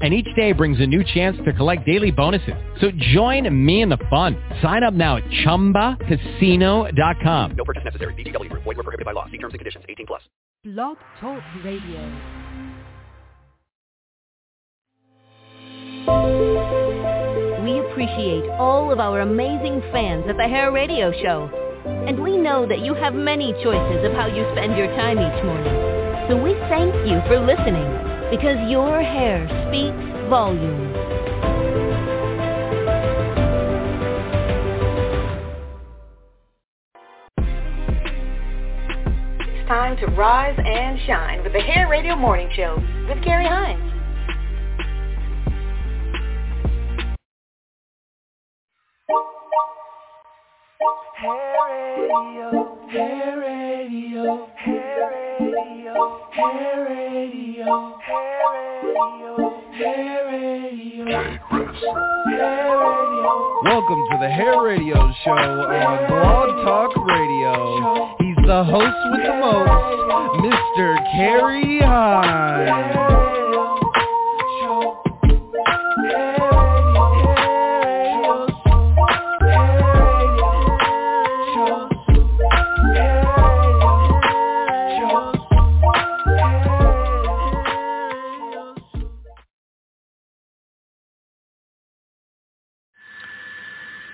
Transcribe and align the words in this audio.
and 0.00 0.12
each 0.14 0.28
day 0.36 0.52
brings 0.52 0.78
a 0.80 0.86
new 0.86 1.02
chance 1.14 1.36
to 1.44 1.52
collect 1.52 1.84
daily 1.86 2.10
bonuses. 2.10 2.54
So 2.80 2.90
join 3.14 3.48
me 3.64 3.82
in 3.82 3.88
the 3.88 3.98
fun. 4.10 4.36
Sign 4.62 4.82
up 4.84 4.94
now 4.94 5.16
at 5.16 5.24
ChumbaCasino.com. 5.44 7.56
No 7.56 7.64
purchase 7.64 7.84
necessary. 7.84 8.14
VGW. 8.14 8.50
Void 8.52 8.66
were 8.66 8.74
prohibited 8.74 9.04
by 9.06 9.12
law. 9.12 9.24
See 9.26 9.38
terms 9.38 9.54
and 9.54 9.58
conditions. 9.58 9.84
18 9.88 10.06
plus. 10.06 10.22
Blog 10.64 10.96
Talk 11.20 11.42
Radio. 11.64 12.00
We 17.64 17.78
appreciate 17.80 18.48
all 18.58 18.92
of 18.92 19.00
our 19.00 19.20
amazing 19.20 19.80
fans 19.92 20.24
at 20.28 20.36
the 20.36 20.46
Hair 20.48 20.72
Radio 20.72 21.12
Show. 21.22 21.50
And 22.06 22.22
we 22.22 22.36
know 22.36 22.66
that 22.66 22.80
you 22.80 22.94
have 22.94 23.14
many 23.14 23.52
choices 23.62 24.04
of 24.04 24.12
how 24.12 24.26
you 24.26 24.46
spend 24.52 24.76
your 24.76 24.88
time 24.96 25.18
each 25.18 25.44
morning. 25.44 25.85
So 26.28 26.36
we 26.36 26.54
thank 26.68 26.92
you 27.06 27.20
for 27.28 27.38
listening 27.38 27.86
because 28.32 28.58
your 28.68 29.00
hair 29.00 29.46
speaks 29.68 30.28
volumes. 30.28 30.92
It's 39.38 39.68
time 39.68 39.96
to 39.98 40.06
rise 40.16 40.58
and 40.58 40.98
shine 41.06 41.44
with 41.44 41.52
the 41.52 41.60
Hair 41.60 41.88
Radio 41.88 42.16
Morning 42.16 42.50
Show 42.56 42.74
with 43.08 43.22
Kerry 43.22 43.46
Hines. 43.46 43.95
Welcome 63.64 64.04
to 64.10 64.18
the 64.20 64.28
Hair 64.28 64.60
Radio 64.62 64.96
Show 65.24 65.30
on 65.30 66.08
Blog 66.08 66.48
Talk 66.64 66.96
Radio. 67.06 68.16
He's 68.18 68.36
the 68.46 68.64
host 68.64 68.96
with 69.12 69.22
the 69.22 69.34
most, 69.40 69.70
Mr. 70.42 70.96
Kerry 71.16 71.78
Hines. 71.80 73.16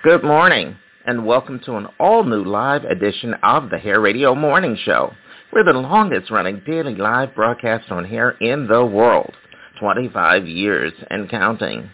Good 0.03 0.21
morning, 0.21 0.75
and 1.05 1.25
welcome 1.25 1.61
to 1.61 1.77
an 1.77 1.87
all-new 1.97 2.43
live 2.43 2.83
edition 2.83 3.35
of 3.35 3.69
the 3.69 3.77
Hair 3.77 4.01
Radio 4.01 4.35
Morning 4.35 4.77
Show. 4.83 5.13
We're 5.53 5.63
the 5.63 5.71
longest-running 5.71 6.63
daily 6.67 6.95
live 6.95 7.33
broadcast 7.33 7.89
on 7.89 8.03
hair 8.03 8.31
in 8.31 8.67
the 8.67 8.85
world, 8.85 9.33
25 9.79 10.45
years 10.45 10.91
and 11.09 11.29
counting. 11.29 11.89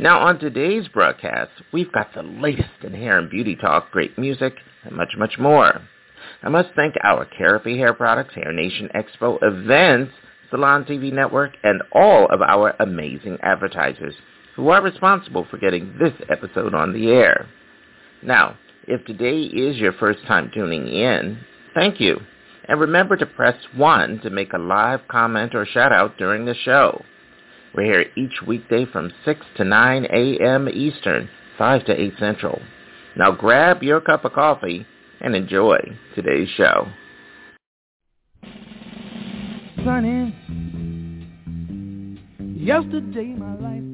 Now 0.00 0.18
on 0.18 0.40
today's 0.40 0.88
broadcast, 0.88 1.52
we've 1.72 1.92
got 1.92 2.12
the 2.12 2.24
latest 2.24 2.82
in 2.82 2.92
hair 2.92 3.20
and 3.20 3.30
beauty 3.30 3.54
talk, 3.54 3.92
great 3.92 4.18
music, 4.18 4.54
and 4.82 4.96
much, 4.96 5.12
much 5.16 5.38
more. 5.38 5.80
I 6.42 6.48
must 6.48 6.70
thank 6.74 6.96
our 7.04 7.24
Kerapi 7.38 7.76
Hair 7.78 7.94
Products, 7.94 8.34
Hair 8.34 8.52
Nation 8.52 8.90
Expo 8.96 9.38
events, 9.42 10.10
Salon 10.50 10.84
TV 10.86 11.12
Network, 11.12 11.52
and 11.62 11.84
all 11.92 12.26
of 12.32 12.42
our 12.42 12.74
amazing 12.80 13.38
advertisers 13.44 14.14
who 14.56 14.68
are 14.68 14.82
responsible 14.82 15.46
for 15.50 15.58
getting 15.58 15.96
this 15.98 16.12
episode 16.30 16.74
on 16.74 16.92
the 16.92 17.08
air. 17.08 17.48
Now, 18.22 18.56
if 18.86 19.04
today 19.04 19.42
is 19.42 19.76
your 19.76 19.92
first 19.94 20.24
time 20.26 20.50
tuning 20.54 20.88
in, 20.88 21.38
thank 21.74 22.00
you. 22.00 22.20
And 22.68 22.80
remember 22.80 23.16
to 23.16 23.26
press 23.26 23.56
1 23.76 24.20
to 24.20 24.30
make 24.30 24.52
a 24.52 24.58
live 24.58 25.00
comment 25.08 25.54
or 25.54 25.66
shout 25.66 25.92
out 25.92 26.16
during 26.16 26.44
the 26.44 26.54
show. 26.64 27.02
We're 27.74 27.84
here 27.84 28.06
each 28.16 28.40
weekday 28.46 28.86
from 28.86 29.12
6 29.24 29.40
to 29.56 29.64
9 29.64 30.06
a.m. 30.06 30.68
Eastern, 30.68 31.28
5 31.58 31.84
to 31.86 32.00
8 32.00 32.12
Central. 32.18 32.60
Now 33.16 33.32
grab 33.32 33.82
your 33.82 34.00
cup 34.00 34.24
of 34.24 34.32
coffee 34.32 34.86
and 35.20 35.34
enjoy 35.34 35.78
today's 36.14 36.48
show. 36.56 36.88
Sunny, 39.84 40.34
yesterday 42.56 43.34
my 43.34 43.54
life 43.56 43.93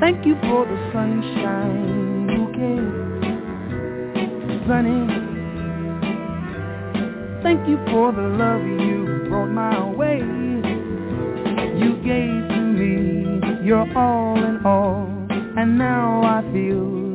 Thank 0.00 0.24
you 0.24 0.34
for 0.40 0.64
the 0.64 0.90
sunshine 0.94 2.26
bouquet. 2.26 2.80
Sunny, 4.66 5.06
thank 7.42 7.68
you 7.68 7.76
for 7.90 8.10
the 8.10 8.22
love 8.22 8.62
you 8.62 9.26
brought 9.28 9.50
my 9.50 9.84
way. 9.90 10.18
You 11.78 11.96
gave 12.02 12.48
to 12.48 12.60
me 12.80 13.66
your 13.66 13.86
all 13.96 14.42
in 14.42 14.64
all, 14.64 15.06
and 15.30 15.76
now 15.76 16.22
I 16.22 16.42
feel 16.50 17.14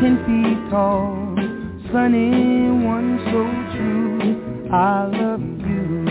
ten 0.00 0.18
feet 0.26 0.70
tall. 0.70 1.36
Sunny, 1.92 2.68
one 2.84 3.18
so 3.30 3.46
true, 3.76 4.70
I 4.72 5.06
love 5.06 5.40
you. 5.40 6.04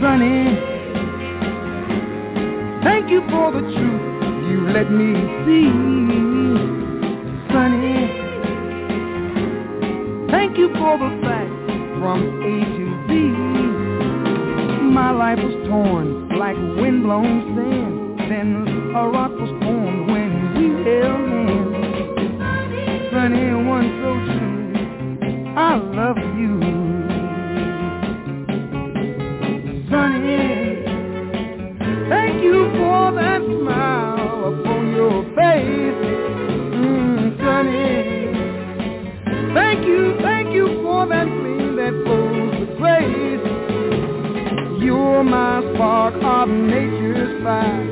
Sunny, 0.00 0.71
Thank 2.82 3.10
you 3.10 3.20
for 3.30 3.52
the 3.52 3.60
truth 3.60 4.12
you 4.50 4.68
let 4.68 4.90
me 4.90 5.14
see, 5.46 5.70
Sunny. 7.52 8.00
Thank 10.30 10.58
you 10.58 10.68
for 10.74 10.98
the 10.98 11.10
facts 11.22 11.72
from 12.00 12.20
A 12.42 12.54
to 12.76 12.84
Z. 13.08 13.12
My 14.92 15.10
life 15.10 15.38
was 15.38 15.54
torn 15.68 16.28
like 16.36 16.56
windblown 16.56 17.54
sand. 17.56 18.30
Then 18.30 18.66
a 18.96 19.08
rock 19.08 19.30
was 19.32 19.50
formed 19.62 20.10
when 20.10 20.30
we 20.56 20.64
held 20.84 21.30
hands. 21.30 21.74
Sunny, 23.12 23.46
one 23.64 23.88
so 24.02 24.10
true. 24.26 25.54
I 25.56 25.76
love 25.76 26.18
you. 26.36 26.61
Your 35.02 35.22
face, 35.34 36.02
mm, 36.78 37.36
Sunny. 37.42 37.90
Thank 39.54 39.80
you, 39.86 40.02
thank 40.22 40.54
you 40.54 40.66
for 40.82 41.06
that 41.08 41.26
gleam 41.26 41.74
that 41.76 41.94
flows 42.04 42.54
with 42.60 42.72
grace. 42.78 43.46
You're 44.84 45.24
my 45.24 45.60
spark 45.74 46.14
of 46.22 46.48
nature's 46.48 47.42
fire. 47.42 47.84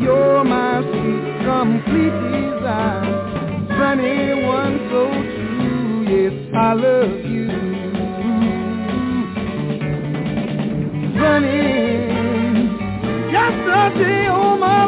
You're 0.00 0.44
my 0.44 0.80
sweet, 0.88 1.26
complete 1.44 2.16
desire. 2.32 3.12
Sunny 3.78 4.42
one 4.44 4.74
so 4.90 5.02
true, 5.10 6.04
yes, 6.14 6.36
I 6.54 6.72
love 6.72 7.12
you. 7.34 7.46
Sunny, 11.20 11.58
yesterday 13.32 14.26
all 14.28 14.56
my 14.56 14.84
life 14.84 14.87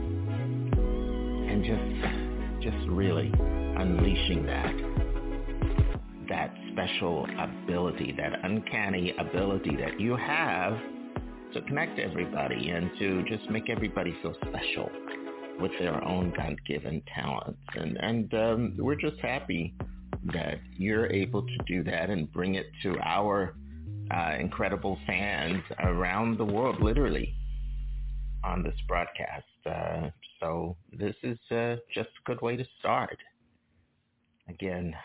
and 1.50 1.64
just 1.64 2.64
just 2.64 2.90
really 2.90 3.32
unleashing 3.78 4.46
that 4.46 4.74
that 6.30 6.54
special 6.72 7.28
ability, 7.40 8.14
that 8.18 8.44
uncanny 8.44 9.14
ability 9.18 9.76
that 9.76 10.00
you 10.00 10.16
have 10.16 10.78
to 11.54 11.62
connect 11.62 12.00
everybody 12.00 12.70
and 12.70 12.92
to 13.00 13.24
just 13.24 13.50
make 13.50 13.70
everybody 13.70 14.16
feel 14.22 14.36
special 14.50 14.90
with 15.60 15.72
their 15.80 16.04
own 16.04 16.34
God-given 16.36 17.02
talents. 17.14 17.60
And 17.76 17.98
and 17.98 18.34
um, 18.34 18.76
we're 18.78 18.96
just 18.96 19.20
happy 19.22 19.74
that 20.34 20.60
you're 20.78 21.08
able 21.08 21.44
to 21.44 21.58
do 21.68 21.84
that 21.84 22.10
and 22.10 22.32
bring 22.34 22.56
it 22.56 22.66
to 22.84 22.98
our 23.04 23.56
uh, 24.12 24.36
incredible 24.40 24.98
fans 25.08 25.62
around 25.80 26.38
the 26.38 26.46
world, 26.46 26.82
literally, 26.82 27.34
on 28.46 28.64
this 28.64 28.76
broadcast. 28.88 29.46
Uh, 29.66 30.10
so 30.40 30.78
this 30.92 31.16
is 31.24 31.40
uh, 31.52 31.76
just 31.94 32.10
a 32.10 32.24
good 32.26 32.42
way 32.42 32.56
to 32.56 32.66
start. 32.80 33.18
Again, 34.48 34.96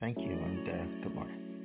thank 0.00 0.18
you 0.18 0.32
and 0.32 0.68
uh, 0.68 1.04
good 1.04 1.14
morning. 1.14 1.59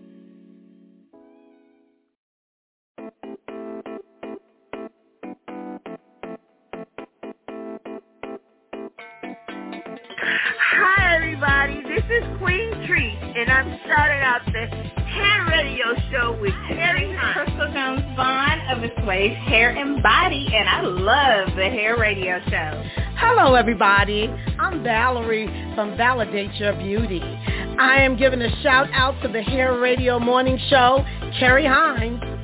Everybody. 11.35 11.83
This 11.83 12.05
is 12.05 12.23
Queen 12.37 12.71
Treat, 12.87 13.17
and 13.35 13.51
I'm 13.51 13.77
starting 13.83 14.21
out 14.21 14.39
the 14.45 14.67
hair 15.03 15.45
radio 15.49 15.93
show 16.09 16.39
with 16.39 16.53
Kerry 16.69 17.13
Hines. 17.13 17.49
Crystal 17.49 17.73
Jones 17.73 18.15
Vaughn 18.15 18.61
of 18.69 18.81
the 18.81 18.89
Sways 19.03 19.35
Hair 19.39 19.71
and 19.71 20.01
Body, 20.01 20.47
and 20.53 20.69
I 20.69 20.81
love 20.83 21.49
the 21.57 21.65
hair 21.65 21.97
radio 21.99 22.39
show. 22.45 22.83
Hello, 23.17 23.55
everybody. 23.55 24.29
I'm 24.59 24.81
Valerie 24.81 25.47
from 25.75 25.97
Validate 25.97 26.53
Your 26.53 26.71
Beauty. 26.73 27.21
I 27.21 27.97
am 27.99 28.15
giving 28.15 28.41
a 28.41 28.61
shout 28.63 28.87
out 28.93 29.21
to 29.21 29.27
the 29.27 29.41
Hair 29.41 29.77
Radio 29.77 30.19
Morning 30.19 30.57
Show, 30.69 31.03
Kerry 31.37 31.65
Hines. 31.65 32.34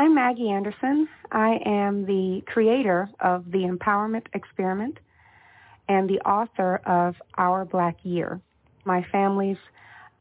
I'm 0.00 0.14
Maggie 0.14 0.48
Anderson. 0.48 1.06
I 1.30 1.58
am 1.66 2.06
the 2.06 2.40
creator 2.46 3.10
of 3.20 3.44
the 3.50 3.58
Empowerment 3.58 4.22
Experiment 4.32 4.96
and 5.90 6.08
the 6.08 6.18
author 6.20 6.76
of 6.86 7.16
Our 7.36 7.66
Black 7.66 7.98
Year, 8.02 8.40
my 8.86 9.04
family's 9.12 9.58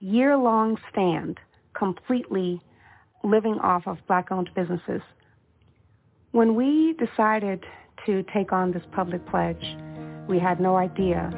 year-long 0.01 0.77
stand 0.92 1.39
completely 1.74 2.62
living 3.24 3.58
off 3.63 3.84
of 3.88 4.00
black-owned 4.06 4.50
businesses. 4.53 5.01
When 6.32 6.56
we 6.56 6.94
decided 7.00 7.63
to 8.06 8.25
take 8.34 8.51
on 8.51 8.74
this 8.74 8.84
public 8.92 9.25
pledge, 9.27 9.63
we 10.27 10.39
had 10.39 10.60
no 10.60 10.75
idea 10.75 11.32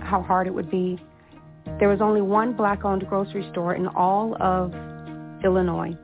how 0.00 0.22
hard 0.22 0.46
it 0.46 0.54
would 0.54 0.70
be. 0.70 0.96
There 1.80 1.88
was 1.88 2.00
only 2.00 2.22
one 2.22 2.52
black-owned 2.52 3.04
grocery 3.08 3.48
store 3.50 3.74
in 3.74 3.88
all 3.88 4.40
of 4.40 4.72
Illinois 5.44 5.98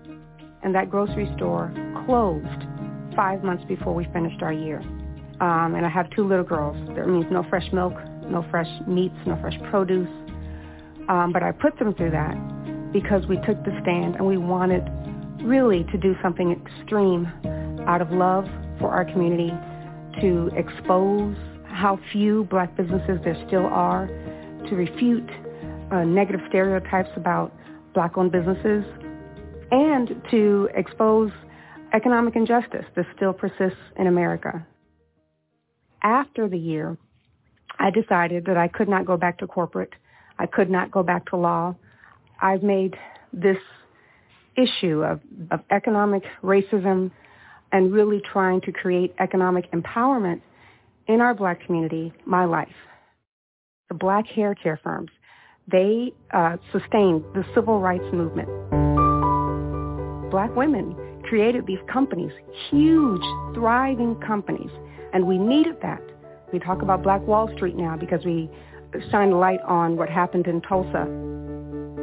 and 0.63 0.75
that 0.75 0.91
grocery 0.91 1.31
store 1.37 1.73
closed 2.07 2.47
five 3.17 3.43
months 3.43 3.65
before 3.67 3.95
we 3.95 4.05
finished 4.13 4.43
our 4.43 4.53
year. 4.53 4.81
Um, 5.41 5.75
and 5.75 5.87
I 5.87 5.89
have 5.89 6.11
two 6.11 6.27
little 6.27 6.45
girls. 6.45 6.77
That 6.97 7.09
means 7.09 7.27
no 7.31 7.45
fresh 7.49 7.67
milk, 7.73 7.95
no 8.29 8.45
fresh 8.51 8.69
meats, 8.87 9.17
no 9.27 9.39
fresh 9.41 9.59
produce. 9.71 10.09
Um, 11.09 11.33
but 11.33 11.43
I 11.43 11.53
put 11.53 11.79
them 11.79 11.95
through 11.95 12.11
that 12.11 12.93
because 12.93 13.27
we 13.27 13.37
took 13.37 13.63
the 13.65 13.77
stand 13.83 14.17
and 14.17 14.27
we 14.27 14.37
wanted 14.37 14.83
really 15.43 15.85
to 15.85 15.99
do 15.99 16.15
something 16.23 16.53
extreme 16.53 17.27
out 17.87 18.03
of 18.03 18.11
love 18.11 18.45
for 18.79 18.91
our 18.91 19.05
community 19.05 19.53
to 20.21 20.51
expose 20.57 21.37
how 21.65 21.99
few 22.13 22.45
black 22.51 22.77
businesses 22.77 23.19
there 23.25 23.37
still 23.47 23.67
are, 23.67 24.07
to 24.69 24.75
refute 24.75 25.29
uh, 25.91 26.05
negative 26.05 26.41
stereotypes 26.49 27.09
about 27.17 27.53
black-owned 27.95 28.31
businesses, 28.31 28.85
and 29.71 30.23
to 30.31 30.69
expose 30.75 31.31
economic 31.93 32.37
injustice 32.37 32.85
that 32.97 33.07
still 33.17 33.33
persists 33.33 33.81
in 33.97 34.07
America. 34.07 34.67
After 36.03 36.49
the 36.49 36.59
year, 36.59 36.97
I 37.79 37.91
decided 37.91 38.47
that 38.47 38.57
I 38.57 38.69
could 38.69 38.89
not 38.89 39.07
go 39.07 39.17
back 39.17 39.39
to 39.39 39.47
corporate. 39.47 39.93
I 40.39 40.47
could 40.47 40.71
not 40.71 40.91
go 40.91 41.03
back 41.03 41.27
to 41.31 41.37
law. 41.37 41.77
I've 42.41 42.63
made 42.63 42.97
this 43.33 43.59
issue 44.57 45.03
of, 45.03 45.21
of 45.51 45.61
economic 45.71 46.23
racism 46.43 47.11
and 47.73 47.93
really 47.93 48.21
trying 48.33 48.61
to 48.63 48.73
create 48.73 49.15
economic 49.19 49.71
empowerment 49.73 50.41
in 51.07 51.21
our 51.21 51.35
black 51.35 51.65
community 51.65 52.13
my 52.27 52.45
life. 52.45 52.69
The 53.89 53.95
black 53.95 54.27
hair 54.27 54.55
care 54.55 54.81
firms, 54.83 55.11
they 55.71 56.13
uh, 56.33 56.57
sustained 56.73 57.25
the 57.35 57.45
civil 57.55 57.81
rights 57.81 58.05
movement 58.13 58.49
black 60.31 60.55
women 60.57 60.97
created 61.25 61.67
these 61.67 61.79
companies, 61.93 62.33
huge, 62.71 63.23
thriving 63.55 64.15
companies, 64.27 64.71
and 65.13 65.27
we 65.27 65.39
needed 65.39 65.77
that 65.83 66.01
We 66.53 66.59
talk 66.59 66.83
about 66.83 67.03
Black 67.03 67.21
Wall 67.27 67.49
Street 67.55 67.77
now 67.77 67.97
because 67.97 68.25
we 68.25 68.51
shine 69.11 69.33
light 69.33 69.61
on 69.67 69.97
what 69.97 70.09
happened 70.09 70.47
in 70.47 70.61
Tulsa. 70.63 71.07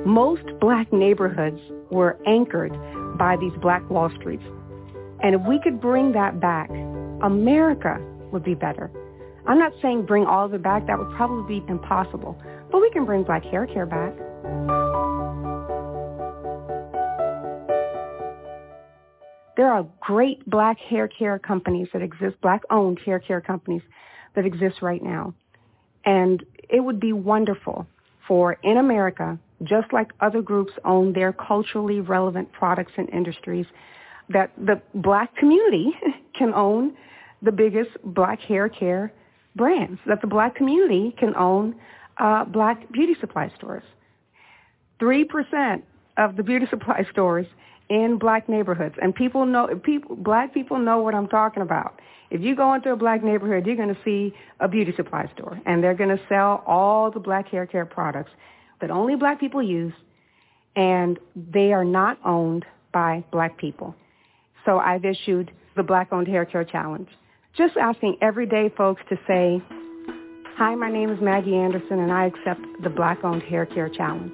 Most 0.06 0.44
black 0.62 0.92
neighborhoods 0.94 1.60
were 1.92 2.18
anchored 2.26 2.72
by 3.18 3.36
these 3.38 3.52
black 3.62 3.88
Wall 3.90 4.10
Streets. 4.20 4.44
And 5.22 5.36
if 5.36 5.42
we 5.48 5.60
could 5.62 5.82
bring 5.82 6.14
that 6.14 6.40
back, 6.40 6.70
America 7.22 7.98
would 8.32 8.44
be 8.44 8.54
better. 8.56 8.90
I'm 9.48 9.60
not 9.60 9.74
saying 9.82 10.06
bring 10.06 10.26
all 10.26 10.46
of 10.46 10.54
it 10.54 10.62
back. 10.62 10.88
That 10.88 10.98
would 11.00 11.12
probably 11.16 11.60
be 11.60 11.66
impossible. 11.68 12.42
But 12.72 12.82
we 12.82 12.90
can 12.92 13.06
bring 13.06 13.24
black 13.24 13.44
hair 13.44 13.66
care 13.66 13.86
back. 13.86 14.14
There 19.58 19.72
are 19.72 19.86
great 20.00 20.48
black 20.48 20.78
hair 20.80 21.08
care 21.08 21.40
companies 21.40 21.88
that 21.92 22.04
exist, 22.04 22.40
black-owned 22.42 23.00
hair 23.04 23.20
care 23.20 23.42
companies 23.42 23.82
that 24.36 24.46
exist 24.46 24.84
right 24.84 25.04
now. 25.04 25.34
And 26.06 26.46
it 26.70 26.80
would 26.80 27.00
be 27.00 27.12
wonderful 27.12 27.88
for 28.28 28.54
in 28.62 28.78
America, 28.78 29.40
just 29.64 29.92
like 29.92 30.12
other 30.22 30.44
groups 30.44 30.74
own 30.86 31.12
their 31.12 31.34
culturally 31.34 32.02
relevant 32.02 32.52
products 32.52 32.92
and 32.98 33.10
industries, 33.10 33.66
that 34.30 34.52
the 34.64 34.80
black 34.94 35.36
community 35.36 35.92
can 36.38 36.54
own 36.54 36.96
the 37.42 37.52
biggest 37.52 37.90
black 38.04 38.40
hair 38.42 38.70
care 38.70 39.12
brands, 39.56 40.00
that 40.06 40.22
the 40.22 40.28
black 40.28 40.56
community 40.56 41.16
can 41.18 41.36
own 41.36 41.76
uh, 42.18 42.46
black 42.46 42.92
beauty 42.92 43.16
supply 43.20 43.52
stores. 43.58 43.84
3% 45.02 45.82
of 46.18 46.36
the 46.36 46.44
beauty 46.44 46.68
supply 46.70 47.06
stores 47.12 47.48
in 47.90 48.18
black 48.18 48.50
neighborhoods. 48.50 48.96
And 49.02 49.14
people 49.16 49.46
know, 49.46 49.68
people, 49.84 50.16
black 50.16 50.54
people 50.54 50.80
know 50.80 51.00
what 51.00 51.16
I'm 51.16 51.28
talking 51.28 51.64
about. 51.64 52.00
If 52.30 52.42
you 52.42 52.56
go 52.56 52.74
into 52.74 52.92
a 52.92 52.96
black 52.96 53.24
neighborhood, 53.24 53.66
you're 53.66 53.78
going 53.78 53.94
to 53.94 54.02
see 54.04 54.34
a 54.60 54.68
beauty 54.68 54.94
supply 54.98 55.32
store, 55.34 55.60
and 55.66 55.82
they're 55.82 55.94
going 55.94 56.16
to 56.16 56.22
sell 56.28 56.64
all 56.68 57.10
the 57.10 57.22
black 57.22 57.48
hair 57.48 57.66
care 57.66 57.86
products 57.86 58.32
that 58.82 58.92
only 58.92 59.16
black 59.16 59.40
people 59.40 59.64
use, 59.64 59.94
and 60.76 61.18
they 61.36 61.72
are 61.72 61.86
not 61.86 62.20
owned 62.26 62.66
by 62.94 63.24
black 63.32 63.58
people. 63.58 63.96
So 64.66 64.78
I've 64.78 65.06
issued 65.06 65.52
the 65.78 65.84
Black 65.84 66.12
Owned 66.12 66.28
Hair 66.28 66.46
Care 66.46 66.66
Challenge, 66.66 67.08
just 67.56 67.78
asking 67.78 68.18
everyday 68.22 68.70
folks 68.76 69.02
to 69.10 69.16
say, 69.26 69.64
hi, 70.58 70.76
my 70.76 70.92
name 70.92 71.10
is 71.10 71.22
Maggie 71.22 71.56
Anderson, 71.56 72.00
and 72.00 72.12
I 72.12 72.26
accept 72.26 72.62
the 72.84 72.90
Black 72.90 73.24
Owned 73.24 73.44
Hair 73.44 73.68
Care 73.68 73.90
Challenge, 73.90 74.34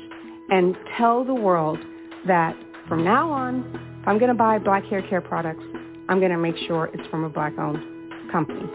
and 0.50 0.76
tell 0.98 1.24
the 1.24 1.36
world 1.36 1.78
that 2.26 2.56
from 2.88 3.04
now 3.04 3.30
on, 3.32 4.00
if 4.02 4.08
I'm 4.08 4.18
going 4.18 4.30
to 4.30 4.36
buy 4.36 4.60
black 4.60 4.84
hair 4.86 5.02
care 5.10 5.22
products, 5.22 5.64
I'm 6.10 6.20
going 6.20 6.32
to 6.32 6.38
make 6.38 6.58
sure 6.68 6.90
it's 6.94 7.08
from 7.10 7.24
a 7.24 7.30
black-owned 7.30 8.32
company. 8.32 8.70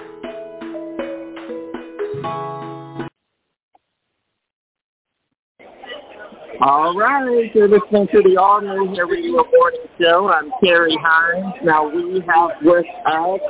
All 6.61 6.93
right, 6.97 7.55
you're 7.55 7.69
listening 7.69 8.09
to 8.13 8.23
the 8.23 8.37
All 8.37 8.61
New 8.61 8.93
Hair 8.95 9.07
Radio 9.07 9.45
Morning 9.45 9.81
Show. 10.01 10.29
I'm 10.29 10.51
Kerry 10.63 10.99
Hines. 11.01 11.55
Now 11.63 11.89
we 11.89 12.21
have 12.27 12.51
with 12.63 12.85
us 13.07 13.41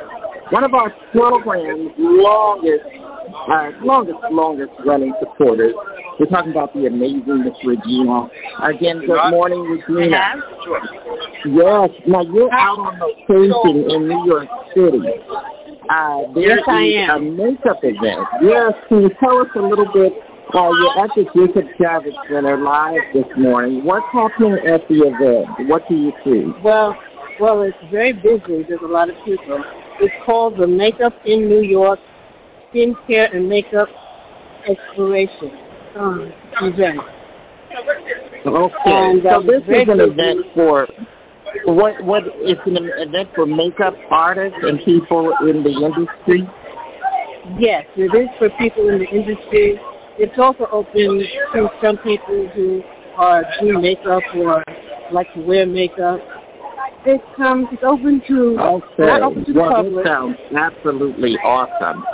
one 0.51 0.63
of 0.63 0.75
our 0.75 0.91
program's 1.13 1.93
longest, 1.97 2.85
uh, 3.51 3.71
longest, 3.83 4.19
longest 4.31 4.73
running 4.85 5.15
supporters. 5.21 5.75
We're 6.19 6.27
talking 6.27 6.51
about 6.51 6.75
the 6.75 6.87
amazing 6.87 7.45
Miss 7.45 7.55
Regina. 7.65 8.29
Again, 8.65 9.07
good 9.07 9.31
morning, 9.31 9.61
Regina. 9.87 10.35
Yes. 11.47 11.91
Now 12.09 12.23
you're 12.23 12.53
out 12.53 12.79
on 12.79 12.99
location 12.99 13.89
in 13.89 14.09
New 14.09 14.27
York 14.27 14.49
City. 14.75 14.99
Uh, 15.89 16.23
yes, 16.35 16.59
I 16.67 16.83
am. 17.09 17.11
a 17.11 17.21
makeup 17.21 17.79
event. 17.85 18.27
Yes. 18.43 18.73
Can 18.89 19.03
you 19.03 19.11
tell 19.21 19.39
us 19.39 19.47
a 19.55 19.61
little 19.61 19.87
bit? 19.93 20.13
Uh, 20.53 20.71
you're 20.73 21.05
at 21.05 21.11
the 21.15 21.25
Jacob 21.37 21.67
Javits 21.79 22.17
Center 22.29 22.57
live 22.57 22.99
this 23.15 23.27
morning. 23.37 23.85
What's 23.85 24.07
happening 24.13 24.59
at 24.67 24.89
the 24.89 25.07
event? 25.07 25.69
What 25.69 25.89
do 25.89 25.95
you 25.95 26.13
see? 26.25 26.53
Well, 26.65 26.97
well, 27.39 27.63
it's 27.63 27.77
very 27.93 28.13
busy. 28.13 28.65
There's 28.69 28.81
a 28.83 28.89
lot 28.89 29.09
of 29.09 29.15
people. 29.25 29.63
It's 30.01 30.15
called 30.27 30.59
the 30.59 30.67
Makeup 30.67 31.15
in 31.25 31.49
New 31.49 31.63
York 31.63 32.01
Skincare 32.75 33.35
and 33.37 33.49
Makeup 33.49 33.89
Exploration 34.69 35.68
um, 35.99 36.33
event. 36.63 37.01
Okay, 38.47 38.75
And, 38.87 39.23
so 39.23 39.29
um, 39.29 39.47
this 39.47 39.63
is 39.63 39.89
an 39.89 40.01
event 40.01 40.47
for 40.55 40.87
what? 41.65 42.03
What? 42.05 42.23
It's 42.27 42.61
an 42.67 42.77
event 42.79 43.31
for 43.35 43.47
makeup 43.47 43.95
artists 44.11 44.59
and 44.63 44.79
people 44.85 45.35
in 45.43 45.63
the 45.63 45.71
industry. 45.71 46.49
Yes, 47.59 47.85
it 47.97 48.15
is 48.15 48.29
for 48.39 48.51
people 48.59 48.89
in 48.89 48.99
the 49.01 49.09
industry. 49.09 49.81
It's 50.19 50.39
also 50.39 50.67
open 50.73 51.25
to 51.55 51.69
some 51.83 51.99
people 51.99 52.49
who 52.55 52.83
are 53.17 53.45
doing 53.61 53.83
makeup 53.83 54.23
or 54.37 54.63
like 55.13 55.33
to 55.35 55.41
wear 55.41 55.67
makeup. 55.67 56.21
It's 57.05 57.23
um, 57.39 57.69
it's 57.73 57.83
open 57.85 58.23
to 58.29 58.59
Okay. 58.59 59.07
not 59.07 59.23
open 59.23 59.45
to 59.45 59.53
the 59.53 59.61
well, 59.61 59.71
public. 59.71 60.05
this 60.05 60.13
sounds 60.13 60.37
absolutely 60.57 61.37
awesome. 61.39 62.05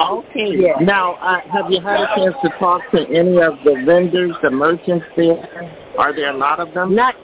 Okay. 0.00 0.54
Yeah. 0.56 0.74
Now, 0.80 1.14
uh, 1.14 1.40
have 1.52 1.70
you 1.70 1.80
had 1.80 2.00
a 2.00 2.06
chance 2.14 2.34
to 2.42 2.50
talk 2.60 2.82
to 2.92 3.00
any 3.08 3.36
of 3.40 3.54
the 3.64 3.82
vendors, 3.84 4.36
the 4.42 4.50
merchants 4.50 5.04
there? 5.16 5.70
Are 5.98 6.14
there 6.14 6.30
a 6.30 6.36
lot 6.36 6.60
of 6.60 6.72
them? 6.72 6.94
Not. 6.94 7.14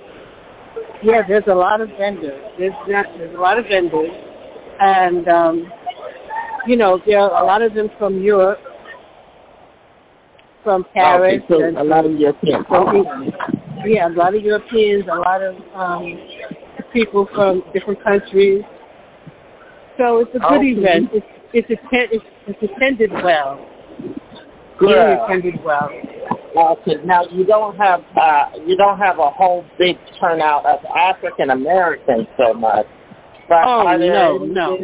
Yeah, 1.03 1.23
there's 1.27 1.45
a 1.47 1.55
lot 1.55 1.81
of 1.81 1.89
vendors. 1.99 2.41
There's 2.59 2.73
not, 2.89 3.07
there's 3.17 3.35
a 3.35 3.39
lot 3.39 3.59
of 3.59 3.67
vendors, 3.67 4.11
and 4.81 5.29
um, 5.29 5.73
you 6.67 6.77
know 6.77 7.01
there 7.07 7.21
are 7.21 7.43
a 7.43 7.47
lot 7.47 7.63
of 7.63 7.75
them 7.75 7.91
from 7.99 8.23
Europe, 8.23 8.59
from 10.65 10.85
Paris, 10.95 11.43
Okay, 11.45 11.47
so 11.49 11.63
and 11.63 11.77
a 11.79 11.85
lot 11.85 12.07
of 12.07 12.13
Europeans. 12.19 12.67
from- 12.67 13.33
yeah, 13.87 14.09
a 14.09 14.11
lot 14.11 14.35
of 14.35 14.43
Europeans, 14.43 15.05
a 15.13 15.15
lot 15.15 15.43
of 15.43 15.55
um, 15.75 16.19
people 16.93 17.29
from 17.35 17.63
different 17.75 18.03
countries. 18.03 18.63
So 19.99 20.21
it's 20.21 20.35
a 20.35 20.39
good 20.39 20.59
Okay. 20.59 20.69
event. 20.71 21.11
It's 21.13 21.27
it's, 21.53 21.71
atten- 21.71 22.09
it's 22.11 22.25
it's 22.47 22.63
attended 22.63 23.13
well. 23.13 23.67
Good. 24.79 24.91
Really 24.91 25.13
attended 25.25 25.65
well. 25.65 25.89
Okay. 26.57 26.97
Now 27.05 27.25
you 27.31 27.45
don't 27.45 27.77
have 27.77 28.03
uh, 28.21 28.45
you 28.67 28.77
don't 28.77 28.99
have 28.99 29.19
a 29.19 29.31
whole 29.31 29.65
big 29.79 29.97
turnout 30.21 30.65
of 30.67 30.81
African 30.97 31.51
Americans 31.51 32.27
so 32.39 32.55
much. 32.55 32.87
But 33.49 33.65
Oh 33.67 33.83
no, 33.97 34.37
any- 34.43 34.53
no. 34.53 34.79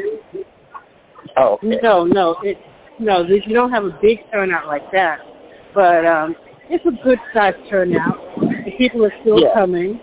Oh, 1.37 1.55
okay. 1.55 1.79
No, 1.83 2.05
no, 2.05 2.37
it 2.43 2.59
no. 2.99 3.23
You 3.26 3.55
don't 3.55 3.71
have 3.73 3.85
a 3.85 3.97
big 4.02 4.19
turnout 4.33 4.67
like 4.67 4.90
that, 4.93 5.21
but 5.75 6.05
um, 6.07 6.35
it's 6.69 6.85
a 6.87 7.05
good 7.05 7.19
sized 7.33 7.57
turnout. 7.69 8.19
The 8.40 8.73
people 8.79 9.05
are 9.05 9.12
still 9.23 9.40
Yeah. 9.40 9.55
coming. 9.55 10.00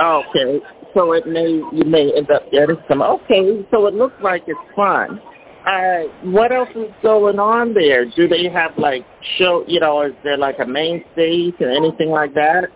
Okay. 0.00 0.60
So 0.94 1.12
it 1.12 1.26
may 1.26 1.48
you 1.72 1.84
may 1.86 2.12
end 2.16 2.30
up 2.30 2.50
getting 2.50 2.76
some. 2.88 3.02
Okay. 3.02 3.66
So 3.70 3.86
it 3.86 3.94
looks 3.94 4.20
like 4.22 4.44
it's 4.46 4.58
fun. 4.74 5.20
Uh, 5.66 6.04
what 6.22 6.52
else 6.52 6.68
is 6.76 6.92
going 7.02 7.40
on 7.40 7.74
there? 7.74 8.04
Do 8.04 8.28
they 8.28 8.48
have 8.48 8.78
like 8.78 9.04
show? 9.36 9.64
You 9.66 9.80
know, 9.80 10.02
is 10.02 10.12
there 10.22 10.38
like 10.38 10.60
a 10.60 10.66
main 10.66 11.04
stage 11.12 11.54
or 11.60 11.70
anything 11.70 12.10
like 12.10 12.34
that? 12.34 12.68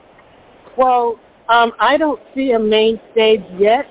Well, 0.76 1.20
um, 1.48 1.72
I 1.78 1.96
don't 1.96 2.20
see 2.34 2.50
a 2.50 2.58
main 2.58 3.00
stage 3.12 3.42
yet. 3.58 3.86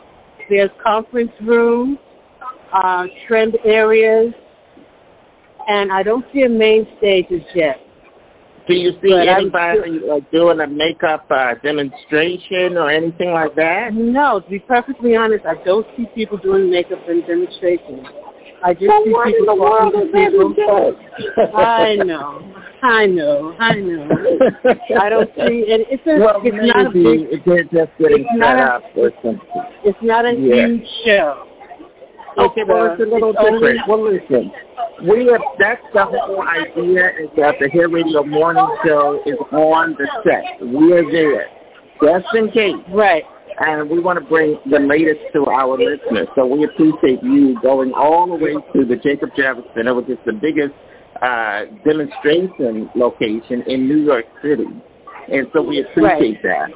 There's 0.49 0.69
conference 0.83 1.31
rooms, 1.41 1.97
uh, 2.73 3.05
trend 3.25 3.57
areas, 3.63 4.33
and 5.69 5.93
I 5.93 6.03
don't 6.03 6.25
see 6.33 6.43
a 6.43 6.49
main 6.49 6.85
stage 6.97 7.27
as 7.31 7.41
yet. 7.55 7.77
Do 8.67 8.75
you 8.75 8.91
see 9.01 9.11
But 9.11 9.27
anybody 9.27 9.99
like 10.05 10.29
doing 10.29 10.59
a 10.59 10.67
makeup 10.67 11.25
uh, 11.31 11.55
demonstration 11.63 12.77
or 12.77 12.91
anything 12.91 13.31
like 13.31 13.55
that? 13.55 13.93
No, 13.93 14.41
to 14.41 14.49
be 14.49 14.59
perfectly 14.59 15.15
honest, 15.15 15.45
I 15.45 15.55
don't 15.63 15.87
see 15.95 16.05
people 16.13 16.37
doing 16.37 16.69
makeup 16.69 16.99
and 17.07 17.25
demonstrations. 17.25 18.05
I 18.63 18.73
just 18.73 18.83
see 18.83 19.13
people 19.25 19.55
talking 19.57 20.11
to 20.11 20.55
people. 20.55 20.95
I 21.55 21.95
know, 21.95 22.53
I 22.83 23.05
know, 23.05 23.55
I 23.59 23.73
know. 23.75 24.07
I 24.99 25.09
don't 25.09 25.29
see, 25.35 25.71
and 25.71 25.85
it's 25.89 26.03
a, 26.05 26.19
well, 26.19 26.41
it's 26.43 26.73
not 26.73 26.87
a 26.87 26.89
big, 26.91 27.43
they're 27.45 27.63
just 27.63 27.97
getting 27.99 28.25
it's 28.29 28.39
set 28.39 28.57
a- 28.59 28.81
or 28.99 29.11
something. 29.23 29.39
it's 29.83 29.97
not 30.01 30.25
a 30.25 30.33
Yeah. 30.33 30.67
huge 30.67 30.87
show. 31.05 31.45
Okay, 32.37 32.63
well, 32.67 32.91
it's 32.93 33.01
a 33.01 33.05
little 33.05 33.33
it's 33.37 33.51
different. 33.51 33.79
Well, 33.87 34.03
listen, 34.13 34.51
we 35.09 35.25
have, 35.27 35.41
that's 35.59 35.81
the 35.93 36.05
whole 36.05 36.41
idea 36.47 37.09
is 37.19 37.29
that 37.37 37.55
the 37.59 37.69
Hair 37.69 37.89
Radio 37.89 38.23
Morning 38.23 38.67
Show 38.85 39.21
is 39.25 39.35
on 39.51 39.95
the 39.97 40.07
set. 40.23 40.43
We're 40.61 41.09
there, 41.11 41.47
just 42.01 42.33
in 42.35 42.51
case. 42.51 42.75
Right. 42.93 43.23
And 43.59 43.89
we 43.89 43.99
want 43.99 44.17
to 44.19 44.25
bring 44.25 44.57
the 44.69 44.79
latest 44.79 45.19
to 45.33 45.45
our 45.47 45.77
listeners. 45.77 46.27
So 46.35 46.45
we 46.45 46.63
appreciate 46.63 47.21
you 47.21 47.59
going 47.61 47.91
all 47.93 48.27
the 48.27 48.35
way 48.35 48.53
to 48.53 48.85
the 48.85 48.95
Jacob 48.95 49.31
Javits 49.37 49.73
Center, 49.75 49.93
which 49.95 50.09
is 50.09 50.17
the 50.25 50.33
biggest 50.33 50.73
uh, 51.21 51.65
demonstration 51.85 52.89
location 52.95 53.63
in 53.67 53.87
New 53.87 53.97
York 53.97 54.25
City. 54.41 54.67
And 55.31 55.47
so 55.53 55.61
we 55.61 55.81
appreciate 55.81 56.41
that. 56.43 56.69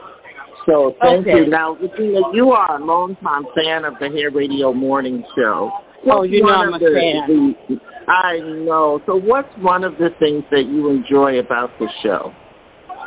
So 0.66 0.96
thank 1.02 1.28
Okay. 1.28 1.40
you. 1.40 1.48
Now, 1.48 1.74
Regina, 1.76 2.22
you 2.34 2.52
are 2.52 2.82
a 2.82 2.84
longtime 2.84 3.46
fan 3.56 3.86
of 3.86 3.96
the 4.00 4.10
Hair 4.10 4.32
Radio 4.32 4.74
Morning 4.74 5.24
Show. 5.36 5.72
Oh, 6.10 6.24
you 6.24 6.44
know 6.44 6.50
I'm 6.50 6.74
a 6.74 6.80
the, 6.80 6.86
fan. 6.94 7.56
The, 7.70 8.12
I 8.12 8.40
know. 8.40 9.02
So 9.06 9.16
what's 9.16 9.50
one 9.60 9.84
of 9.84 9.98
the 9.98 10.10
things 10.20 10.44
that 10.52 10.66
you 10.66 10.90
enjoy 10.90 11.40
about 11.40 11.72
the 11.80 11.88
show 12.02 12.34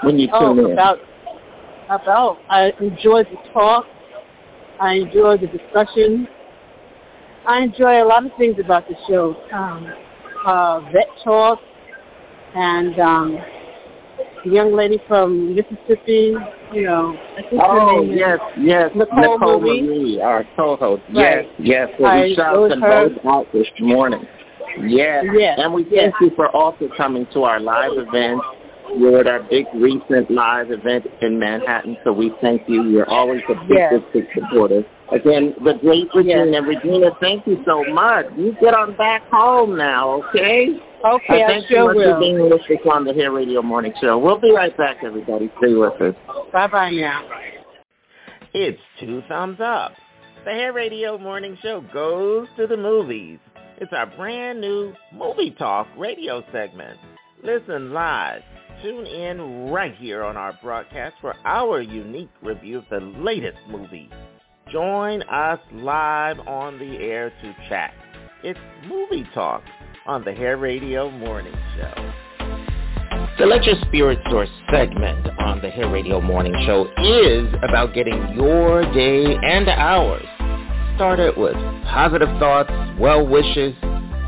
when 0.03 0.19
you 0.19 0.29
oh, 0.33 0.55
tune 0.55 0.65
in? 0.67 0.73
About, 0.73 0.99
about, 1.89 2.39
I 2.49 2.73
enjoy 2.81 3.25
the 3.25 3.37
talk. 3.53 3.87
I 4.81 4.95
enjoy 4.95 5.39
the 5.39 5.47
discussion. 5.47 6.29
I 7.47 7.61
enjoy 7.63 8.03
a 8.03 8.07
lot 8.07 8.27
of 8.27 8.33
things 8.39 8.57
about 8.63 8.89
the 8.89 8.95
show. 9.09 9.37
Um, 9.53 9.93
uh, 10.47 10.81
vet 10.93 11.09
talk 11.25 11.59
and 12.55 12.99
um, 13.01 13.39
the 14.45 14.51
young 14.51 14.75
lady 14.75 15.01
from 15.09 15.55
Mississippi, 15.55 16.35
you 16.73 16.83
know, 16.83 17.17
I 17.37 17.43
think 17.43 17.63
oh, 17.65 17.97
her 17.97 18.03
name 18.03 18.17
yes, 18.17 18.39
is 18.57 18.65
yes, 18.65 18.91
Nicole, 18.95 19.39
Nicole 19.39 19.61
Marie. 19.61 19.83
Marie, 19.83 20.21
our 20.21 20.45
co-host. 20.57 21.03
Right. 21.15 21.49
Yes, 21.59 21.89
yes. 21.99 22.01
I 22.05 22.23
we 22.23 22.35
shout 22.35 22.55
enjoyed 22.55 22.71
them 22.73 22.81
her. 22.83 23.09
both 23.09 23.27
out 23.27 23.47
this 23.53 23.67
morning. 23.81 24.27
Yes. 24.85 25.25
Yes, 25.35 25.59
And 25.63 25.73
we 25.73 25.83
thank 25.85 25.93
yes. 25.95 26.13
you 26.21 26.31
for 26.37 26.55
also 26.55 26.89
coming 26.97 27.27
to 27.33 27.45
our 27.45 27.61
live 27.61 27.93
event. 27.95 28.41
You're 28.97 29.21
at 29.21 29.27
our 29.27 29.43
big 29.43 29.67
recent 29.75 30.31
live 30.31 30.71
event 30.71 31.07
in 31.21 31.39
Manhattan, 31.39 31.97
so 32.05 32.13
we 32.13 32.33
thank 32.41 32.69
you. 32.69 32.85
You're 32.85 33.09
always 33.09 33.43
a 33.49 33.55
big, 33.67 33.79
Yes. 33.79 33.93
big, 34.13 34.13
big 34.13 34.27
supporter. 34.35 34.85
Again, 35.13 35.55
the 35.65 35.75
great 35.75 36.09
Regina. 36.15 36.63
Regina, 36.63 37.11
thank 37.21 37.47
you 37.47 37.63
so 37.67 37.85
much. 37.93 38.27
You 38.37 38.57
get 38.61 38.75
on 38.75 38.95
back 38.97 39.23
home 39.31 39.77
now, 39.77 40.23
okay? 40.29 40.81
Okay, 41.05 41.43
Uh, 41.43 41.45
I 41.45 41.47
thank 41.49 41.71
you 41.71 41.77
sure 41.77 41.87
much 41.87 41.97
will. 41.97 42.15
for 42.15 42.21
being 42.21 42.41
with 42.43 42.53
us 42.53 42.87
on 42.91 43.05
the 43.05 43.13
Hair 43.15 43.31
Radio 43.33 43.63
Morning 43.63 43.93
Show. 44.01 44.19
We'll 44.19 44.39
be 44.39 44.51
right 44.53 44.77
back, 44.77 44.99
everybody. 45.05 45.51
Stay 45.59 45.75
with 45.75 46.01
us. 46.01 46.15
Bye-bye 46.53 46.91
now. 46.91 47.23
It's 48.53 48.81
two 48.99 49.23
thumbs 49.29 49.61
up. 49.61 49.93
The 50.45 50.51
Hair 50.53 50.73
Radio 50.73 51.19
Morning 51.19 51.57
Show 51.63 51.83
goes 51.93 52.49
to 52.57 52.67
the 52.67 52.77
movies. 52.77 53.39
It's 53.79 53.93
our 53.93 54.07
brand 54.07 54.61
new 54.61 54.95
movie 55.13 55.51
talk 55.51 55.87
radio 55.99 56.43
segment. 56.53 56.99
Listen 57.43 57.93
live. 57.93 58.43
Tune 58.83 59.07
in 59.07 59.71
right 59.71 59.95
here 59.97 60.23
on 60.23 60.37
our 60.37 60.53
broadcast 60.63 61.17
for 61.23 61.35
our 61.47 61.81
unique 61.81 62.31
review 62.43 62.79
of 62.79 62.85
the 62.91 63.01
latest 63.01 63.57
movie. 63.71 64.11
Join 64.71 65.23
us 65.23 65.59
live 65.73 66.39
on 66.41 66.79
the 66.79 66.99
air 66.99 67.31
to 67.31 67.57
chat. 67.71 67.95
It's 68.45 68.59
Movie 68.87 69.27
Talk 69.33 69.63
on 70.07 70.25
the 70.25 70.33
Hair 70.35 70.59
Radio 70.59 71.11
Morning 71.11 71.55
Show. 71.77 72.13
The 73.39 73.47
Let 73.47 73.65
Your 73.65 73.77
Spirit 73.87 74.19
Source 74.31 74.51
segment 74.71 75.27
on 75.39 75.63
the 75.63 75.71
Hair 75.71 75.91
Radio 75.91 76.21
Morning 76.21 76.55
Show 76.67 76.87
is 76.99 77.55
about 77.63 77.95
getting 77.95 78.35
your 78.35 78.83
day 78.93 79.37
and 79.43 79.69
ours 79.71 80.27
started 80.97 81.35
with 81.39 81.55
positive 81.85 82.29
thoughts, 82.39 82.71
well 82.99 83.27
wishes, 83.27 83.75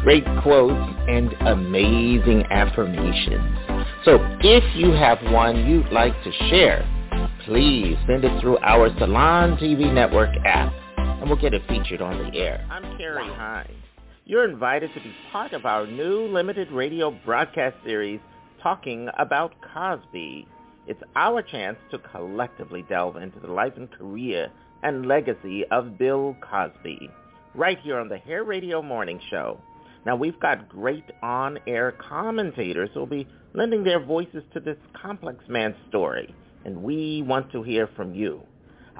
great 0.03 0.25
quotes, 0.43 0.75
and 1.07 1.35
amazing 1.47 2.45
affirmations. 2.51 3.68
So 4.05 4.19
if 4.41 4.65
you 4.77 4.93
have 4.93 5.19
one 5.33 5.67
you'd 5.67 5.91
like 5.91 6.15
to 6.23 6.33
share, 6.49 6.87
please 7.45 7.97
send 8.07 8.25
it 8.25 8.41
through 8.41 8.59
our 8.59 8.97
Salon 8.97 9.57
TV 9.57 9.93
Network 9.93 10.31
app, 10.45 10.73
and 10.97 11.29
we'll 11.29 11.41
get 11.41 11.53
it 11.53 11.63
featured 11.69 12.01
on 12.01 12.17
the 12.31 12.39
air. 12.39 12.65
I'm 12.71 12.97
Kerry 12.97 13.27
Hines. 13.27 13.73
You're 14.25 14.49
invited 14.49 14.95
to 14.95 15.01
be 15.01 15.13
part 15.33 15.53
of 15.53 15.67
our 15.67 15.85
new 15.85 16.29
limited 16.29 16.71
radio 16.71 17.11
broadcast 17.11 17.75
series 17.85 18.21
talking 18.63 19.09
about 19.19 19.55
Cosby. 19.75 20.47
It's 20.87 21.03
our 21.17 21.43
chance 21.43 21.77
to 21.91 21.99
collectively 21.99 22.85
delve 22.89 23.17
into 23.17 23.41
the 23.41 23.49
life 23.49 23.73
and 23.77 23.91
career 23.91 24.49
and 24.85 25.07
legacy 25.07 25.65
of 25.73 25.99
Bill 25.99 26.37
Cosby 26.41 27.11
right 27.55 27.81
here 27.81 27.99
on 27.99 28.09
the 28.09 28.19
Hair 28.19 28.45
Radio 28.45 28.81
Morning 28.81 29.21
Show. 29.29 29.61
Now 30.07 30.17
we've 30.17 30.39
got 30.41 30.69
great 30.69 31.05
on-air 31.23 31.93
commentators 31.93 32.91
who 32.95 33.01
will 33.01 33.07
be 33.07 33.27
lending 33.55 33.85
their 33.85 34.01
voices 34.01 34.43
to 34.55 34.61
this 34.61 34.79
complex 34.93 35.45
man's 35.49 35.77
story, 35.89 36.35
and 36.65 36.83
we 36.83 37.23
want 37.23 37.51
to 37.53 37.63
hear 37.63 37.89
from 37.97 38.15
you. 38.15 38.43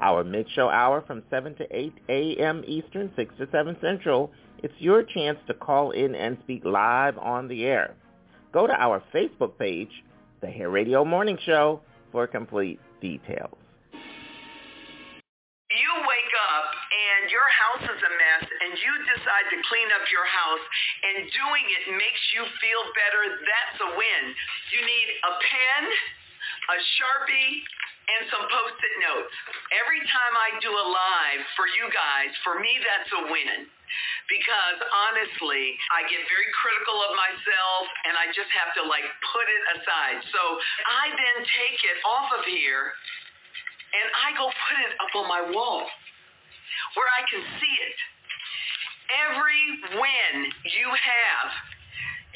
Our 0.01 0.23
mid-show 0.23 0.69
hour 0.69 1.01
from 1.05 1.23
7 1.29 1.55
to 1.55 1.67
8 1.75 1.93
a.m. 2.09 2.63
Eastern, 2.65 3.11
6 3.15 3.33
to 3.37 3.47
7 3.51 3.77
Central, 3.81 4.31
it's 4.61 4.73
your 4.79 5.03
chance 5.03 5.37
to 5.47 5.53
call 5.53 5.91
in 5.91 6.15
and 6.15 6.37
speak 6.43 6.63
live 6.65 7.17
on 7.17 7.47
the 7.47 7.65
air. 7.65 7.95
Go 8.51 8.67
to 8.67 8.73
our 8.73 9.03
Facebook 9.13 9.57
page, 9.57 10.03
The 10.41 10.47
Hair 10.47 10.69
Radio 10.69 11.05
Morning 11.05 11.37
Show, 11.45 11.81
for 12.11 12.27
complete 12.27 12.79
details. 13.01 13.55
And 18.69 18.77
you 18.77 18.93
decide 19.17 19.49
to 19.49 19.57
clean 19.65 19.89
up 19.97 20.05
your 20.13 20.29
house 20.29 20.65
and 21.09 21.25
doing 21.33 21.65
it 21.73 21.83
makes 21.97 22.23
you 22.37 22.45
feel 22.61 22.83
better, 22.93 23.21
that's 23.41 23.77
a 23.81 23.89
win. 23.97 24.23
You 24.69 24.85
need 24.85 25.07
a 25.25 25.33
pen, 25.41 25.83
a 26.69 26.77
Sharpie, 27.01 27.65
and 28.13 28.29
some 28.29 28.45
post-it 28.45 28.95
notes. 29.01 29.33
Every 29.81 30.01
time 30.05 30.33
I 30.37 30.61
do 30.61 30.69
a 30.69 30.85
live 30.85 31.41
for 31.57 31.65
you 31.65 31.89
guys, 31.89 32.29
for 32.45 32.61
me 32.61 32.77
that's 32.77 33.09
a 33.09 33.21
win. 33.33 33.65
Because 34.29 34.77
honestly, 34.85 35.73
I 35.89 36.05
get 36.05 36.21
very 36.29 36.49
critical 36.61 37.01
of 37.09 37.17
myself 37.17 37.85
and 38.05 38.13
I 38.13 38.29
just 38.37 38.53
have 38.53 38.69
to 38.77 38.85
like 38.85 39.05
put 39.33 39.45
it 39.49 39.63
aside. 39.81 40.21
So 40.29 40.41
I 40.85 41.09
then 41.09 41.37
take 41.41 41.79
it 41.81 41.97
off 42.05 42.29
of 42.37 42.45
here 42.45 42.93
and 43.97 44.07
I 44.13 44.37
go 44.37 44.45
put 44.45 44.77
it 44.85 44.93
up 45.01 45.11
on 45.17 45.25
my 45.25 45.41
wall 45.49 45.89
where 46.93 47.09
I 47.09 47.25
can 47.29 47.41
see 47.57 47.75
it. 47.81 47.97
Every 49.09 49.63
win 49.97 50.35
you 50.69 50.87
have, 50.89 51.49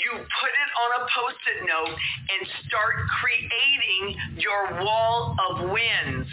you 0.02 0.12
put 0.18 0.54
it 0.54 0.72
on 0.74 0.90
a 0.98 1.04
post-it 1.06 1.60
note 1.70 1.94
and 1.94 2.42
start 2.66 2.96
creating 3.22 4.04
your 4.42 4.82
wall 4.82 5.36
of 5.50 5.70
wins 5.70 6.28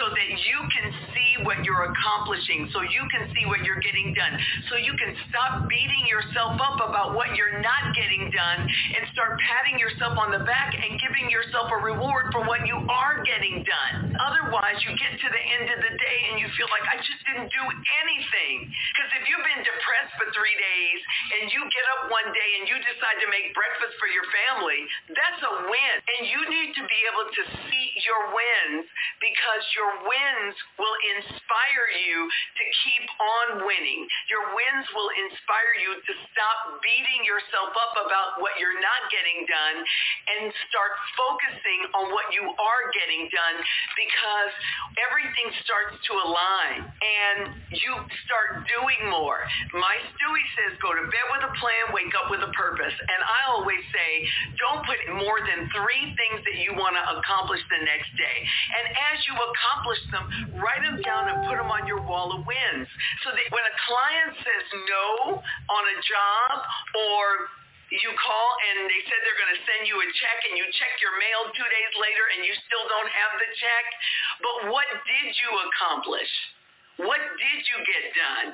so 0.00 0.08
that 0.08 0.30
you 0.32 0.58
can 0.72 0.86
see 1.14 1.44
what 1.44 1.64
you're 1.64 1.86
accomplishing, 1.88 2.68
so 2.72 2.82
you 2.82 3.04
can 3.12 3.28
see 3.32 3.44
what 3.46 3.64
you're 3.64 3.80
getting 3.80 4.12
done, 4.12 4.34
so 4.68 4.76
you 4.76 4.92
can 4.96 5.14
stop 5.28 5.68
beating 5.68 6.04
yourself 6.08 6.58
up 6.60 6.80
about 6.82 7.14
what 7.14 7.36
you're 7.36 7.60
not 7.60 7.94
getting 7.94 8.32
done 8.32 8.60
and 8.66 9.02
start 9.12 9.38
patting 9.44 9.78
yourself 9.78 10.18
on 10.18 10.32
the 10.32 10.42
back 10.44 10.74
and 10.74 10.98
giving 11.00 11.30
yourself 11.30 11.70
a 11.72 11.78
reward 11.80 12.32
for 12.32 12.44
what 12.44 12.66
you 12.66 12.76
are 12.88 13.22
getting 13.24 13.64
done. 13.64 14.12
Otherwise, 14.18 14.80
you 14.84 14.92
get 14.96 15.12
to 15.16 15.28
the 15.28 15.44
end 15.60 15.66
of 15.72 15.78
the 15.80 15.94
day 15.96 16.18
and 16.32 16.40
you 16.40 16.48
feel 16.56 16.68
like 16.68 16.84
I 16.88 16.96
just 17.00 17.20
didn't 17.28 17.48
do 17.48 17.64
anything. 18.04 18.68
Because 18.68 19.10
if 19.20 19.24
you've 19.28 19.46
been 19.46 19.64
depressed 19.64 20.12
for 20.18 20.26
three 20.32 20.56
days 20.56 21.00
and 21.40 21.52
you 21.52 21.60
get 21.72 21.84
up 21.96 22.12
one 22.12 22.28
day 22.32 22.50
and 22.60 22.64
you 22.68 22.76
decide 22.80 23.18
to 23.20 23.28
make 23.28 23.52
breakfast 23.56 23.94
for 24.00 24.08
your 24.08 24.24
family, 24.28 24.80
that's 25.12 25.40
a 25.44 25.52
win. 25.68 25.94
And 26.18 26.22
you 26.28 26.40
need 26.48 26.76
to 26.76 26.82
be 26.84 27.00
able 27.08 27.26
to 27.28 27.42
see 27.68 27.86
your 28.04 28.32
wins 28.32 28.84
because 29.20 29.62
your 29.76 29.92
wins 30.06 30.54
will 30.78 30.98
inspire 31.18 31.86
you 32.06 32.18
to 32.28 32.64
keep 32.86 33.06
on 33.18 33.46
winning. 33.66 34.06
Your 34.30 34.54
wins 34.54 34.86
will 34.94 35.10
inspire 35.26 35.74
you 35.82 35.98
to 35.98 36.12
stop 36.30 36.78
beating 36.84 37.26
yourself 37.26 37.74
up 37.74 37.94
about 38.06 38.38
what 38.38 38.54
you're 38.58 38.78
not 38.78 39.02
getting 39.10 39.44
done 39.48 39.76
and 39.82 40.42
start 40.70 40.92
focusing 41.18 41.80
on 41.96 42.04
what 42.14 42.30
you 42.30 42.44
are 42.46 42.84
getting 42.94 43.26
done 43.32 43.56
because 43.98 44.52
everything 45.08 45.48
starts 45.66 45.98
to 46.06 46.12
align 46.14 46.86
and 46.86 47.38
you 47.74 47.92
start 48.28 48.64
doing 48.68 49.00
more. 49.10 49.42
My 49.74 49.96
Stewie 50.14 50.46
says 50.58 50.78
go 50.78 50.94
to 50.94 51.04
bed 51.08 51.26
with 51.34 51.42
a 51.48 51.52
plan, 51.58 51.82
wake 51.96 52.14
up 52.14 52.30
with 52.30 52.42
a 52.44 52.52
purpose. 52.54 52.94
And 52.94 53.20
I 53.22 53.40
always 53.56 53.82
say 53.90 54.10
don't 54.60 54.82
put 54.86 55.00
more 55.18 55.40
than 55.42 55.66
three 55.72 56.04
things 56.14 56.40
that 56.46 56.56
you 56.62 56.76
want 56.76 56.94
to 56.94 57.04
accomplish 57.18 57.60
the 57.72 57.80
next 57.84 58.10
day. 58.14 58.38
And 58.78 58.84
as 59.12 59.16
you 59.26 59.34
accomplish 59.34 60.00
them, 60.12 60.24
write 60.60 60.84
them 60.92 61.00
down 61.00 61.32
and 61.32 61.40
put 61.48 61.56
them 61.56 61.72
on 61.72 61.88
your 61.88 62.04
wall 62.04 62.36
of 62.36 62.44
wins 62.44 62.88
so 63.24 63.32
that 63.32 63.46
when 63.48 63.64
a 63.64 63.74
client 63.88 64.36
says 64.36 64.64
no 64.84 65.40
on 65.40 65.82
a 65.88 65.96
job 66.04 66.52
or 66.92 67.48
you 67.88 68.12
call 68.16 68.48
and 68.72 68.88
they 68.88 69.02
said 69.04 69.20
they're 69.20 69.40
going 69.40 69.52
to 69.52 69.62
send 69.68 69.84
you 69.84 69.96
a 70.00 70.08
check 70.16 70.38
and 70.48 70.56
you 70.56 70.64
check 70.76 70.96
your 71.00 71.12
mail 71.20 71.48
two 71.52 71.68
days 71.68 71.92
later 72.00 72.24
and 72.36 72.40
you 72.44 72.52
still 72.64 72.84
don't 72.88 73.10
have 73.12 73.32
the 73.36 73.48
check. 73.60 73.84
But 74.40 74.56
what 74.72 74.88
did 75.04 75.28
you 75.36 75.50
accomplish? 75.68 76.32
What 77.04 77.20
did 77.20 77.60
you 77.68 77.78
get 77.84 78.04
done? 78.16 78.48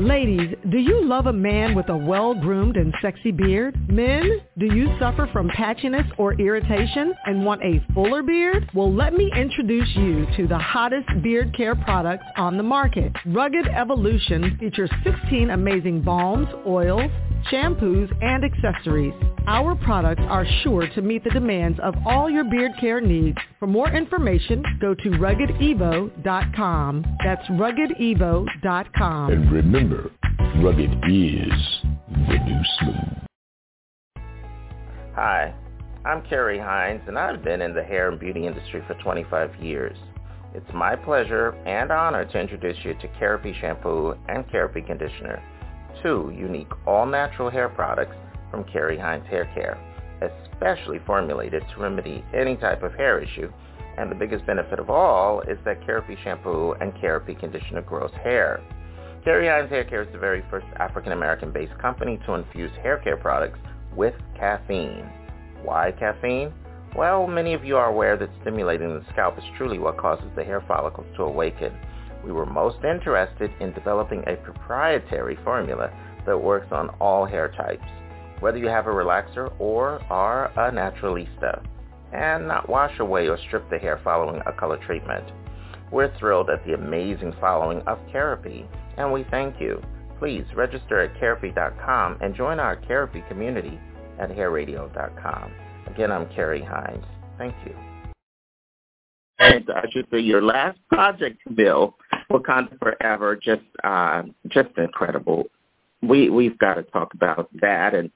Ladies, 0.00 0.56
do 0.70 0.78
you 0.78 1.04
love 1.04 1.26
a 1.26 1.32
man 1.32 1.76
with 1.76 1.88
a 1.88 1.96
well-groomed 1.96 2.76
and 2.76 2.92
sexy 3.00 3.30
beard? 3.30 3.78
Men, 3.88 4.40
do 4.58 4.66
you 4.66 4.88
suffer 4.98 5.28
from 5.32 5.48
patchiness 5.50 6.04
or 6.18 6.34
irritation 6.34 7.14
and 7.26 7.44
want 7.44 7.62
a 7.62 7.80
fuller 7.94 8.24
beard? 8.24 8.68
Well, 8.74 8.92
let 8.92 9.14
me 9.14 9.30
introduce 9.36 9.88
you 9.94 10.26
to 10.36 10.48
the 10.48 10.58
hottest 10.58 11.06
beard 11.22 11.56
care 11.56 11.76
products 11.76 12.24
on 12.36 12.56
the 12.56 12.62
market. 12.64 13.12
Rugged 13.24 13.68
Evolution 13.68 14.56
features 14.58 14.90
16 15.04 15.50
amazing 15.50 16.02
balms, 16.02 16.48
oils, 16.66 17.12
shampoos, 17.50 18.10
and 18.22 18.44
accessories. 18.44 19.14
Our 19.46 19.74
products 19.74 20.22
are 20.28 20.46
sure 20.62 20.86
to 20.88 21.02
meet 21.02 21.24
the 21.24 21.30
demands 21.30 21.78
of 21.82 21.94
all 22.06 22.30
your 22.30 22.44
beard 22.44 22.72
care 22.80 23.00
needs. 23.00 23.38
For 23.58 23.66
more 23.66 23.90
information, 23.90 24.62
go 24.80 24.94
to 24.94 25.10
ruggedevo.com. 25.10 27.04
That's 27.24 27.46
ruggedevo.com. 27.48 29.32
And 29.32 29.52
remember, 29.52 30.10
rugged 30.62 30.90
is 30.90 31.52
the 32.28 32.38
new 32.44 32.60
smooth. 32.80 32.96
Hi, 35.14 35.54
I'm 36.04 36.22
Kerry 36.22 36.58
Hines, 36.58 37.02
and 37.06 37.18
I've 37.18 37.44
been 37.44 37.62
in 37.62 37.74
the 37.74 37.84
hair 37.84 38.10
and 38.10 38.18
beauty 38.18 38.46
industry 38.46 38.82
for 38.86 38.94
25 38.94 39.62
years. 39.62 39.96
It's 40.54 40.66
my 40.72 40.96
pleasure 40.96 41.50
and 41.66 41.90
honor 41.90 42.24
to 42.24 42.40
introduce 42.40 42.76
you 42.84 42.94
to 42.94 43.08
Kerapi 43.20 43.60
Shampoo 43.60 44.14
and 44.28 44.46
Kerapi 44.48 44.86
Conditioner, 44.86 45.42
two 46.04 46.30
unique 46.36 46.70
all-natural 46.86 47.48
hair 47.50 47.70
products 47.70 48.14
from 48.50 48.62
Kerry 48.64 48.98
Hines 48.98 49.26
Hair 49.26 49.50
Care, 49.54 49.80
especially 50.20 51.00
formulated 51.06 51.64
to 51.74 51.80
remedy 51.80 52.22
any 52.34 52.56
type 52.56 52.82
of 52.82 52.94
hair 52.94 53.18
issue. 53.18 53.50
And 53.96 54.10
the 54.10 54.14
biggest 54.14 54.44
benefit 54.46 54.78
of 54.78 54.90
all 54.90 55.40
is 55.40 55.56
that 55.64 55.80
Kerapi 55.80 56.22
Shampoo 56.22 56.72
and 56.80 56.92
Kerapi 56.94 57.38
Conditioner 57.40 57.80
grows 57.80 58.12
hair. 58.22 58.60
Kerry 59.24 59.48
Hines 59.48 59.70
Hair 59.70 59.84
Care 59.84 60.02
is 60.02 60.12
the 60.12 60.18
very 60.18 60.44
first 60.50 60.66
African-American 60.76 61.52
based 61.52 61.76
company 61.78 62.20
to 62.26 62.34
infuse 62.34 62.72
hair 62.82 62.98
care 62.98 63.16
products 63.16 63.58
with 63.96 64.14
caffeine. 64.36 65.08
Why 65.62 65.92
caffeine? 65.92 66.52
Well, 66.94 67.26
many 67.26 67.54
of 67.54 67.64
you 67.64 67.76
are 67.76 67.88
aware 67.88 68.18
that 68.18 68.28
stimulating 68.42 68.88
the 68.88 69.04
scalp 69.12 69.38
is 69.38 69.44
truly 69.56 69.78
what 69.78 69.96
causes 69.96 70.28
the 70.36 70.44
hair 70.44 70.62
follicles 70.68 71.06
to 71.16 71.22
awaken. 71.22 71.72
We 72.24 72.32
were 72.32 72.46
most 72.46 72.78
interested 72.84 73.50
in 73.60 73.72
developing 73.72 74.24
a 74.26 74.36
proprietary 74.36 75.36
formula 75.44 75.90
that 76.26 76.38
works 76.38 76.68
on 76.72 76.88
all 77.00 77.26
hair 77.26 77.48
types, 77.48 77.84
whether 78.40 78.58
you 78.58 78.68
have 78.68 78.86
a 78.86 78.90
relaxer 78.90 79.52
or 79.58 80.02
are 80.10 80.46
a 80.46 80.72
naturalista, 80.72 81.62
and 82.12 82.48
not 82.48 82.68
wash 82.68 82.98
away 82.98 83.28
or 83.28 83.38
strip 83.46 83.68
the 83.70 83.78
hair 83.78 84.00
following 84.02 84.40
a 84.46 84.52
color 84.52 84.78
treatment. 84.86 85.24
We're 85.92 86.16
thrilled 86.18 86.50
at 86.50 86.64
the 86.64 86.74
amazing 86.74 87.34
following 87.40 87.80
of 87.82 87.98
Kerapi, 88.12 88.66
and 88.96 89.12
we 89.12 89.24
thank 89.30 89.60
you. 89.60 89.82
Please 90.18 90.44
register 90.54 91.00
at 91.00 91.14
Kerapi.com 91.20 92.18
and 92.20 92.34
join 92.34 92.58
our 92.58 92.76
Kerapi 92.76 93.26
community 93.28 93.78
at 94.18 94.30
hairradio.com. 94.30 95.52
Again, 95.86 96.10
I'm 96.10 96.26
Kerry 96.34 96.62
Hines. 96.62 97.04
Thank 97.36 97.54
you. 97.66 97.74
And 99.38 99.68
I 99.70 99.84
should 99.90 100.06
say 100.10 100.20
your 100.20 100.42
last 100.42 100.78
project, 100.88 101.38
Bill, 101.54 101.96
Wakanda 102.30 102.78
Forever, 102.78 103.36
just 103.36 103.62
uh, 103.82 104.22
just 104.48 104.70
incredible. 104.76 105.44
We 106.02 106.30
we've 106.30 106.58
got 106.58 106.74
to 106.74 106.82
talk 106.82 107.14
about 107.14 107.48
that 107.60 107.94
and 107.94 108.10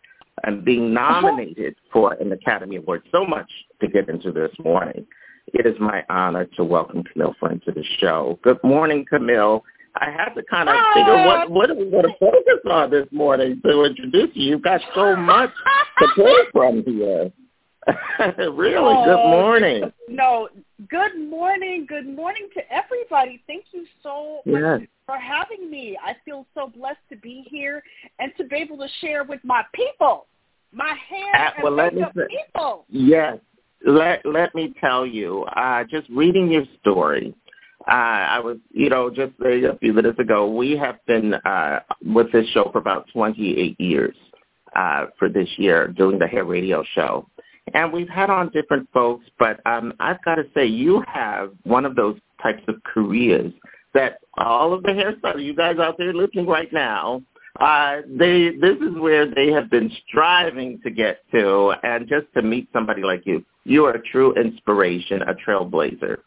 and 0.44 0.64
being 0.64 0.92
nominated 0.94 1.76
for 1.92 2.12
an 2.14 2.32
Academy 2.32 2.76
Award. 2.76 3.02
So 3.10 3.24
much 3.24 3.50
to 3.80 3.88
get 3.88 4.08
into 4.08 4.32
this 4.32 4.52
morning. 4.62 5.06
It 5.54 5.66
is 5.66 5.74
my 5.80 6.04
honor 6.10 6.44
to 6.56 6.64
welcome 6.64 7.02
Camille 7.04 7.34
Friend 7.40 7.62
to 7.64 7.72
the 7.72 7.84
show. 7.98 8.38
Good 8.42 8.62
morning, 8.62 9.06
Camille. 9.08 9.64
I 9.96 10.10
had 10.10 10.34
to 10.34 10.42
kind 10.42 10.68
of 10.68 10.76
figure 10.94 11.26
what 11.26 11.50
what 11.50 11.70
are 11.70 11.74
we 11.74 11.90
going 11.90 12.04
to 12.04 12.14
focus 12.20 12.60
on 12.70 12.90
this 12.90 13.06
morning 13.10 13.60
to 13.64 13.84
introduce 13.84 14.30
you. 14.34 14.50
You've 14.50 14.62
got 14.62 14.80
so 14.94 15.16
much 15.16 15.50
to 15.98 16.08
pull 16.14 16.36
from 16.52 16.84
here. 16.84 17.32
really, 18.52 18.76
oh, 18.76 19.04
good 19.04 19.30
morning. 19.30 19.92
No, 20.08 20.48
good 20.88 21.18
morning. 21.28 21.86
Good 21.88 22.06
morning 22.06 22.48
to 22.54 22.60
everybody. 22.72 23.42
Thank 23.46 23.66
you 23.72 23.84
so 24.02 24.40
yes. 24.44 24.80
much 24.80 24.88
for 25.06 25.18
having 25.18 25.70
me. 25.70 25.98
I 26.02 26.14
feel 26.24 26.46
so 26.54 26.68
blessed 26.74 26.98
to 27.10 27.16
be 27.16 27.44
here 27.48 27.82
and 28.18 28.32
to 28.36 28.44
be 28.44 28.56
able 28.56 28.78
to 28.78 28.88
share 29.00 29.24
with 29.24 29.40
my 29.44 29.62
people, 29.74 30.26
my 30.72 30.94
hair 31.08 31.46
uh, 31.46 31.50
and 31.56 31.64
well, 31.64 31.72
let 31.72 31.94
me 31.94 32.02
say, 32.16 32.22
people. 32.28 32.84
Yes. 32.88 33.38
Let 33.86 34.26
let 34.26 34.54
me 34.56 34.74
tell 34.80 35.06
you, 35.06 35.44
uh, 35.44 35.84
just 35.84 36.08
reading 36.10 36.50
your 36.50 36.64
story, 36.80 37.32
uh, 37.86 37.90
I 37.90 38.40
was, 38.40 38.58
you 38.70 38.90
know, 38.90 39.08
just 39.08 39.32
a 39.44 39.78
few 39.78 39.92
minutes 39.92 40.18
ago, 40.18 40.52
we 40.52 40.76
have 40.76 40.96
been 41.06 41.34
uh, 41.34 41.80
with 42.04 42.32
this 42.32 42.46
show 42.48 42.70
for 42.72 42.78
about 42.78 43.06
28 43.12 43.80
years 43.80 44.16
uh, 44.74 45.06
for 45.18 45.28
this 45.28 45.48
year 45.56 45.88
doing 45.88 46.18
the 46.18 46.26
hair 46.26 46.44
radio 46.44 46.82
show. 46.94 47.28
And 47.74 47.92
we've 47.92 48.08
had 48.08 48.30
on 48.30 48.50
different 48.50 48.88
folks, 48.92 49.24
but 49.38 49.60
um, 49.66 49.92
I've 50.00 50.22
got 50.24 50.36
to 50.36 50.44
say, 50.54 50.66
you 50.66 51.02
have 51.06 51.52
one 51.64 51.84
of 51.84 51.96
those 51.96 52.18
types 52.42 52.62
of 52.68 52.76
careers 52.84 53.52
that 53.94 54.20
all 54.36 54.72
of 54.72 54.82
the 54.82 54.90
hairstylists, 54.90 55.44
you 55.44 55.54
guys 55.54 55.78
out 55.78 55.96
there 55.98 56.12
listening 56.12 56.46
right 56.46 56.72
now, 56.72 57.22
uh, 57.58 58.02
they 58.06 58.50
this 58.50 58.76
is 58.76 58.96
where 58.98 59.26
they 59.26 59.50
have 59.50 59.70
been 59.70 59.90
striving 60.06 60.78
to 60.84 60.90
get 60.90 61.22
to, 61.32 61.72
and 61.82 62.08
just 62.08 62.26
to 62.34 62.42
meet 62.42 62.68
somebody 62.72 63.02
like 63.02 63.22
you, 63.26 63.44
you 63.64 63.84
are 63.84 63.94
a 63.94 64.02
true 64.02 64.32
inspiration, 64.34 65.22
a 65.22 65.34
trailblazer. 65.34 66.18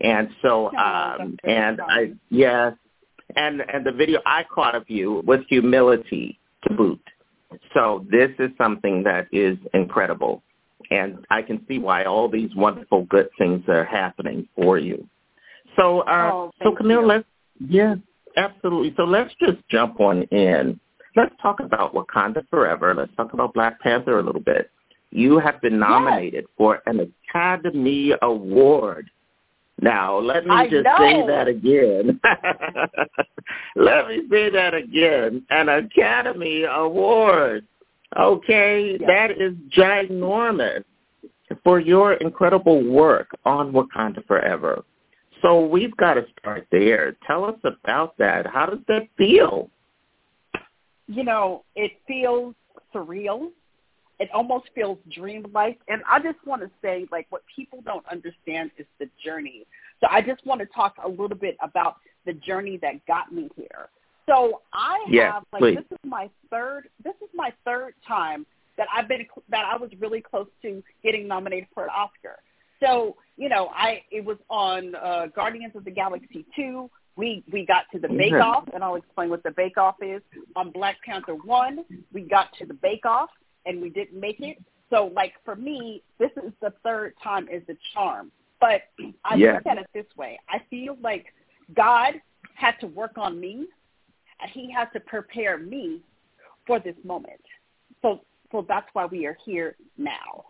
And 0.00 0.28
so, 0.40 0.68
um, 0.76 1.36
and 1.42 1.80
I, 1.80 2.12
yes, 2.30 2.74
and 3.34 3.60
and 3.72 3.84
the 3.84 3.90
video 3.90 4.20
I 4.24 4.44
caught 4.44 4.76
of 4.76 4.84
you 4.88 5.22
was 5.26 5.40
humility 5.48 6.38
to 6.68 6.74
boot. 6.74 7.02
So 7.74 8.06
this 8.08 8.30
is 8.38 8.50
something 8.56 9.02
that 9.02 9.26
is 9.32 9.58
incredible 9.74 10.42
and 10.90 11.24
I 11.30 11.42
can 11.42 11.64
see 11.68 11.78
why 11.78 12.04
all 12.04 12.28
these 12.28 12.54
wonderful 12.54 13.04
good 13.04 13.28
things 13.38 13.62
are 13.68 13.84
happening 13.84 14.48
for 14.54 14.78
you. 14.78 15.06
So, 15.76 16.00
uh, 16.00 16.30
oh, 16.32 16.50
so 16.62 16.74
Camille, 16.74 17.02
you. 17.02 17.06
let's 17.06 17.24
yes, 17.60 17.98
absolutely. 18.36 18.94
So 18.96 19.04
let's 19.04 19.32
just 19.40 19.58
jump 19.70 20.00
on 20.00 20.22
in. 20.24 20.80
Let's 21.16 21.34
talk 21.42 21.60
about 21.60 21.94
Wakanda 21.94 22.46
Forever. 22.48 22.94
Let's 22.94 23.14
talk 23.16 23.32
about 23.32 23.54
Black 23.54 23.80
Panther 23.80 24.18
a 24.18 24.22
little 24.22 24.40
bit. 24.40 24.70
You 25.10 25.38
have 25.38 25.60
been 25.60 25.78
nominated 25.78 26.44
yes. 26.44 26.54
for 26.56 26.82
an 26.86 27.12
Academy 27.28 28.12
Award. 28.22 29.10
Now, 29.80 30.18
let 30.18 30.44
me 30.44 30.50
I 30.50 30.68
just 30.68 30.84
know. 30.84 30.96
say 30.98 31.26
that 31.26 31.46
again. 31.46 32.20
let 33.76 34.08
me 34.08 34.22
say 34.30 34.50
that 34.50 34.74
again. 34.74 35.44
An 35.50 35.68
Academy 35.68 36.64
Award. 36.64 37.64
Okay, 38.16 38.96
yes. 38.98 39.08
that 39.08 39.30
is 39.32 39.54
ginormous 39.76 40.84
for 41.64 41.80
your 41.80 42.14
incredible 42.14 42.82
work 42.84 43.30
on 43.44 43.72
Wakanda 43.72 44.26
Forever. 44.26 44.84
So 45.42 45.64
we've 45.64 45.96
got 45.96 46.14
to 46.14 46.26
start 46.38 46.66
there. 46.70 47.16
Tell 47.26 47.44
us 47.44 47.58
about 47.64 48.16
that. 48.18 48.46
How 48.46 48.66
does 48.66 48.80
that 48.88 49.08
feel? 49.16 49.70
You 51.06 51.24
know, 51.24 51.64
it 51.76 51.92
feels 52.06 52.54
surreal. 52.94 53.50
It 54.18 54.30
almost 54.34 54.66
feels 54.74 54.98
dreamlike. 55.12 55.78
And 55.88 56.02
I 56.10 56.18
just 56.18 56.44
want 56.44 56.62
to 56.62 56.70
say, 56.82 57.06
like, 57.12 57.26
what 57.30 57.42
people 57.54 57.80
don't 57.84 58.04
understand 58.10 58.72
is 58.78 58.86
the 58.98 59.08
journey. 59.24 59.64
So 60.00 60.08
I 60.10 60.20
just 60.20 60.44
want 60.44 60.60
to 60.60 60.66
talk 60.66 60.96
a 61.04 61.08
little 61.08 61.36
bit 61.36 61.56
about 61.62 61.96
the 62.26 62.32
journey 62.32 62.78
that 62.82 63.06
got 63.06 63.32
me 63.32 63.48
here. 63.56 63.88
So 64.28 64.60
I 64.72 65.04
yeah, 65.08 65.32
have 65.32 65.44
like 65.52 65.60
please. 65.60 65.76
this 65.76 65.84
is 65.90 65.98
my 66.04 66.28
third 66.50 66.88
this 67.02 67.14
is 67.22 67.28
my 67.34 67.52
third 67.64 67.94
time 68.06 68.46
that 68.76 68.86
I've 68.94 69.08
been 69.08 69.26
that 69.48 69.64
I 69.64 69.76
was 69.76 69.90
really 69.98 70.20
close 70.20 70.46
to 70.62 70.82
getting 71.02 71.26
nominated 71.26 71.68
for 71.74 71.84
an 71.84 71.90
Oscar. 71.90 72.36
So 72.80 73.16
you 73.36 73.48
know 73.48 73.70
I 73.74 74.02
it 74.10 74.24
was 74.24 74.36
on 74.50 74.94
uh, 74.94 75.26
Guardians 75.34 75.74
of 75.74 75.84
the 75.84 75.90
Galaxy 75.90 76.44
two. 76.54 76.90
We 77.16 77.42
we 77.50 77.64
got 77.66 77.84
to 77.92 77.98
the 77.98 78.08
Bake 78.08 78.34
Off, 78.34 78.68
and 78.72 78.84
I'll 78.84 78.94
explain 78.94 79.30
what 79.30 79.42
the 79.42 79.50
Bake 79.50 79.78
Off 79.78 79.96
is. 80.02 80.22
On 80.54 80.70
Black 80.70 80.96
Panther 81.04 81.34
one, 81.34 81.84
we 82.12 82.20
got 82.20 82.52
to 82.58 82.66
the 82.66 82.74
Bake 82.74 83.06
Off, 83.06 83.30
and 83.66 83.80
we 83.80 83.88
didn't 83.88 84.20
make 84.20 84.40
it. 84.40 84.58
So 84.90 85.10
like 85.16 85.32
for 85.44 85.56
me, 85.56 86.02
this 86.18 86.30
is 86.36 86.52
the 86.60 86.72
third 86.84 87.14
time 87.24 87.48
is 87.48 87.62
the 87.66 87.76
charm. 87.94 88.30
But 88.60 88.82
I 89.24 89.36
yeah. 89.36 89.54
look 89.54 89.66
at 89.66 89.78
it 89.78 89.86
this 89.94 90.06
way: 90.16 90.38
I 90.48 90.58
feel 90.70 90.96
like 91.02 91.26
God 91.74 92.20
had 92.54 92.78
to 92.80 92.86
work 92.86 93.16
on 93.16 93.40
me 93.40 93.66
he 94.52 94.72
has 94.72 94.88
to 94.92 95.00
prepare 95.00 95.58
me 95.58 96.00
for 96.66 96.78
this 96.78 96.96
moment. 97.04 97.40
So 98.02 98.20
so 98.52 98.64
that's 98.66 98.86
why 98.92 99.06
we 99.06 99.26
are 99.26 99.36
here 99.44 99.76
now. 99.96 100.44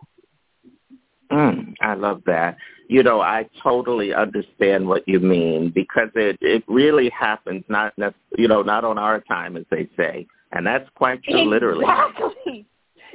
Mm, 1.31 1.75
I 1.81 1.93
love 1.93 2.23
that. 2.25 2.57
You 2.87 3.03
know, 3.03 3.21
I 3.21 3.47
totally 3.61 4.13
understand 4.13 4.87
what 4.87 5.07
you 5.07 5.19
mean 5.19 5.71
because 5.73 6.09
it 6.15 6.37
it 6.41 6.63
really 6.67 7.09
happens 7.09 7.63
not 7.69 7.93
you 8.37 8.47
know 8.47 8.61
not 8.61 8.83
on 8.83 8.97
our 8.97 9.21
time 9.21 9.57
as 9.57 9.65
they 9.69 9.87
say, 9.95 10.25
and 10.51 10.65
that's 10.65 10.89
quite 10.95 11.21
true, 11.23 11.33
exactly. 11.33 11.49
literally. 11.49 12.65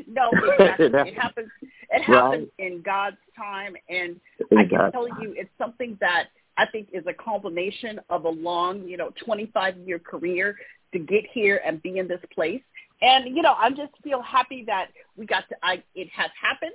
No, 0.08 0.30
exactly. 0.58 0.86
it 0.86 1.14
happens. 1.14 1.50
It 1.90 2.02
happens 2.02 2.48
right. 2.58 2.66
in 2.66 2.82
God's 2.82 3.16
time, 3.36 3.74
and 3.88 4.20
in 4.50 4.58
I 4.58 4.64
can 4.64 4.78
God's 4.78 4.92
tell 4.92 5.08
time. 5.08 5.18
you, 5.22 5.34
it's 5.36 5.50
something 5.58 5.96
that 6.00 6.28
I 6.56 6.66
think 6.66 6.88
is 6.92 7.04
a 7.06 7.12
culmination 7.12 8.00
of 8.10 8.24
a 8.24 8.28
long, 8.28 8.86
you 8.86 8.96
know, 8.96 9.10
25 9.24 9.76
year 9.78 9.98
career 9.98 10.56
to 10.92 10.98
get 10.98 11.24
here 11.32 11.60
and 11.66 11.82
be 11.82 11.98
in 11.98 12.08
this 12.08 12.20
place. 12.32 12.62
And 13.02 13.36
you 13.36 13.42
know, 13.42 13.54
I 13.58 13.70
just 13.70 13.92
feel 14.02 14.22
happy 14.22 14.64
that 14.66 14.88
we 15.16 15.26
got 15.26 15.48
to. 15.48 15.56
I 15.62 15.82
it 15.94 16.08
has 16.14 16.30
happened, 16.40 16.72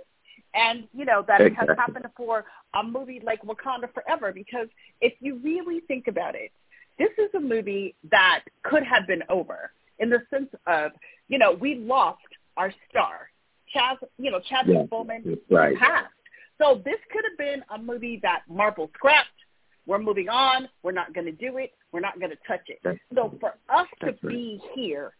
and 0.53 0.87
you 0.93 1.05
know 1.05 1.23
that 1.27 1.41
exactly. 1.41 1.63
it 1.63 1.69
has 1.69 1.77
happened 1.77 2.05
for 2.15 2.45
a 2.75 2.83
movie 2.83 3.21
like 3.23 3.41
Wakanda 3.43 3.91
Forever. 3.93 4.31
Because 4.33 4.67
if 5.01 5.13
you 5.21 5.39
really 5.43 5.79
think 5.81 6.07
about 6.07 6.35
it, 6.35 6.51
this 6.99 7.09
is 7.17 7.33
a 7.35 7.39
movie 7.39 7.95
that 8.11 8.43
could 8.63 8.83
have 8.83 9.07
been 9.07 9.23
over 9.29 9.71
in 9.99 10.09
the 10.09 10.21
sense 10.29 10.49
of, 10.67 10.91
you 11.29 11.37
know, 11.37 11.53
we 11.53 11.75
lost 11.75 12.19
our 12.57 12.73
star, 12.89 13.29
Chaz. 13.73 13.97
You 14.17 14.31
know, 14.31 14.39
Chadwick 14.49 14.77
yeah, 14.77 14.83
Boseman 14.83 15.39
right. 15.49 15.77
passed. 15.77 16.13
So 16.61 16.81
this 16.83 16.97
could 17.11 17.23
have 17.29 17.37
been 17.37 17.63
a 17.73 17.77
movie 17.81 18.19
that 18.21 18.41
Marvel 18.49 18.91
scrapped. 18.93 19.29
We're 19.89 19.97
moving 19.97 20.29
on. 20.29 20.69
We're 20.83 20.91
not 20.91 21.15
going 21.15 21.25
to 21.25 21.31
do 21.31 21.57
it. 21.57 21.73
We're 21.91 21.99
not 21.99 22.19
going 22.19 22.29
to 22.29 22.37
touch 22.47 22.61
it. 22.67 22.77
That's, 22.83 22.99
so 23.15 23.35
for 23.39 23.55
us 23.69 23.87
to 24.01 24.05
right. 24.05 24.21
be 24.21 24.61
here 24.75 25.13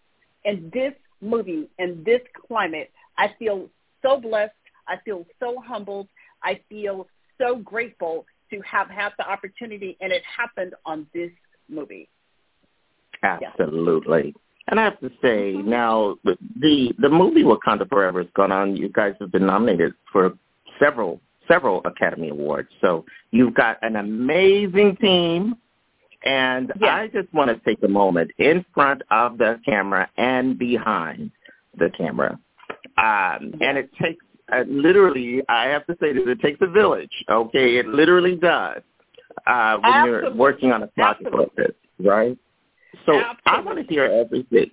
in 0.46 0.70
this 0.72 0.94
movie 1.22 1.68
in 1.80 2.04
this 2.06 2.22
climate, 2.48 2.92
I 3.18 3.34
feel 3.40 3.68
so 4.04 4.20
blessed. 4.20 4.54
I 4.88 4.98
feel 5.04 5.26
so 5.40 5.60
humbled. 5.60 6.08
I 6.44 6.60
feel 6.70 7.08
so 7.40 7.56
grateful 7.56 8.28
to 8.52 8.62
have 8.62 8.92
had 8.92 9.10
the 9.18 9.28
opportunity, 9.28 9.98
and 10.02 10.12
it 10.12 10.22
happened 10.38 10.76
on 10.86 11.08
this 11.16 11.32
movie. 11.68 12.08
Absolutely. 13.24 14.36
And 14.68 14.80
I 14.80 14.84
have 14.84 15.00
to 15.00 15.10
say, 15.20 15.54
mm-hmm. 15.54 15.68
now 15.68 16.18
the 16.24 16.94
the 17.00 17.10
movie 17.10 17.44
Wakanda 17.44 17.90
Forever 17.90 18.22
has 18.22 18.32
gone 18.36 18.52
on. 18.52 18.78
You 18.78 18.90
guys 18.90 19.16
have 19.20 19.32
been 19.32 19.48
nominated 19.48 19.94
for 20.14 20.38
several 20.80 21.20
several 21.50 21.82
Academy 21.86 22.30
Awards. 22.30 22.70
So 22.82 23.06
you've 23.32 23.54
got 23.54 23.78
an 23.82 23.96
amazing 23.96 24.98
team. 24.98 25.56
And 26.24 26.74
yes. 26.82 26.90
I 26.90 27.08
just 27.08 27.34
want 27.34 27.50
to 27.50 27.60
take 27.64 27.82
a 27.84 27.88
moment 27.88 28.32
in 28.40 28.66
front 28.74 29.02
of 29.10 29.38
the 29.38 29.60
camera 29.66 30.10
and 30.18 30.60
behind 30.60 31.32
the 31.78 31.90
camera. 31.98 32.38
Um, 32.98 33.54
and 33.62 33.78
it 33.78 33.90
takes 34.02 34.24
uh, 34.52 34.64
literally, 34.68 35.42
I 35.48 35.66
have 35.66 35.86
to 35.88 35.96
say 36.02 36.12
this, 36.14 36.24
it 36.26 36.42
takes 36.42 36.60
a 36.62 36.68
village. 36.68 37.12
Okay, 37.30 37.78
it 37.78 37.88
literally 37.88 38.36
does 38.36 38.82
uh, 39.48 39.78
when 39.78 39.94
Absolutely. 39.94 40.30
you're 40.30 40.36
working 40.36 40.72
on 40.72 40.84
a 40.84 40.88
project 40.88 41.28
Absolutely. 41.28 41.40
like 41.40 41.56
this, 41.56 41.76
right? 42.00 42.38
So 43.06 43.22
I 43.46 43.62
want 43.62 43.78
to 43.78 43.84
hear 43.84 44.06
everything. 44.06 44.72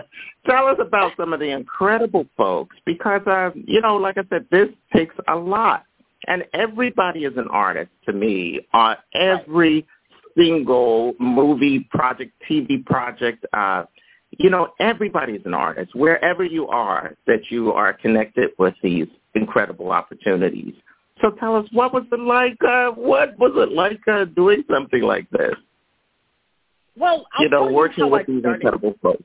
Tell 0.46 0.66
us 0.66 0.78
about 0.80 1.12
some 1.16 1.32
of 1.32 1.40
the 1.40 1.50
incredible 1.50 2.26
folks 2.36 2.76
because, 2.84 3.22
uh, 3.26 3.50
you 3.54 3.80
know, 3.80 3.96
like 3.96 4.18
I 4.18 4.22
said, 4.30 4.46
this 4.50 4.68
takes 4.94 5.14
a 5.28 5.36
lot. 5.36 5.84
And 6.26 6.44
everybody 6.52 7.24
is 7.24 7.36
an 7.36 7.48
artist 7.48 7.90
to 8.06 8.12
me 8.12 8.60
on 8.72 8.96
every 9.14 9.86
single 10.36 11.14
movie 11.18 11.80
project, 11.90 12.32
TV 12.48 12.84
project. 12.84 13.44
Uh, 13.52 13.84
you 14.38 14.50
know, 14.50 14.72
everybody 14.80 15.34
is 15.34 15.42
an 15.46 15.54
artist. 15.54 15.94
Wherever 15.94 16.44
you 16.44 16.68
are, 16.68 17.16
that 17.26 17.50
you 17.50 17.72
are 17.72 17.92
connected 17.92 18.50
with 18.58 18.74
these 18.82 19.06
incredible 19.34 19.90
opportunities. 19.90 20.74
So 21.20 21.30
tell 21.30 21.56
us, 21.56 21.66
what 21.72 21.92
was 21.92 22.04
it 22.12 22.20
like? 22.20 22.58
Uh, 22.62 22.90
what 22.90 23.38
was 23.38 23.52
it 23.56 23.72
like 23.72 24.00
uh, 24.06 24.24
doing 24.24 24.62
something 24.70 25.02
like 25.02 25.28
this? 25.30 25.54
Well, 26.96 27.26
I'll 27.32 27.44
you 27.44 27.48
know, 27.48 27.72
working 27.72 28.04
you 28.04 28.10
with 28.10 28.26
these 28.26 28.44
incredible 28.44 28.94
folks. 29.02 29.24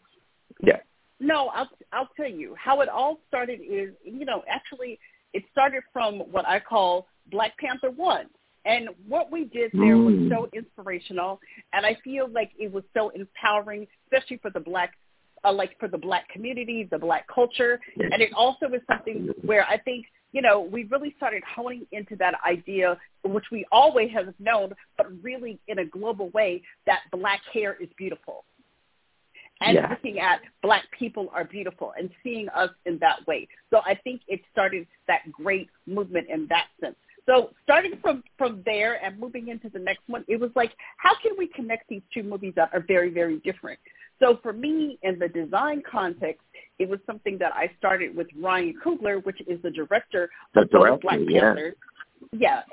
Yeah. 0.61 0.77
No, 1.19 1.47
I'll 1.49 1.69
I'll 1.91 2.09
tell 2.17 2.29
you 2.29 2.55
how 2.57 2.81
it 2.81 2.89
all 2.89 3.19
started. 3.27 3.59
Is 3.61 3.93
you 4.03 4.25
know 4.25 4.43
actually 4.47 4.99
it 5.33 5.43
started 5.51 5.83
from 5.91 6.19
what 6.31 6.47
I 6.47 6.59
call 6.59 7.07
Black 7.31 7.57
Panther 7.57 7.91
One, 7.91 8.27
and 8.65 8.89
what 9.07 9.31
we 9.31 9.45
did 9.45 9.71
there 9.73 9.97
was 9.97 10.13
Mm. 10.13 10.29
so 10.29 10.49
inspirational, 10.53 11.41
and 11.73 11.85
I 11.85 11.95
feel 11.95 12.27
like 12.27 12.51
it 12.57 12.71
was 12.71 12.83
so 12.93 13.09
empowering, 13.09 13.87
especially 14.05 14.37
for 14.37 14.49
the 14.51 14.59
black. 14.59 14.93
Uh, 15.45 15.51
like 15.51 15.77
for 15.77 15.89
the 15.89 15.97
black 15.97 16.25
community, 16.29 16.85
the 16.85 16.97
black 16.97 17.27
culture, 17.27 17.77
and 17.97 18.21
it 18.21 18.31
also 18.33 18.67
is 18.67 18.81
something 18.87 19.27
where 19.41 19.65
I 19.67 19.75
think 19.75 20.05
you 20.31 20.41
know 20.41 20.61
we 20.61 20.85
really 20.85 21.13
started 21.17 21.43
honing 21.43 21.85
into 21.91 22.15
that 22.15 22.35
idea, 22.45 22.97
which 23.25 23.43
we 23.51 23.65
always 23.69 24.09
have 24.11 24.33
known, 24.39 24.73
but 24.95 25.07
really 25.21 25.59
in 25.67 25.79
a 25.79 25.85
global 25.85 26.29
way, 26.29 26.61
that 26.85 27.01
black 27.11 27.41
hair 27.51 27.75
is 27.81 27.89
beautiful 27.97 28.45
and 29.63 29.75
Yeah. 29.75 29.89
looking 29.89 30.19
at 30.19 30.41
black 30.61 30.83
people 30.91 31.29
are 31.33 31.45
beautiful 31.45 31.93
and 31.97 32.09
seeing 32.21 32.49
us 32.49 32.69
in 32.85 32.97
that 32.99 33.25
way. 33.27 33.47
So 33.69 33.81
I 33.85 33.95
think 33.95 34.21
it 34.27 34.41
started 34.51 34.85
that 35.07 35.31
great 35.31 35.69
movement 35.87 36.27
in 36.29 36.47
that 36.47 36.67
sense. 36.79 36.95
So 37.25 37.51
starting 37.63 37.97
from 38.01 38.21
from 38.37 38.61
there 38.65 39.03
and 39.03 39.17
moving 39.17 39.47
into 39.47 39.69
the 39.69 39.79
next 39.79 40.01
one, 40.07 40.25
it 40.27 40.39
was 40.39 40.51
like, 40.55 40.75
how 40.97 41.15
can 41.21 41.31
we 41.37 41.47
connect 41.47 41.87
these 41.87 42.01
two 42.13 42.23
movies 42.23 42.53
that 42.55 42.69
are 42.73 42.81
very 42.81 43.09
very 43.09 43.37
different? 43.39 43.79
So 44.19 44.37
for 44.43 44.53
me, 44.53 44.99
in 45.03 45.17
the 45.19 45.27
design 45.29 45.81
context, 45.89 46.41
it 46.79 46.87
was 46.89 46.99
something 47.05 47.37
that 47.39 47.53
I 47.55 47.71
started 47.77 48.15
with 48.15 48.27
Ryan 48.39 48.75
Coogler, 48.83 49.23
which 49.25 49.41
is 49.47 49.61
the 49.61 49.71
director 49.71 50.29
The 50.53 50.61
of 50.61 50.69
director, 50.69 50.97
Black. 51.01 51.19
Panther. 51.19 51.65
Yeah, 51.67 51.71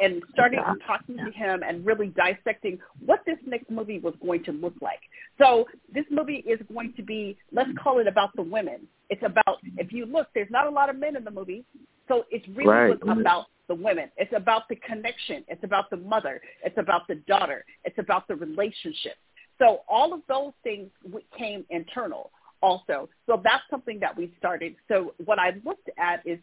and 0.00 0.22
starting 0.32 0.58
Yeah. 0.58 0.74
talking 0.86 1.16
to 1.16 1.30
him 1.30 1.62
and 1.62 1.84
really 1.84 2.08
dissecting 2.08 2.78
what 3.04 3.24
this 3.24 3.38
next 3.46 3.70
movie 3.70 3.98
was 3.98 4.14
going 4.16 4.44
to 4.44 4.52
look 4.52 4.74
like. 4.80 5.00
So 5.38 5.66
this 5.92 6.04
movie 6.10 6.38
is 6.46 6.60
going 6.72 6.92
to 6.94 7.02
be, 7.02 7.38
let's 7.52 7.70
call 7.82 7.98
it 7.98 8.06
about 8.06 8.34
the 8.36 8.42
women. 8.42 8.86
It's 9.08 9.22
about, 9.22 9.58
if 9.76 9.92
you 9.92 10.06
look, 10.06 10.28
there's 10.34 10.50
not 10.50 10.66
a 10.66 10.70
lot 10.70 10.90
of 10.90 10.96
men 10.96 11.16
in 11.16 11.24
the 11.24 11.30
movie. 11.30 11.64
So 12.08 12.26
it's 12.30 12.46
really 12.48 12.68
Right. 12.68 12.88
was 12.90 13.18
about 13.20 13.46
the 13.68 13.74
women. 13.74 14.10
It's 14.16 14.32
about 14.34 14.68
the 14.68 14.76
connection. 14.76 15.44
It's 15.48 15.62
about 15.64 15.90
the 15.90 15.96
mother. 15.96 16.42
It's 16.64 16.76
about 16.78 17.06
the 17.06 17.16
daughter. 17.26 17.64
It's 17.84 17.98
about 17.98 18.26
the 18.28 18.34
relationship. 18.34 19.16
So 19.58 19.82
all 19.88 20.12
of 20.12 20.20
those 20.26 20.52
things 20.62 20.90
came 21.36 21.64
internal 21.70 22.32
also. 22.62 23.08
So 23.26 23.40
that's 23.42 23.62
something 23.70 24.00
that 24.00 24.16
we 24.16 24.34
started. 24.38 24.74
So 24.88 25.14
what 25.24 25.38
I 25.38 25.52
looked 25.64 25.88
at 25.98 26.26
is 26.26 26.38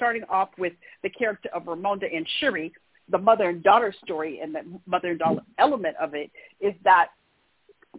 starting 0.00 0.24
off 0.30 0.48
with 0.56 0.72
the 1.02 1.10
character 1.10 1.50
of 1.54 1.64
Ramonda 1.64 2.04
and 2.10 2.26
Shuri, 2.38 2.72
the 3.10 3.18
mother 3.18 3.50
and 3.50 3.62
daughter 3.62 3.94
story 4.02 4.40
and 4.42 4.54
the 4.54 4.62
mother 4.86 5.10
and 5.10 5.18
daughter 5.18 5.42
element 5.58 5.94
of 6.00 6.14
it 6.14 6.30
is 6.58 6.72
that 6.84 7.08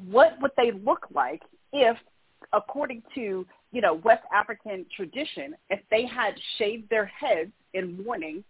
what 0.09 0.41
would 0.41 0.51
they 0.57 0.71
look 0.83 1.05
like 1.13 1.43
if, 1.71 1.95
according 2.53 3.03
to, 3.13 3.45
you 3.71 3.81
know, 3.81 4.01
West 4.03 4.23
African 4.33 4.85
tradition, 4.95 5.53
if 5.69 5.79
they 5.91 6.07
had 6.07 6.33
shaved 6.57 6.89
their 6.89 7.05
heads 7.05 7.51
in 7.75 8.03
mourning. 8.03 8.43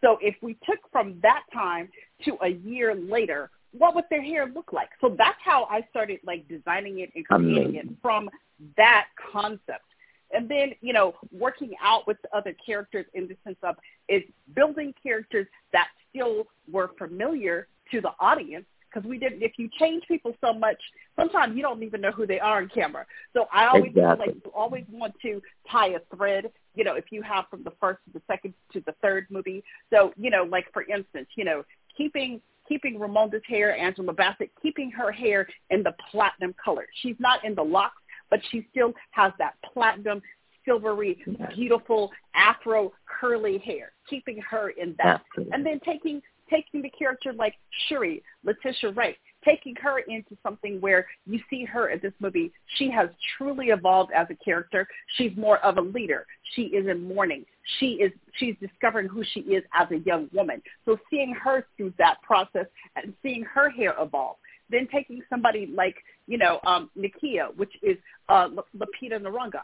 So 0.00 0.18
if 0.20 0.36
we 0.42 0.56
took 0.64 0.78
from 0.92 1.18
that 1.22 1.42
time 1.52 1.88
to 2.24 2.36
a 2.44 2.50
year 2.50 2.94
later, 2.94 3.50
what 3.72 3.96
would 3.96 4.04
their 4.10 4.22
hair 4.22 4.46
look 4.54 4.72
like? 4.72 4.90
So 5.00 5.16
that's 5.18 5.38
how 5.44 5.66
I 5.70 5.80
started 5.90 6.20
like 6.24 6.46
designing 6.46 7.00
it 7.00 7.10
and 7.16 7.26
creating 7.26 7.76
it 7.76 7.88
from 8.00 8.30
that 8.76 9.06
concept. 9.32 9.86
And 10.32 10.48
then, 10.48 10.72
you 10.80 10.92
know, 10.92 11.14
working 11.30 11.72
out 11.82 12.06
with 12.06 12.16
the 12.22 12.36
other 12.36 12.54
characters 12.64 13.06
in 13.14 13.28
the 13.28 13.36
sense 13.44 13.58
of 13.62 13.76
is 14.08 14.22
building 14.54 14.94
characters 15.02 15.46
that 15.72 15.88
still 16.10 16.44
were 16.70 16.90
familiar 16.98 17.68
to 17.90 18.00
the 18.00 18.12
audience 18.18 18.64
because 18.92 19.08
we 19.08 19.18
didn't. 19.18 19.42
If 19.42 19.52
you 19.56 19.68
change 19.78 20.04
people 20.06 20.34
so 20.40 20.52
much, 20.52 20.76
sometimes 21.16 21.56
you 21.56 21.62
don't 21.62 21.82
even 21.82 22.00
know 22.00 22.10
who 22.10 22.26
they 22.26 22.40
are 22.40 22.58
on 22.58 22.68
camera. 22.68 23.06
So 23.32 23.46
I 23.52 23.66
always 23.66 23.90
Exactly. 23.90 24.26
like 24.26 24.36
always 24.54 24.84
want 24.90 25.14
to 25.22 25.40
tie 25.70 25.88
a 25.88 26.16
thread. 26.16 26.50
You 26.74 26.84
know, 26.84 26.94
if 26.94 27.06
you 27.10 27.22
have 27.22 27.44
from 27.50 27.62
the 27.64 27.72
first 27.80 28.00
to 28.06 28.12
the 28.12 28.22
second 28.26 28.54
to 28.72 28.82
the 28.86 28.94
third 29.02 29.26
movie. 29.30 29.64
So 29.90 30.12
you 30.16 30.30
know, 30.30 30.44
like 30.44 30.72
for 30.72 30.82
instance, 30.82 31.28
you 31.36 31.44
know, 31.44 31.64
keeping 31.96 32.40
keeping 32.68 32.98
Ramonda's 32.98 33.42
hair, 33.46 33.76
Angela 33.76 34.12
Bassett, 34.12 34.50
keeping 34.62 34.90
her 34.92 35.10
hair 35.10 35.48
in 35.70 35.82
the 35.82 35.94
platinum 36.10 36.54
color. 36.62 36.86
She's 37.02 37.16
not 37.18 37.44
in 37.44 37.54
the 37.54 37.62
locks, 37.62 38.00
but 38.32 38.40
she 38.50 38.66
still 38.70 38.94
has 39.10 39.30
that 39.38 39.56
platinum, 39.74 40.22
silvery, 40.64 41.22
beautiful 41.54 42.10
Afro 42.34 42.90
curly 43.04 43.58
hair. 43.58 43.92
Keeping 44.08 44.40
her 44.40 44.70
in 44.70 44.94
that, 44.96 45.20
Absolutely. 45.20 45.52
and 45.52 45.66
then 45.66 45.78
taking 45.84 46.22
taking 46.48 46.80
the 46.82 46.88
character 46.90 47.32
like 47.34 47.54
Shuri, 47.88 48.22
Letitia 48.42 48.92
Wright, 48.92 49.16
taking 49.44 49.74
her 49.76 49.98
into 50.00 50.36
something 50.42 50.80
where 50.80 51.06
you 51.26 51.40
see 51.50 51.64
her 51.64 51.90
in 51.90 52.00
this 52.02 52.12
movie. 52.20 52.52
She 52.76 52.90
has 52.90 53.10
truly 53.36 53.66
evolved 53.66 54.12
as 54.16 54.26
a 54.30 54.34
character. 54.44 54.86
She's 55.16 55.36
more 55.36 55.58
of 55.58 55.76
a 55.76 55.82
leader. 55.82 56.26
She 56.54 56.62
is 56.62 56.86
in 56.88 57.06
mourning. 57.06 57.44
She 57.78 57.92
is 58.04 58.12
she's 58.38 58.56
discovering 58.60 59.08
who 59.08 59.22
she 59.34 59.40
is 59.40 59.62
as 59.78 59.90
a 59.90 59.98
young 59.98 60.30
woman. 60.32 60.62
So 60.86 60.98
seeing 61.10 61.34
her 61.34 61.66
through 61.76 61.92
that 61.98 62.16
process 62.22 62.66
and 62.96 63.12
seeing 63.22 63.44
her 63.44 63.68
hair 63.68 63.94
evolve. 64.00 64.36
Then 64.70 64.88
taking 64.90 65.20
somebody 65.28 65.66
like, 65.66 65.96
you 66.32 66.38
know, 66.38 66.60
um, 66.64 66.88
Nakia, 66.96 67.54
which 67.56 67.74
is 67.82 67.98
uh, 68.30 68.48
Lupita 68.74 69.20
Nyong'o, 69.20 69.60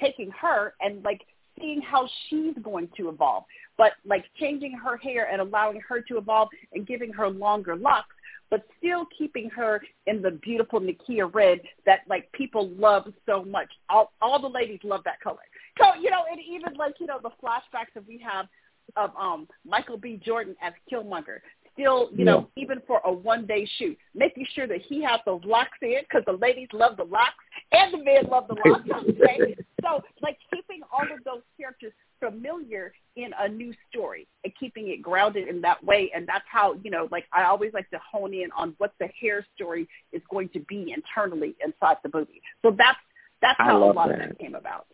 taking 0.00 0.30
her 0.30 0.74
and 0.80 1.02
like 1.02 1.22
seeing 1.58 1.82
how 1.82 2.08
she's 2.28 2.54
going 2.62 2.88
to 2.96 3.08
evolve, 3.08 3.42
but 3.76 3.94
like 4.06 4.24
changing 4.38 4.78
her 4.78 4.96
hair 4.96 5.28
and 5.32 5.40
allowing 5.40 5.80
her 5.80 6.00
to 6.02 6.16
evolve 6.16 6.50
and 6.72 6.86
giving 6.86 7.12
her 7.12 7.28
longer 7.28 7.74
locks, 7.74 8.14
but 8.48 8.64
still 8.78 9.06
keeping 9.18 9.50
her 9.50 9.82
in 10.06 10.22
the 10.22 10.30
beautiful 10.30 10.80
Nakia 10.80 11.28
red 11.34 11.58
that 11.84 12.02
like 12.08 12.30
people 12.30 12.68
love 12.78 13.12
so 13.26 13.44
much. 13.44 13.68
All 13.90 14.12
all 14.22 14.40
the 14.40 14.46
ladies 14.46 14.78
love 14.84 15.00
that 15.06 15.20
color. 15.20 15.38
So 15.78 16.00
you 16.00 16.10
know, 16.10 16.22
and 16.30 16.38
even 16.48 16.74
like 16.74 16.94
you 17.00 17.08
know 17.08 17.18
the 17.20 17.30
flashbacks 17.42 17.92
that 17.96 18.06
we 18.06 18.24
have 18.24 18.46
of 18.94 19.10
um 19.20 19.48
Michael 19.66 19.98
B. 19.98 20.20
Jordan 20.24 20.54
as 20.62 20.74
Killmonger. 20.92 21.38
Still, 21.74 22.08
you 22.14 22.24
know, 22.24 22.48
even 22.56 22.80
for 22.86 23.00
a 23.04 23.12
one-day 23.12 23.68
shoot, 23.78 23.98
making 24.14 24.46
sure 24.54 24.66
that 24.68 24.80
he 24.80 25.02
has 25.02 25.20
those 25.26 25.42
locks 25.44 25.76
in 25.82 26.00
because 26.08 26.22
the 26.24 26.32
ladies 26.32 26.68
love 26.72 26.96
the 26.96 27.04
locks 27.04 27.34
and 27.72 27.92
the 27.92 27.98
men 27.98 28.26
love 28.30 28.46
the 28.48 28.56
locks. 28.64 28.88
Okay, 29.24 29.56
so 29.82 30.00
like 30.22 30.38
keeping 30.52 30.80
all 30.92 31.02
of 31.02 31.22
those 31.24 31.42
characters 31.58 31.92
familiar 32.20 32.92
in 33.16 33.30
a 33.38 33.48
new 33.48 33.72
story 33.90 34.26
and 34.44 34.52
keeping 34.58 34.88
it 34.88 35.02
grounded 35.02 35.48
in 35.48 35.60
that 35.62 35.82
way. 35.84 36.10
And 36.14 36.26
that's 36.26 36.44
how, 36.50 36.74
you 36.82 36.90
know, 36.90 37.08
like 37.10 37.24
I 37.32 37.44
always 37.44 37.72
like 37.74 37.90
to 37.90 37.98
hone 37.98 38.34
in 38.34 38.48
on 38.56 38.74
what 38.78 38.94
the 38.98 39.08
hair 39.20 39.44
story 39.54 39.88
is 40.12 40.22
going 40.30 40.48
to 40.50 40.60
be 40.60 40.94
internally 40.96 41.54
inside 41.64 41.96
the 42.02 42.10
movie. 42.12 42.40
So 42.62 42.74
that's 42.76 42.98
that's 43.42 43.58
how 43.58 43.76
a 43.76 43.92
lot 43.92 44.10
of 44.10 44.18
that. 44.18 44.28
that 44.28 44.38
came 44.38 44.54
about. 44.54 44.86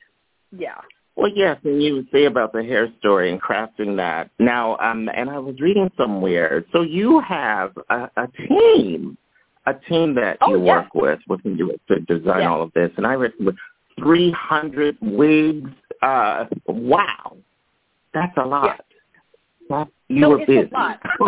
Yeah. 0.56 0.80
Well, 1.20 1.30
yes, 1.34 1.58
and 1.64 1.82
you 1.82 2.06
say 2.10 2.24
about 2.24 2.54
the 2.54 2.62
hair 2.62 2.88
story 2.98 3.30
and 3.30 3.38
crafting 3.42 3.94
that. 3.98 4.30
Now, 4.38 4.78
um, 4.78 5.06
and 5.14 5.28
I 5.28 5.38
was 5.38 5.54
reading 5.60 5.90
somewhere, 5.94 6.64
so 6.72 6.80
you 6.80 7.20
have 7.20 7.76
a, 7.90 8.08
a 8.16 8.26
team, 8.48 9.18
a 9.66 9.74
team 9.86 10.14
that 10.14 10.38
Oh, 10.40 10.48
you 10.48 10.64
yeah. 10.64 10.76
work 10.78 10.94
with, 10.94 11.20
with 11.28 11.40
you 11.44 11.78
to 11.88 12.00
design 12.00 12.40
Yeah. 12.40 12.50
all 12.50 12.62
of 12.62 12.72
this. 12.72 12.90
And 12.96 13.06
I 13.06 13.14
read 13.16 13.34
with 13.38 13.54
300 13.98 14.96
wigs. 15.02 15.70
Uh, 16.00 16.46
wow. 16.66 17.36
That's 18.14 18.34
a 18.38 18.46
lot. 18.46 18.82
Yeah. 19.68 19.84
You 20.08 20.20
no, 20.22 20.30
were 20.30 20.38
it's 20.38 20.46
busy. 20.46 20.70
a 20.74 20.78
lot. 20.78 21.00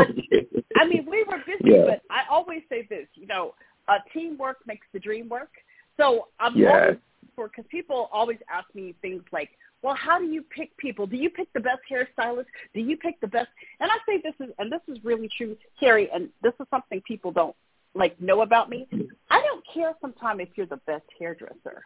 I 0.78 0.86
mean, 0.86 1.04
we 1.06 1.22
were 1.24 1.42
busy, 1.46 1.70
Yeah. 1.70 1.84
but 1.84 2.02
I 2.08 2.22
always 2.30 2.62
say 2.70 2.86
this, 2.88 3.08
you 3.14 3.26
know, 3.26 3.54
uh, 3.88 3.98
teamwork 4.14 4.66
makes 4.66 4.86
the 4.94 5.00
dream 5.00 5.28
work. 5.28 5.50
So 5.98 6.28
I'm 6.40 6.56
Yes. 6.56 6.70
always 6.72 6.98
for 7.36 7.48
because 7.48 7.66
people 7.70 8.08
always 8.10 8.38
ask 8.50 8.74
me 8.74 8.94
things 9.02 9.22
like, 9.32 9.50
well, 9.82 9.96
how 9.96 10.18
do 10.18 10.26
you 10.26 10.42
pick 10.42 10.76
people? 10.76 11.06
Do 11.06 11.16
you 11.16 11.28
pick 11.28 11.52
the 11.52 11.60
best 11.60 11.80
hairstylist? 11.90 12.46
Do 12.72 12.80
you 12.80 12.96
pick 12.96 13.20
the 13.20 13.26
best? 13.26 13.48
And 13.80 13.90
I 13.90 13.96
say 14.06 14.22
this 14.22 14.34
is, 14.46 14.54
and 14.58 14.70
this 14.70 14.80
is 14.88 15.02
really 15.04 15.28
true, 15.36 15.56
Kerry, 15.78 16.08
and 16.14 16.28
this 16.42 16.52
is 16.60 16.66
something 16.70 17.02
people 17.06 17.32
don't 17.32 17.54
like 17.94 18.18
know 18.20 18.42
about 18.42 18.70
me. 18.70 18.88
I 19.30 19.42
don't 19.42 19.64
care 19.72 19.92
sometimes 20.00 20.40
if 20.40 20.48
you're 20.54 20.66
the 20.66 20.80
best 20.86 21.04
hairdresser 21.18 21.84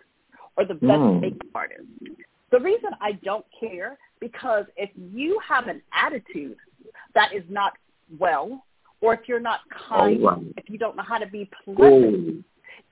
or 0.56 0.64
the 0.64 0.74
best 0.74 1.00
Mm. 1.00 1.20
makeup 1.20 1.48
artist. 1.54 1.82
The 2.50 2.60
reason 2.60 2.90
I 3.00 3.12
don't 3.12 3.44
care 3.58 3.98
because 4.20 4.66
if 4.76 4.90
you 4.94 5.38
have 5.40 5.66
an 5.66 5.82
attitude 5.92 6.56
that 7.14 7.32
is 7.34 7.42
not 7.48 7.72
well, 8.18 8.64
or 9.00 9.14
if 9.14 9.28
you're 9.28 9.40
not 9.40 9.60
kind, 9.70 10.20
Oh, 10.20 10.24
wow. 10.24 10.42
if 10.56 10.70
you 10.70 10.78
don't 10.78 10.96
know 10.96 11.02
how 11.02 11.18
to 11.18 11.26
be 11.26 11.50
pleasant, 11.64 12.38
Oh, 12.38 12.42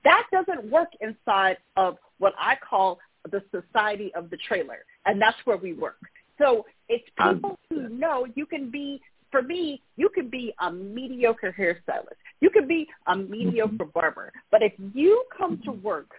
that 0.03 0.27
doesn't 0.31 0.69
work 0.69 0.89
inside 1.01 1.57
of 1.77 1.97
what 2.17 2.33
I 2.37 2.55
call 2.57 2.99
the 3.31 3.43
society 3.51 4.13
of 4.15 4.29
the 4.29 4.37
trailer, 4.37 4.79
and 5.05 5.21
that's 5.21 5.37
where 5.45 5.57
we 5.57 5.73
work. 5.73 5.97
So 6.37 6.65
it's 6.89 7.03
people 7.31 7.57
who 7.69 7.89
know 7.89 8.27
you 8.35 8.45
can 8.45 8.69
be. 8.69 9.01
For 9.31 9.41
me, 9.41 9.81
you 9.97 10.09
can 10.09 10.29
be 10.29 10.53
a 10.59 10.71
mediocre 10.71 11.53
hairstylist. 11.57 12.15
You 12.39 12.49
can 12.49 12.67
be 12.67 12.87
a 13.07 13.15
mediocre 13.17 13.85
barber. 13.85 14.31
But 14.49 14.61
if 14.63 14.73
you 14.93 15.25
come 15.37 15.59
to 15.65 15.71
work 15.71 16.09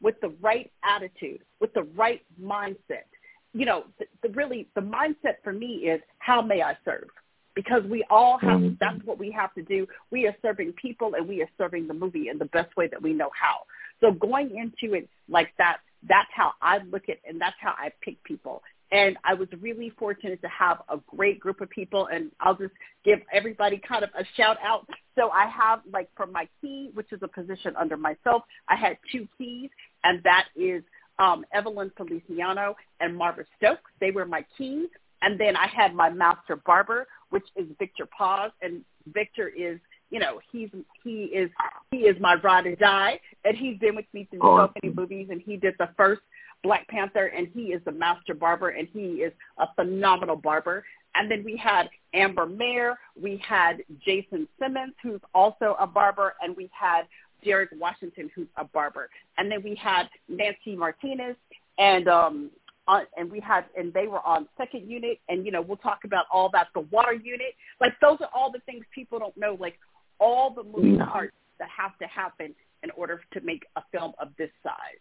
with 0.00 0.14
the 0.20 0.32
right 0.40 0.70
attitude, 0.84 1.40
with 1.60 1.72
the 1.74 1.82
right 1.96 2.22
mindset, 2.40 3.06
you 3.54 3.66
know, 3.66 3.84
the, 3.98 4.06
the 4.22 4.28
really 4.34 4.68
the 4.74 4.80
mindset 4.80 5.36
for 5.42 5.52
me 5.52 5.88
is 5.92 6.00
how 6.18 6.40
may 6.42 6.62
I 6.62 6.76
serve? 6.84 7.08
Because 7.54 7.82
we 7.84 8.04
all 8.08 8.38
have 8.38 8.60
Mhm. 8.60 8.78
that's 8.78 9.02
what 9.04 9.18
we 9.18 9.30
have 9.32 9.52
to 9.54 9.62
do. 9.62 9.88
We 10.10 10.26
are 10.28 10.36
serving 10.40 10.74
people 10.74 11.14
and 11.14 11.26
we 11.28 11.42
are 11.42 11.48
serving 11.58 11.88
the 11.88 11.94
movie 11.94 12.28
in 12.28 12.38
the 12.38 12.44
best 12.46 12.76
way 12.76 12.86
that 12.88 13.02
we 13.02 13.12
know 13.12 13.30
how. 13.34 13.66
So 14.00 14.12
going 14.12 14.56
into 14.56 14.94
it 14.94 15.08
like 15.28 15.52
that, 15.58 15.80
that's 16.08 16.28
how 16.34 16.52
I 16.62 16.78
look 16.90 17.08
at 17.08 17.18
and 17.28 17.40
that's 17.40 17.56
how 17.60 17.70
I 17.70 17.90
pick 18.02 18.22
people. 18.24 18.62
And 18.92 19.16
I 19.24 19.34
was 19.34 19.48
really 19.60 19.90
fortunate 19.98 20.42
to 20.42 20.48
have 20.48 20.78
a 20.88 20.98
great 21.16 21.38
group 21.38 21.60
of 21.60 21.70
people 21.70 22.08
and 22.12 22.30
I'll 22.40 22.56
just 22.56 22.72
give 23.04 23.20
everybody 23.32 23.80
kind 23.86 24.02
of 24.02 24.10
a 24.18 24.24
shout 24.36 24.56
out. 24.64 24.86
So 25.16 25.30
I 25.30 25.48
have 25.48 25.80
like 25.92 26.08
from 26.16 26.32
my 26.32 26.48
key, 26.60 26.90
which 26.94 27.12
is 27.12 27.20
a 27.22 27.28
position 27.28 27.74
under 27.78 27.96
myself, 27.96 28.42
I 28.68 28.76
had 28.76 28.98
two 29.12 29.28
keys 29.38 29.70
and 30.02 30.22
that 30.24 30.46
is 30.56 30.82
um, 31.20 31.44
Evelyn 31.52 31.92
Feliciano 31.96 32.74
and 33.00 33.16
Marva 33.16 33.44
Stokes. 33.58 33.90
They 34.00 34.10
were 34.10 34.26
my 34.26 34.44
keys. 34.56 34.88
And 35.22 35.38
then 35.38 35.54
I 35.54 35.66
had 35.66 35.94
my 35.94 36.08
master 36.08 36.56
barber, 36.56 37.06
which 37.28 37.44
is 37.54 37.66
Victor 37.78 38.06
Paz. 38.06 38.50
And 38.62 38.82
Victor 39.12 39.48
is, 39.48 39.78
you 40.10 40.18
know, 40.18 40.40
he's 40.50 40.68
he 41.02 41.24
is 41.24 41.50
he 41.90 41.98
is 41.98 42.16
my 42.20 42.34
ride 42.34 42.66
or 42.66 42.76
die, 42.76 43.20
and 43.44 43.56
he's 43.56 43.78
been 43.78 43.96
with 43.96 44.06
me 44.12 44.26
through 44.30 44.40
so 44.40 44.72
many 44.82 44.94
movies. 44.94 45.28
And 45.30 45.40
he 45.40 45.56
did 45.56 45.74
the 45.78 45.88
first 45.96 46.20
Black 46.62 46.86
Panther, 46.88 47.26
and 47.26 47.48
he 47.54 47.66
is 47.66 47.80
the 47.84 47.92
master 47.92 48.34
barber, 48.34 48.70
and 48.70 48.88
he 48.92 49.22
is 49.22 49.32
a 49.58 49.66
phenomenal 49.74 50.36
barber. 50.36 50.84
And 51.14 51.30
then 51.30 51.42
we 51.44 51.56
had 51.56 51.88
Amber 52.14 52.46
Mayer, 52.46 52.96
we 53.20 53.42
had 53.46 53.82
Jason 54.04 54.46
Simmons, 54.60 54.94
who's 55.02 55.20
also 55.34 55.76
a 55.80 55.86
barber, 55.86 56.34
and 56.40 56.56
we 56.56 56.70
had 56.72 57.02
Derek 57.44 57.70
Washington, 57.72 58.30
who's 58.34 58.46
a 58.56 58.64
barber. 58.64 59.08
And 59.38 59.50
then 59.50 59.62
we 59.62 59.74
had 59.74 60.04
Nancy 60.28 60.76
Martinez 60.76 61.36
and 61.78 62.08
um 62.08 62.50
on, 62.88 63.04
and 63.16 63.30
we 63.30 63.40
had 63.40 63.64
and 63.76 63.92
they 63.92 64.06
were 64.06 64.24
on 64.26 64.48
second 64.58 64.88
unit 64.90 65.18
and 65.28 65.44
you 65.44 65.52
know 65.52 65.62
we'll 65.62 65.76
talk 65.76 66.00
about 66.04 66.24
all 66.32 66.50
that 66.52 66.68
the 66.74 66.80
water 66.80 67.12
unit 67.12 67.54
like 67.80 67.92
those 68.00 68.18
are 68.20 68.28
all 68.34 68.50
the 68.50 68.58
things 68.60 68.84
people 68.94 69.18
don't 69.18 69.36
know 69.36 69.56
like 69.60 69.78
all 70.20 70.50
the 70.50 70.62
moving 70.62 70.98
No. 70.98 71.06
parts 71.06 71.34
that 71.58 71.68
have 71.76 71.98
to 71.98 72.06
happen 72.06 72.54
in 72.82 72.90
order 72.92 73.20
to 73.32 73.40
make 73.40 73.64
a 73.76 73.82
film 73.92 74.12
of 74.20 74.28
this 74.38 74.50
size 74.62 75.00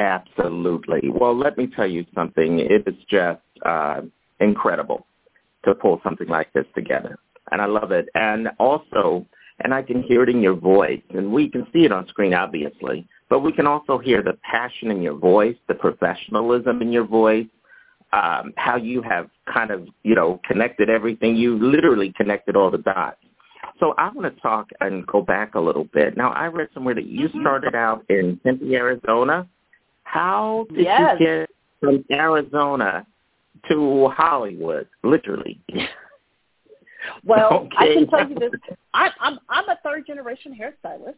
Absolutely. 0.00 1.10
Well, 1.10 1.36
let 1.36 1.58
me 1.58 1.66
tell 1.66 1.86
you 1.86 2.06
something. 2.14 2.60
It 2.60 2.86
is 2.86 2.94
just 3.10 3.40
uh, 3.64 4.02
incredible 4.40 5.06
to 5.64 5.74
pull 5.74 6.00
something 6.04 6.28
like 6.28 6.52
this 6.52 6.66
together. 6.74 7.18
And 7.50 7.60
I 7.60 7.66
love 7.66 7.90
it. 7.90 8.08
And 8.14 8.48
also, 8.58 9.26
and 9.60 9.74
I 9.74 9.82
can 9.82 10.02
hear 10.02 10.22
it 10.22 10.28
in 10.28 10.40
your 10.40 10.54
voice, 10.54 11.02
and 11.10 11.32
we 11.32 11.48
can 11.48 11.66
see 11.72 11.80
it 11.80 11.90
on 11.90 12.06
screen, 12.06 12.32
obviously, 12.32 13.08
but 13.28 13.40
we 13.40 13.52
can 13.52 13.66
also 13.66 13.98
hear 13.98 14.22
the 14.22 14.38
passion 14.48 14.90
in 14.90 15.02
your 15.02 15.16
voice, 15.16 15.56
the 15.66 15.74
professionalism 15.74 16.80
in 16.80 16.92
your 16.92 17.06
voice, 17.06 17.46
um, 18.12 18.52
how 18.56 18.76
you 18.76 19.02
have 19.02 19.28
kind 19.52 19.70
of, 19.70 19.88
you 20.04 20.14
know, 20.14 20.40
connected 20.46 20.88
everything. 20.88 21.34
You 21.34 21.58
literally 21.58 22.12
connected 22.16 22.54
all 22.54 22.70
the 22.70 22.78
dots. 22.78 23.16
So 23.80 23.94
I 23.96 24.10
want 24.10 24.34
to 24.34 24.40
talk 24.40 24.68
and 24.80 25.06
go 25.06 25.22
back 25.22 25.54
a 25.54 25.60
little 25.60 25.84
bit. 25.84 26.16
Now, 26.16 26.30
I 26.32 26.46
read 26.46 26.68
somewhere 26.74 26.94
that 26.94 27.06
you 27.06 27.28
started 27.40 27.74
out 27.74 28.04
in 28.08 28.40
Tempe, 28.44 28.74
Arizona. 28.74 29.46
How 30.02 30.66
did 30.70 30.84
Yes. 30.84 31.16
you 31.20 31.26
get 31.26 31.50
from 31.80 32.04
Arizona 32.10 33.06
to 33.68 34.08
Hollywood, 34.08 34.88
literally? 35.02 35.60
Well, 37.24 37.68
I 37.76 37.86
can 37.94 38.08
tell 38.08 38.28
you 38.28 38.34
this. 38.34 38.50
I, 38.92 39.10
I'm 39.20 39.38
I'm 39.48 39.68
a 39.68 39.78
third 39.84 40.06
generation 40.06 40.52
hairstylist, 40.52 41.14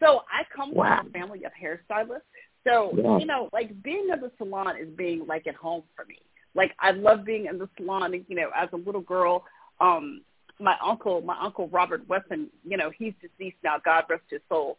so 0.00 0.22
I 0.32 0.42
come 0.54 0.74
Wow. 0.74 0.98
from 0.98 1.08
a 1.08 1.10
family 1.10 1.44
of 1.44 1.52
hairstylists. 1.52 2.22
So 2.66 2.92
Yeah. 2.96 3.18
you 3.18 3.26
know, 3.26 3.48
like 3.52 3.80
being 3.82 4.08
in 4.12 4.20
the 4.20 4.32
salon 4.38 4.76
is 4.78 4.88
being 4.96 5.26
like 5.26 5.46
at 5.46 5.54
home 5.54 5.82
for 5.94 6.04
me. 6.06 6.18
Like 6.54 6.74
I 6.80 6.92
love 6.92 7.24
being 7.24 7.46
in 7.46 7.58
the 7.58 7.68
salon. 7.76 8.12
You 8.26 8.36
know, 8.36 8.50
as 8.56 8.68
a 8.72 8.76
little 8.76 9.02
girl, 9.02 9.44
um, 9.80 10.22
my 10.60 10.76
uncle, 10.84 11.20
my 11.22 11.36
uncle 11.40 11.68
Robert 11.68 12.02
Wesson, 12.08 12.48
you 12.64 12.76
know, 12.76 12.90
he's 12.96 13.12
deceased 13.20 13.56
now. 13.62 13.76
God 13.84 14.04
rest 14.08 14.22
his 14.30 14.40
soul. 14.48 14.76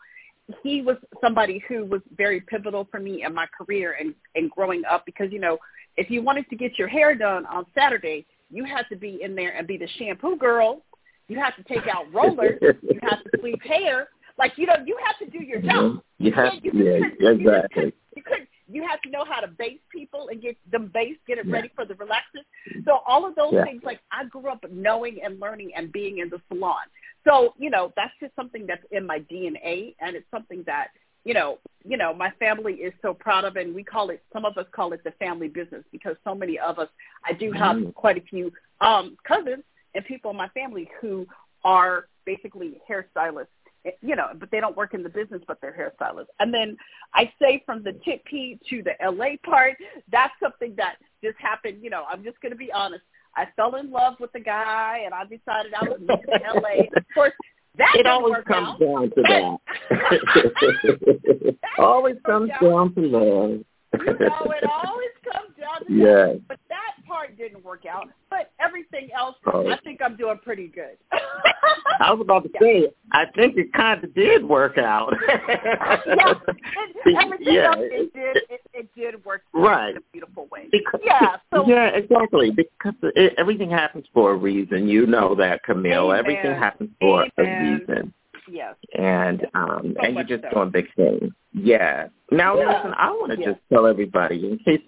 He 0.63 0.81
was 0.81 0.97
somebody 1.21 1.63
who 1.67 1.85
was 1.85 2.01
very 2.17 2.41
pivotal 2.41 2.87
for 2.89 2.99
me 2.99 3.23
in 3.23 3.33
my 3.33 3.45
career 3.57 3.95
and 3.99 4.13
and 4.35 4.49
growing 4.51 4.83
up 4.89 5.05
because 5.05 5.31
you 5.31 5.39
know, 5.39 5.57
if 5.97 6.09
you 6.09 6.21
wanted 6.21 6.49
to 6.49 6.55
get 6.55 6.77
your 6.79 6.87
hair 6.87 7.13
done 7.15 7.45
on 7.45 7.65
Saturday, 7.77 8.25
you 8.49 8.65
had 8.65 8.83
to 8.89 8.95
be 8.95 9.19
in 9.21 9.35
there 9.35 9.51
and 9.55 9.67
be 9.67 9.77
the 9.77 9.87
shampoo 9.97 10.37
girl. 10.37 10.81
You 11.27 11.37
had 11.37 11.51
to 11.51 11.63
take 11.63 11.87
out 11.87 12.11
rollers. 12.11 12.57
you 12.61 12.99
had 13.03 13.17
to 13.17 13.29
sweep 13.39 13.61
hair. 13.63 14.07
Like 14.39 14.53
you 14.57 14.65
know, 14.65 14.75
you 14.85 14.97
had 15.05 15.23
to 15.23 15.29
do 15.31 15.43
your 15.43 15.61
job. 15.61 16.01
You 16.17 16.31
have, 16.33 16.51
can't- 16.53 16.65
you 16.65 16.71
yeah, 16.73 16.99
couldn't- 17.09 17.39
you 17.41 17.49
exactly. 17.49 17.69
couldn't- 17.75 17.93
You 18.15 18.23
could. 18.23 18.47
You 18.71 18.84
had 18.88 18.97
to 19.03 19.10
know 19.10 19.25
how 19.25 19.39
to 19.41 19.47
base 19.47 19.79
people 19.91 20.29
and 20.29 20.41
get 20.41 20.55
them 20.71 20.91
base, 20.93 21.17
get 21.27 21.38
it 21.39 21.47
ready 21.49 21.69
for 21.75 21.86
the 21.86 21.95
relaxers. 21.95 22.45
So 22.86 22.99
all 23.08 23.25
of 23.25 23.36
those 23.36 23.53
Yeah. 23.53 23.63
things, 23.65 23.84
like 23.84 23.99
I 24.12 24.25
grew 24.25 24.47
up 24.49 24.63
knowing 24.69 25.21
and 25.23 25.39
learning 25.39 25.73
and 25.75 25.91
being 25.91 26.19
in 26.19 26.29
the 26.29 26.39
salon. 26.49 26.86
So 27.25 27.53
you 27.58 27.69
know, 27.69 27.91
that's 27.95 28.13
just 28.19 28.36
something 28.36 28.65
that's 28.67 28.84
in 28.91 29.05
my 29.05 29.19
DNA, 29.21 29.95
and 29.99 30.15
it's 30.15 30.29
something 30.32 30.63
that 30.63 30.89
you 31.25 31.34
know, 31.34 31.60
you 31.84 31.97
know, 31.97 32.13
my 32.13 32.32
family 32.39 32.75
is 32.75 32.93
so 33.01 33.13
proud 33.13 33.43
of, 33.43 33.55
and 33.58 33.75
we 33.75 33.84
call 33.84 34.10
it. 34.10 34.23
Some 34.32 34.45
of 34.45 34.58
us 34.58 34.65
call 34.71 34.93
it 34.93 35.03
the 35.03 35.12
family 35.12 35.47
business 35.49 35.84
because 35.91 36.15
so 36.23 36.34
many 36.34 36.58
of 36.60 36.79
us. 36.79 36.88
I 37.25 37.34
do 37.34 37.51
have 37.51 37.75
Mm. 37.75 37.93
quite 37.93 38.17
a 38.17 38.21
few 38.21 38.51
um, 38.82 39.17
cousins 39.27 39.63
and 39.95 40.05
people 40.05 40.32
in 40.32 40.38
my 40.38 40.47
family 40.49 40.89
who 41.01 41.27
are 41.63 42.08
basically 42.25 42.79
hairstylists 42.89 43.47
you 44.01 44.15
know, 44.15 44.27
but 44.39 44.51
they 44.51 44.59
don't 44.59 44.75
work 44.75 44.93
in 44.93 45.03
the 45.03 45.09
business, 45.09 45.41
but 45.47 45.59
they're 45.61 45.71
hairstylists. 45.73 46.27
And 46.39 46.53
then 46.53 46.75
I 47.13 47.31
say 47.41 47.63
from 47.65 47.83
the 47.83 47.93
tip 48.05 48.23
to 48.25 48.83
the 48.83 48.91
LA 49.03 49.37
part, 49.43 49.75
that's 50.11 50.33
something 50.41 50.73
that 50.77 50.95
just 51.23 51.37
happened. 51.39 51.77
You 51.81 51.89
know, 51.89 52.03
I'm 52.09 52.23
just 52.23 52.39
going 52.41 52.51
to 52.51 52.57
be 52.57 52.71
honest. 52.71 53.03
I 53.35 53.45
fell 53.55 53.75
in 53.75 53.91
love 53.91 54.15
with 54.19 54.31
the 54.33 54.39
guy, 54.39 55.01
and 55.05 55.13
I 55.13 55.23
decided 55.23 55.73
I 55.73 55.83
was 55.85 55.99
move 55.99 56.19
to 56.25 56.59
LA. 56.59 56.83
Of 56.95 57.03
course, 57.13 57.33
that 57.77 57.95
it 57.95 58.05
always 58.07 58.32
work 58.32 58.45
comes 58.45 58.67
out. 58.67 58.80
down 58.80 59.09
to 59.11 59.57
that. 59.89 61.55
always 61.77 62.15
comes 62.25 62.49
down 62.61 62.93
to 62.95 63.01
love. 63.01 63.49
you 63.51 64.05
know, 64.05 64.51
it 64.51 64.63
always 64.69 65.15
comes 65.32 65.55
down 65.59 65.86
to 65.88 65.93
Yes. 65.93 66.07
that. 66.07 66.41
But 66.47 66.59
that 66.69 66.88
part 67.10 67.38
didn't 67.38 67.64
work 67.66 67.86
out. 67.86 68.07
But 68.30 68.51
everything 68.60 69.10
else, 69.18 69.36
Oh. 69.51 69.68
I 69.68 69.78
think 69.84 70.01
I'm 70.01 70.16
doing 70.16 70.38
pretty 70.43 70.68
good. 70.68 70.97
I 71.99 72.12
was 72.14 72.22
about 72.22 72.43
to 72.43 72.49
say, 72.62 72.88
I 73.12 73.26
think 73.36 73.57
it 73.57 73.74
kind 73.74 74.01
of 74.03 74.14
did 74.16 74.45
work 74.47 74.78
out. 74.78 75.14
yeah, 75.28 76.34
it, 76.47 77.18
everything 77.24 77.53
Yeah, 77.55 77.66
else 77.68 77.78
it 77.82 78.14
did 78.14 78.38
it, 78.49 78.62
it 78.74 78.89
did 78.95 79.26
work 79.26 79.41
Right. 79.53 79.91
in 79.91 79.97
a 79.97 80.01
beautiful 80.14 80.47
way. 80.51 80.68
Because, 80.72 81.01
yeah, 81.03 81.38
so 81.53 81.66
yeah, 81.68 81.88
exactly. 81.88 82.51
Because 82.51 82.93
it, 83.16 83.34
everything 83.38 83.70
happens 83.70 84.05
for 84.14 84.32
a 84.32 84.36
reason. 84.36 84.88
You 84.88 85.05
know 85.07 85.36
that, 85.36 85.64
Camille. 85.64 86.12
Amen. 86.12 86.20
Everything 86.20 86.51
happens 86.55 86.89
for 87.01 87.26
a 87.38 87.43
reason. 87.43 88.14
yes. 88.49 88.76
And 88.97 89.45
um 89.53 89.95
So 89.99 90.05
and 90.05 90.16
you're 90.16 90.24
just 90.24 90.43
so. 90.43 90.49
doing 90.51 90.70
big 90.72 90.88
things. 90.95 91.32
Yeah. 91.53 92.07
Now 92.32 92.57
Yeah. 92.57 92.68
listen, 92.78 92.93
I 92.97 93.10
want 93.12 93.32
to 93.34 93.39
Yeah. 93.39 93.45
just 93.51 93.60
tell 93.72 93.86
everybody 93.88 94.47
in 94.47 94.57
case 94.60 94.82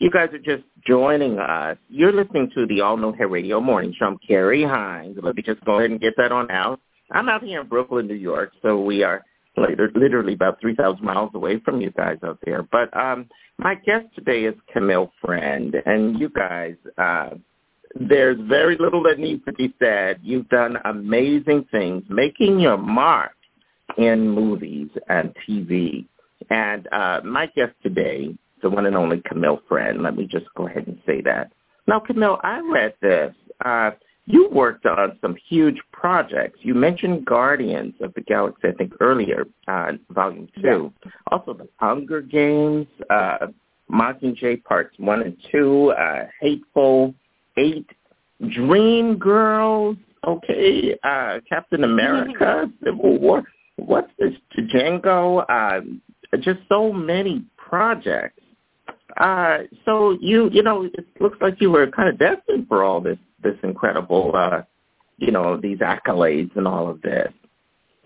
you 0.00 0.10
guys 0.10 0.30
are 0.32 0.38
just 0.38 0.64
joining 0.86 1.38
us, 1.38 1.76
you're 1.90 2.12
listening 2.12 2.50
to 2.54 2.66
the 2.66 2.80
All 2.80 2.96
Know 2.96 3.12
Hair 3.12 3.28
Radio 3.28 3.60
Morning 3.60 3.94
Show. 3.96 4.06
I'm 4.06 4.18
Kerry 4.26 4.64
Hines. 4.64 5.18
Let 5.22 5.36
me 5.36 5.42
just 5.42 5.62
go 5.64 5.78
ahead 5.78 5.90
and 5.90 6.00
get 6.00 6.14
that 6.16 6.32
on 6.32 6.50
out. 6.50 6.80
I'm 7.10 7.28
out 7.28 7.44
here 7.44 7.60
in 7.60 7.68
Brooklyn, 7.68 8.06
New 8.06 8.14
York, 8.14 8.52
so 8.62 8.80
we 8.80 9.02
are 9.02 9.22
literally 9.58 10.32
about 10.32 10.58
3,000 10.58 11.04
miles 11.04 11.32
away 11.34 11.60
from 11.60 11.82
you 11.82 11.90
guys 11.90 12.16
out 12.24 12.38
there. 12.46 12.62
But 12.62 12.96
um, 12.96 13.28
my 13.58 13.74
guest 13.74 14.06
today 14.14 14.44
is 14.44 14.54
Camille 14.72 15.12
Friend, 15.22 15.76
and 15.84 16.18
you 16.18 16.30
guys, 16.30 16.76
uh, 16.96 17.30
there's 17.94 18.38
very 18.48 18.78
little 18.78 19.02
that 19.02 19.18
needs 19.18 19.44
to 19.44 19.52
be 19.52 19.74
said. 19.78 20.20
You've 20.22 20.48
done 20.48 20.78
amazing 20.86 21.66
things, 21.70 22.04
making 22.08 22.58
your 22.58 22.78
mark 22.78 23.32
in 23.98 24.30
movies 24.30 24.88
and 25.10 25.34
TV. 25.46 26.06
And 26.48 26.88
uh, 26.90 27.20
my 27.22 27.46
guest 27.54 27.74
today, 27.82 28.34
the 28.62 28.70
one 28.70 28.86
and 28.86 28.96
only 28.96 29.22
Camille 29.24 29.60
Friend, 29.68 30.02
let 30.02 30.16
me 30.16 30.26
just 30.26 30.46
go 30.56 30.66
ahead 30.66 30.86
and 30.86 30.98
say 31.06 31.20
that. 31.22 31.52
Now, 31.86 32.00
Camille, 32.00 32.38
I 32.42 32.60
read 32.60 32.94
this. 33.00 33.34
Uh, 33.64 33.92
you 34.26 34.48
worked 34.52 34.86
on 34.86 35.18
some 35.20 35.36
huge 35.48 35.80
projects. 35.92 36.60
You 36.62 36.74
mentioned 36.74 37.24
Guardians 37.24 37.94
of 38.00 38.14
the 38.14 38.20
Galaxy, 38.20 38.68
I 38.68 38.72
think, 38.72 38.92
earlier, 39.00 39.44
uh, 39.66 39.92
Volume 40.10 40.48
2. 40.62 40.92
Yeah. 41.04 41.10
Also 41.32 41.54
the 41.54 41.68
Hunger 41.78 42.20
Games, 42.20 42.86
uh, 43.10 43.48
Mockingjay 43.90 44.62
Parts 44.64 44.94
1 44.98 45.22
and 45.22 45.36
2, 45.50 45.92
uh, 45.98 46.26
Hateful 46.40 47.14
Eight, 47.56 47.90
Dream 48.48 49.16
Girls, 49.16 49.96
okay, 50.26 50.96
uh, 51.02 51.40
Captain 51.48 51.84
America, 51.84 52.70
Civil 52.84 53.18
War. 53.18 53.42
What's 53.76 54.12
this, 54.18 54.34
Django? 54.56 55.44
Uh, 55.48 55.80
just 56.38 56.60
so 56.68 56.92
many 56.92 57.44
projects. 57.56 58.39
Uh, 59.16 59.58
so 59.84 60.16
you, 60.20 60.50
you 60.52 60.62
know, 60.62 60.84
it 60.84 61.06
looks 61.20 61.38
like 61.40 61.60
you 61.60 61.70
were 61.70 61.86
kind 61.90 62.08
of 62.08 62.18
destined 62.18 62.68
for 62.68 62.82
all 62.84 63.00
this 63.00 63.18
this 63.42 63.56
incredible, 63.62 64.32
uh, 64.34 64.62
you 65.18 65.30
know, 65.30 65.56
these 65.56 65.78
accolades 65.78 66.54
and 66.56 66.66
all 66.66 66.88
of 66.88 67.00
this. 67.02 67.32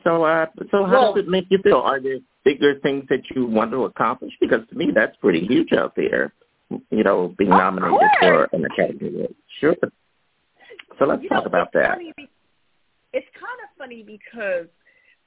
So, 0.04 0.24
uh, 0.24 0.46
so 0.70 0.84
how 0.84 0.92
well, 0.92 1.14
does 1.14 1.24
it 1.24 1.28
make 1.28 1.46
you 1.48 1.58
feel? 1.62 1.78
Are 1.78 2.00
there 2.00 2.18
bigger 2.44 2.78
things 2.80 3.04
that 3.08 3.22
you 3.34 3.46
want 3.46 3.70
to 3.72 3.84
accomplish? 3.84 4.32
Because 4.40 4.60
to 4.68 4.76
me, 4.76 4.90
that's 4.94 5.16
pretty 5.16 5.46
huge 5.46 5.72
out 5.72 5.94
there. 5.96 6.32
You 6.90 7.02
know, 7.04 7.34
being 7.38 7.50
nominated 7.50 7.98
course. 7.98 8.12
for 8.20 8.48
an 8.52 8.64
Academy 8.64 9.08
Award. 9.08 9.34
Sure. 9.60 9.76
So 10.98 11.04
let's 11.06 11.22
you 11.22 11.28
talk 11.28 11.44
know, 11.44 11.48
about 11.48 11.72
that. 11.72 11.98
Be- 11.98 12.28
it's 13.12 13.26
kind 13.34 13.58
of 13.62 13.78
funny 13.78 14.02
because 14.02 14.66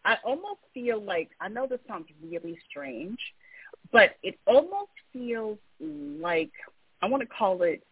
I 0.04 0.18
almost 0.26 0.60
feel 0.74 1.02
like 1.02 1.30
I 1.42 1.48
know 1.48 1.68
this 1.68 1.80
sounds 1.88 2.08
really 2.24 2.58
strange, 2.70 3.18
but 3.92 4.12
it 4.24 4.38
almost 4.46 4.92
feels 5.14 5.58
like 5.80 6.52
I 7.02 7.08
want 7.08 7.22
to 7.22 7.28
call 7.28 7.62
it 7.64 7.84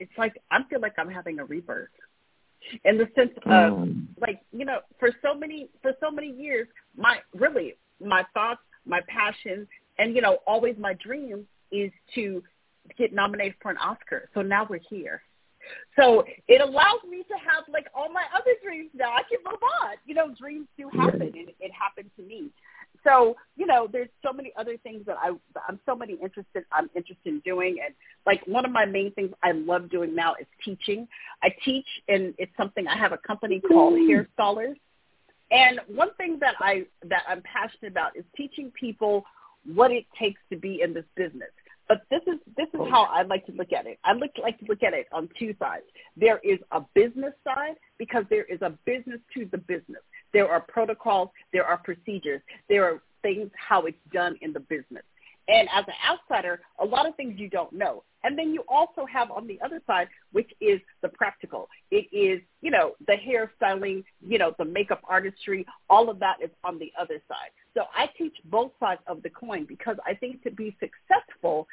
it's 0.00 0.12
like 0.16 0.40
I 0.50 0.58
feel 0.68 0.80
like 0.80 0.94
I'm 0.98 1.10
having 1.10 1.38
a 1.38 1.44
rebirth. 1.44 1.88
In 2.84 2.98
the 2.98 3.08
sense 3.14 3.30
of 3.46 3.72
mm. 3.72 4.06
like 4.20 4.40
you 4.52 4.64
know 4.64 4.80
for 4.98 5.10
so 5.22 5.34
many 5.34 5.68
for 5.82 5.92
so 6.00 6.10
many 6.10 6.30
years 6.30 6.66
my 6.96 7.18
really 7.34 7.76
my 8.04 8.24
thoughts 8.34 8.60
my 8.86 9.00
passions, 9.08 9.68
and 9.98 10.14
you 10.14 10.22
know 10.22 10.38
always 10.46 10.76
my 10.78 10.94
dream 10.94 11.46
is 11.70 11.90
to 12.14 12.42
get 12.98 13.12
nominated 13.12 13.54
for 13.62 13.70
an 13.70 13.78
Oscar. 13.78 14.28
So 14.34 14.42
now 14.42 14.66
we're 14.68 14.80
here. 14.88 15.22
So 15.94 16.24
it 16.48 16.60
allows 16.60 17.02
me 17.08 17.18
to 17.18 17.34
have 17.34 17.64
like 17.72 17.86
all 17.94 18.10
my 18.10 18.24
other 18.34 18.52
dreams. 18.62 18.90
Now 18.94 19.12
I 19.12 19.22
can 19.22 19.38
move 19.44 19.60
on. 19.82 19.96
You 20.06 20.14
know 20.14 20.34
dreams 20.34 20.66
do 20.76 20.90
happen 20.94 21.22
and 21.22 21.48
it 21.60 21.72
happened 21.72 22.10
to 22.16 22.22
me 22.22 22.50
so 23.04 23.36
you 23.56 23.66
know 23.66 23.88
there's 23.90 24.08
so 24.24 24.32
many 24.32 24.52
other 24.58 24.76
things 24.78 25.04
that 25.06 25.16
i 25.22 25.30
i'm 25.68 25.78
so 25.86 25.94
many 25.94 26.14
interested 26.14 26.64
i'm 26.72 26.90
interested 26.94 27.26
in 27.26 27.40
doing 27.40 27.76
and 27.84 27.94
like 28.26 28.42
one 28.46 28.64
of 28.64 28.70
my 28.70 28.84
main 28.84 29.12
things 29.12 29.30
i 29.42 29.52
love 29.52 29.90
doing 29.90 30.14
now 30.14 30.34
is 30.40 30.46
teaching 30.64 31.06
i 31.42 31.48
teach 31.64 31.86
and 32.08 32.34
it's 32.38 32.52
something 32.56 32.86
i 32.86 32.96
have 32.96 33.12
a 33.12 33.18
company 33.18 33.60
called 33.60 33.94
mm. 33.94 34.08
hair 34.08 34.28
scholars 34.34 34.76
and 35.50 35.80
one 35.88 36.12
thing 36.14 36.38
that 36.40 36.54
i 36.60 36.84
that 37.04 37.22
i'm 37.28 37.42
passionate 37.42 37.90
about 37.90 38.16
is 38.16 38.24
teaching 38.36 38.72
people 38.78 39.24
what 39.74 39.90
it 39.90 40.04
takes 40.18 40.40
to 40.50 40.56
be 40.56 40.80
in 40.82 40.94
this 40.94 41.04
business 41.16 41.50
but 41.90 42.02
this 42.08 42.20
is 42.28 42.38
this 42.56 42.68
is 42.68 42.78
oh. 42.78 42.88
how 42.88 43.02
I 43.10 43.22
like 43.22 43.44
to 43.46 43.52
look 43.52 43.72
at 43.72 43.84
it. 43.84 43.98
I 44.04 44.12
look 44.12 44.30
like 44.40 44.60
to 44.60 44.64
look 44.68 44.84
at 44.84 44.94
it 44.94 45.08
on 45.10 45.28
two 45.36 45.56
sides. 45.58 45.82
There 46.16 46.38
is 46.44 46.60
a 46.70 46.82
business 46.94 47.32
side 47.42 47.74
because 47.98 48.22
there 48.30 48.44
is 48.44 48.62
a 48.62 48.70
business 48.86 49.18
to 49.34 49.48
the 49.50 49.58
business. 49.58 50.00
There 50.32 50.48
are 50.48 50.60
protocols, 50.60 51.30
there 51.52 51.64
are 51.64 51.78
procedures, 51.78 52.40
there 52.68 52.84
are 52.84 53.02
things 53.22 53.50
how 53.56 53.82
it's 53.86 53.98
done 54.12 54.36
in 54.40 54.52
the 54.52 54.60
business. 54.60 55.02
And 55.48 55.68
as 55.74 55.84
an 55.88 55.94
outsider, 56.08 56.60
a 56.78 56.84
lot 56.84 57.08
of 57.08 57.16
things 57.16 57.34
you 57.36 57.48
don't 57.48 57.72
know. 57.72 58.04
And 58.22 58.38
then 58.38 58.52
you 58.52 58.62
also 58.68 59.04
have 59.12 59.30
on 59.30 59.46
the 59.46 59.58
other 59.64 59.80
side, 59.86 60.08
which 60.32 60.52
is 60.60 60.80
the 61.02 61.08
practical. 61.08 61.68
It 61.90 62.06
is, 62.12 62.40
you 62.60 62.70
know, 62.70 62.92
the 63.06 63.14
hairstyling, 63.14 64.04
you 64.24 64.38
know, 64.38 64.54
the 64.58 64.64
makeup 64.64 65.00
artistry, 65.08 65.66
all 65.88 66.08
of 66.10 66.20
that 66.20 66.36
is 66.42 66.50
on 66.62 66.78
the 66.78 66.92
other 67.00 67.20
side. 67.26 67.50
So 67.74 67.84
I 67.94 68.06
teach 68.16 68.36
both 68.44 68.72
sides 68.78 69.00
of 69.06 69.22
the 69.22 69.30
coin 69.30 69.64
because 69.64 69.96
I 70.06 70.14
think 70.14 70.42
to 70.44 70.50
be 70.50 70.76
successful, 70.78 71.66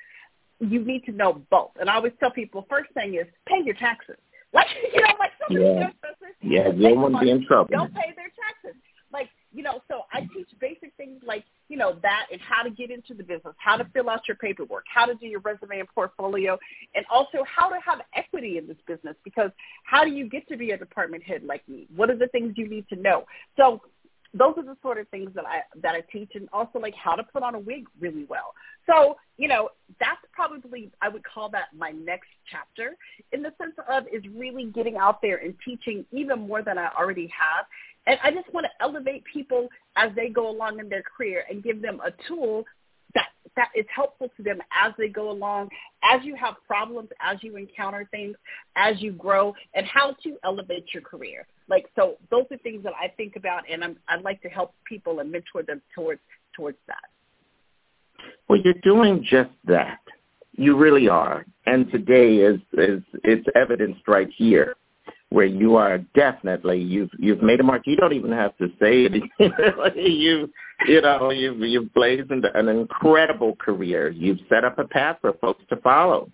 you 0.59 0.83
need 0.83 1.03
to 1.05 1.11
know 1.11 1.41
both. 1.51 1.71
And 1.79 1.89
I 1.89 1.95
always 1.95 2.13
tell 2.19 2.31
people, 2.31 2.65
first 2.69 2.91
thing 2.93 3.15
is 3.15 3.27
pay 3.47 3.61
your 3.63 3.75
taxes. 3.75 4.17
Like, 4.53 4.67
you 4.93 5.01
know, 5.01 5.13
like 5.19 5.31
some 5.41 5.57
yeah. 5.57 5.89
Yeah, 6.41 6.69
you 6.69 6.89
don't 6.89 7.01
want 7.01 7.15
to 7.15 7.19
be 7.19 7.31
in 7.31 7.45
trouble. 7.45 7.69
Don't 7.71 7.93
pay 7.93 8.13
their 8.15 8.31
taxes. 8.31 8.79
Like, 9.11 9.29
you 9.53 9.63
know, 9.63 9.81
so 9.89 10.01
I 10.13 10.21
teach 10.21 10.47
basic 10.59 10.93
things 10.97 11.21
like, 11.25 11.43
you 11.69 11.77
know, 11.77 11.97
that 12.01 12.27
and 12.31 12.39
how 12.41 12.63
to 12.63 12.69
get 12.69 12.91
into 12.91 13.13
the 13.13 13.23
business, 13.23 13.53
how 13.57 13.77
to 13.77 13.85
fill 13.93 14.09
out 14.09 14.21
your 14.27 14.37
paperwork, 14.37 14.85
how 14.93 15.05
to 15.05 15.15
do 15.15 15.25
your 15.25 15.39
resume 15.41 15.79
and 15.79 15.87
portfolio, 15.93 16.57
and 16.95 17.05
also 17.11 17.43
how 17.43 17.69
to 17.69 17.75
have 17.83 17.99
equity 18.15 18.57
in 18.57 18.67
this 18.67 18.77
business 18.85 19.15
because 19.23 19.51
how 19.83 20.03
do 20.03 20.11
you 20.11 20.29
get 20.29 20.47
to 20.49 20.57
be 20.57 20.71
a 20.71 20.77
department 20.77 21.23
head 21.23 21.43
like 21.43 21.67
me? 21.67 21.87
What 21.95 22.09
are 22.09 22.17
the 22.17 22.27
things 22.27 22.53
you 22.55 22.69
need 22.69 22.87
to 22.89 22.95
know? 22.95 23.25
So 23.57 23.81
those 24.33 24.53
are 24.57 24.63
the 24.63 24.77
sort 24.81 24.97
of 24.97 25.07
things 25.09 25.31
that 25.35 25.45
I 25.45 25.61
that 25.81 25.95
I 25.95 26.01
teach, 26.11 26.31
and 26.35 26.47
also 26.51 26.79
like 26.79 26.95
how 26.95 27.15
to 27.15 27.23
put 27.23 27.43
on 27.43 27.55
a 27.55 27.59
wig 27.59 27.85
really 27.99 28.25
well. 28.29 28.53
So 28.89 29.17
you 29.37 29.47
know 29.47 29.69
that's 29.99 30.21
probably 30.33 30.91
I 31.01 31.09
would 31.09 31.23
call 31.23 31.49
that 31.49 31.67
my 31.77 31.91
next 31.91 32.29
chapter 32.49 32.95
in 33.31 33.41
the 33.41 33.53
sense 33.57 33.75
of 33.89 34.05
is 34.11 34.23
really 34.35 34.65
getting 34.65 34.97
out 34.97 35.21
there 35.21 35.37
and 35.37 35.53
teaching 35.63 36.05
even 36.11 36.47
more 36.47 36.61
than 36.61 36.77
I 36.77 36.89
already 36.97 37.27
have. 37.27 37.65
And 38.05 38.17
I 38.23 38.31
just 38.31 38.51
want 38.53 38.65
to 38.65 38.83
elevate 38.83 39.23
people 39.31 39.67
as 39.97 40.11
they 40.15 40.29
go 40.29 40.49
along 40.49 40.79
in 40.79 40.87
their 40.87 41.03
career 41.03 41.43
and 41.49 41.61
give 41.61 41.81
them 41.81 41.99
a 42.05 42.11
tool 42.27 42.63
that 43.13 43.27
that 43.55 43.69
is 43.75 43.85
helpful 43.93 44.29
to 44.37 44.43
them 44.43 44.59
as 44.71 44.93
they 44.97 45.09
go 45.09 45.29
along, 45.31 45.69
as 46.03 46.23
you 46.23 46.35
have 46.35 46.55
problems, 46.65 47.09
as 47.21 47.37
you 47.41 47.57
encounter 47.57 48.07
things, 48.11 48.35
as 48.75 49.01
you 49.01 49.11
grow, 49.11 49.53
and 49.73 49.85
how 49.85 50.15
to 50.23 50.37
elevate 50.43 50.85
your 50.93 51.03
career. 51.03 51.45
Like 51.67 51.87
so, 51.95 52.15
those 52.31 52.45
are 52.51 52.57
things 52.57 52.83
that 52.83 52.93
I 52.99 53.09
think 53.09 53.35
about, 53.35 53.63
and 53.69 53.83
I'm, 53.83 53.97
I'd 54.07 54.21
like 54.21 54.41
to 54.43 54.49
help 54.49 54.73
people 54.85 55.19
and 55.19 55.31
mentor 55.31 55.63
them 55.63 55.81
towards 55.93 56.21
towards 56.55 56.77
that. 56.87 57.09
Well, 58.47 58.59
you're 58.63 58.73
doing 58.83 59.25
just 59.29 59.51
that. 59.65 59.99
You 60.53 60.75
really 60.75 61.07
are, 61.07 61.45
and 61.65 61.91
today 61.91 62.37
is 62.37 62.59
is 62.73 63.03
it's 63.23 63.45
evidenced 63.55 64.07
right 64.07 64.29
here 64.35 64.75
where 65.29 65.45
you 65.45 65.75
are 65.75 65.99
definitely 66.15 66.79
you've 66.79 67.09
you've 67.19 67.41
made 67.41 67.59
a 67.59 67.63
mark. 67.63 67.83
You 67.85 67.95
don't 67.95 68.13
even 68.13 68.31
have 68.31 68.57
to 68.57 68.67
say 68.79 69.05
it. 69.05 69.23
you 69.95 70.49
you 70.87 71.01
know 71.01 71.31
you've 71.31 71.59
you've 71.59 71.93
blazed 71.93 72.31
an 72.31 72.67
incredible 72.69 73.55
career. 73.57 74.09
You've 74.09 74.39
set 74.49 74.63
up 74.63 74.79
a 74.79 74.87
path 74.87 75.17
for 75.21 75.33
folks 75.33 75.63
to 75.69 75.75
follow. 75.77 76.31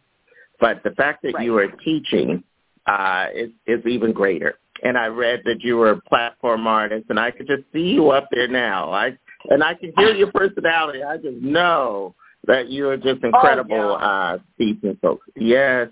But 0.59 0.83
the 0.83 0.91
fact 0.91 1.23
that 1.23 1.33
right. 1.33 1.43
you 1.43 1.57
are 1.57 1.67
teaching 1.83 2.43
uh, 2.85 3.27
is 3.33 3.49
is 3.67 3.85
even 3.85 4.13
greater. 4.13 4.55
And 4.83 4.97
I 4.97 5.07
read 5.07 5.41
that 5.45 5.61
you 5.61 5.77
were 5.77 5.91
a 5.91 6.01
platform 6.01 6.67
artist, 6.67 7.05
and 7.09 7.19
I 7.19 7.31
could 7.31 7.47
just 7.47 7.63
see 7.71 7.91
you 7.93 8.09
up 8.09 8.27
there 8.31 8.47
now. 8.47 8.91
I 8.91 9.17
and 9.49 9.63
I 9.63 9.73
can 9.73 9.93
hear 9.97 10.13
your 10.13 10.31
personality. 10.31 11.03
I 11.03 11.17
just 11.17 11.41
know 11.41 12.15
that 12.47 12.69
you 12.69 12.89
are 12.89 12.97
just 12.97 13.23
incredible 13.23 13.75
oh, 13.75 13.97
yeah. 13.99 14.05
uh, 14.05 14.37
teaching 14.57 14.97
folks. 15.01 15.27
Yes, 15.35 15.89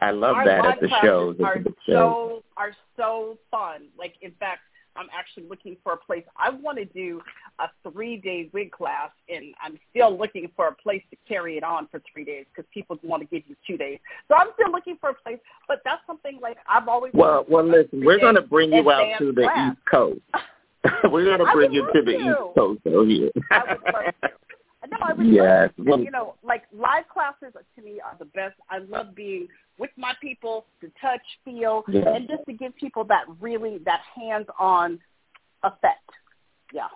I 0.00 0.10
love 0.10 0.36
Our 0.36 0.44
that 0.44 0.64
at 0.64 0.80
the 0.80 0.88
shows. 1.02 1.36
Are 1.44 1.58
the 1.62 1.72
so 1.86 2.42
are 2.56 2.72
so 2.96 3.38
fun. 3.50 3.88
Like 3.98 4.14
in 4.22 4.32
fact, 4.38 4.60
I'm 4.96 5.08
actually 5.16 5.44
looking 5.48 5.76
for 5.84 5.92
a 5.92 5.96
place. 5.96 6.24
I 6.36 6.50
want 6.50 6.78
to 6.78 6.84
do 6.84 7.20
a 7.60 7.68
three 7.90 8.16
day 8.16 8.50
wig 8.52 8.72
class, 8.72 9.10
and 9.28 9.54
I'm 9.62 9.78
still 9.90 10.16
looking 10.16 10.50
for 10.56 10.68
a 10.68 10.74
place 10.74 11.02
to 11.10 11.16
carry 11.26 11.56
it 11.56 11.64
on 11.64 11.86
for 11.88 12.02
three 12.12 12.24
days 12.24 12.46
because 12.54 12.68
people 12.74 12.98
want 13.02 13.22
to 13.22 13.28
give 13.28 13.48
you 13.48 13.56
two 13.66 13.76
days. 13.76 13.98
So 14.26 14.34
I'm 14.34 14.48
still 14.54 14.72
looking 14.72 14.96
for 15.00 15.10
a 15.10 15.14
place, 15.14 15.38
but 15.68 15.80
that's 15.84 16.02
something 16.06 16.38
like 16.42 16.56
I've 16.68 16.88
always. 16.88 17.12
Well, 17.14 17.46
well, 17.48 17.66
listen, 17.66 18.04
we're 18.04 18.18
going 18.18 18.34
to 18.34 18.42
bring 18.42 18.72
you 18.72 18.90
out 18.90 19.18
to 19.18 19.32
the 19.32 19.42
class. 19.42 19.72
East 19.72 19.80
Coast. 19.90 20.20
we're 21.10 21.24
going 21.24 21.38
to 21.38 21.52
bring 21.52 21.72
you 21.72 21.86
to 21.92 22.02
the 22.02 22.12
to. 22.12 22.18
East 22.18 22.54
Coast 22.56 22.80
over 22.86 23.04
here. 23.04 23.30
I 23.50 23.62
would 23.68 23.82
love 23.92 24.14
to. 24.22 24.28
No, 24.90 24.96
I 25.02 25.12
would 25.12 25.26
yes. 25.26 25.70
love 25.78 25.98
to. 26.00 26.04
You 26.04 26.10
know, 26.10 26.34
like 26.42 26.62
live 26.72 27.08
classes 27.12 27.56
to 27.76 27.82
me 27.82 28.00
are 28.00 28.16
the 28.18 28.26
best. 28.26 28.54
I 28.70 28.78
love 28.78 29.14
being 29.14 29.48
with 29.78 29.90
my 29.96 30.14
people 30.20 30.66
to 30.80 30.90
touch, 31.00 31.20
feel, 31.44 31.84
yes. 31.88 32.04
and 32.06 32.28
just 32.28 32.44
to 32.46 32.52
give 32.52 32.74
people 32.76 33.04
that 33.04 33.24
really 33.40 33.78
that 33.84 34.00
hands-on 34.14 34.98
effect. 35.62 36.10
Yeah. 36.72 36.88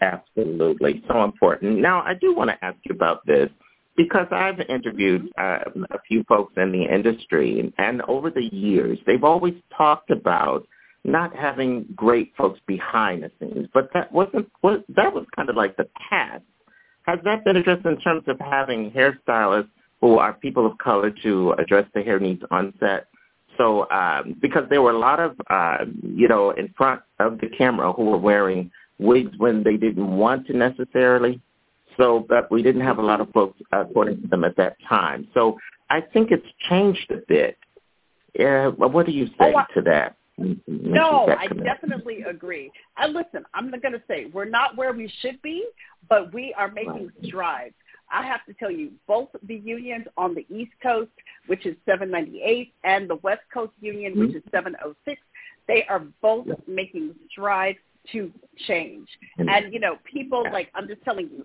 Absolutely, 0.00 1.02
so 1.08 1.24
important. 1.24 1.78
Now, 1.78 2.02
I 2.02 2.12
do 2.14 2.34
want 2.34 2.50
to 2.50 2.64
ask 2.64 2.76
you 2.84 2.94
about 2.94 3.24
this 3.26 3.48
because 3.96 4.26
I've 4.30 4.60
interviewed 4.68 5.28
uh, 5.38 5.60
a 5.90 5.98
few 6.06 6.22
folks 6.24 6.52
in 6.58 6.70
the 6.70 6.82
industry, 6.82 7.72
and 7.78 8.02
over 8.02 8.30
the 8.30 8.54
years, 8.54 8.98
they've 9.06 9.24
always 9.24 9.54
talked 9.74 10.10
about 10.10 10.66
not 11.06 11.34
having 11.34 11.86
great 11.94 12.32
folks 12.36 12.60
behind 12.66 13.22
the 13.22 13.30
scenes. 13.38 13.68
But 13.72 13.90
that 13.94 14.12
wasn't 14.12 14.50
what 14.60 14.84
that 14.96 15.12
was 15.12 15.24
kind 15.34 15.48
of 15.48 15.56
like 15.56 15.76
the 15.76 15.88
past. 16.10 16.42
Has 17.02 17.18
that 17.24 17.44
been 17.44 17.56
addressed 17.56 17.86
in 17.86 17.98
terms 18.00 18.24
of 18.26 18.38
having 18.40 18.90
hairstylists 18.90 19.68
who 20.00 20.18
are 20.18 20.32
people 20.34 20.66
of 20.66 20.76
color 20.78 21.10
to 21.22 21.52
address 21.52 21.86
the 21.94 22.02
hair 22.02 22.18
needs 22.18 22.42
on 22.50 22.74
set? 22.80 23.06
So 23.56 23.88
um, 23.90 24.36
because 24.42 24.64
there 24.68 24.82
were 24.82 24.90
a 24.90 24.98
lot 24.98 25.20
of 25.20 25.36
uh, 25.48 25.84
you 26.02 26.28
know 26.28 26.50
in 26.50 26.74
front 26.76 27.02
of 27.20 27.38
the 27.38 27.48
camera 27.48 27.92
who 27.92 28.04
were 28.04 28.18
wearing 28.18 28.70
wigs 28.98 29.32
when 29.38 29.62
they 29.62 29.76
didn't 29.76 30.16
want 30.16 30.46
to 30.48 30.56
necessarily. 30.56 31.40
So, 31.96 32.26
but 32.28 32.50
we 32.50 32.62
didn't 32.62 32.82
have 32.82 32.98
a 32.98 33.02
lot 33.02 33.20
of 33.20 33.30
folks 33.30 33.58
according 33.72 34.20
to 34.22 34.28
them 34.28 34.44
at 34.44 34.56
that 34.56 34.76
time. 34.86 35.28
So 35.32 35.56
I 35.88 36.00
think 36.00 36.30
it's 36.30 36.46
changed 36.68 37.10
a 37.10 37.22
bit. 37.26 37.56
Uh, 38.38 38.70
what 38.72 39.06
do 39.06 39.12
you 39.12 39.28
say 39.28 39.54
oh, 39.54 39.56
I, 39.56 39.64
to 39.74 39.82
that? 39.82 40.16
No, 40.38 41.28
I 41.28 41.46
definitely 41.46 42.22
agree. 42.22 42.70
I 42.96 43.06
listen, 43.06 43.44
I'm 43.54 43.70
going 43.70 43.92
to 43.92 44.02
say 44.06 44.26
we're 44.32 44.44
not 44.44 44.76
where 44.76 44.92
we 44.92 45.10
should 45.20 45.40
be, 45.42 45.66
but 46.08 46.32
we 46.34 46.54
are 46.56 46.70
making 46.70 47.10
strides. 47.24 47.74
I 48.12 48.24
have 48.24 48.44
to 48.46 48.54
tell 48.54 48.70
you, 48.70 48.92
both 49.08 49.28
the 49.48 49.56
unions 49.56 50.06
on 50.16 50.34
the 50.34 50.46
East 50.54 50.72
Coast, 50.82 51.10
which 51.46 51.66
is 51.66 51.74
798, 51.86 52.72
and 52.84 53.10
the 53.10 53.16
West 53.16 53.42
Coast 53.52 53.72
Union, 53.80 54.12
mm-hmm. 54.12 54.26
which 54.26 54.36
is 54.36 54.42
706, 54.52 55.20
they 55.66 55.84
are 55.88 56.04
both 56.22 56.46
making 56.68 57.14
strides 57.30 57.78
to 58.12 58.30
change. 58.68 59.08
Mm-hmm. 59.40 59.48
And, 59.48 59.74
you 59.74 59.80
know, 59.80 59.96
people, 60.04 60.44
like, 60.52 60.68
I'm 60.74 60.86
just 60.86 61.02
telling 61.02 61.28
you, 61.32 61.44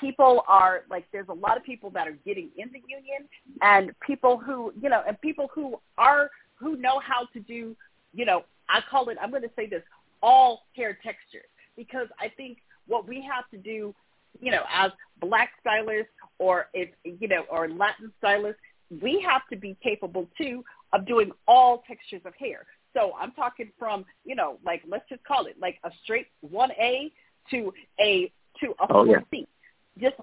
people 0.00 0.44
are 0.46 0.82
like 0.90 1.06
there's 1.12 1.28
a 1.28 1.34
lot 1.34 1.56
of 1.56 1.64
people 1.64 1.90
that 1.90 2.06
are 2.06 2.18
getting 2.24 2.50
in 2.56 2.68
the 2.72 2.80
union 2.86 3.28
and 3.62 3.92
people 4.06 4.38
who 4.38 4.72
you 4.80 4.88
know 4.90 5.02
and 5.06 5.18
people 5.20 5.48
who 5.54 5.80
are 5.96 6.30
who 6.54 6.76
know 6.76 7.00
how 7.00 7.26
to 7.32 7.40
do 7.40 7.74
you 8.16 8.24
know, 8.24 8.44
I 8.68 8.80
call 8.90 9.10
it, 9.10 9.18
I'm 9.22 9.30
going 9.30 9.42
to 9.42 9.50
say 9.54 9.68
this, 9.68 9.82
all 10.22 10.62
hair 10.74 10.98
textures 11.04 11.44
because 11.76 12.08
I 12.18 12.32
think 12.36 12.58
what 12.88 13.06
we 13.06 13.22
have 13.22 13.48
to 13.50 13.58
do, 13.58 13.94
you 14.40 14.50
know, 14.50 14.62
as 14.72 14.90
black 15.20 15.50
stylists 15.60 16.10
or 16.38 16.68
if, 16.72 16.88
you 17.04 17.28
know, 17.28 17.44
or 17.50 17.68
Latin 17.68 18.10
stylists, 18.18 18.60
we 19.02 19.24
have 19.26 19.42
to 19.52 19.56
be 19.56 19.76
capable 19.82 20.26
too 20.38 20.64
of 20.92 21.06
doing 21.06 21.30
all 21.46 21.82
textures 21.86 22.22
of 22.24 22.34
hair. 22.34 22.64
So 22.94 23.12
I'm 23.20 23.32
talking 23.32 23.70
from, 23.78 24.06
you 24.24 24.34
know, 24.34 24.58
like 24.64 24.82
let's 24.88 25.08
just 25.08 25.22
call 25.24 25.46
it 25.46 25.56
like 25.60 25.78
a 25.84 25.90
straight 26.02 26.28
1A 26.50 27.12
to 27.50 27.72
a 28.00 28.32
to 28.60 28.70
a 28.80 28.86
oh, 28.90 29.04
yeah. 29.04 29.18
C. 29.30 29.46
Just 30.00 30.16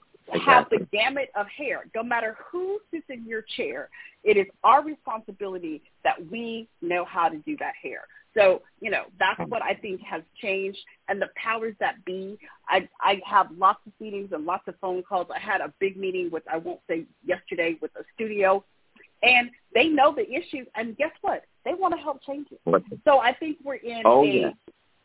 have 0.46 0.70
the 0.70 0.86
gamut 0.92 1.30
of 1.36 1.48
hair. 1.48 1.86
No 1.96 2.04
matter 2.04 2.38
who 2.52 2.80
sits 2.92 3.06
in 3.10 3.26
your 3.26 3.44
chair, 3.56 3.90
it 4.24 4.38
is 4.38 4.48
our 4.64 4.84
responsibility 4.84 5.82
that 6.04 6.16
we 6.32 6.68
know 6.82 7.06
how 7.06 7.30
to 7.30 7.38
do 7.40 7.58
that 7.58 7.74
hair. 7.82 8.02
So, 8.36 8.64
you 8.82 8.90
know, 8.90 9.04
that's 9.20 9.40
hmm. 9.40 9.50
what 9.50 9.62
I 9.62 9.76
think 9.76 10.02
has 10.02 10.24
changed. 10.42 10.80
And 11.08 11.22
the 11.22 11.30
powers 11.36 11.76
that 11.80 12.04
be, 12.06 12.38
I, 12.68 12.88
I 13.00 13.22
have 13.26 13.48
lots 13.58 13.80
of 13.86 13.94
meetings 14.00 14.32
and 14.32 14.46
lots 14.46 14.68
of 14.68 14.76
phone 14.82 15.04
calls. 15.04 15.28
I 15.34 15.40
had 15.40 15.62
a 15.62 15.72
big 15.80 15.98
meeting 15.98 16.30
which 16.32 16.44
I 16.52 16.58
won't 16.58 16.80
say 16.90 17.06
yesterday, 17.26 17.78
with 17.82 17.92
a 17.96 18.04
studio. 18.16 18.64
And 19.22 19.50
they 19.74 19.86
know 19.86 20.14
the 20.14 20.30
issues. 20.30 20.68
And 20.76 20.98
guess 20.98 21.12
what? 21.22 21.46
They 21.64 21.74
want 21.74 21.94
to 21.94 22.02
help 22.02 22.22
change 22.24 22.48
it. 22.52 22.60
So 23.06 23.20
I 23.20 23.34
think 23.34 23.58
we're 23.64 23.76
in 23.76 24.02
oh, 24.04 24.24
a, 24.24 24.28
yeah. 24.28 24.50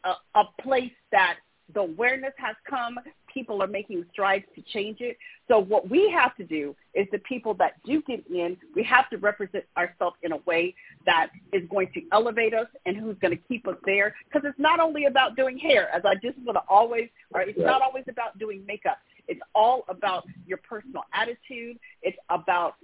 a, 0.05 0.41
a 0.41 0.45
place 0.63 0.93
that 1.13 1.37
the 1.75 1.81
awareness 1.81 2.33
has 2.39 2.57
come. 2.69 2.99
People 3.33 3.63
are 3.63 3.67
making 3.67 4.05
strides 4.13 4.45
to 4.55 4.63
change 4.73 5.01
it. 5.01 5.17
So 5.49 5.59
what 5.59 5.89
we 5.89 6.11
have 6.11 6.35
to 6.37 6.45
do 6.45 6.75
is 6.95 7.07
the 7.13 7.19
people 7.21 7.55
that 7.55 7.75
do 7.85 8.03
get 8.03 8.27
in, 8.29 8.57
we 8.75 8.83
have 8.85 9.09
to 9.11 9.19
represent 9.19 9.65
ourselves 9.77 10.17
in 10.23 10.33
a 10.33 10.39
way 10.39 10.75
that 11.07 11.29
is 11.53 11.63
going 11.71 11.91
to 11.95 12.03
elevate 12.13 12.55
us 12.55 12.67
and 12.87 12.97
who's 12.97 13.17
going 13.21 13.37
to 13.37 13.43
keep 13.49 13.69
us 13.69 13.77
there. 13.85 14.15
Because 14.25 14.49
it's 14.49 14.59
not 14.59 14.81
only 14.81 15.07
about 15.07 15.37
doing 15.37 15.59
hair, 15.59 15.89
as 15.95 16.03
I 16.05 16.15
just 16.15 16.39
want 16.39 16.57
to 16.57 16.63
always, 16.69 17.09
or 17.33 17.43
it's 17.43 17.59
not 17.59 17.83
always 17.83 18.05
about 18.09 18.39
doing 18.39 18.65
makeup. 18.67 18.99
It's 19.29 19.41
all 19.55 19.85
about 19.89 20.27
your 20.47 20.59
personal 20.59 21.05
attitude. 21.13 21.79
It's 22.03 22.19
about, 22.31 22.77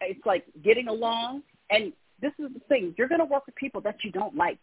it's 0.00 0.24
like 0.24 0.44
getting 0.62 0.88
along. 0.88 1.42
And 1.70 1.92
this 2.20 2.32
is 2.38 2.52
the 2.54 2.60
thing, 2.68 2.94
you're 2.96 3.08
going 3.08 3.20
to 3.20 3.24
work 3.24 3.46
with 3.46 3.54
people 3.56 3.80
that 3.82 3.96
you 4.02 4.10
don't 4.10 4.34
like. 4.36 4.60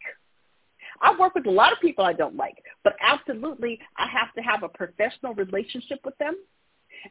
I 1.01 1.15
work 1.17 1.35
with 1.35 1.45
a 1.45 1.51
lot 1.51 1.71
of 1.71 1.79
people 1.79 2.05
I 2.05 2.13
don't 2.13 2.35
like, 2.35 2.63
but 2.83 2.95
absolutely 3.01 3.79
I 3.97 4.07
have 4.07 4.33
to 4.35 4.41
have 4.41 4.63
a 4.63 4.69
professional 4.69 5.33
relationship 5.33 5.99
with 6.05 6.17
them 6.17 6.35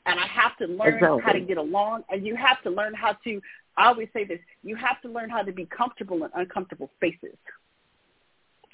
and 0.06 0.18
I 0.18 0.26
have 0.26 0.56
to 0.58 0.66
learn 0.66 0.94
exactly. 0.94 1.22
how 1.22 1.32
to 1.32 1.40
get 1.40 1.56
along 1.56 2.04
and 2.10 2.26
you 2.26 2.34
have 2.36 2.62
to 2.62 2.70
learn 2.70 2.94
how 2.94 3.16
to 3.24 3.40
I 3.76 3.86
always 3.88 4.08
say 4.12 4.24
this, 4.24 4.38
you 4.62 4.76
have 4.76 5.00
to 5.02 5.08
learn 5.08 5.28
how 5.28 5.42
to 5.42 5.52
be 5.52 5.66
comfortable 5.66 6.24
in 6.24 6.30
uncomfortable 6.34 6.90
spaces. 6.96 7.36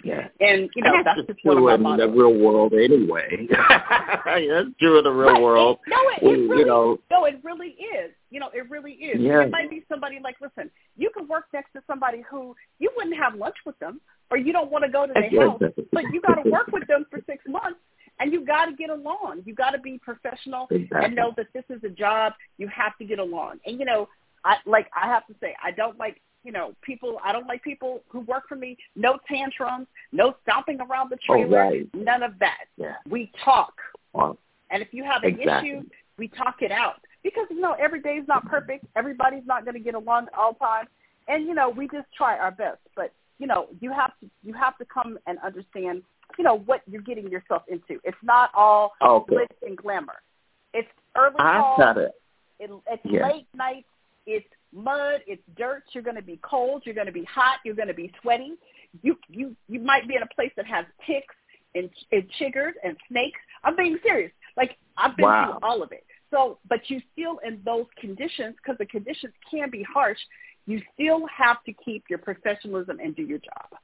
Yeah. 0.04 0.28
And 0.40 0.70
you 0.74 0.82
know, 0.82 0.94
and 0.94 1.06
that's, 1.06 1.20
that's 1.26 1.40
just 1.42 1.44
my 1.44 1.74
in 1.74 1.82
mottos. 1.82 2.06
the 2.06 2.08
real 2.08 2.34
world 2.34 2.72
anyway. 2.72 3.46
that's 3.68 4.68
true 4.80 4.98
in 4.98 5.04
the 5.04 5.10
real 5.10 5.32
right. 5.32 5.42
world. 5.42 5.78
It, 5.86 5.90
no, 5.90 6.30
it, 6.30 6.34
it 6.34 6.48
really, 6.48 6.58
you 6.60 6.66
know, 6.66 6.98
no, 7.10 7.24
it 7.26 7.38
really 7.42 7.68
is. 7.68 8.10
You 8.30 8.40
know, 8.40 8.48
it 8.54 8.70
really 8.70 8.92
is. 8.92 9.20
Yeah. 9.20 9.42
It 9.42 9.50
might 9.50 9.68
be 9.68 9.84
somebody 9.88 10.18
like, 10.22 10.36
listen, 10.40 10.70
you 10.96 11.10
can 11.10 11.28
work 11.28 11.44
next 11.52 11.72
to 11.74 11.82
somebody 11.86 12.22
who 12.30 12.56
you 12.78 12.90
wouldn't 12.96 13.16
have 13.16 13.34
lunch 13.34 13.56
with 13.66 13.78
them, 13.78 14.00
or 14.30 14.36
you 14.36 14.52
don't 14.52 14.70
want 14.70 14.84
to 14.84 14.90
go 14.90 15.06
to 15.06 15.12
their 15.12 15.48
house, 15.48 15.60
but 15.92 16.04
you 16.12 16.20
got 16.20 16.42
to 16.42 16.50
work 16.50 16.68
with 16.72 16.86
them 16.86 17.06
for 17.10 17.20
six 17.26 17.44
months, 17.48 17.78
and 18.18 18.32
you 18.32 18.44
got 18.44 18.66
to 18.66 18.72
get 18.72 18.90
along. 18.90 19.42
You 19.44 19.54
got 19.54 19.70
to 19.70 19.78
be 19.78 19.98
professional 19.98 20.66
exactly. 20.70 21.04
and 21.04 21.16
know 21.16 21.32
that 21.36 21.46
this 21.52 21.64
is 21.68 21.82
a 21.84 21.88
job. 21.88 22.34
You 22.58 22.68
have 22.68 22.96
to 22.98 23.04
get 23.04 23.18
along. 23.18 23.58
And 23.66 23.78
you 23.78 23.84
know, 23.84 24.08
I 24.44 24.56
like 24.66 24.90
I 24.94 25.06
have 25.08 25.26
to 25.26 25.34
say, 25.40 25.54
I 25.62 25.70
don't 25.70 25.98
like 25.98 26.20
you 26.44 26.52
know, 26.52 26.74
people, 26.82 27.18
I 27.24 27.32
don't 27.32 27.46
like 27.46 27.62
people 27.62 28.02
who 28.08 28.20
work 28.20 28.48
for 28.48 28.56
me. 28.56 28.76
No 28.96 29.18
tantrums, 29.28 29.86
no 30.12 30.34
stomping 30.42 30.80
around 30.80 31.10
the 31.10 31.18
oh, 31.28 31.34
trailer, 31.34 31.62
oh, 31.62 31.68
right. 31.70 31.88
none 31.94 32.22
of 32.22 32.38
that. 32.40 32.64
Yeah. 32.76 32.94
We 33.08 33.30
talk. 33.44 33.74
Well, 34.12 34.38
and 34.70 34.82
if 34.82 34.88
you 34.92 35.04
have 35.04 35.22
an 35.22 35.38
exactly. 35.38 35.70
issue, 35.70 35.82
we 36.16 36.28
talk 36.28 36.62
it 36.62 36.72
out. 36.72 37.00
Because, 37.22 37.46
you 37.50 37.60
know, 37.60 37.74
every 37.78 38.00
day 38.00 38.14
is 38.14 38.26
not 38.26 38.46
perfect. 38.46 38.86
Everybody's 38.96 39.46
not 39.46 39.64
going 39.64 39.74
to 39.74 39.80
get 39.80 39.94
along 39.94 40.28
all 40.36 40.54
the 40.54 40.58
time. 40.60 40.86
And, 41.28 41.46
you 41.46 41.54
know, 41.54 41.68
we 41.68 41.86
just 41.88 42.06
try 42.16 42.38
our 42.38 42.50
best. 42.50 42.78
But, 42.96 43.12
you 43.40 43.46
know, 43.46 43.68
you 43.80 43.90
have 43.90 44.12
to 44.20 44.30
you 44.44 44.52
have 44.52 44.76
to 44.78 44.84
come 44.84 45.18
and 45.26 45.38
understand, 45.44 46.02
you 46.38 46.44
know, 46.44 46.58
what 46.58 46.82
you're 46.86 47.02
getting 47.02 47.28
yourself 47.28 47.62
into. 47.68 47.98
It's 48.04 48.22
not 48.22 48.50
all 48.54 48.92
okay. 49.02 49.34
glitz 49.34 49.66
and 49.66 49.76
glamour. 49.76 50.20
It's 50.74 50.88
early 51.16 51.36
I 51.38 51.74
got 51.78 51.96
it. 51.96 52.12
it 52.60 52.70
it's 52.86 53.02
Yeah. 53.04 53.26
late 53.26 53.46
nights. 53.54 53.88
It's 54.26 54.46
mud, 54.72 55.22
it's 55.26 55.42
dirt, 55.56 55.82
you're 55.92 56.04
going 56.04 56.16
to 56.16 56.22
be 56.22 56.38
cold, 56.42 56.82
you're 56.84 56.94
going 56.94 57.06
to 57.06 57.12
be 57.12 57.24
hot, 57.24 57.56
you're 57.64 57.74
going 57.74 57.88
to 57.88 57.94
be 57.94 58.12
sweaty. 58.20 58.52
You 59.02 59.16
you 59.28 59.56
you 59.68 59.80
might 59.80 60.06
be 60.06 60.14
in 60.16 60.22
a 60.22 60.34
place 60.34 60.52
that 60.56 60.66
has 60.66 60.84
ticks 61.06 61.34
and, 61.74 61.88
and 62.12 62.24
chiggers 62.38 62.72
and 62.84 62.96
snakes. 63.08 63.40
I'm 63.64 63.74
being 63.74 63.98
serious. 64.02 64.30
Like 64.56 64.76
I've 64.98 65.16
been 65.16 65.24
Wow. 65.26 65.58
through 65.58 65.68
all 65.68 65.82
of 65.82 65.92
it. 65.92 66.04
So, 66.30 66.58
but 66.68 66.88
you 66.88 67.00
still 67.12 67.38
in 67.44 67.60
those 67.64 67.86
conditions 67.98 68.54
because 68.56 68.78
the 68.78 68.86
conditions 68.86 69.32
can 69.50 69.70
be 69.70 69.82
harsh. 69.82 70.18
You 70.66 70.80
still 70.94 71.22
have 71.26 71.62
to 71.64 71.72
keep 71.84 72.04
your 72.08 72.18
professionalism 72.18 72.98
and 73.00 73.14
do 73.16 73.22
your 73.22 73.38
job. 73.38 73.80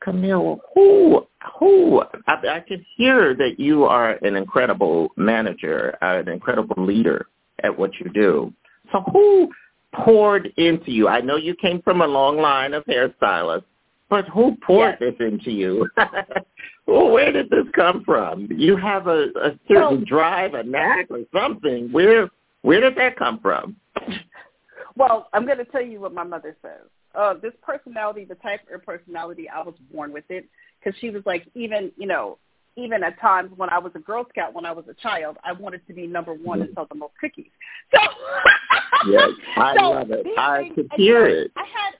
Camille, 0.00 0.60
who, 0.74 1.26
who, 1.58 2.02
I, 2.26 2.34
I 2.48 2.60
can 2.60 2.84
hear 2.96 3.34
that 3.34 3.58
you 3.58 3.84
are 3.84 4.12
an 4.24 4.34
incredible 4.34 5.10
manager, 5.16 5.96
uh, 6.00 6.20
an 6.20 6.28
incredible 6.28 6.84
leader 6.84 7.26
at 7.62 7.76
what 7.76 7.90
you 8.00 8.10
do. 8.10 8.52
So 8.92 9.02
who 9.12 9.50
poured 9.94 10.52
into 10.56 10.90
you? 10.90 11.08
I 11.08 11.20
know 11.20 11.36
you 11.36 11.54
came 11.54 11.82
from 11.82 12.00
a 12.00 12.06
long 12.06 12.38
line 12.38 12.72
of 12.72 12.84
hairstylists, 12.86 13.64
but 14.08 14.26
who 14.28 14.56
poured 14.66 14.96
Yes. 15.00 15.12
this 15.18 15.26
into 15.28 15.50
you? 15.50 15.88
well, 16.86 17.10
where 17.10 17.30
did 17.30 17.50
this 17.50 17.66
come 17.74 18.02
from? 18.04 18.48
You 18.50 18.76
have 18.76 19.06
a, 19.06 19.26
a 19.36 19.50
certain 19.68 19.98
Well- 19.98 20.04
drive, 20.06 20.54
a 20.54 20.62
knack, 20.62 21.08
or 21.10 21.20
something. 21.32 21.92
Where, 21.92 22.30
where 22.62 22.80
did 22.80 22.96
that 22.96 23.16
come 23.16 23.38
from? 23.40 23.76
Well, 24.96 25.28
I'm 25.32 25.46
going 25.46 25.58
to 25.58 25.64
tell 25.64 25.82
you 25.82 26.00
what 26.00 26.12
my 26.12 26.24
mother 26.24 26.56
says. 26.62 26.88
Uh, 27.14 27.34
this 27.34 27.52
personality, 27.62 28.24
the 28.24 28.36
type 28.36 28.60
of 28.72 28.84
personality, 28.84 29.48
I 29.48 29.62
was 29.62 29.74
born 29.92 30.12
with 30.12 30.24
it 30.28 30.48
because 30.78 30.98
she 31.00 31.10
was 31.10 31.22
like, 31.26 31.46
even, 31.54 31.90
you 31.96 32.06
know, 32.06 32.38
even 32.76 33.02
at 33.02 33.20
times 33.20 33.50
when 33.56 33.68
I 33.68 33.78
was 33.78 33.92
a 33.94 33.98
Girl 33.98 34.24
Scout, 34.30 34.54
when 34.54 34.64
I 34.64 34.72
was 34.72 34.84
a 34.88 34.94
child, 34.94 35.36
I 35.44 35.52
wanted 35.52 35.86
to 35.88 35.92
be 35.92 36.06
number 36.06 36.34
one 36.34 36.60
and 36.60 36.70
sell 36.74 36.86
the 36.88 36.94
most 36.94 37.14
cookies. 37.20 37.50
So, 37.92 37.98
Yes, 39.10 39.30
I 39.56 39.74
so 39.76 39.90
love 39.90 40.10
it. 40.10 40.26
I 40.38 40.62
things- 40.62 40.74
could 40.74 40.88
hear 40.96 41.26
it. 41.26 41.50
I 41.56 41.64
had, 41.64 41.94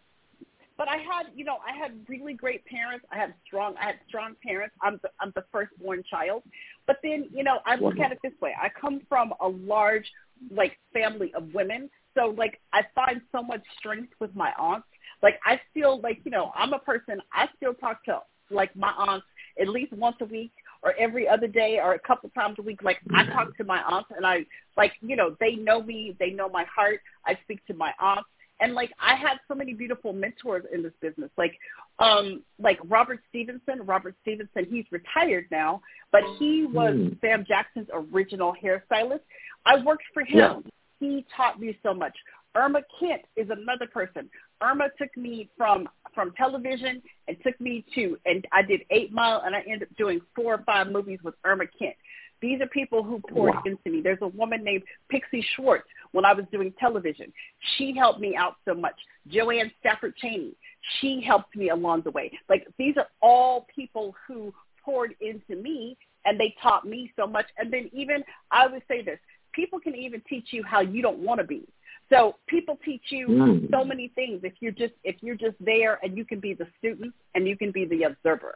but 0.76 0.88
I 0.88 0.97
had, 0.97 1.26
you 1.34 1.45
know, 1.45 1.59
I 1.66 1.76
had 1.76 1.93
really 2.09 2.34
great 2.34 2.64
parents. 2.66 3.05
I 3.12 3.16
had 3.16 3.34
strong, 3.47 3.74
I 3.80 3.86
had 3.86 3.97
strong 4.09 4.34
parents. 4.47 4.74
I'm 4.82 5.01
the, 5.03 5.11
I'm 5.18 5.32
the 5.34 5.45
firstborn 5.51 6.03
child. 6.09 6.43
But 6.86 6.99
then, 7.03 7.28
you 7.34 7.43
know, 7.45 7.59
I 7.66 7.76
look 7.76 7.99
at 7.99 8.12
it 8.12 8.18
this 8.22 8.32
way. 8.41 8.55
I 8.61 8.68
come 8.68 9.01
from 9.09 9.34
a 9.41 9.49
large, 9.49 10.07
like, 10.51 10.78
family 10.93 11.32
of 11.34 11.53
women. 11.53 11.91
So, 12.17 12.35
like, 12.37 12.61
I 12.73 12.83
find 12.95 13.21
so 13.33 13.43
much 13.43 13.63
strength 13.79 14.13
with 14.21 14.35
my 14.35 14.53
aunts. 14.59 14.87
Like, 15.23 15.39
I 15.45 15.61
feel 15.75 16.01
like, 16.01 16.21
you 16.25 16.31
know, 16.31 16.51
I'm 16.55 16.73
a 16.73 16.79
person, 16.79 17.21
I 17.33 17.49
still 17.57 17.75
talk 17.75 18.05
to, 18.05 18.21
like, 18.51 18.75
my 18.75 18.93
aunts 18.97 19.27
at 19.61 19.69
least 19.69 19.93
once 19.93 20.17
a 20.21 20.25
week 20.25 20.53
or 20.83 20.95
every 20.99 21.29
other 21.29 21.47
day 21.47 21.79
or 21.83 21.95
a 21.95 21.99
couple 21.99 22.31
times 22.31 22.57
a 22.59 22.63
week. 22.63 22.83
Like, 22.83 22.99
I 23.15 23.25
talk 23.27 23.57
to 23.59 23.65
my 23.65 23.83
aunts 23.83 24.11
and 24.17 24.27
I, 24.27 24.47
like, 24.77 24.93
you 25.01 25.17
know, 25.17 25.37
they 25.41 25.55
know 25.57 25.83
me. 25.83 26.17
They 26.19 26.31
know 26.31 26.49
my 26.49 26.65
heart. 26.65 27.01
I 27.27 27.39
speak 27.45 27.65
to 27.67 27.75
my 27.75 27.93
aunts. 28.01 28.29
And 28.61 28.75
like 28.75 28.93
I 29.01 29.17
have 29.17 29.39
so 29.49 29.55
many 29.55 29.73
beautiful 29.73 30.13
mentors 30.13 30.65
in 30.73 30.83
this 30.83 30.93
business. 31.01 31.31
Like 31.37 31.59
um 31.99 32.43
like 32.59 32.79
Robert 32.89 33.21
Stevenson. 33.29 33.81
Robert 33.85 34.15
Stevenson, 34.23 34.67
he's 34.69 34.85
retired 34.91 35.47
now, 35.51 35.81
but 36.13 36.23
he 36.39 36.67
was 36.67 36.95
mm. 36.95 37.21
Sam 37.21 37.45
Jackson's 37.47 37.89
original 37.93 38.55
hairstylist. 38.63 39.21
I 39.65 39.83
worked 39.83 40.05
for 40.13 40.23
him. 40.23 40.39
Yeah. 40.39 40.71
He 41.01 41.25
taught 41.37 41.59
me 41.59 41.77
so 41.83 41.93
much. 41.93 42.17
Irma 42.55 42.81
Kent 42.99 43.23
is 43.37 43.49
another 43.51 43.87
person. 43.87 44.29
Irma 44.63 44.89
took 44.99 45.17
me 45.17 45.49
from 45.57 45.89
from 46.15 46.33
television 46.33 47.01
and 47.29 47.37
took 47.45 47.59
me 47.61 47.85
to 47.95 48.19
and 48.27 48.47
I 48.53 48.63
did 48.63 48.83
Eight 48.91 49.13
Mile 49.13 49.43
and 49.45 49.55
I 49.55 49.61
ended 49.61 49.85
up 49.85 49.97
doing 49.97 50.21
four 50.35 50.55
or 50.55 50.65
five 50.65 50.91
movies 50.91 51.21
with 51.23 51.35
Irma 51.45 51.65
Kent. 51.79 51.95
These 52.43 52.61
are 52.61 52.67
people 52.69 53.03
who 53.03 53.21
poured 53.21 53.55
wow. 53.55 53.63
into 53.67 53.91
me. 53.91 54.01
There's 54.03 54.19
a 54.23 54.29
woman 54.29 54.65
named 54.65 54.83
Pixie 55.11 55.45
Schwartz 55.55 55.87
when 56.13 56.25
I 56.25 56.33
was 56.33 56.47
doing 56.51 56.73
television. 56.81 57.33
She 57.77 57.95
helped 57.97 58.21
me 58.21 58.35
out 58.35 58.57
so 58.67 58.75
much. 58.75 58.97
Joanne 59.29 59.71
Stafford 59.81 60.17
Cheney, 60.17 60.55
she 61.01 61.23
helped 61.25 61.55
me 61.55 61.69
along 61.69 62.03
the 62.03 62.11
way. 62.11 62.33
Like 62.49 62.67
these 62.79 62.97
are 62.97 63.09
all 63.23 63.67
people 63.75 64.15
who 64.27 64.53
poured 64.85 65.15
into 65.21 65.55
me 65.63 65.97
and 66.25 66.39
they 66.39 66.55
taught 66.63 66.87
me 66.87 67.13
so 67.17 67.27
much. 67.27 67.47
And 67.59 67.73
then 67.73 67.89
even 67.93 68.25
I 68.51 68.67
would 68.67 68.83
say 68.89 69.03
this, 69.03 69.19
people 69.53 69.81
can 69.81 69.95
even 69.95 70.23
teach 70.29 70.49
you 70.51 70.63
how 70.65 70.81
you 70.81 71.03
don't 71.03 71.19
want 71.19 71.41
to 71.41 71.47
be. 71.47 71.67
So 72.11 72.37
people 72.49 72.79
teach 72.85 73.05
you 73.11 73.29
mm. 73.29 73.71
so 73.71 73.85
many 73.85 74.09
things 74.15 74.41
if 74.43 74.55
you're 74.61 74.73
just 74.73 74.95
if 75.05 75.17
you're 75.21 75.37
just 75.37 75.55
there 75.61 75.99
and 76.03 76.17
you 76.17 76.25
can 76.25 76.41
be 76.41 76.55
the 76.55 76.67
student 76.79 77.15
and 77.35 77.47
you 77.47 77.57
can 77.57 77.71
be 77.71 77.85
the 77.87 78.03
observer. 78.03 78.55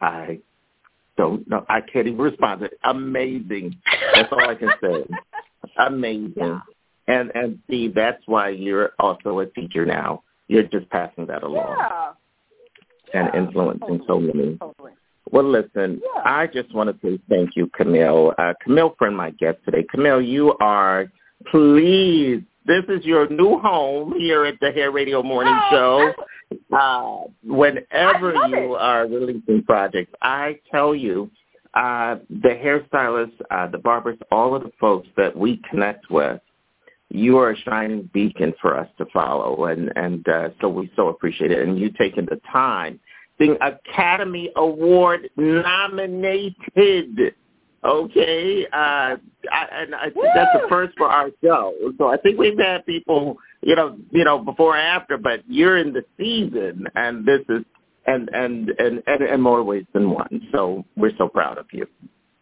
I 0.00 0.40
don't 1.16 1.48
know. 1.48 1.64
I 1.68 1.80
can't 1.80 2.08
even 2.08 2.18
respond. 2.18 2.68
Amazing. 2.84 3.76
That's 4.14 4.32
all 4.32 4.48
I 4.48 4.54
can 4.54 4.70
say. 4.82 5.04
Amazing. 5.86 6.32
Yeah. 6.36 6.60
And 7.06 7.30
and 7.34 7.58
Steve, 7.66 7.94
that's 7.94 8.22
why 8.26 8.48
you're 8.48 8.92
also 8.98 9.38
a 9.38 9.46
teacher 9.46 9.86
now. 9.86 10.22
You're 10.48 10.64
just 10.64 10.88
passing 10.90 11.26
that 11.26 11.44
along. 11.44 11.76
Yeah. 11.78 12.12
And 13.12 13.30
yeah. 13.32 13.40
influencing 13.40 13.98
totally. 14.00 14.06
so 14.08 14.20
many. 14.20 14.56
Totally. 14.56 14.92
Well, 15.32 15.48
listen, 15.48 16.00
yeah. 16.02 16.22
I 16.24 16.46
just 16.46 16.74
want 16.74 16.90
to 16.90 17.06
say 17.06 17.20
thank 17.28 17.50
you, 17.54 17.68
Camille. 17.68 18.34
Uh, 18.38 18.52
Camille, 18.62 18.94
friend, 18.98 19.16
my 19.16 19.30
guest 19.30 19.58
today. 19.64 19.84
Camille, 19.90 20.20
you 20.20 20.54
are 20.60 21.10
please. 21.50 22.42
This 22.66 22.84
is 22.88 23.04
your 23.04 23.28
new 23.28 23.58
home 23.58 24.14
here 24.18 24.44
at 24.44 24.60
the 24.60 24.70
Hair 24.70 24.90
Radio 24.92 25.22
Morning 25.22 25.56
oh, 25.56 25.70
Show. 25.70 26.12
Uh, 26.76 27.30
whenever 27.44 28.34
you 28.48 28.74
it. 28.74 28.80
are 28.80 29.06
releasing 29.06 29.62
projects, 29.64 30.12
I 30.20 30.58
tell 30.70 30.94
you, 30.94 31.30
uh, 31.74 32.16
the 32.28 32.48
hairstylists, 32.48 33.40
uh, 33.50 33.68
the 33.68 33.78
barbers, 33.78 34.18
all 34.32 34.54
of 34.56 34.64
the 34.64 34.72
folks 34.80 35.08
that 35.16 35.36
we 35.36 35.62
connect 35.70 36.10
with, 36.10 36.40
you 37.08 37.38
are 37.38 37.50
a 37.50 37.56
shining 37.56 38.08
beacon 38.12 38.52
for 38.60 38.76
us 38.76 38.88
to 38.98 39.06
follow, 39.12 39.66
and 39.66 39.92
and 39.96 40.28
uh, 40.28 40.48
so 40.60 40.68
we 40.68 40.90
so 40.94 41.08
appreciate 41.08 41.50
it. 41.50 41.66
And 41.66 41.78
you 41.78 41.90
taking 41.90 42.26
the 42.26 42.40
time, 42.52 43.00
being 43.40 43.56
Academy 43.60 44.50
Award 44.54 45.30
nominated 45.36 47.34
Okay, 47.82 48.66
uh, 48.66 48.76
I, 48.76 49.66
and 49.72 49.94
I 49.94 50.10
think 50.10 50.26
that's 50.34 50.50
the 50.52 50.68
first 50.68 50.92
for 50.98 51.08
our 51.08 51.30
show. 51.42 51.72
So 51.96 52.08
I 52.08 52.18
think 52.18 52.38
we've 52.38 52.58
had 52.58 52.84
people, 52.84 53.38
you 53.62 53.74
know, 53.74 53.96
you 54.10 54.22
know, 54.22 54.38
before 54.38 54.76
and 54.76 54.86
after, 54.86 55.16
but 55.16 55.40
you're 55.48 55.78
in 55.78 55.94
the 55.94 56.04
season, 56.18 56.84
and 56.94 57.24
this 57.24 57.40
is, 57.48 57.64
and 58.06 58.28
and 58.34 58.68
and 58.78 59.02
and, 59.06 59.22
and 59.22 59.42
more 59.42 59.62
ways 59.62 59.86
than 59.94 60.10
one. 60.10 60.46
So 60.52 60.84
we're 60.94 61.16
so 61.16 61.28
proud 61.28 61.56
of 61.56 61.68
you. 61.72 61.86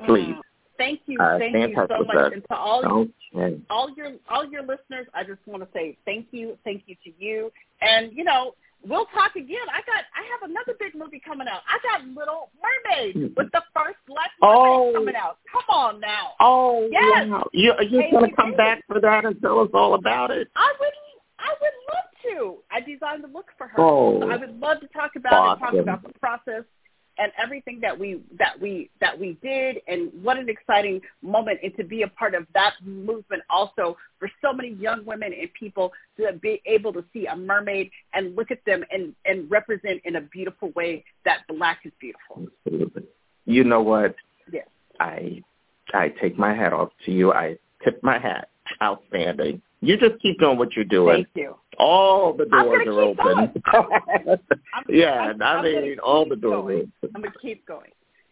Please. 0.06 0.34
Mm. 0.34 0.40
Thank 0.76 1.02
you, 1.06 1.20
uh, 1.20 1.38
thank 1.38 1.54
you 1.54 1.86
so 1.88 2.04
much, 2.04 2.16
us. 2.16 2.32
and 2.32 2.42
to 2.42 2.56
all 2.56 3.08
okay. 3.36 3.60
all 3.70 3.90
your 3.96 4.14
all 4.28 4.44
your 4.44 4.62
listeners, 4.62 5.06
I 5.14 5.22
just 5.22 5.38
want 5.46 5.62
to 5.62 5.68
say 5.72 5.96
thank 6.04 6.26
you, 6.32 6.58
thank 6.64 6.82
you 6.86 6.96
to 7.04 7.12
you, 7.16 7.52
and 7.80 8.10
you 8.12 8.24
know 8.24 8.54
we'll 8.86 9.06
talk 9.06 9.36
again. 9.36 9.66
I 9.72 9.80
got 9.86 10.04
I 10.14 10.22
have 10.32 10.50
another 10.50 10.74
big 10.78 10.94
movie 10.94 11.20
coming 11.24 11.48
out. 11.48 11.62
I 11.68 11.78
got 11.82 12.06
Little 12.08 12.50
Mermaid 12.62 13.16
mm-hmm. 13.16 13.34
with 13.36 13.50
the 13.52 13.62
first 13.74 13.98
black 14.06 14.30
oh. 14.42 14.92
coming 14.94 15.16
out. 15.16 15.38
Come 15.52 15.64
on 15.68 16.00
now. 16.00 16.32
Oh 16.40 16.88
yes. 16.90 17.28
wow. 17.28 17.48
You 17.52 17.72
are 17.72 17.82
you 17.82 18.02
gonna 18.12 18.34
come 18.34 18.54
back 18.56 18.84
for 18.86 19.00
that 19.00 19.24
and 19.24 19.40
tell 19.40 19.60
us 19.60 19.70
all 19.74 19.94
about 19.94 20.30
it? 20.30 20.48
I 20.56 20.72
would 20.80 20.92
I 21.38 21.54
would 21.60 21.72
love 21.94 22.08
to. 22.24 22.62
I 22.70 22.80
designed 22.80 23.24
the 23.24 23.28
look 23.28 23.46
for 23.56 23.68
her. 23.68 23.80
Oh, 23.80 24.20
so 24.20 24.30
I 24.30 24.36
would 24.36 24.58
love 24.60 24.80
to 24.80 24.88
talk 24.88 25.12
about 25.16 25.32
awesome. 25.32 25.78
it, 25.78 25.84
talk 25.84 26.00
about 26.00 26.02
the 26.02 26.18
process 26.18 26.64
and 27.18 27.32
everything 27.42 27.80
that 27.80 27.98
we 27.98 28.20
that 28.38 28.60
we 28.60 28.90
that 29.00 29.18
we 29.18 29.36
did 29.42 29.78
and 29.88 30.10
what 30.22 30.38
an 30.38 30.48
exciting 30.48 31.00
moment 31.22 31.58
and 31.62 31.76
to 31.76 31.84
be 31.84 32.02
a 32.02 32.08
part 32.08 32.34
of 32.34 32.46
that 32.54 32.74
movement 32.82 33.42
also 33.50 33.96
for 34.18 34.30
so 34.42 34.52
many 34.52 34.70
young 34.74 35.04
women 35.04 35.32
and 35.32 35.52
people 35.52 35.92
to 36.16 36.32
be 36.40 36.62
able 36.66 36.92
to 36.92 37.04
see 37.12 37.26
a 37.26 37.36
mermaid 37.36 37.90
and 38.14 38.36
look 38.36 38.50
at 38.50 38.64
them 38.64 38.84
and 38.90 39.14
and 39.26 39.50
represent 39.50 40.00
in 40.04 40.16
a 40.16 40.20
beautiful 40.20 40.70
way 40.74 41.04
that 41.24 41.38
black 41.48 41.80
is 41.84 41.92
beautiful. 42.00 42.46
Absolutely. 42.66 43.04
You 43.44 43.64
know 43.64 43.82
what? 43.82 44.14
Yes. 44.52 44.66
I 45.00 45.42
i 45.92 46.08
take 46.20 46.38
my 46.38 46.54
hat 46.54 46.72
off 46.72 46.90
to 47.06 47.12
you. 47.12 47.32
I 47.32 47.58
tip 47.84 48.02
my 48.02 48.18
hat. 48.18 48.48
Outstanding 48.82 49.62
you 49.80 49.96
just 49.96 50.20
keep 50.20 50.38
doing 50.38 50.58
what 50.58 50.74
you're 50.74 50.84
doing. 50.84 51.24
Thank 51.24 51.28
you. 51.34 51.56
All 51.78 52.32
the 52.32 52.46
doors 52.46 52.86
are 52.86 53.00
open. 53.00 53.62
yeah, 54.88 55.32
I'm, 55.32 55.42
I 55.42 55.62
mean, 55.62 55.98
all 56.00 56.28
the 56.28 56.36
doors 56.36 56.62
going. 56.62 56.76
are 56.76 56.80
open. 56.80 56.92
I'm 57.14 57.22
gonna 57.22 57.34
keep 57.40 57.66
going. 57.66 57.90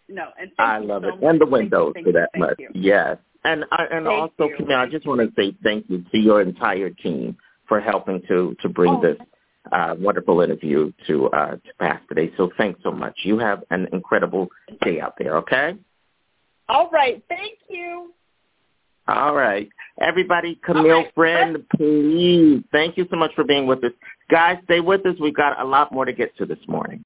No, 0.09 0.28
and 0.40 0.51
I 0.59 0.78
love 0.78 1.03
so 1.03 1.09
it, 1.09 1.14
much. 1.20 1.30
and 1.30 1.40
the 1.40 1.47
windows 1.47 1.92
you, 1.97 2.05
for 2.05 2.12
that 2.12 2.30
you, 2.34 2.40
much. 2.40 2.57
You. 2.59 2.68
Yes, 2.74 3.18
and 3.44 3.64
I, 3.70 3.84
and 3.90 4.07
thank 4.07 4.20
also, 4.38 4.51
you. 4.51 4.57
Camille, 4.57 4.78
I 4.78 4.86
just 4.86 5.07
want 5.07 5.20
to 5.20 5.32
say 5.40 5.57
thank 5.62 5.88
you 5.88 6.05
to 6.11 6.18
your 6.18 6.42
entire 6.42 6.90
team 6.90 7.36
for 7.68 7.80
helping 7.80 8.22
to 8.28 8.57
to 8.62 8.68
bring 8.68 8.94
oh. 8.94 9.03
this 9.03 9.16
uh, 9.72 9.94
wonderful 9.99 10.40
interview 10.40 10.92
to 11.07 11.26
uh, 11.28 11.53
to 11.53 11.74
pass 11.78 12.01
today. 12.09 12.32
So 12.36 12.51
thanks 12.57 12.80
so 12.82 12.90
much. 12.90 13.14
You 13.22 13.38
have 13.38 13.62
an 13.70 13.88
incredible 13.92 14.49
day 14.82 15.01
out 15.01 15.14
there. 15.18 15.36
Okay. 15.38 15.76
All 16.68 16.90
right. 16.90 17.22
Thank 17.28 17.59
you. 17.68 18.12
All 19.09 19.34
right. 19.34 19.68
Everybody, 20.00 20.59
Camille 20.64 21.02
right. 21.02 21.14
Friend, 21.14 21.64
please. 21.76 22.62
Thank 22.72 22.96
you 22.96 23.07
so 23.11 23.16
much 23.16 23.30
for 23.34 23.44
being 23.44 23.66
with 23.66 23.82
us. 23.84 23.92
Guys, 24.30 24.59
stay 24.64 24.80
with 24.80 25.07
us. 25.07 25.14
We've 25.20 25.34
got 25.34 25.61
a 25.61 25.64
lot 25.64 25.92
more 25.92 26.04
to 26.04 26.12
get 26.12 26.36
to 26.38 26.46
this 26.46 26.59
morning. 26.66 27.04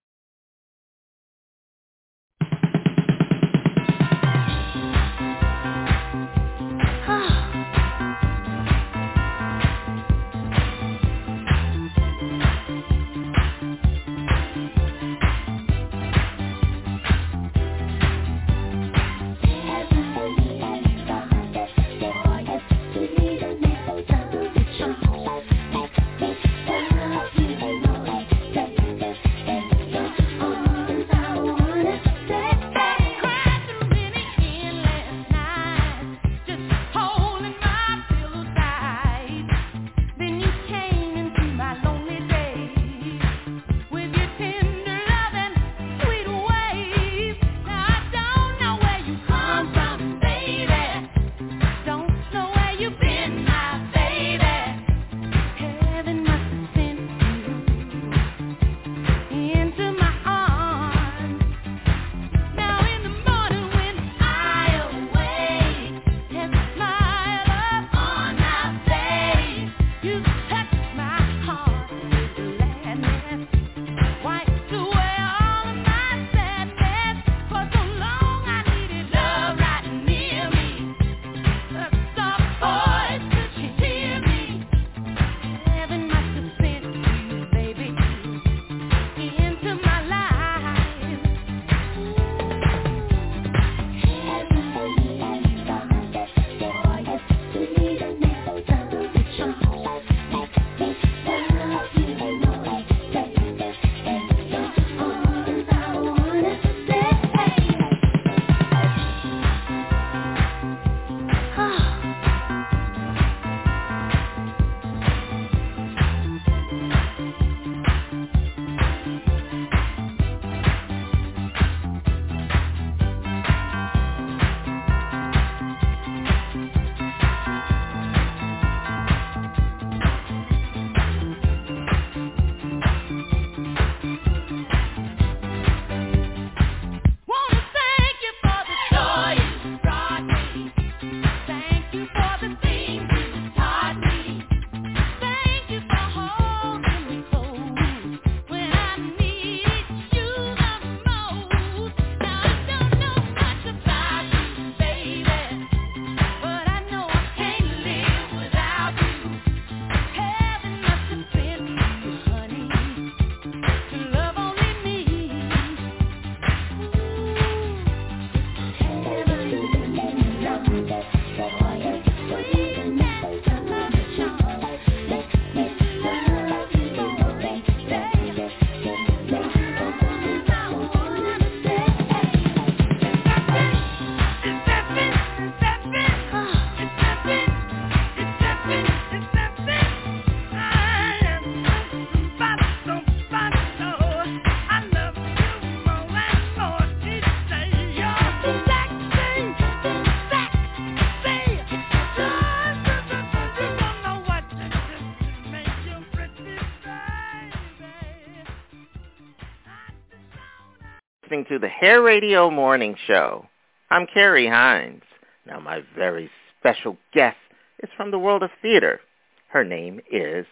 To 211.51 211.59
the 211.59 211.66
Hair 211.66 212.01
Radio 212.01 212.48
Morning 212.48 212.94
Show. 213.09 213.44
I'm 213.90 214.07
Kerry 214.07 214.46
Hines. 214.46 215.03
Now, 215.44 215.59
my 215.59 215.82
very 215.96 216.30
special 216.61 216.96
guest 217.12 217.38
is 217.82 217.90
from 217.96 218.12
the 218.12 218.20
world 218.20 218.44
of 218.44 218.51
theater. 218.62 219.01
Her 219.48 219.64
name 219.64 220.01
is 220.12 220.46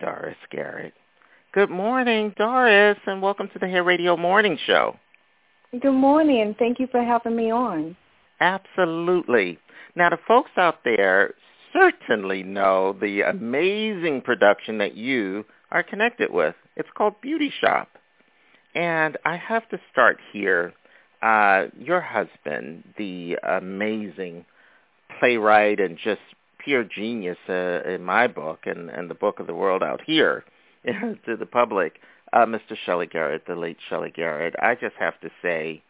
Doris 0.00 0.36
Garrett. 0.50 0.92
Good 1.54 1.70
morning, 1.70 2.34
Doris, 2.36 2.98
and 3.06 3.22
welcome 3.22 3.48
to 3.54 3.58
the 3.58 3.66
Hair 3.66 3.84
Radio 3.84 4.18
Morning 4.18 4.58
Show. 4.66 4.98
Good 5.80 5.92
morning, 5.92 6.42
and 6.42 6.54
thank 6.58 6.78
you 6.78 6.88
for 6.88 7.02
having 7.02 7.36
me 7.36 7.50
on. 7.50 7.96
Absolutely. 8.38 9.58
Now, 9.96 10.10
the 10.10 10.18
folks 10.28 10.50
out 10.58 10.80
there 10.84 11.32
certainly 11.72 12.42
know 12.42 12.94
the 13.00 13.22
amazing 13.22 14.20
production 14.20 14.76
that 14.76 14.94
you 14.94 15.46
are 15.70 15.82
connected 15.82 16.30
with. 16.30 16.54
It's 16.76 16.90
called 16.94 17.18
Beauty 17.22 17.50
Shop. 17.62 17.88
And 18.74 19.16
I 19.24 19.36
have 19.36 19.68
to 19.70 19.80
start 19.92 20.18
here. 20.32 20.72
Uh, 21.22 21.68
your 21.78 22.00
husband, 22.00 22.84
the 22.98 23.38
amazing 23.42 24.44
playwright 25.18 25.80
and 25.80 25.96
just 25.96 26.20
pure 26.58 26.84
genius 26.84 27.38
uh, 27.48 27.80
in 27.88 28.02
my 28.02 28.26
book 28.26 28.60
and, 28.66 28.90
and 28.90 29.08
the 29.08 29.14
book 29.14 29.40
of 29.40 29.46
the 29.46 29.54
world 29.54 29.82
out 29.82 30.00
here 30.04 30.44
to 30.84 31.36
the 31.36 31.46
public, 31.46 31.94
uh, 32.32 32.44
Mr. 32.44 32.76
Shelley 32.84 33.06
Garrett, 33.06 33.46
the 33.46 33.54
late 33.54 33.78
Shelley 33.88 34.12
Garrett. 34.14 34.54
I 34.60 34.74
just 34.74 34.96
have 34.98 35.18
to 35.20 35.30
say, 35.40 35.82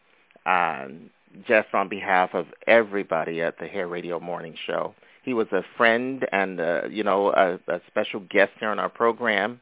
um, 0.47 1.11
just 1.49 1.69
on 1.75 1.89
behalf 1.89 2.31
of 2.35 2.47
everybody 2.67 3.43
at 3.43 3.59
the 3.59 3.67
Hair 3.67 3.89
Radio 3.89 4.21
Morning 4.21 4.55
Show, 4.67 4.95
he 5.25 5.35
was 5.35 5.49
a 5.53 5.63
friend 5.77 6.27
and 6.33 6.61
uh, 6.61 6.83
you 6.91 7.03
know 7.03 7.33
a, 7.33 7.55
a 7.73 7.81
special 7.89 8.21
guest 8.31 8.53
here 8.61 8.69
on 8.69 8.79
our 8.79 8.91
program 8.91 9.59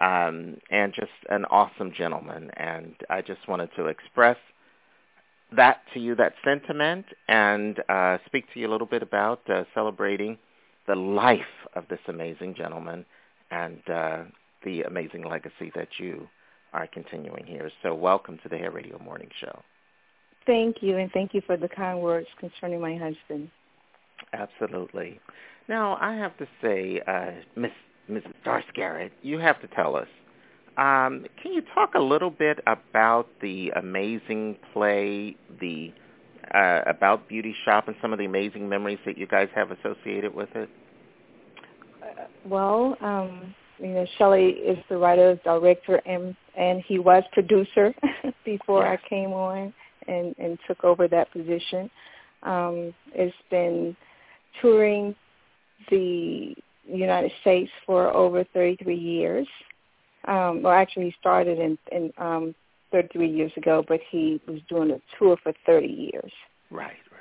um, 0.00 0.56
and 0.70 0.92
just 0.94 1.12
an 1.28 1.44
awesome 1.46 1.92
gentleman. 1.96 2.50
And 2.56 2.94
I 3.08 3.20
just 3.20 3.46
wanted 3.46 3.70
to 3.76 3.86
express 3.86 4.38
that 5.56 5.82
to 5.94 6.00
you, 6.00 6.14
that 6.16 6.34
sentiment, 6.44 7.06
and 7.28 7.80
uh, 7.88 8.18
speak 8.26 8.44
to 8.54 8.60
you 8.60 8.68
a 8.68 8.70
little 8.70 8.86
bit 8.86 9.02
about 9.02 9.40
uh, 9.50 9.64
celebrating 9.74 10.38
the 10.86 10.94
life 10.94 11.40
of 11.74 11.84
this 11.88 11.98
amazing 12.08 12.54
gentleman 12.54 13.04
and 13.50 13.80
uh, 13.92 14.22
the 14.64 14.82
amazing 14.82 15.24
legacy 15.24 15.70
that 15.74 15.88
you 15.98 16.28
are 16.72 16.86
continuing 16.86 17.44
here. 17.44 17.70
So 17.82 17.94
welcome 17.94 18.38
to 18.42 18.48
the 18.48 18.56
Hair 18.56 18.70
Radio 18.70 18.98
Morning 18.98 19.28
Show. 19.40 19.62
Thank 20.46 20.76
you, 20.80 20.96
and 20.96 21.10
thank 21.12 21.34
you 21.34 21.42
for 21.46 21.56
the 21.56 21.68
kind 21.68 22.00
words 22.00 22.28
concerning 22.38 22.80
my 22.80 22.96
husband. 22.96 23.50
Absolutely. 24.32 25.20
Now, 25.68 25.98
I 26.00 26.14
have 26.14 26.36
to 26.38 26.46
say, 26.62 27.00
uh, 27.06 27.32
Miss 27.56 27.72
Mrs. 28.10 28.32
Doris 28.44 28.64
Garrett, 28.74 29.12
you 29.22 29.38
have 29.38 29.60
to 29.60 29.68
tell 29.68 29.96
us. 29.96 30.08
Um, 30.76 31.26
can 31.42 31.52
you 31.52 31.62
talk 31.74 31.94
a 31.94 32.00
little 32.00 32.30
bit 32.30 32.58
about 32.66 33.28
the 33.42 33.70
amazing 33.70 34.56
play, 34.72 35.36
the 35.60 35.92
uh, 36.54 36.80
about 36.86 37.28
Beauty 37.28 37.54
Shop, 37.64 37.86
and 37.88 37.96
some 38.00 38.12
of 38.12 38.18
the 38.18 38.24
amazing 38.24 38.68
memories 38.68 38.98
that 39.04 39.18
you 39.18 39.26
guys 39.26 39.48
have 39.54 39.70
associated 39.70 40.34
with 40.34 40.48
it? 40.54 40.70
Uh, 42.02 42.24
well, 42.46 42.96
um, 43.00 43.54
you 43.78 43.88
know, 43.88 44.06
Shelley 44.16 44.48
is 44.48 44.78
the 44.88 44.96
writer, 44.96 45.38
director, 45.44 45.96
and 46.06 46.34
and 46.56 46.82
he 46.86 46.98
was 46.98 47.22
producer 47.32 47.94
before 48.44 48.86
I 48.86 48.98
came 49.08 49.32
on 49.32 49.72
and 50.08 50.34
and 50.38 50.58
took 50.66 50.82
over 50.84 51.08
that 51.08 51.32
position. 51.32 51.90
Um, 52.42 52.94
it's 53.12 53.34
been 53.50 53.96
touring 54.60 55.14
the 55.90 56.54
United 56.96 57.32
States 57.40 57.70
for 57.86 58.08
over 58.14 58.44
33 58.52 58.94
years. 58.96 59.46
Um, 60.26 60.62
well, 60.62 60.72
actually, 60.72 61.06
he 61.06 61.14
started 61.18 61.58
in, 61.58 61.78
in 61.92 62.12
um, 62.18 62.54
33 62.92 63.28
years 63.28 63.52
ago, 63.56 63.84
but 63.86 64.00
he 64.10 64.40
was 64.46 64.60
doing 64.68 64.90
a 64.90 65.00
tour 65.18 65.36
for 65.42 65.52
30 65.66 65.86
years. 65.86 66.32
Right, 66.70 66.88
right. 67.10 67.20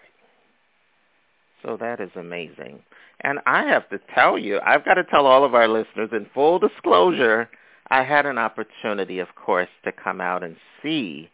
So 1.63 1.77
that 1.77 1.99
is 1.99 2.11
amazing. 2.15 2.79
And 3.21 3.39
I 3.45 3.63
have 3.65 3.89
to 3.89 3.99
tell 4.13 4.37
you, 4.37 4.59
I've 4.65 4.85
got 4.85 4.95
to 4.95 5.03
tell 5.03 5.25
all 5.25 5.43
of 5.43 5.53
our 5.53 5.67
listeners 5.67 6.09
in 6.11 6.27
full 6.33 6.59
disclosure, 6.59 7.49
I 7.89 8.03
had 8.03 8.25
an 8.25 8.37
opportunity, 8.37 9.19
of 9.19 9.27
course, 9.35 9.69
to 9.83 9.91
come 9.91 10.21
out 10.21 10.43
and 10.43 10.55
see 10.81 11.29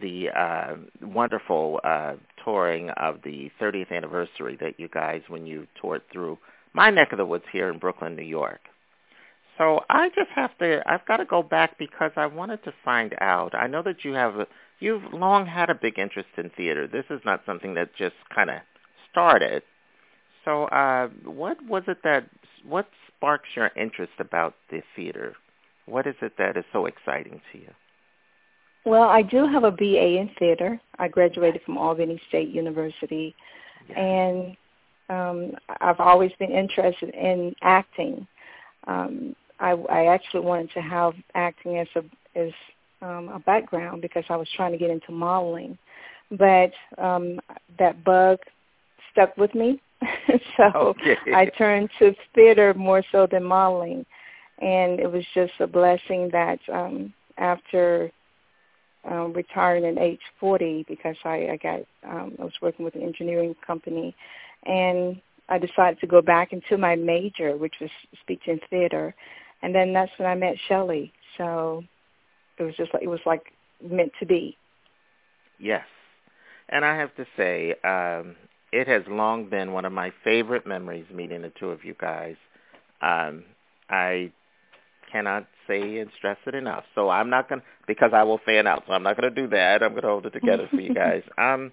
the 0.00 0.30
uh, 0.30 0.74
wonderful 1.02 1.80
uh, 1.84 2.14
touring 2.44 2.90
of 2.90 3.20
the 3.24 3.50
30th 3.60 3.90
anniversary 3.90 4.56
that 4.60 4.78
you 4.78 4.88
guys, 4.88 5.22
when 5.28 5.46
you 5.46 5.66
toured 5.80 6.02
through 6.12 6.38
my 6.72 6.90
neck 6.90 7.12
of 7.12 7.18
the 7.18 7.26
woods 7.26 7.44
here 7.52 7.70
in 7.70 7.78
Brooklyn, 7.78 8.16
New 8.16 8.22
York. 8.22 8.60
So 9.58 9.80
I 9.90 10.08
just 10.10 10.30
have 10.34 10.56
to, 10.58 10.82
I've 10.86 11.04
got 11.06 11.18
to 11.18 11.26
go 11.26 11.42
back 11.42 11.78
because 11.78 12.12
I 12.16 12.26
wanted 12.26 12.64
to 12.64 12.72
find 12.84 13.14
out. 13.20 13.54
I 13.54 13.66
know 13.66 13.82
that 13.82 14.04
you 14.04 14.12
have, 14.14 14.36
a, 14.36 14.46
you've 14.78 15.12
long 15.12 15.46
had 15.46 15.68
a 15.68 15.74
big 15.74 15.98
interest 15.98 16.28
in 16.38 16.50
theater. 16.56 16.86
This 16.86 17.04
is 17.10 17.20
not 17.26 17.42
something 17.44 17.74
that 17.74 17.94
just 17.94 18.14
kind 18.34 18.48
of 18.48 18.56
started. 19.10 19.62
So 20.44 20.64
uh, 20.64 21.08
what 21.24 21.62
was 21.66 21.82
it 21.88 21.98
that, 22.04 22.26
what 22.66 22.88
sparks 23.08 23.48
your 23.54 23.70
interest 23.76 24.12
about 24.18 24.54
the 24.70 24.80
theater? 24.96 25.34
What 25.84 26.06
is 26.06 26.14
it 26.22 26.32
that 26.38 26.56
is 26.56 26.64
so 26.72 26.86
exciting 26.86 27.42
to 27.52 27.58
you? 27.58 27.70
Well, 28.86 29.10
I 29.10 29.20
do 29.20 29.46
have 29.46 29.64
a 29.64 29.70
BA 29.70 30.16
in 30.18 30.30
theater. 30.38 30.80
I 30.98 31.08
graduated 31.08 31.60
from 31.66 31.76
Albany 31.76 32.20
State 32.28 32.48
University, 32.48 33.34
and 33.94 34.56
um, 35.10 35.52
I've 35.80 36.00
always 36.00 36.30
been 36.38 36.52
interested 36.52 37.10
in 37.14 37.54
acting. 37.62 38.26
Um, 38.86 39.34
I, 39.58 39.72
I 39.72 40.06
actually 40.06 40.40
wanted 40.40 40.70
to 40.72 40.80
have 40.80 41.14
acting 41.34 41.78
as 41.78 41.88
a 41.96 42.02
as 42.38 42.52
um, 43.02 43.28
a 43.28 43.40
background 43.40 44.02
because 44.02 44.24
I 44.28 44.36
was 44.36 44.48
trying 44.56 44.72
to 44.72 44.78
get 44.78 44.90
into 44.90 45.10
modeling, 45.10 45.76
but 46.30 46.70
um, 46.96 47.40
that 47.78 48.02
bug 48.04 48.38
stuck 49.10 49.36
with 49.36 49.54
me, 49.54 49.80
so 50.56 50.94
okay. 51.00 51.16
I 51.34 51.46
turned 51.58 51.90
to 51.98 52.14
theater 52.34 52.72
more 52.74 53.02
so 53.10 53.26
than 53.30 53.42
modeling, 53.42 54.06
and 54.60 55.00
it 55.00 55.10
was 55.10 55.24
just 55.34 55.52
a 55.58 55.66
blessing 55.66 56.30
that 56.32 56.60
um, 56.72 57.12
after 57.36 58.12
um, 59.08 59.32
retiring 59.32 59.84
at 59.84 59.98
age 59.98 60.20
40 60.38 60.84
because 60.88 61.16
I, 61.24 61.48
I 61.52 61.58
got 61.62 61.80
um, 62.08 62.34
I 62.38 62.44
was 62.44 62.52
working 62.60 62.84
with 62.84 62.94
an 62.94 63.02
engineering 63.02 63.54
company, 63.66 64.14
and 64.64 65.20
I 65.48 65.58
decided 65.58 66.00
to 66.00 66.06
go 66.06 66.22
back 66.22 66.52
into 66.52 66.78
my 66.78 66.96
major, 66.96 67.56
which 67.56 67.74
was 67.80 67.90
speech 68.20 68.42
and 68.46 68.60
theater, 68.70 69.14
and 69.62 69.74
then 69.74 69.92
that's 69.92 70.12
when 70.16 70.28
I 70.28 70.34
met 70.34 70.56
Shelley. 70.68 71.12
So 71.36 71.84
it 72.58 72.62
was 72.62 72.74
just 72.76 72.92
like 72.94 73.02
it 73.02 73.08
was 73.08 73.20
like 73.26 73.52
meant 73.82 74.12
to 74.20 74.26
be. 74.26 74.56
Yes, 75.58 75.84
and 76.68 76.84
I 76.84 76.96
have 76.96 77.14
to 77.16 77.26
say, 77.36 77.74
um, 77.84 78.36
it 78.72 78.86
has 78.88 79.02
long 79.08 79.48
been 79.48 79.72
one 79.72 79.84
of 79.84 79.92
my 79.92 80.12
favorite 80.24 80.66
memories 80.66 81.06
meeting 81.12 81.42
the 81.42 81.52
two 81.58 81.70
of 81.70 81.84
you 81.84 81.94
guys. 82.00 82.36
Um, 83.02 83.44
I 83.88 84.32
cannot 85.10 85.46
say 85.66 85.98
and 85.98 86.10
stress 86.16 86.36
it 86.46 86.54
enough. 86.54 86.84
So 86.94 87.10
I'm 87.10 87.30
not 87.30 87.48
going 87.48 87.60
to, 87.60 87.66
because 87.86 88.12
I 88.14 88.22
will 88.22 88.38
fan 88.44 88.66
out, 88.66 88.84
so 88.86 88.92
I'm 88.92 89.02
not 89.02 89.20
going 89.20 89.32
to 89.32 89.42
do 89.42 89.48
that. 89.48 89.82
I'm 89.82 89.90
going 89.90 90.02
to 90.02 90.08
hold 90.08 90.26
it 90.26 90.32
together 90.32 90.68
for 90.70 90.80
you 90.80 90.94
guys. 90.94 91.22
Um, 91.38 91.72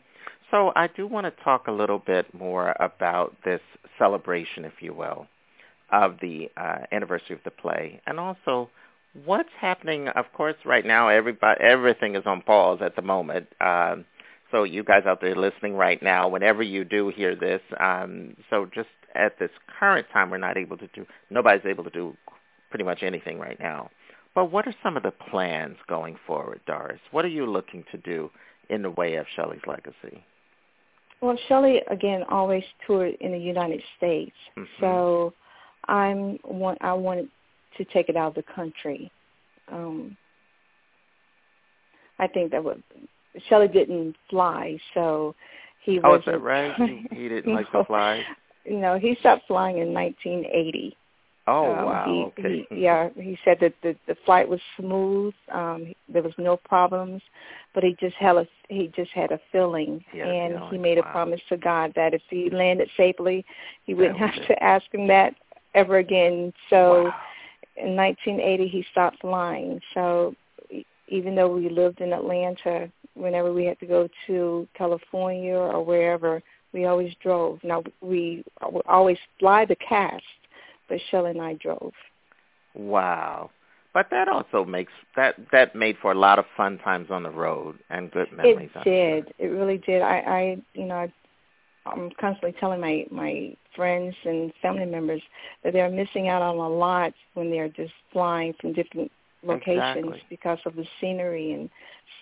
so 0.52 0.72
I 0.76 0.88
do 0.88 1.08
want 1.08 1.26
to 1.26 1.43
talk 1.43 1.68
a 1.68 1.72
little 1.72 2.00
bit 2.00 2.34
more 2.34 2.76
about 2.80 3.36
this 3.43 3.62
celebration, 3.98 4.66
if 4.66 4.74
you 4.82 4.93
will, 4.93 5.28
of 5.91 6.18
the 6.22 6.50
uh, 6.58 6.80
anniversary 6.91 7.36
of 7.36 7.43
the 7.43 7.52
play, 7.52 8.02
and 8.06 8.20
also 8.20 8.70
what's 9.26 9.50
happening. 9.60 10.08
Of 10.10 10.26
course, 10.34 10.56
right 10.66 10.86
now, 10.86 11.10
everybody, 11.10 11.62
everything 11.62 12.16
is 12.16 12.24
on 12.26 12.41
pause 12.41 12.80
at 12.82 12.95
the 12.95 13.02
moment. 13.02 13.48
Um, 13.60 14.06
so 14.52 14.64
you 14.64 14.84
guys 14.84 15.04
out 15.06 15.20
there 15.20 15.36
listening 15.36 15.76
right 15.76 16.02
now, 16.02 16.30
whenever 16.30 16.64
you 16.64 16.86
do 16.86 17.10
hear 17.10 17.36
this, 17.36 17.62
um, 17.80 18.36
so 18.50 18.66
just 18.74 18.88
at 19.16 19.38
this 19.39 19.50
current 19.80 20.08
time, 20.14 20.30
we're 20.30 20.38
not 20.38 20.58
able 20.58 20.78
to 20.78 20.88
do, 20.95 21.06
nobody's 21.30 21.66
able 21.66 21.84
to 21.84 21.89
do 21.89 22.16
pretty 22.70 22.86
much 22.86 23.04
anything 23.04 23.39
right 23.39 23.60
now. 23.60 23.89
But 24.34 24.52
what 24.52 24.68
are 24.68 24.76
some 24.84 24.95
of 24.95 25.04
the 25.04 25.12
plans 25.12 25.78
going 25.89 26.18
forward, 26.26 26.62
Doris? 26.68 27.00
What 27.12 27.26
are 27.26 27.30
you 27.30 27.45
looking 27.45 27.84
to 27.91 27.98
do 27.98 28.30
in 28.70 28.84
the 28.84 28.91
way 28.91 29.16
of 29.16 29.26
Shelley's 29.36 29.62
legacy? 29.66 30.24
Well, 31.22 31.38
Shelley 31.47 31.82
again 31.89 32.24
always 32.30 32.63
toured 32.86 33.15
in 33.22 33.32
the 33.32 33.39
United 33.39 33.82
States, 33.97 34.36
mm-hmm. 34.57 34.65
so 34.80 35.34
I'm 35.88 36.38
want 36.43 36.78
I 36.82 36.93
wanted 36.93 37.30
to 37.78 37.86
take 37.86 38.09
it 38.09 38.15
out 38.15 38.30
of 38.30 38.36
the 38.36 38.53
country. 38.53 39.11
Um, 39.72 40.15
I 42.20 42.28
think 42.28 42.51
that 42.51 42.63
would 42.63 42.84
Shelley 43.49 43.68
didn't 43.68 44.15
fly, 44.30 44.78
so 44.93 45.36
he 45.84 45.99
oh, 46.03 46.11
was. 46.11 46.20
is 46.20 46.26
that 46.26 46.41
right? 46.41 46.74
he, 46.76 47.07
he 47.11 47.30
didn't 47.30 47.53
like 47.55 47.72
to 47.72 47.84
fly. 47.86 48.24
No, 48.70 48.99
he 48.99 49.15
stopped 49.20 49.47
flying 49.47 49.78
in 49.78 49.93
1980. 49.93 50.95
Oh 51.48 51.74
um, 51.74 51.86
wow! 51.86 52.32
He, 52.36 52.43
okay. 52.43 52.68
He, 52.70 52.82
yeah, 52.82 53.10
he 53.16 53.38
said 53.45 53.58
that 53.62 53.74
the 53.82 53.95
the 54.08 54.18
flight 54.26 54.48
was 54.48 54.60
smooth. 54.78 55.34
Um, 55.52 55.86
he, 55.88 55.95
there 56.12 56.22
was 56.22 56.34
no 56.38 56.58
problems, 56.58 57.22
but 57.74 57.84
he 57.84 57.95
just 58.00 58.16
had 58.16 58.36
a 58.36 58.48
he 58.68 58.91
just 58.95 59.12
had 59.12 59.32
a 59.32 59.39
feeling, 59.52 60.04
yeah, 60.14 60.26
and 60.26 60.56
feeling. 60.56 60.70
he 60.72 60.78
made 60.78 60.98
wow. 60.98 61.06
a 61.08 61.12
promise 61.12 61.41
to 61.50 61.58
God 61.58 61.93
that 61.95 62.14
if 62.14 62.22
he 62.30 62.50
landed 62.50 62.89
safely, 62.98 63.45
he 63.86 63.93
wouldn't 63.93 64.18
have 64.18 64.36
was 64.36 64.48
to 64.48 64.64
ask 64.64 64.86
him 64.93 65.08
that 65.08 65.36
ever 65.74 65.98
again. 65.98 66.54
So, 66.70 67.06
Wow. 67.06 67.14
in 67.78 67.95
1980, 67.95 68.68
he 68.68 68.86
stopped 68.91 69.22
flying. 69.22 69.80
So, 69.93 70.36
even 71.08 71.36
though 71.36 71.54
we 71.54 71.70
lived 71.70 72.02
in 72.02 72.12
Atlanta, 72.12 72.91
whenever 73.14 73.54
we 73.54 73.66
had 73.66 73.80
to 73.80 73.86
go 73.86 74.10
to 74.28 74.68
California 74.74 75.56
or 75.56 75.84
wherever, 75.84 76.41
we 76.74 76.86
always 76.86 77.14
drove. 77.22 77.60
Now 77.64 77.84
we 78.02 78.43
would 78.70 78.86
always 78.88 79.18
fly 79.39 79.66
the 79.66 79.78
cast, 79.78 80.24
but 80.88 80.99
Shelley 81.09 81.31
and 81.31 81.41
I 81.41 81.53
drove. 81.53 81.93
Wow. 82.73 83.51
But 83.93 84.07
that 84.11 84.27
also 84.27 84.63
makes 84.63 84.91
that 85.15 85.35
that 85.51 85.75
made 85.75 85.97
for 86.01 86.11
a 86.11 86.15
lot 86.15 86.38
of 86.38 86.45
fun 86.55 86.77
times 86.77 87.07
on 87.09 87.23
the 87.23 87.31
road 87.31 87.79
and 87.89 88.11
good 88.11 88.31
memories. 88.31 88.69
It 88.75 88.83
did. 88.83 89.33
It 89.39 89.47
really 89.47 89.79
did. 89.79 90.01
I, 90.01 90.17
I 90.19 90.57
you 90.73 90.85
know, 90.85 90.95
I, 90.95 91.13
I'm 91.88 92.11
constantly 92.19 92.53
telling 92.59 92.79
my 92.79 93.05
my 93.09 93.55
friends 93.75 94.15
and 94.25 94.53
family 94.61 94.85
members 94.85 95.21
that 95.63 95.73
they're 95.73 95.89
missing 95.89 96.27
out 96.27 96.41
on 96.41 96.57
a 96.57 96.69
lot 96.69 97.13
when 97.33 97.49
they're 97.49 97.69
just 97.69 97.93
flying 98.13 98.53
from 98.61 98.73
different 98.73 99.11
locations 99.43 99.97
exactly. 99.97 100.23
because 100.29 100.59
of 100.65 100.75
the 100.75 100.85
scenery 100.99 101.53
and 101.53 101.69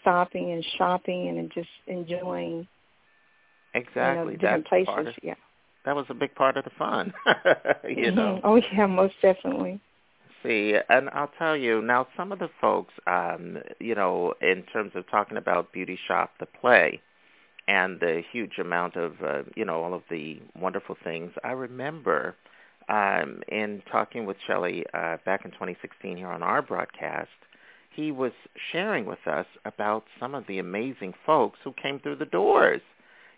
stopping 0.02 0.52
and 0.52 0.66
shopping 0.78 1.28
and 1.30 1.52
just 1.54 1.70
enjoying 1.88 2.68
exactly 3.74 4.34
you 4.34 4.38
know, 4.38 4.58
different 4.58 4.68
That's 4.72 4.86
places. 4.86 5.16
Yeah, 5.24 5.34
that 5.86 5.96
was 5.96 6.06
a 6.10 6.14
big 6.14 6.34
part 6.36 6.58
of 6.58 6.64
the 6.64 6.72
fun. 6.72 7.14
you 7.88 8.12
Mhm. 8.12 8.16
know. 8.16 8.42
Oh 8.44 8.56
yeah, 8.56 8.86
most 8.88 9.16
definitely. 9.22 9.80
See, 10.44 10.76
and 10.90 11.10
I'll 11.12 11.32
tell 11.40 11.58
you 11.58 11.82
now, 11.82 12.08
some 12.16 12.32
of 12.32 12.38
the 12.40 12.50
folks, 12.62 12.94
um, 13.08 13.58
you 13.80 13.96
know, 13.96 14.34
in 14.42 14.64
terms 14.72 14.92
of 14.96 15.10
talking 15.10 15.38
about 15.38 15.72
Beauty 15.72 15.98
Shop, 16.08 16.32
the 16.40 16.46
play, 16.46 17.02
and 17.68 18.00
the 18.00 18.22
huge 18.32 18.60
amount 18.60 18.96
of, 18.96 19.14
uh, 19.24 19.42
you 19.56 19.66
know, 19.66 19.84
all 19.84 19.94
of 19.96 20.04
the 20.10 20.40
wonderful 20.60 20.96
things. 21.04 21.32
I 21.44 21.52
remember 21.54 22.36
um, 22.90 23.42
in 23.48 23.82
talking 23.92 24.26
with 24.28 24.38
Shelley 24.46 24.86
uh, 24.94 25.18
back 25.26 25.46
in 25.46 25.52
2016 25.52 26.18
here 26.18 26.28
on 26.28 26.44
our 26.44 26.62
broadcast, 26.62 27.30
he 27.90 28.12
was 28.12 28.34
sharing 28.72 29.06
with 29.06 29.26
us 29.26 29.48
about 29.66 30.04
some 30.20 30.36
of 30.36 30.46
the 30.48 30.60
amazing 30.60 31.14
folks 31.26 31.58
who 31.64 31.74
came 31.74 32.00
through 32.00 32.18
the 32.18 32.26
doors. 32.26 32.82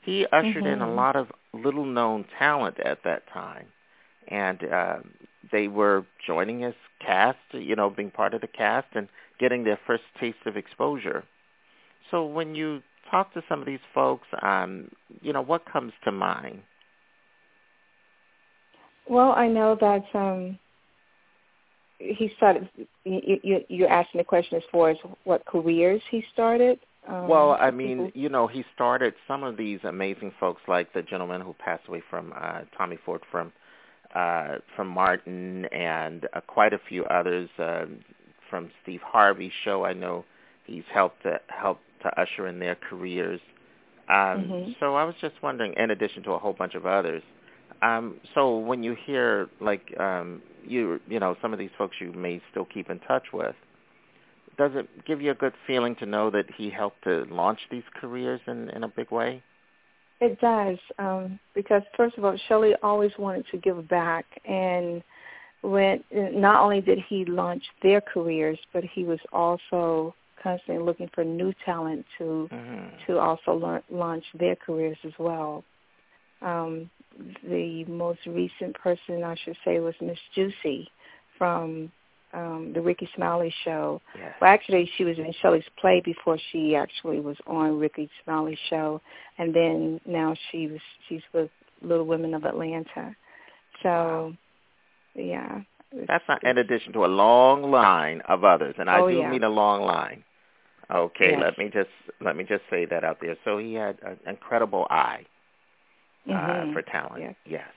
He 0.08 0.26
ushered 0.32 0.66
in 0.66 0.82
a 0.82 0.88
Mhm. 0.88 0.95
lot 0.95 1.18
of 1.18 1.30
little-known 1.51 2.24
talent 2.39 2.80
at 2.80 3.03
that 3.03 3.28
time, 3.28 3.68
and 4.30 4.64
uh, 4.64 4.99
they 5.51 5.68
were 5.68 6.05
joining 6.26 6.62
his 6.62 6.76
cast, 6.99 7.38
you 7.51 7.76
know, 7.76 7.89
being 7.89 8.10
part 8.10 8.34
of 8.34 8.39
the 8.39 8.47
cast 8.47 8.88
and 8.95 9.10
getting 9.38 9.66
their 9.66 9.76
first 9.86 10.05
taste 10.18 10.45
of 10.45 10.55
exposure. 10.55 11.26
So 12.10 12.26
when 12.26 12.55
you 12.55 12.82
talk 13.12 13.34
to 13.34 13.43
some 13.49 13.60
of 13.60 13.66
these 13.66 13.84
folks, 13.93 14.28
um, 14.41 14.89
you 15.22 15.34
know, 15.34 15.41
what 15.41 15.66
comes 15.66 15.91
to 16.05 16.12
mind? 16.14 16.64
Well, 19.10 19.34
I 19.34 19.47
know 19.49 19.76
that 19.76 20.05
um 20.16 20.58
he 21.99 22.30
started. 22.38 22.70
You, 23.03 23.39
you, 23.43 23.66
you're 23.68 23.89
asking 23.89 24.20
the 24.20 24.24
question 24.24 24.55
as 24.58 24.64
far 24.72 24.89
as 24.89 24.97
what 25.26 25.43
careers 25.45 26.01
he 26.12 26.24
started. 26.32 26.80
Um, 27.08 27.28
well, 27.28 27.51
I 27.60 27.72
mean, 27.72 28.05
people- 28.08 28.22
you 28.22 28.30
know, 28.30 28.47
he 28.47 28.64
started 28.76 29.14
some 29.28 29.43
of 29.43 29.58
these 29.58 29.80
amazing 29.84 30.32
folks, 30.39 30.62
like 30.68 30.91
the 30.93 31.01
gentleman 31.01 31.41
who 31.41 31.53
passed 31.53 31.88
away 31.88 32.01
from 32.10 32.34
uh, 32.36 32.62
Tommy 32.78 32.97
Ford 33.05 33.22
from 33.32 33.51
uh, 34.16 34.55
from 34.76 34.88
Martin, 34.88 35.66
and 35.66 36.28
uh, 36.34 36.41
quite 36.41 36.74
a 36.74 36.80
few 36.89 37.03
others 37.05 37.49
uh, 37.60 37.86
from 38.49 38.70
Steve 38.82 39.01
Harvey's 39.03 39.51
show. 39.64 39.84
I 39.86 39.93
know 39.93 40.24
he's 40.66 40.86
helped 40.93 41.24
to 41.24 41.39
help 41.49 41.80
to 42.03 42.20
usher 42.20 42.47
in 42.47 42.58
their 42.60 42.76
careers. 42.76 43.41
Um, 44.10 44.16
Mhm. 44.49 44.76
So 44.80 44.95
I 44.95 45.03
was 45.03 45.16
just 45.20 45.36
wondering, 45.43 45.74
in 45.74 45.91
addition 45.91 46.24
to 46.24 46.32
a 46.32 46.39
whole 46.39 46.53
bunch 46.53 46.76
of 46.76 46.86
others. 46.86 47.22
Um, 47.82 48.16
so 48.34 48.58
when 48.58 48.82
you 48.82 48.93
hear 49.05 49.49
like 49.60 49.93
um, 49.99 50.41
you 50.66 50.99
you 51.08 51.20
know 51.20 51.36
some 51.41 51.51
of 51.53 51.60
these 51.60 51.72
folks 51.78 51.95
you 51.99 52.12
may 52.14 52.41
still 52.49 52.66
keep 52.66 52.89
in 52.89 52.99
touch 52.99 53.34
with, 53.34 53.55
does 54.58 54.72
it 54.76 55.05
give 55.05 55.22
you 55.22 55.32
a 55.32 55.36
good 55.36 55.53
feeling 55.66 55.95
to 55.97 56.05
know 56.05 56.30
that 56.32 56.45
he 56.55 56.70
helped 56.70 57.03
to 57.03 57.26
launch 57.30 57.60
these 57.70 57.84
careers 57.99 58.41
in 58.47 58.70
in 58.70 58.84
a 58.84 58.88
big 58.88 59.12
way? 59.12 59.41
It 60.20 60.39
does, 60.41 60.78
um, 60.97 61.39
because 61.53 61.84
first 61.95 62.18
of 62.18 62.26
all, 62.26 62.36
Shelley 62.47 62.74
always 62.82 63.12
wanted 63.20 63.45
to 63.51 63.58
give 63.58 63.88
back, 63.88 64.26
and 64.45 65.03
when 65.62 66.03
not 66.12 66.64
only 66.64 66.82
did 66.82 66.99
he 67.08 67.24
launch 67.26 67.64
their 67.84 68.01
careers, 68.01 68.58
but 68.74 68.84
he 68.84 69.03
was 69.03 69.20
also 69.32 70.16
constantly 70.41 70.84
looking 70.84 71.10
for 71.14 71.24
new 71.24 71.53
talent 71.66 72.05
to 72.18 72.49
to 73.05 73.20
also 73.20 73.53
learn, 73.53 73.84
launch 73.91 74.24
their 74.39 74.55
careers 74.55 74.97
as 75.03 75.14
well. 75.20 75.64
Um, 76.41 76.89
the 77.43 77.84
most 77.86 78.20
recent 78.26 78.76
person 78.76 79.24
I 79.24 79.36
should 79.43 79.58
say 79.66 79.80
was 79.80 79.95
Miss 80.01 80.20
Juicy 80.36 80.89
from 81.38 81.91
um, 82.34 82.71
the 82.73 82.82
Rickey 82.82 83.09
Smiley 83.15 83.53
show. 83.63 84.01
Yes. 84.17 84.34
Well, 84.41 84.49
actually, 84.49 84.89
she 84.97 85.03
was 85.03 85.17
in 85.17 85.32
Shelley's 85.41 85.63
play 85.80 86.01
before 86.03 86.38
she 86.51 86.75
actually 86.75 87.19
was 87.19 87.38
on 87.47 87.80
Rickey 87.80 88.09
Smiley's 88.23 88.59
show, 88.69 89.01
and 89.38 89.53
then 89.53 89.99
now 90.05 90.36
she 90.51 90.67
was 90.67 90.80
she's 91.07 91.21
with 91.34 91.49
Little 91.82 92.05
Women 92.05 92.34
of 92.34 92.43
Atlanta. 92.45 93.15
So, 93.84 94.34
yeah. 95.15 95.61
That's 96.07 96.23
not 96.28 96.43
in 96.43 96.57
addition 96.57 96.91
to 96.93 97.05
a 97.05 97.07
long 97.07 97.71
line 97.71 98.21
of 98.28 98.43
others, 98.43 98.75
and 98.78 98.89
I 98.89 98.99
Oh, 98.99 99.07
do 99.09 99.15
yeah. 99.15 99.30
mean 99.32 99.43
a 99.43 99.49
long 99.49 99.82
line. 99.82 100.23
Okay, 100.89 101.32
Yes. 101.32 101.41
let 101.41 101.57
me 101.57 101.69
just 101.69 101.89
let 102.21 102.36
me 102.36 102.43
just 102.43 102.63
say 102.69 102.86
that 102.86 103.03
out 103.03 103.19
there. 103.19 103.38
So 103.43 103.57
he 103.57 103.73
had 103.73 103.97
an 104.01 104.19
incredible 104.25 104.88
eye 104.89 105.25
uh, 106.30 106.32
Mhm. 106.32 106.73
for 106.73 106.82
talent. 106.82 107.21
Yes. 107.21 107.36
Yes. 107.45 107.71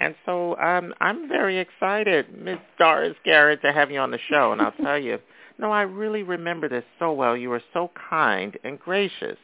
And 0.00 0.14
so 0.24 0.56
um, 0.56 0.94
I'm 1.00 1.28
very 1.28 1.58
excited, 1.58 2.26
Miss 2.42 2.58
Doris 2.78 3.14
Garrett, 3.24 3.60
to 3.62 3.72
have 3.72 3.90
you 3.90 4.00
on 4.00 4.10
the 4.10 4.18
show. 4.30 4.52
And 4.52 4.60
I'll 4.62 4.72
tell 4.72 4.98
you, 4.98 5.18
no, 5.58 5.70
I 5.70 5.82
really 5.82 6.22
remember 6.22 6.68
this 6.68 6.84
so 6.98 7.12
well. 7.12 7.36
You 7.36 7.50
were 7.50 7.62
so 7.74 7.90
kind 8.08 8.58
and 8.64 8.80
gracious. 8.80 9.36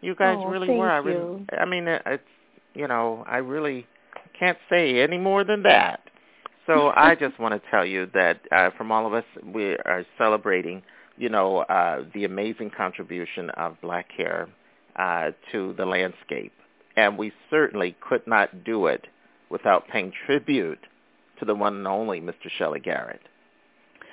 You 0.00 0.14
guys 0.14 0.38
Oh, 0.40 0.46
really 0.48 0.70
were. 0.70 0.90
I, 0.90 1.00
you. 1.04 1.46
I 1.58 1.66
mean, 1.66 1.86
it's 1.86 2.22
you 2.74 2.88
know, 2.88 3.22
I 3.28 3.36
really 3.36 3.86
can't 4.38 4.58
say 4.70 5.00
any 5.02 5.18
more 5.18 5.44
than 5.44 5.62
that. 5.64 6.00
So 6.66 6.90
I 6.96 7.14
just 7.20 7.38
want 7.38 7.54
to 7.54 7.70
tell 7.70 7.84
you 7.84 8.08
that 8.14 8.40
uh, 8.50 8.70
from 8.76 8.90
all 8.90 9.06
of 9.06 9.12
us, 9.12 9.24
we 9.44 9.76
are 9.84 10.06
celebrating, 10.16 10.82
you 11.18 11.28
know, 11.28 11.58
uh, 11.58 12.04
the 12.14 12.24
amazing 12.24 12.70
contribution 12.74 13.50
of 13.50 13.78
black 13.82 14.10
hair 14.16 14.48
uh, 14.96 15.32
to 15.52 15.74
the 15.76 15.84
landscape, 15.84 16.52
and 16.96 17.18
we 17.18 17.30
certainly 17.50 17.94
could 18.00 18.26
not 18.26 18.64
do 18.64 18.86
it 18.86 19.06
without 19.52 19.86
paying 19.88 20.10
tribute 20.26 20.80
to 21.38 21.44
the 21.44 21.54
one 21.54 21.76
and 21.76 21.86
only 21.86 22.20
Mr. 22.20 22.50
Shelley 22.58 22.80
Garrett. 22.80 23.20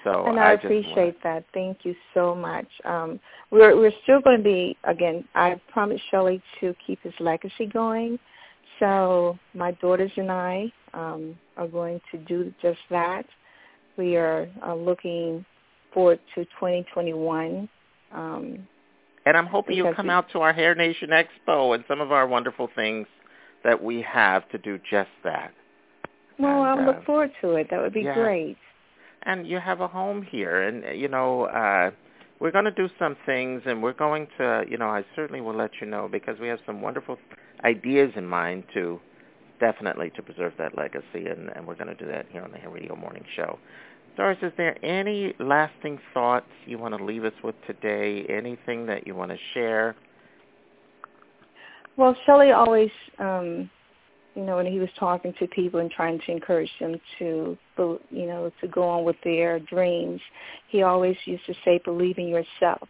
So 0.03 0.25
and 0.27 0.39
I, 0.39 0.55
just 0.55 0.65
appreciate 0.65 1.21
that. 1.23 1.45
Thank 1.53 1.79
you 1.83 1.95
so 2.13 2.35
much. 2.35 2.67
Um, 2.85 3.19
we're 3.51 3.75
we're 3.75 3.91
still 4.03 4.21
going 4.21 4.37
to 4.37 4.43
be 4.43 4.77
again. 4.83 5.25
I 5.35 5.59
promised 5.71 6.03
Shelley 6.11 6.41
to 6.61 6.73
keep 6.85 7.01
his 7.01 7.13
legacy 7.19 7.65
going, 7.65 8.17
so 8.79 9.37
my 9.53 9.71
daughters 9.71 10.11
and 10.15 10.31
I 10.31 10.71
um, 10.93 11.37
are 11.57 11.67
going 11.67 11.99
to 12.11 12.17
do 12.19 12.53
just 12.61 12.79
that. 12.91 13.25
We 13.97 14.15
are 14.15 14.47
uh, 14.65 14.75
looking 14.75 15.45
forward 15.93 16.19
to 16.35 16.45
2021. 16.45 17.67
Um, 18.13 18.67
And 19.25 19.35
I'm 19.35 19.47
hoping 19.47 19.75
you'll 19.75 19.93
come 19.93 20.07
we- 20.07 20.13
out 20.13 20.29
to 20.31 20.39
our 20.39 20.53
Hair 20.53 20.75
Nation 20.75 21.09
Expo 21.09 21.75
and 21.75 21.83
some 21.89 21.99
of 21.99 22.13
our 22.13 22.25
wonderful 22.25 22.69
things 22.73 23.05
that 23.63 23.83
we 23.83 24.01
have 24.01 24.47
to 24.49 24.57
do 24.57 24.79
just 24.89 25.09
that. 25.23 25.51
well, 26.37 26.61
I 26.61 26.73
And, 26.73 26.85
look 26.85 26.97
uh, 26.97 27.05
forward 27.05 27.31
to 27.41 27.55
it. 27.55 27.67
That 27.69 27.81
would 27.81 27.93
be 27.93 28.01
yeah. 28.01 28.13
great. 28.13 28.57
And 29.23 29.45
you 29.45 29.59
have 29.59 29.81
a 29.81 29.87
home 29.87 30.21
here, 30.21 30.61
and 30.61 30.85
uh, 30.85 30.91
you 30.91 31.09
know 31.09 31.43
uh, 31.43 31.91
we're 32.39 32.51
going 32.51 32.65
to 32.65 32.71
do 32.71 32.89
some 32.97 33.17
things, 33.25 33.61
and 33.65 33.83
we're 33.83 33.93
going 33.93 34.27
to, 34.37 34.63
you 34.69 34.77
know, 34.77 34.87
I 34.87 35.03
certainly 35.15 35.41
will 35.41 35.55
let 35.55 35.71
you 35.81 35.87
know 35.87 36.07
because 36.09 36.39
we 36.39 36.47
have 36.47 36.59
some 36.65 36.81
wonderful 36.81 37.17
ideas 37.65 38.13
in 38.15 38.25
mind 38.25 38.63
to 38.73 38.99
definitely 39.59 40.09
to 40.11 40.21
preserve 40.21 40.53
that 40.57 40.77
legacy, 40.77 41.27
and, 41.27 41.49
and 41.55 41.67
we're 41.67 41.75
going 41.75 41.87
to 41.87 41.95
do 41.95 42.07
that 42.09 42.27
here 42.29 42.41
on 42.41 42.51
the 42.51 42.57
Hair 42.57 42.69
Radio 42.69 42.95
Morning 42.95 43.25
Show. 43.35 43.59
Doris, 44.15 44.37
is 44.41 44.53
there 44.57 44.83
any 44.83 45.33
lasting 45.39 45.99
thoughts 46.13 46.47
you 46.65 46.77
want 46.77 46.97
to 46.97 47.03
leave 47.03 47.25
us 47.25 47.33
with 47.43 47.55
today? 47.67 48.25
Anything 48.29 48.85
that 48.85 49.05
you 49.05 49.15
want 49.15 49.31
to 49.31 49.37
share? 49.53 49.95
Well, 51.99 52.15
Shelly 52.25 52.51
always, 52.51 52.91
um, 53.17 53.69
you 54.33 54.43
know, 54.43 54.55
when 54.55 54.65
he 54.65 54.79
was 54.79 54.87
talking 54.97 55.33
to 55.37 55.47
people 55.47 55.81
and 55.81 55.91
trying 55.91 56.17
to 56.25 56.31
encourage 56.31 56.71
them 56.79 56.95
to, 57.17 57.57
you 57.77 58.25
know, 58.25 58.49
to 58.61 58.67
go 58.69 58.83
on 58.83 59.03
with 59.03 59.17
their 59.25 59.59
dreams, 59.59 60.21
he 60.69 60.81
always 60.81 61.17
used 61.25 61.45
to 61.47 61.53
say, 61.65 61.77
"Believe 61.83 62.17
in 62.17 62.29
yourself," 62.29 62.87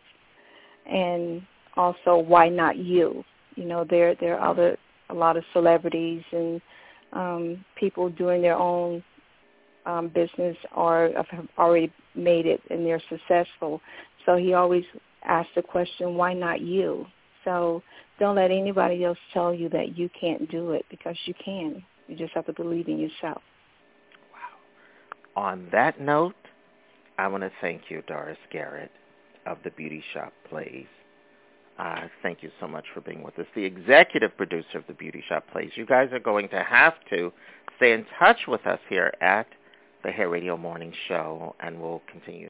and 0.86 1.42
also, 1.76 2.20
"Why 2.20 2.50
not 2.50 2.78
you?" 2.78 3.26
You 3.56 3.66
know, 3.66 3.84
there 3.84 4.14
there 4.14 4.38
are 4.38 4.48
other 4.48 4.78
a 5.10 5.16
lot 5.16 5.38
of 5.38 5.44
celebrities 5.54 6.24
and 6.32 6.62
um, 7.14 7.66
people 7.78 8.10
doing 8.10 8.44
their 8.44 8.60
own 8.60 9.04
um, 9.88 10.10
business 10.10 10.56
or 10.76 11.10
have 11.16 11.48
already 11.58 11.92
made 12.14 12.46
it 12.46 12.62
and 12.70 12.86
they're 12.86 13.02
successful. 13.10 13.82
So 14.28 14.36
he 14.36 14.54
always 14.54 14.86
asked 15.24 15.56
the 15.56 15.64
question, 15.64 16.14
"Why 16.14 16.36
not 16.36 16.62
you?" 16.62 17.08
So 17.46 17.82
don't 18.20 18.36
let 18.36 18.52
anybody 18.52 19.04
else 19.04 19.18
tell 19.34 19.54
you 19.54 19.70
that 19.70 19.98
you 19.98 20.10
can't 20.20 20.50
do 20.52 20.72
it 20.72 20.86
because 20.90 21.16
you 21.26 21.34
can. 21.44 21.84
You 22.08 22.16
just 22.16 22.34
have 22.34 22.46
to 22.48 22.54
believe 22.54 22.88
in 22.88 23.00
yourself. 23.00 23.42
Wow. 24.34 25.42
On 25.42 25.68
that 25.72 26.02
note, 26.02 26.36
I 27.18 27.28
want 27.28 27.44
to 27.44 27.52
thank 27.62 27.84
you, 27.90 28.02
Doris 28.08 28.38
Garrett 28.52 28.92
of 29.46 29.58
the 29.64 29.72
Beauty 29.72 30.04
Shop 30.14 30.34
Plays. 30.50 30.88
Uh, 31.78 32.08
thank 32.22 32.44
you 32.44 32.52
so 32.60 32.68
much 32.68 32.86
for 32.94 33.00
being 33.00 33.24
with 33.24 33.40
us. 33.40 33.46
The 33.56 33.64
executive 33.64 34.36
producer 34.36 34.78
of 34.78 34.84
the 34.88 34.94
Beauty 34.94 35.24
Shop 35.30 35.46
Plays. 35.52 35.72
You 35.76 35.86
guys 35.86 36.10
are 36.12 36.20
going 36.20 36.50
to 36.50 36.62
have 36.62 36.94
to 37.10 37.32
stay 37.78 37.94
in 37.94 38.06
touch 38.18 38.40
with 38.48 38.66
us 38.68 38.80
here 38.90 39.14
at 39.22 39.48
the 40.04 40.12
Hair 40.12 40.30
Radio 40.30 40.58
Morning 40.58 40.94
Show, 41.08 41.56
and 41.62 41.80
we'll 41.82 42.02
continue. 42.12 42.50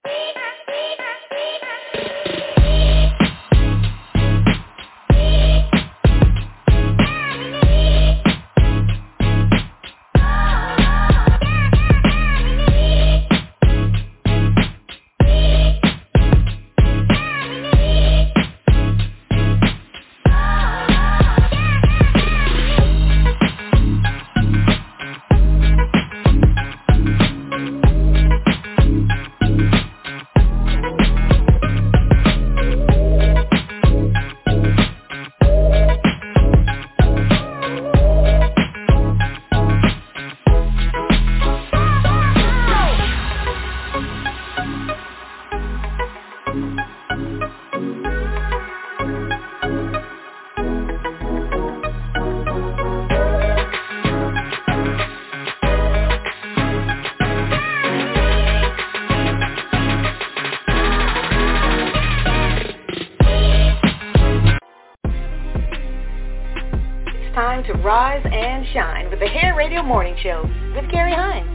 And 68.59 68.67
shine 68.73 69.09
with 69.09 69.21
the 69.21 69.27
Hair 69.27 69.55
Radio 69.55 69.81
Morning 69.81 70.17
Show 70.21 70.41
with 70.75 70.91
Kerry 70.91 71.13
Hines. 71.13 71.47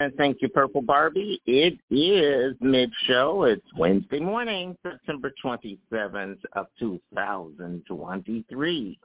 And 0.00 0.14
thank 0.14 0.40
you, 0.40 0.48
Purple 0.48 0.80
Barbie. 0.80 1.42
It 1.44 1.78
is 1.90 2.56
mid-show. 2.62 3.44
It's 3.44 3.66
Wednesday 3.76 4.20
morning, 4.20 4.74
September 4.82 5.34
27th 5.44 6.38
of 6.54 6.66
2023. 6.78 8.98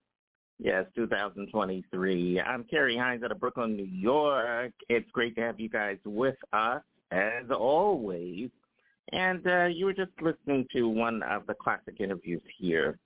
Yes, 0.58 0.86
2023. 0.96 2.40
I'm 2.40 2.64
Kerry 2.64 2.96
Hines 2.96 3.22
out 3.22 3.34
of 3.34 3.40
Brooklyn, 3.42 3.76
New 3.76 3.84
York. 3.84 4.72
It's 4.88 5.12
great 5.12 5.36
to 5.36 5.42
have 5.42 5.60
you 5.60 5.68
guys 5.68 5.98
with 6.06 6.38
us, 6.54 6.84
as 7.12 7.52
always. 7.52 8.50
And 9.14 9.46
uh, 9.48 9.66
you 9.66 9.86
were 9.86 9.94
just 9.94 10.12
listening 10.22 10.68
to 10.74 10.90
one 10.90 11.24
of 11.24 11.48
the 11.48 11.54
classic 11.54 11.96
interviews 12.00 12.42
here 12.58 13.00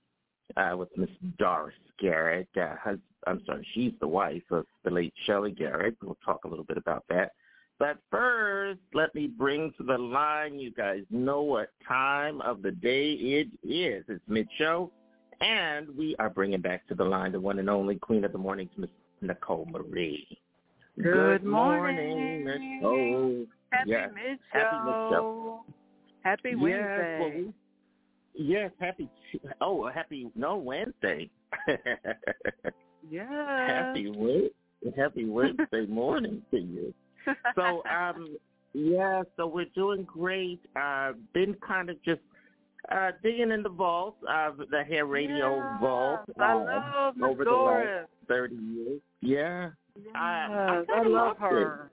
uh, 0.56 0.76
with 0.76 0.88
Miss 0.96 1.10
Doris 1.38 1.74
Garrett. 2.00 2.48
Uh, 2.60 2.74
hus- 2.82 2.98
I'm 3.26 3.40
sorry, 3.46 3.66
she's 3.72 3.92
the 4.00 4.08
wife 4.08 4.42
of 4.50 4.66
the 4.84 4.90
late 4.90 5.14
Shelly 5.26 5.52
Garrett. 5.52 5.96
We'll 6.02 6.18
talk 6.24 6.44
a 6.44 6.48
little 6.48 6.64
bit 6.64 6.76
about 6.76 7.04
that. 7.08 7.32
But 7.78 7.98
first, 8.10 8.80
let 8.94 9.14
me 9.14 9.26
bring 9.26 9.72
to 9.78 9.84
the 9.84 9.98
line. 9.98 10.58
You 10.58 10.72
guys 10.72 11.02
know 11.10 11.42
what 11.42 11.70
time 11.86 12.40
of 12.40 12.62
the 12.62 12.72
day 12.72 13.12
it 13.12 13.48
is. 13.62 14.04
It's 14.08 14.22
mid-show, 14.28 14.90
and 15.40 15.88
we 15.96 16.14
are 16.18 16.30
bringing 16.30 16.60
back 16.60 16.86
to 16.88 16.94
the 16.94 17.04
line 17.04 17.32
the 17.32 17.40
one 17.40 17.58
and 17.58 17.70
only 17.70 17.96
Queen 17.96 18.24
of 18.24 18.32
the 18.32 18.38
Mornings, 18.38 18.70
Miss 18.76 18.90
Nicole 19.20 19.66
Marie. 19.66 20.26
Good 21.00 21.44
morning, 21.44 22.44
morning. 22.44 22.80
Nicole. 22.80 23.46
Happy 23.70 23.90
yes. 23.90 24.10
mid 24.14 24.38
Happy 24.50 24.76
mid-show. 24.84 25.64
Happy 26.24 26.50
Yes, 26.50 26.58
Wednesday. 26.60 27.18
well, 27.20 27.30
we- 27.30 27.54
yes, 28.34 28.70
happy. 28.80 29.08
Oh, 29.60 29.88
happy. 29.88 30.30
No, 30.34 30.56
Wednesday. 30.56 31.30
yeah. 33.10 33.66
happy 33.86 34.10
Wed- 34.10 34.50
Happy 34.96 35.24
Wednesday 35.28 35.86
morning 35.88 36.42
to 36.50 36.58
you. 36.58 36.92
So, 37.54 37.82
um, 37.88 38.36
yeah. 38.72 39.22
So 39.36 39.46
we're 39.46 39.66
doing 39.76 40.02
great. 40.04 40.60
Uh, 40.74 41.12
been 41.34 41.54
kind 41.66 41.88
of 41.88 42.02
just 42.02 42.20
uh, 42.90 43.12
digging 43.22 43.52
in 43.52 43.62
the 43.62 43.68
vault 43.68 44.16
of 44.28 44.56
the 44.70 44.82
Hair 44.82 45.06
Radio 45.06 45.56
Yeah, 45.58 45.78
vault. 45.80 46.20
I 46.40 46.52
uh, 46.52 46.56
love 46.64 47.14
over 47.22 47.44
Doris. 47.44 47.86
the 47.86 47.96
last 48.00 48.08
thirty 48.28 48.56
years. 48.56 49.00
Yeah. 49.20 49.70
I, 50.16 50.82
I, 50.90 51.00
I 51.00 51.02
love 51.04 51.36
her. 51.38 51.84
it. 51.84 51.90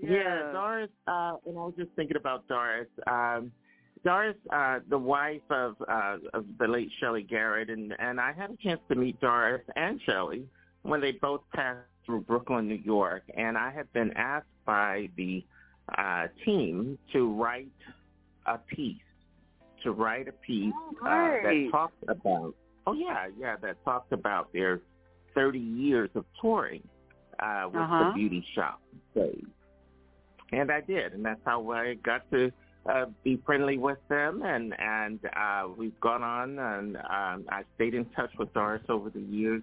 Yeah, 0.00 0.52
Doris, 0.52 0.90
uh, 1.06 1.36
and 1.46 1.56
I 1.58 1.60
was 1.60 1.74
just 1.76 1.90
thinking 1.96 2.16
about 2.16 2.46
Doris. 2.48 2.88
Um, 3.06 3.50
Doris, 4.04 4.36
uh, 4.52 4.78
the 4.88 4.98
wife 4.98 5.42
of, 5.50 5.74
uh, 5.88 6.18
of 6.32 6.44
the 6.58 6.68
late 6.68 6.90
Shelly 7.00 7.22
Garrett, 7.24 7.68
and, 7.68 7.94
and 7.98 8.20
I 8.20 8.32
had 8.32 8.50
a 8.50 8.56
chance 8.56 8.80
to 8.88 8.94
meet 8.94 9.20
Doris 9.20 9.62
and 9.74 10.00
Shelly 10.02 10.44
when 10.82 11.00
they 11.00 11.12
both 11.12 11.40
passed 11.52 11.80
through 12.06 12.20
Brooklyn, 12.20 12.68
New 12.68 12.76
York, 12.76 13.24
and 13.36 13.58
I 13.58 13.70
had 13.72 13.92
been 13.92 14.12
asked 14.16 14.46
by 14.64 15.08
the 15.16 15.44
uh, 15.98 16.28
team 16.44 16.96
to 17.12 17.32
write 17.34 17.66
a 18.46 18.58
piece, 18.58 18.96
to 19.82 19.92
write 19.92 20.28
a 20.28 20.32
piece 20.32 20.72
uh, 21.04 21.08
that 21.42 21.68
talked 21.72 22.02
about, 22.06 22.54
oh 22.86 22.92
yeah, 22.92 23.26
yeah, 23.38 23.56
that 23.62 23.84
talked 23.84 24.12
about 24.12 24.52
their 24.52 24.80
30 25.34 25.58
years 25.58 26.08
of 26.14 26.24
touring 26.40 26.82
uh, 27.40 27.64
with 27.66 27.76
Uh-huh. 27.82 28.04
the 28.08 28.14
beauty 28.14 28.44
shop. 28.54 28.80
And 30.52 30.70
I 30.70 30.80
did, 30.80 31.12
and 31.12 31.24
that's 31.24 31.40
how 31.44 31.70
I 31.72 31.94
got 31.94 32.30
to 32.30 32.50
uh, 32.88 33.06
be 33.22 33.40
friendly 33.44 33.76
with 33.76 33.98
them, 34.08 34.42
and 34.42 34.74
and 34.78 35.20
uh, 35.36 35.68
we've 35.76 35.98
gone 36.00 36.22
on, 36.22 36.58
and 36.58 36.96
um, 36.96 37.44
I 37.50 37.62
stayed 37.74 37.94
in 37.94 38.06
touch 38.06 38.30
with 38.38 38.52
Doris 38.54 38.82
over 38.88 39.10
the 39.10 39.20
years, 39.20 39.62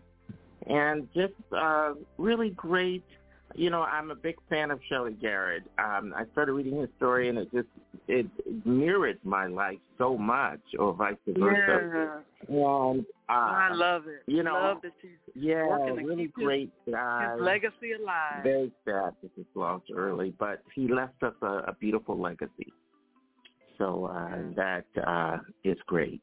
and 0.68 1.08
just 1.14 1.34
uh, 1.52 1.94
really 2.18 2.52
great. 2.52 3.04
You 3.56 3.70
know, 3.70 3.84
I'm 3.84 4.12
a 4.12 4.16
big 4.16 4.36
fan 4.50 4.70
of 4.70 4.80
Shelly 4.90 5.14
Garrett. 5.14 5.64
Um, 5.80 6.14
I 6.16 6.24
started 6.34 6.54
reading 6.54 6.80
his 6.80 6.90
story, 6.98 7.30
and 7.30 7.38
it 7.38 7.50
just 7.54 7.68
it 8.08 8.28
mirrored 8.66 9.20
my 9.24 9.48
life 9.48 9.78
so 9.98 10.18
much, 10.18 10.60
or 10.78 10.94
vice 10.94 11.16
versa. 11.26 12.22
Yeah. 12.50 12.92
And 12.92 13.06
uh, 13.30 13.32
I 13.32 13.70
love 13.74 14.04
it. 14.08 14.30
you 14.30 14.44
know, 14.44 14.54
love 14.54 14.78
that 14.84 14.92
she's 15.02 15.12
yeah, 15.34 15.66
working 15.68 15.96
to 15.96 16.04
really 16.04 16.24
keep 16.26 16.36
his- 16.38 16.46
great 16.46 16.74
guy. 16.92 17.32
his 17.32 17.42
legacy 17.42 17.94
alive. 18.00 18.44
Very 18.44 18.72
sad 18.84 19.14
that 19.22 19.32
he 19.36 19.46
lost 19.56 19.86
early, 19.96 20.34
but 20.38 20.62
he 20.74 20.88
left 20.88 21.24
us 21.24 21.34
a, 21.42 21.46
a 21.68 21.76
beautiful 21.80 22.20
legacy. 22.20 22.74
So 23.78 24.06
uh, 24.06 24.54
that 24.56 24.86
uh, 25.06 25.38
is 25.64 25.78
great. 25.88 26.22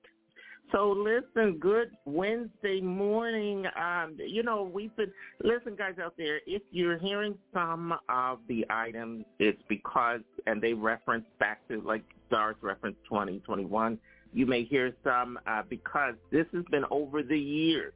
So 0.73 0.91
listen, 0.91 1.59
good 1.59 1.91
Wednesday 2.07 2.81
morning. 2.81 3.67
Um, 3.79 4.17
you 4.19 4.43
know, 4.43 4.63
we've 4.63 4.95
been 4.97 5.13
listen, 5.45 5.77
guys 5.77 5.95
out 6.03 6.15
there. 6.17 6.41
If 6.47 6.63
you're 6.71 6.99
hearing 6.99 7.37
some 7.53 7.95
of 8.09 8.39
the 8.49 8.65
items, 8.71 9.27
it's 9.39 9.61
because 9.69 10.21
and 10.47 10.63
they 10.63 10.73
reference 10.73 11.27
back 11.39 11.67
to 11.69 11.81
like 11.83 12.03
Doris 12.31 12.57
reference 12.63 12.97
2021. 13.09 13.99
you 14.33 14.47
may 14.47 14.65
hear 14.65 14.95
some 15.05 15.39
uh, 15.47 15.63
because 15.69 16.15
this 16.31 16.47
has 16.55 16.65
been 16.71 16.85
over 16.91 17.23
the 17.23 17.39
years. 17.39 17.93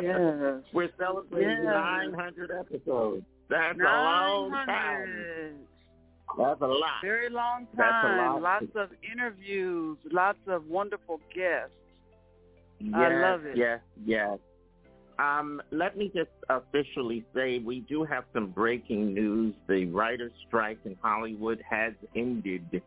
Yes. 0.00 0.60
We're 0.72 0.90
celebrating 0.98 1.64
Yes. 1.64 1.74
900 2.12 2.50
episodes. 2.60 3.24
That's 3.50 3.78
a 3.78 3.82
long 3.82 4.50
time. 4.52 5.54
900. 6.38 6.50
That's 6.50 6.62
a 6.62 6.66
lot. 6.66 6.90
Very 7.02 7.30
long 7.30 7.66
time. 7.76 8.18
lot. 8.18 8.42
Lots 8.42 8.76
of 8.76 8.88
interviews, 9.10 9.98
lots 10.10 10.38
of 10.46 10.66
wonderful 10.66 11.20
guests. 11.34 11.74
Yes, 12.78 12.94
I 12.94 13.14
love 13.30 13.46
it. 13.46 13.56
Yes, 13.56 13.80
yes. 14.04 14.38
Um, 15.18 15.62
let 15.70 15.96
me 15.96 16.10
just 16.14 16.30
officially 16.48 17.24
say 17.34 17.58
we 17.58 17.80
do 17.80 18.02
have 18.04 18.24
some 18.32 18.48
breaking 18.48 19.14
news. 19.14 19.54
The 19.68 19.86
writer's 19.86 20.32
strike 20.48 20.78
in 20.84 20.96
Hollywood 21.00 21.62
has 21.68 21.92
ended. 22.16 22.82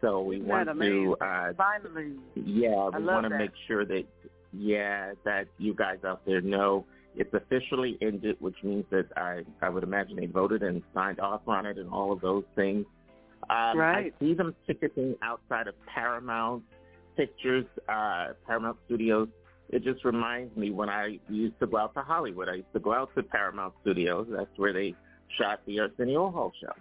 So 0.00 0.20
we 0.20 0.36
Isn't 0.36 0.48
want 0.48 0.68
to, 0.68 1.16
uh, 1.20 1.52
Finally. 1.56 2.12
yeah, 2.34 2.68
I 2.92 2.98
we 2.98 3.04
want 3.04 3.24
to 3.24 3.30
make 3.30 3.52
sure 3.66 3.86
that, 3.86 4.04
yeah, 4.52 5.12
that 5.24 5.46
you 5.56 5.72
guys 5.74 5.98
out 6.04 6.20
there 6.26 6.42
know 6.42 6.84
it's 7.16 7.32
officially 7.34 7.96
ended, 8.00 8.36
which 8.40 8.56
means 8.62 8.84
that 8.90 9.06
I, 9.16 9.42
I 9.62 9.68
would 9.68 9.82
imagine 9.82 10.16
they 10.16 10.26
voted 10.26 10.62
and 10.62 10.82
signed 10.92 11.20
off 11.20 11.42
on 11.46 11.66
it 11.66 11.78
and 11.78 11.90
all 11.90 12.12
of 12.12 12.20
those 12.20 12.44
things. 12.54 12.86
Um, 13.50 13.78
Right. 13.78 14.12
I 14.14 14.24
see 14.24 14.34
them 14.34 14.54
ticketing 14.66 15.16
outside 15.22 15.68
of 15.68 15.74
Paramount 15.86 16.62
Pictures, 17.16 17.66
uh, 17.88 18.28
Paramount 18.46 18.78
Studios. 18.86 19.28
It 19.68 19.84
just 19.84 20.04
reminds 20.04 20.56
me 20.56 20.70
when 20.70 20.88
I 20.88 21.18
used 21.28 21.58
to 21.60 21.66
go 21.66 21.78
out 21.78 21.94
to 21.94 22.00
Hollywood. 22.02 22.48
I 22.48 22.56
used 22.56 22.72
to 22.72 22.80
go 22.80 22.92
out 22.92 23.14
to 23.16 23.22
Paramount 23.22 23.74
Studios. 23.82 24.26
That's 24.30 24.56
where 24.56 24.72
they 24.72 24.94
shot 25.38 25.60
the 25.66 25.80
Arsenio 25.80 26.30
Hall 26.30 26.52
show. 26.60 26.72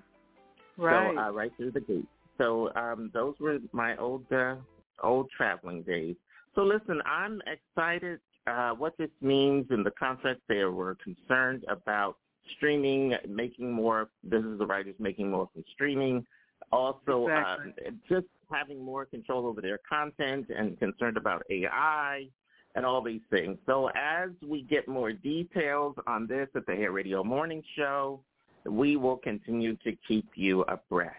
Right. 0.78 1.16
So 1.16 1.20
uh, 1.20 1.32
right 1.32 1.52
through 1.58 1.72
the 1.72 1.82
gate. 1.82 2.08
So 2.38 2.74
um, 2.76 3.12
those 3.14 3.36
were 3.40 3.60
my 3.72 3.96
old 3.98 4.26
uh, 4.32 4.56
old 5.04 5.30
traveling 5.36 5.84
days. 5.84 6.16
So 6.56 6.62
listen, 6.62 7.02
I'm 7.06 7.42
excited 7.48 8.20
uh, 8.48 8.72
what 8.72 8.98
this 8.98 9.10
means 9.22 9.66
in 9.72 9.84
the 9.84 9.92
context 9.92 10.42
they 10.48 10.64
were 10.64 10.98
concerned 11.04 11.64
about 11.70 12.18
streaming, 12.56 13.16
making 13.28 13.72
more. 13.72 14.10
This 14.24 14.44
is 14.44 14.58
the 14.60 14.66
writers 14.66 14.96
making 15.00 15.32
more 15.32 15.50
from 15.54 15.64
streaming. 15.74 16.26
Also, 16.72 17.28
Exactly. 17.28 17.74
uh, 17.88 17.92
just 18.10 18.28
having 18.52 18.84
more 18.84 19.06
control 19.06 19.46
over 19.46 19.62
their 19.62 19.80
content 19.88 20.48
and 20.56 20.78
concerned 20.80 21.18
about 21.18 21.44
AI 21.50 22.28
and 22.76 22.86
all 22.86 23.02
these 23.02 23.22
things. 23.30 23.58
So 23.66 23.90
as 23.96 24.30
we 24.46 24.64
get 24.64 24.88
more 24.88 25.12
details 25.12 25.96
on 26.08 26.28
this 26.28 26.48
at 26.56 26.66
the 26.66 26.76
Hair 26.76 26.92
Radio 26.92 27.24
Morning 27.24 27.62
Show, 27.76 28.22
we 28.66 28.96
will 28.96 29.18
continue 29.18 29.76
to 29.78 29.96
keep 30.08 30.28
you 30.36 30.62
abreast. 30.64 31.16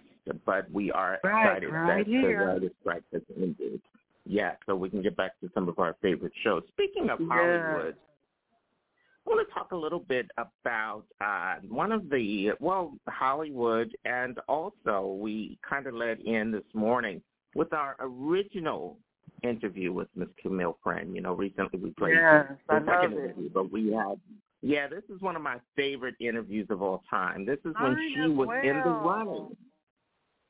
But 0.47 0.71
we 0.71 0.91
are 0.91 1.19
Right, 1.23 1.59
excited 1.59 1.71
right 1.71 1.99
that 1.99 2.07
here. 2.07 2.39
the 2.39 2.45
writers' 2.47 2.71
strike 2.81 3.03
has 3.13 3.23
ended. 3.37 3.81
Yeah, 4.27 4.53
so 4.67 4.75
we 4.75 4.89
can 4.91 5.03
get 5.03 5.17
back 5.17 5.39
to 5.41 5.51
some 5.55 5.69
of 5.69 5.79
our 5.79 5.97
favorite 6.01 6.33
shows. 6.43 6.63
Speaking 6.69 7.11
of. 7.11 7.19
Hollywood, 7.19 7.97
I 9.27 9.31
want 9.31 9.47
to 9.47 9.55
talk 9.55 9.73
a 9.73 9.77
little 9.77 10.01
bit 10.01 10.27
about 10.37 11.05
uh, 11.21 11.57
one 11.69 11.93
of 11.93 12.11
the, 12.11 12.53
well, 12.61 12.95
Hollywood, 13.09 13.97
and 14.05 14.39
also 14.49 15.19
we 15.21 15.59
kind 15.69 15.87
of 15.87 15.95
led 15.95 16.21
in 16.21 16.51
this 16.51 16.65
morning 16.75 17.23
with 17.55 17.73
our 17.73 17.97
original 18.01 18.99
interview 19.43 19.93
with 19.93 20.09
Miss 20.15 20.29
Camille 20.41 20.79
Friend. 20.83 21.15
You 21.15 21.23
know, 21.23 21.35
recently 21.35 21.79
we 21.79 21.91
played 21.91 22.15
Yes, 22.15 22.47
the 22.69 22.75
I 22.75 22.79
second 22.79 22.87
love 22.87 23.13
it. 23.13 23.25
interview, 23.25 23.51
but 23.53 23.71
we 23.73 23.93
had, 23.93 24.19
yeah, 24.63 24.89
this 24.89 25.05
is 25.15 25.21
one 25.21 25.37
of 25.37 25.43
my 25.43 25.59
favorite 25.77 26.15
interviews 26.21 26.67
of 26.71 26.83
all 26.83 27.03
time. 27.11 27.45
This 27.47 27.59
is 27.65 27.75
when 27.81 27.95
Mine 27.95 28.13
she 28.15 28.21
as 28.23 28.31
was 28.31 28.49
in 28.63 28.77
the 28.85 29.01
well. 29.05 29.53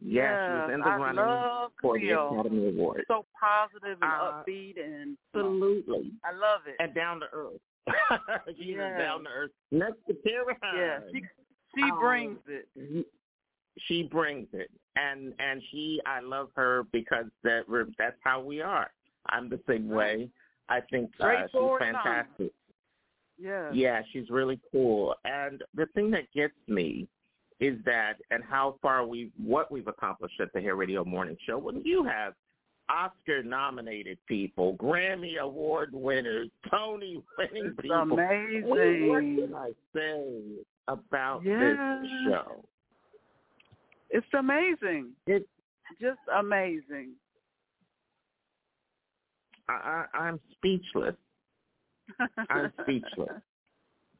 Running. 0.04 0.16
Yeah, 0.16 0.46
she 0.46 0.52
was 0.52 0.70
in 0.74 0.80
the 0.80 0.86
I 0.86 0.96
running 0.96 1.16
love 1.16 1.72
for 1.80 1.98
the 1.98 2.10
Academy 2.10 2.68
Award. 2.68 3.04
So 3.08 3.24
positive 3.38 3.98
and 4.00 4.12
Uh, 4.12 4.42
upbeat 4.46 4.78
and 4.82 5.16
Absolutely. 5.34 6.12
I 6.24 6.32
love 6.32 6.60
it. 6.66 6.76
And 6.78 6.94
down 6.94 7.20
to 7.20 7.26
earth. 7.32 7.60
She's 8.58 8.76
Yes. 8.76 8.98
down 8.98 9.24
to 9.24 9.30
earth. 9.30 9.50
Next 9.70 9.98
to 10.06 10.16
Yeah, 10.24 11.00
she 11.12 11.24
she 11.74 11.82
Um, 11.90 11.98
brings 11.98 12.38
it. 12.46 12.68
She 13.88 14.04
brings 14.04 14.46
it, 14.52 14.70
and 14.94 15.34
and 15.40 15.60
she, 15.70 16.00
I 16.06 16.20
love 16.20 16.50
her 16.54 16.84
because 16.92 17.26
that 17.42 17.68
we're, 17.68 17.86
that's 17.98 18.16
how 18.22 18.40
we 18.40 18.60
are. 18.60 18.92
I'm 19.30 19.48
the 19.48 19.60
same 19.66 19.88
way. 19.88 20.30
I 20.68 20.80
think 20.92 21.10
uh, 21.18 21.26
she's 21.28 21.48
Straightforward 21.48 21.82
and 21.82 21.96
honest. 21.96 22.28
fantastic. 22.28 22.52
Yeah. 23.36 23.70
Yeah, 23.72 24.02
she's 24.12 24.30
really 24.30 24.60
cool. 24.70 25.16
And 25.24 25.62
the 25.74 25.86
thing 25.86 26.10
that 26.12 26.30
gets 26.32 26.54
me 26.68 27.08
is 27.60 27.78
that 27.84 28.14
and 28.30 28.42
how 28.42 28.76
far 28.82 29.06
we 29.06 29.30
what 29.42 29.70
we've 29.70 29.88
accomplished 29.88 30.40
at 30.40 30.52
the 30.52 30.60
Hair 30.60 30.76
Radio 30.76 31.04
Morning 31.04 31.36
Show 31.46 31.58
when 31.58 31.82
you 31.84 32.04
have 32.04 32.34
Oscar 32.88 33.42
nominated 33.42 34.18
people, 34.28 34.76
Grammy 34.76 35.38
award 35.38 35.90
winners, 35.92 36.50
Tony 36.70 37.22
winning 37.38 37.66
It's 37.66 37.80
people. 37.80 38.12
amazing. 38.12 38.68
What 39.08 39.20
can 39.20 39.54
I 39.54 39.70
say 39.94 40.42
about 40.88 41.42
this 41.44 41.76
show? 42.26 42.64
It's 44.10 44.26
amazing. 44.38 45.12
It's 45.26 45.48
just 46.00 46.20
amazing. 46.36 47.12
I, 49.68 50.04
I 50.12 50.18
I'm 50.18 50.40
speechless. 50.52 51.14
I'm 52.50 52.70
speechless. 52.82 53.40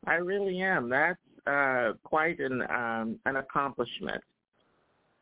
I 0.07 0.15
really 0.15 0.61
am. 0.61 0.89
That's 0.89 1.19
uh, 1.47 1.93
quite 2.03 2.41
an 2.41 2.63
um, 2.63 3.19
an 3.27 3.37
accomplishment. 3.37 4.23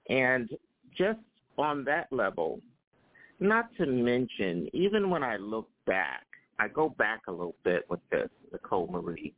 And 0.09 0.49
just 0.97 1.21
on 1.59 1.85
that 1.85 2.13
level, 2.13 2.61
not 3.41 3.67
to 3.79 3.87
mention, 3.87 4.69
even 4.73 5.11
when 5.11 5.23
I 5.23 5.37
look 5.37 5.69
back, 5.87 6.27
I 6.59 6.69
go 6.69 6.91
back 6.91 7.23
a 7.29 7.33
little 7.33 7.57
bit 7.65 7.85
with 7.89 8.01
this, 8.11 8.29
Nicole 8.53 8.89
Marie. 8.89 9.35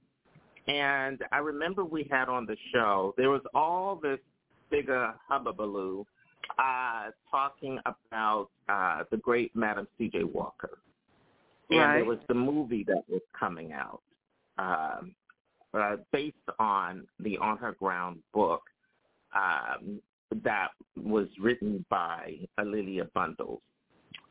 And 0.66 1.22
I 1.32 1.38
remember 1.38 1.84
we 1.84 2.08
had 2.10 2.28
on 2.28 2.46
the 2.46 2.56
show, 2.72 3.14
there 3.16 3.30
was 3.30 3.42
all 3.54 3.96
this 3.96 4.18
bigger 4.70 5.12
hubbubaloo 5.30 6.04
uh, 6.58 7.10
talking 7.30 7.78
about 7.84 8.48
uh, 8.68 9.04
the 9.10 9.16
great 9.18 9.54
Madam 9.54 9.86
C.J. 9.98 10.24
Walker. 10.24 10.78
And 11.70 11.78
Right. 11.78 11.94
there 11.94 12.04
was 12.04 12.18
the 12.28 12.34
movie 12.34 12.84
that 12.84 13.04
was 13.08 13.22
coming 13.38 13.72
out 13.72 14.02
um, 14.58 15.14
uh, 15.74 15.96
based 16.12 16.36
on 16.58 17.06
the 17.20 17.36
On 17.38 17.56
Her 17.58 17.72
Ground 17.72 18.20
book 18.32 18.62
um, 19.34 20.00
that 20.42 20.68
was 20.96 21.28
written 21.40 21.84
by 21.90 22.36
A'Lelia 22.58 23.12
Bundles, 23.12 23.60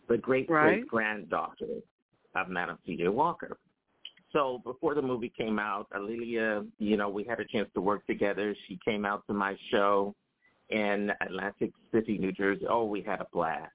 the 0.08 0.18
great 0.18 0.50
Right. 0.50 0.80
great 0.80 0.88
granddaughter 0.88 1.82
of 2.36 2.50
Madam 2.50 2.78
C.J. 2.86 3.08
Walker. 3.10 3.58
So 4.32 4.62
before 4.64 4.96
the 4.96 5.02
movie 5.02 5.32
came 5.38 5.60
out, 5.60 5.88
Alilia, 5.96 6.68
you 6.80 6.98
know, 6.98 7.08
we 7.08 7.24
had 7.24 7.40
a 7.40 7.46
chance 7.46 7.70
to 7.76 7.82
work 7.82 8.06
together. 8.08 8.56
She 8.68 8.80
came 8.84 9.06
out 9.06 9.24
to 9.28 9.34
my 9.34 9.56
show 9.70 10.16
in 10.72 11.12
Atlantic 11.22 11.72
City, 11.94 12.18
New 12.18 12.32
Jersey. 12.32 12.66
Oh, 12.68 12.86
we 12.86 13.02
had 13.02 13.22
a 13.22 13.28
blast. 13.32 13.72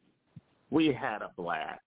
We 0.71 0.89
had 0.93 1.23
a 1.23 1.31
blast 1.37 1.81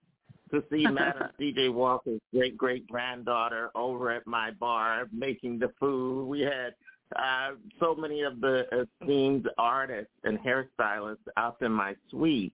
to 0.52 0.64
see 0.72 0.86
Madam 0.88 1.30
C.J. 1.38 1.70
Walker's 1.70 2.20
great 2.34 2.58
great 2.58 2.88
granddaughter 2.88 3.70
over 3.76 4.12
at 4.12 4.26
my 4.28 4.52
bar 4.52 5.08
making 5.12 5.60
the 5.60 5.72
food. 5.80 6.26
We 6.28 6.42
had 6.42 6.74
uh, 7.16 7.52
so 7.80 7.96
many 7.96 8.22
of 8.22 8.40
the 8.42 8.66
esteemed 9.02 9.50
artists 9.58 10.14
and 10.24 10.40
hairstylists 10.40 11.18
up 11.38 11.62
in 11.62 11.72
my 11.72 11.96
suite. 12.10 12.54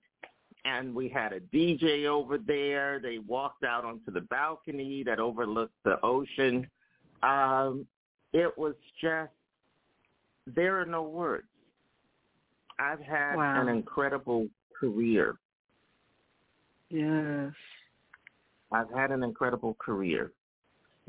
And 0.66 0.94
we 0.94 1.08
had 1.08 1.32
a 1.32 1.40
DJ 1.40 2.06
over 2.08 2.38
there. 2.38 3.00
They 3.00 3.20
walked 3.20 3.64
out 3.64 3.86
onto 3.86 4.12
the 4.12 4.22
balcony 4.22 5.04
that 5.04 5.20
overlooked 5.20 5.76
the 5.86 5.98
ocean. 6.04 6.68
Um, 7.24 7.86
it 8.34 8.58
was 8.58 8.76
just, 9.02 9.32
there 10.46 10.80
are 10.82 10.86
no 10.86 11.04
words. 11.04 11.48
I've 12.80 13.00
had 13.00 13.36
Wow. 13.36 13.62
an 13.62 13.70
incredible 13.70 14.48
career. 14.78 15.36
Yes. 16.90 17.54
I've 18.72 18.92
had 18.92 19.12
an 19.12 19.24
incredible 19.24 19.76
career 19.80 20.32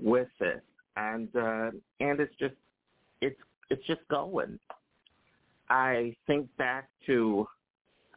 with 0.01 0.29
it, 0.41 0.63
and 0.97 1.29
uh, 1.35 1.71
and 2.01 2.21
it's 2.21 2.35
just 2.39 2.55
it's 3.21 3.39
it's 3.71 3.85
just 3.87 4.01
going. 4.11 4.59
I 5.71 6.15
think 6.27 6.49
back 6.57 6.89
to 7.07 7.47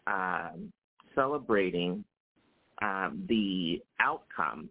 um, 0.08 0.72
celebrating 1.16 2.04
um, 2.82 3.26
the 3.28 3.82
outcome 4.00 4.70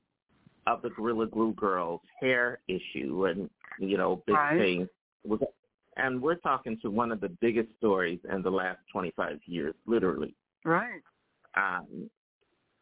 of 0.66 0.82
the 0.82 0.90
Gorilla 0.90 1.26
Glue 1.26 1.52
Girls 1.54 2.00
hair 2.20 2.60
issue, 2.68 3.26
and 3.26 3.50
you 3.78 3.96
know, 3.96 4.22
big 4.26 4.36
Right. 4.36 4.58
thing. 4.58 4.88
Was, 5.24 5.40
and 5.96 6.22
we're 6.22 6.36
talking 6.36 6.78
to 6.82 6.90
one 6.90 7.12
of 7.12 7.20
the 7.20 7.28
biggest 7.28 7.68
stories 7.78 8.20
in 8.32 8.42
the 8.42 8.50
last 8.50 8.78
25 8.92 9.40
years, 9.46 9.74
literally. 9.86 10.34
Right. 10.64 11.02
Um, 11.56 12.08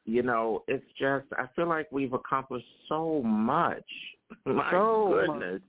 you 0.09 0.23
know, 0.23 0.65
it's 0.69 0.87
just 0.99 1.27
I 1.33 1.47
feel 1.55 1.69
like 1.69 1.87
we've 1.93 2.15
accomplished 2.15 2.67
so 2.89 3.23
much. 3.23 3.85
My 4.47 4.71
So 4.71 5.15
much. 5.15 5.27
goodness. 5.27 5.63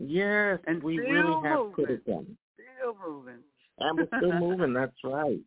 Yes, 0.00 0.58
And 0.66 0.82
we 0.82 0.98
really 0.98 1.48
have 1.48 1.72
put 1.74 1.90
it 1.90 2.04
done. 2.06 2.36
Still 2.54 2.96
moving. 3.06 3.38
And 3.78 3.98
we're 3.98 4.18
still 4.18 4.32
moving, 4.40 4.72
that's 4.72 4.96
right. 5.04 5.38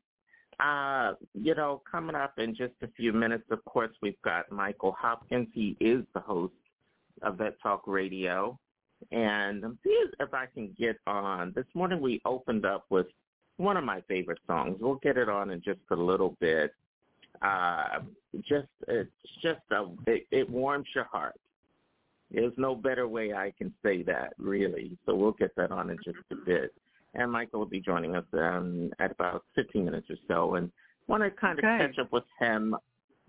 Uh, 0.60 1.16
you 1.34 1.54
know, 1.56 1.82
coming 1.90 2.16
up 2.16 2.34
in 2.38 2.56
just 2.56 2.74
a 2.82 2.88
few 2.96 3.12
minutes, 3.14 3.44
of 3.52 3.64
course, 3.66 3.92
we've 4.02 4.22
got 4.24 4.52
Michael 4.52 4.96
Hopkins. 4.98 5.48
He 5.54 5.76
is 5.80 6.04
the 6.14 6.20
host 6.22 6.54
of 7.24 7.38
Vet 7.40 7.60
Talk 7.62 7.84
Radio. 7.88 8.58
And 9.12 9.64
I'm 9.64 9.78
seeing 9.84 10.06
if 10.20 10.34
I 10.34 10.46
can 10.54 10.74
get 10.80 10.98
on. 11.06 11.52
This 11.56 11.66
morning 11.74 12.00
we 12.02 12.22
opened 12.26 12.66
up 12.66 12.86
with 12.90 13.08
one 13.58 13.76
of 13.78 13.84
my 13.84 14.02
favorite 14.08 14.40
songs. 14.48 14.78
We'll 14.80 14.96
get 15.04 15.18
it 15.18 15.30
on 15.30 15.50
in 15.52 15.62
just 15.62 15.80
a 15.92 15.96
little 15.96 16.36
bit. 16.40 16.72
Uh, 17.42 18.00
just 18.48 18.68
it's 18.88 19.10
just 19.42 19.62
a 19.72 19.86
it, 20.08 20.28
it 20.32 20.50
warms 20.50 20.88
your 20.96 21.06
heart. 21.06 21.36
There's 22.32 22.54
no 22.58 22.76
better 22.76 23.08
way 23.08 23.34
I 23.34 23.54
can 23.58 23.74
say 23.84 24.04
that, 24.04 24.34
really. 24.38 24.98
So 25.06 25.16
we'll 25.16 25.32
get 25.32 25.56
that 25.56 25.72
on 25.72 25.90
in 25.90 25.98
just 26.04 26.18
a 26.32 26.36
bit. 26.36 26.74
And 27.14 27.32
Michael 27.32 27.60
will 27.60 27.68
be 27.68 27.80
joining 27.80 28.16
us 28.16 28.26
um, 28.34 28.92
at 29.00 29.12
about 29.12 29.44
15 29.56 29.86
minutes 29.86 30.08
or 30.10 30.18
so, 30.28 30.56
and 30.56 30.70
want 31.08 31.24
to 31.24 31.32
kind 31.32 31.58
of 31.58 31.64
Okay. 31.66 31.78
catch 31.88 32.00
up 32.00 32.12
with 32.12 32.26
him. 32.40 32.76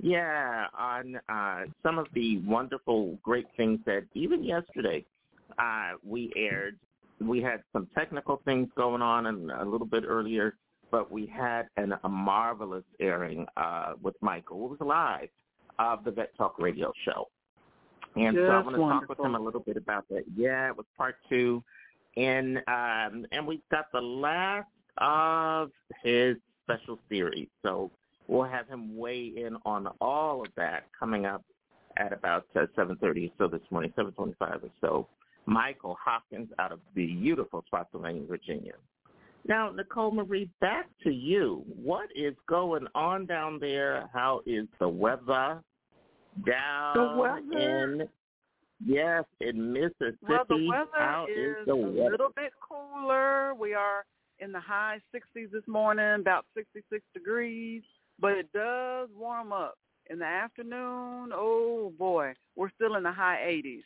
Yeah, 0.00 0.66
on 0.76 1.18
uh, 1.28 1.62
some 1.82 1.98
of 1.98 2.06
the 2.14 2.38
wonderful, 2.38 3.18
great 3.22 3.46
things 3.56 3.80
that 3.86 4.04
even 4.14 4.44
yesterday 4.44 5.04
uh, 5.58 5.92
we 6.04 6.32
aired. 6.36 6.78
We 7.20 7.40
had 7.40 7.62
some 7.72 7.88
technical 7.96 8.40
things 8.44 8.68
going 8.76 9.02
on, 9.02 9.26
and 9.26 9.50
a 9.50 9.64
little 9.64 9.86
bit 9.86 10.04
earlier, 10.06 10.54
but 10.90 11.10
we 11.10 11.26
had 11.26 11.68
an, 11.76 11.94
a 12.04 12.08
marvelous 12.08 12.84
airing 13.00 13.46
uh, 13.56 13.94
with 14.02 14.14
Michael. 14.20 14.64
It 14.66 14.70
was 14.70 14.80
live 14.80 15.28
of 15.78 16.04
the 16.04 16.10
Vet 16.10 16.36
Talk 16.36 16.58
Radio 16.58 16.92
Show. 17.04 17.28
And 18.16 18.36
so 18.36 18.42
I 18.42 18.60
want 18.62 18.70
to 18.70 18.76
talk 18.78 19.08
with 19.08 19.20
him 19.20 19.34
a 19.34 19.40
little 19.40 19.60
bit 19.60 19.76
about 19.76 20.08
that. 20.08 20.24
Yeah, 20.34 20.68
it 20.68 20.76
was 20.76 20.86
part 20.96 21.16
two. 21.28 21.62
And 22.16 22.58
um 22.66 23.26
and 23.30 23.46
we've 23.46 23.60
got 23.70 23.92
the 23.92 24.00
last 24.00 24.66
of 24.96 25.70
his 26.02 26.36
special 26.64 26.98
series. 27.08 27.48
So 27.62 27.90
we'll 28.26 28.44
have 28.44 28.66
him 28.68 28.96
weigh 28.96 29.32
in 29.36 29.56
on 29.64 29.88
all 30.00 30.42
of 30.42 30.48
that 30.56 30.86
coming 30.98 31.26
up 31.26 31.44
at 31.96 32.12
about 32.12 32.46
uh, 32.56 32.66
7.30 32.76 33.30
or 33.30 33.32
so 33.38 33.48
this 33.48 33.66
morning, 33.70 33.92
7.25 33.96 34.34
or 34.40 34.60
so. 34.80 35.08
Michael 35.46 35.96
Hopkins 36.02 36.48
out 36.58 36.72
of 36.72 36.80
beautiful 36.94 37.64
Spotsylvania, 37.66 38.22
Virginia. 38.26 38.74
Now, 39.48 39.70
Nicole 39.70 40.10
Marie, 40.10 40.50
back 40.60 40.90
to 41.04 41.10
you. 41.10 41.64
What 41.82 42.10
is 42.14 42.34
going 42.46 42.86
on 42.94 43.24
down 43.24 43.58
there? 43.58 44.10
How 44.12 44.42
is 44.44 44.66
the 44.78 44.88
weather 44.88 45.62
down 46.46 46.94
the 46.94 47.16
weather. 47.20 47.58
in 47.58 48.08
yes 48.84 49.24
in 49.40 49.72
Mississippi? 49.72 50.16
Well, 50.28 50.44
the 50.48 50.68
weather 50.68 50.90
How 50.92 51.26
is, 51.30 51.66
the 51.66 51.72
a 51.72 51.76
weather? 51.76 52.10
little 52.10 52.32
bit 52.36 52.52
cooler. 52.60 53.54
We 53.54 53.72
are 53.72 54.04
in 54.38 54.52
the 54.52 54.60
high 54.60 54.98
60s 55.14 55.50
this 55.50 55.66
morning, 55.66 56.20
about 56.20 56.44
66 56.54 57.02
degrees, 57.14 57.82
but 58.20 58.32
it 58.32 58.52
does 58.52 59.08
warm 59.16 59.54
up 59.54 59.78
in 60.10 60.18
the 60.18 60.26
afternoon. 60.26 61.30
Oh 61.32 61.90
boy, 61.98 62.34
we're 62.54 62.70
still 62.76 62.96
in 62.96 63.02
the 63.02 63.12
high 63.12 63.38
80s. 63.48 63.82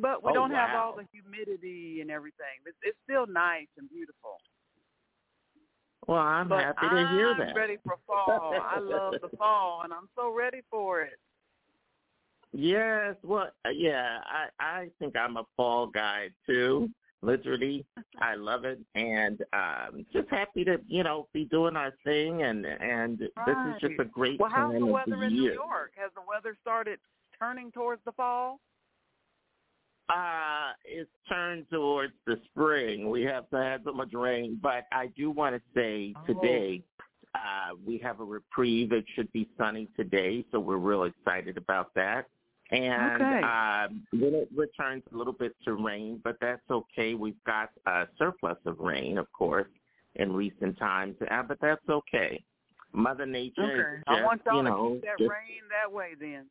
But 0.00 0.22
we 0.22 0.30
Oh, 0.30 0.34
don't 0.34 0.50
have 0.52 0.70
all 0.74 0.96
the 0.96 1.06
humidity 1.12 2.00
and 2.00 2.10
everything. 2.10 2.64
It's, 2.66 2.76
it's 2.82 2.98
still 3.04 3.26
nice 3.26 3.68
and 3.76 3.88
beautiful. 3.90 4.38
Well, 6.06 6.18
I'm 6.18 6.48
but 6.48 6.60
happy 6.64 6.88
to 6.88 7.08
hear 7.14 7.34
that. 7.38 7.50
I'm 7.50 7.56
ready 7.56 7.76
for 7.84 7.96
fall. 8.06 8.54
I 8.54 8.78
love 8.80 9.14
the 9.20 9.28
fall, 9.38 9.82
and 9.84 9.92
I'm 9.92 10.08
so 10.16 10.32
ready 10.32 10.62
for 10.70 11.02
it. 11.02 11.18
Yes, 12.52 13.14
well, 13.22 13.50
uh, 13.64 13.68
yeah, 13.70 14.18
I 14.24 14.48
I 14.58 14.88
think 14.98 15.16
I'm 15.16 15.36
a 15.36 15.44
fall 15.56 15.86
guy 15.86 16.30
too. 16.46 16.90
Literally, 17.22 17.84
I 18.20 18.34
love 18.34 18.64
it, 18.64 18.80
and 18.94 19.40
um 19.52 20.04
just 20.12 20.28
happy 20.30 20.64
to 20.64 20.78
you 20.88 21.04
know 21.04 21.28
be 21.32 21.44
doing 21.44 21.76
our 21.76 21.92
thing, 22.02 22.42
and 22.42 22.66
and 22.66 23.18
this 23.18 23.56
is 23.68 23.80
just 23.80 24.00
a 24.00 24.04
great 24.04 24.40
Well, 24.40 24.50
how's 24.52 24.72
the 24.72 24.86
weather 24.86 25.16
the 25.16 25.26
in 25.26 25.34
year. 25.34 25.50
New 25.50 25.52
York? 25.52 25.92
Has 25.96 26.10
the 26.16 26.22
weather 26.26 26.56
started 26.60 26.98
turning 27.38 27.70
towards 27.70 28.02
the 28.04 28.12
fall? 28.12 28.58
Uh, 30.12 30.72
it's 30.84 31.10
turned 31.28 31.66
towards 31.70 32.12
the 32.26 32.36
spring. 32.50 33.08
We 33.10 33.22
have 33.22 33.48
to 33.50 33.56
have 33.56 33.82
so 33.84 33.92
much 33.92 34.12
rain, 34.12 34.58
but 34.62 34.84
I 34.92 35.06
do 35.16 35.30
want 35.30 35.54
to 35.54 35.62
say 35.74 36.14
Oh. 36.16 36.26
today 36.26 36.82
uh, 37.34 37.76
we 37.86 37.96
have 37.98 38.18
a 38.18 38.24
reprieve. 38.24 38.90
It 38.92 39.04
should 39.14 39.30
be 39.32 39.48
sunny 39.56 39.88
today, 39.96 40.44
so 40.50 40.58
we're 40.58 40.78
real 40.78 41.04
excited 41.04 41.56
about 41.56 41.94
that. 41.94 42.26
And 42.72 43.22
Okay. 43.22 43.42
um, 43.42 44.06
then 44.12 44.34
it 44.34 44.48
returns 44.54 45.04
a 45.12 45.16
little 45.16 45.32
bit 45.32 45.54
to 45.64 45.74
rain, 45.74 46.20
but 46.24 46.36
that's 46.40 46.68
okay. 46.70 47.14
We've 47.14 47.42
got 47.44 47.70
a 47.86 48.08
surplus 48.18 48.58
of 48.66 48.80
rain, 48.80 49.16
of 49.18 49.30
course, 49.32 49.68
in 50.16 50.32
recent 50.32 50.76
times, 50.78 51.16
uh, 51.30 51.42
but 51.44 51.58
that's 51.60 51.88
okay. 51.88 52.42
Mother 52.92 53.26
Nature 53.26 53.62
Okay. 53.62 53.98
is 53.98 54.04
I 54.08 54.24
want 54.24 54.42
y'all 54.44 54.56
you 54.56 54.68
to 54.68 54.94
keep 54.94 55.02
that 55.04 55.18
just- 55.18 55.30
rain 55.30 55.62
that 55.70 55.90
way 55.92 56.14
then. 56.18 56.50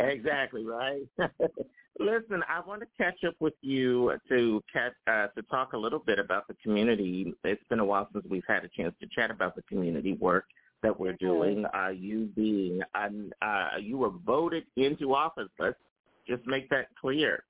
Exactly 0.00 0.64
right. 0.64 1.02
Listen, 1.98 2.42
I 2.48 2.60
want 2.66 2.82
to 2.82 2.86
catch 2.98 3.24
up 3.26 3.34
with 3.40 3.54
you 3.62 4.12
to 4.28 4.62
catch, 4.70 4.92
uh, 5.06 5.28
to 5.28 5.42
talk 5.50 5.72
a 5.72 5.78
little 5.78 5.98
bit 5.98 6.18
about 6.18 6.46
the 6.46 6.54
community. 6.62 7.32
It's 7.44 7.62
been 7.70 7.80
a 7.80 7.84
while 7.84 8.08
since 8.12 8.24
we've 8.28 8.44
had 8.46 8.64
a 8.64 8.68
chance 8.68 8.94
to 9.00 9.06
chat 9.14 9.30
about 9.30 9.56
the 9.56 9.62
community 9.62 10.12
work 10.12 10.44
that 10.82 10.98
we're 10.98 11.14
doing. 11.14 11.64
Uh, 11.74 11.88
you 11.88 12.26
being, 12.36 12.82
um, 12.94 13.32
uh, 13.40 13.70
you 13.80 13.96
were 13.96 14.10
voted 14.26 14.64
into 14.76 15.14
office. 15.14 15.48
Let's 15.58 15.78
just 16.28 16.46
make 16.46 16.68
that 16.70 16.88
clear. 17.00 17.44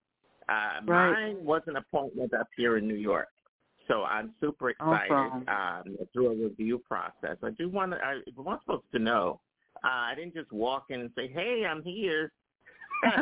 Uh, 0.48 0.80
Right. 0.86 1.10
Mine 1.12 1.44
was 1.44 1.62
an 1.66 1.76
appointment 1.76 2.32
up 2.32 2.46
here 2.56 2.76
in 2.76 2.86
New 2.86 2.94
York. 2.94 3.28
So 3.88 4.04
I'm 4.04 4.32
super 4.40 4.70
excited 4.70 5.12
Awesome. 5.12 5.48
um, 5.48 5.96
through 6.12 6.32
a 6.32 6.36
review 6.48 6.78
process. 6.78 7.36
I 7.42 7.50
do 7.50 7.68
want 7.68 7.92
to, 7.92 7.98
I 7.98 8.20
want 8.36 8.60
folks 8.66 8.86
to 8.92 8.98
know 8.98 9.40
uh, 9.84 9.88
I 9.88 10.14
didn't 10.14 10.34
just 10.34 10.52
walk 10.52 10.86
in 10.90 11.00
and 11.00 11.10
say, 11.16 11.28
"Hey, 11.28 11.64
I'm 11.68 11.82
here." 11.82 12.32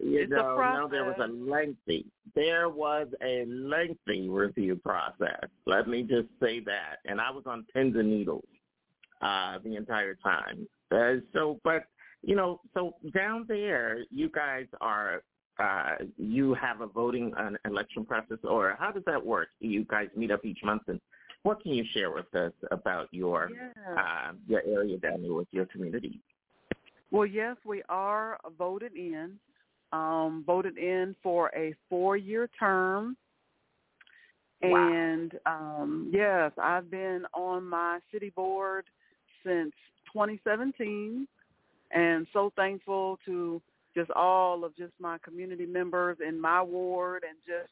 you 0.00 0.20
It's 0.20 0.30
know, 0.30 0.56
no, 0.56 0.88
there 0.88 1.04
was 1.04 1.16
a 1.20 1.26
lengthy, 1.26 2.06
there 2.34 2.68
was 2.68 3.08
a 3.22 3.44
lengthy 3.46 4.28
review 4.28 4.76
process. 4.76 5.48
Let 5.66 5.88
me 5.88 6.02
just 6.02 6.28
say 6.40 6.60
that, 6.60 6.96
and 7.04 7.20
I 7.20 7.30
was 7.30 7.44
on 7.46 7.66
pins 7.72 7.96
and 7.96 8.10
needles 8.10 8.44
uh, 9.22 9.58
the 9.64 9.76
entire 9.76 10.14
time. 10.16 10.66
Uh, 10.90 11.14
so, 11.32 11.60
but 11.64 11.84
you 12.22 12.36
know, 12.36 12.60
so 12.74 12.94
down 13.14 13.44
there, 13.48 13.98
you 14.10 14.28
guys 14.28 14.66
are. 14.80 15.22
Uh, 15.56 15.94
you 16.18 16.52
have 16.52 16.80
a 16.80 16.86
voting 16.88 17.32
an 17.36 17.56
election 17.64 18.04
process, 18.04 18.38
or 18.42 18.76
how 18.76 18.90
does 18.90 19.04
that 19.06 19.24
work? 19.24 19.46
You 19.60 19.84
guys 19.84 20.08
meet 20.16 20.32
up 20.32 20.44
each 20.44 20.58
month, 20.64 20.82
and 20.88 21.00
what 21.44 21.62
can 21.62 21.72
you 21.72 21.84
share 21.92 22.10
with 22.10 22.34
us 22.34 22.52
about 22.72 23.08
your 23.12 23.50
uh, 23.96 24.32
your 24.48 24.62
area 24.66 24.96
down 24.98 25.22
there 25.22 25.34
with 25.34 25.46
your 25.52 25.66
community? 25.66 26.18
Well, 27.10 27.26
yes, 27.26 27.56
we 27.64 27.82
are 27.88 28.38
voted 28.58 28.96
in. 28.96 29.38
Um, 29.92 30.42
voted 30.44 30.76
in 30.76 31.14
for 31.22 31.52
a 31.54 31.72
four-year 31.88 32.50
term. 32.58 33.16
Wow. 34.60 34.92
And 34.92 35.32
um, 35.46 36.10
yes, 36.12 36.50
I've 36.60 36.90
been 36.90 37.24
on 37.32 37.64
my 37.64 38.00
city 38.12 38.32
board 38.34 38.86
since 39.44 39.72
2017, 40.12 41.28
and 41.92 42.26
so 42.32 42.52
thankful 42.56 43.18
to 43.26 43.60
just 43.94 44.10
all 44.12 44.64
of 44.64 44.74
just 44.76 44.94
my 44.98 45.18
community 45.18 45.66
members 45.66 46.16
in 46.26 46.40
my 46.40 46.60
ward 46.62 47.22
and 47.28 47.38
just 47.46 47.70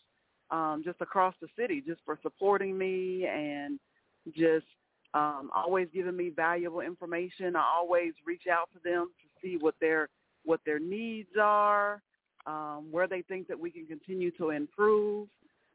um, 0.52 0.82
just 0.84 1.00
across 1.00 1.34
the 1.40 1.48
city, 1.58 1.82
just 1.84 2.00
for 2.04 2.18
supporting 2.22 2.76
me 2.78 3.26
and 3.26 3.80
just 4.36 4.66
um, 5.14 5.50
always 5.54 5.88
giving 5.92 6.16
me 6.16 6.28
valuable 6.28 6.80
information. 6.80 7.56
I 7.56 7.64
always 7.76 8.12
reach 8.24 8.44
out 8.50 8.68
to 8.74 8.78
them 8.84 9.08
to 9.22 9.28
see 9.42 9.56
what 9.58 9.74
their 9.80 10.08
what 10.44 10.60
their 10.66 10.78
needs 10.78 11.30
are, 11.40 12.02
um, 12.46 12.88
where 12.90 13.06
they 13.06 13.22
think 13.22 13.48
that 13.48 13.58
we 13.58 13.70
can 13.70 13.86
continue 13.86 14.30
to 14.32 14.50
improve, 14.50 15.28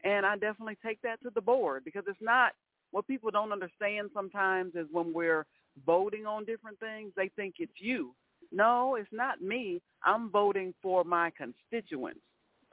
and 0.04 0.26
I 0.26 0.38
definitely 0.38 0.78
take 0.86 1.02
that 1.02 1.22
to 1.24 1.32
the 1.34 1.42
board 1.42 1.84
because 1.84 2.04
it's 2.08 2.22
not 2.22 2.52
what 2.92 3.08
people 3.08 3.32
don't 3.32 3.52
understand 3.52 4.10
sometimes 4.14 4.76
is 4.76 4.88
when 4.92 5.14
we're 5.14 5.46
voting 5.86 6.26
on 6.26 6.46
different 6.46 6.80
things, 6.80 7.12
they 7.16 7.30
think 7.36 7.56
it's 7.60 7.72
you. 7.78 8.14
No, 8.52 8.96
it's 8.96 9.10
not 9.12 9.42
me. 9.42 9.82
I'm 10.04 10.30
voting 10.30 10.74
for 10.82 11.04
my 11.04 11.32
constituents 11.38 12.22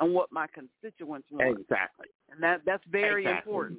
and 0.01 0.13
what 0.15 0.33
my 0.33 0.47
constituents 0.49 1.29
want. 1.31 1.59
Exactly. 1.61 2.09
And 2.31 2.43
that 2.43 2.63
that's 2.65 2.85
very 2.91 3.23
Exactly. 3.25 3.51
important. 3.51 3.79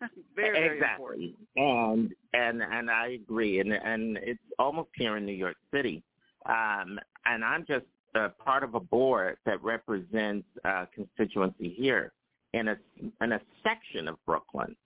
very, 0.36 0.52
very 0.52 0.76
exactly. 0.78 1.36
important. 1.56 2.12
And 2.34 2.62
and 2.62 2.62
and 2.62 2.90
I 2.90 3.08
agree. 3.08 3.60
And 3.60 3.72
and 3.72 4.18
it's 4.22 4.40
almost 4.58 4.90
here 4.96 5.16
in 5.16 5.26
New 5.26 5.32
York 5.32 5.56
City. 5.72 6.02
Um, 6.46 6.98
and 7.26 7.44
I'm 7.44 7.64
just 7.66 7.86
uh, 8.14 8.28
part 8.44 8.64
of 8.64 8.74
a 8.74 8.80
board 8.80 9.36
that 9.46 9.62
represents 9.62 10.46
uh, 10.64 10.86
constituency 10.94 11.70
here 11.70 12.12
in 12.52 12.68
a 12.68 12.76
in 13.22 13.32
a 13.32 13.40
section 13.62 14.08
of 14.08 14.16
Brooklyn. 14.26 14.76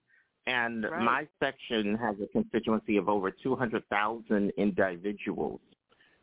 And 0.48 0.84
Right. 0.84 1.02
my 1.02 1.28
section 1.40 1.96
has 1.96 2.14
a 2.22 2.28
constituency 2.28 2.96
of 2.98 3.08
over 3.08 3.32
200,000 3.32 4.50
individuals. 4.56 5.60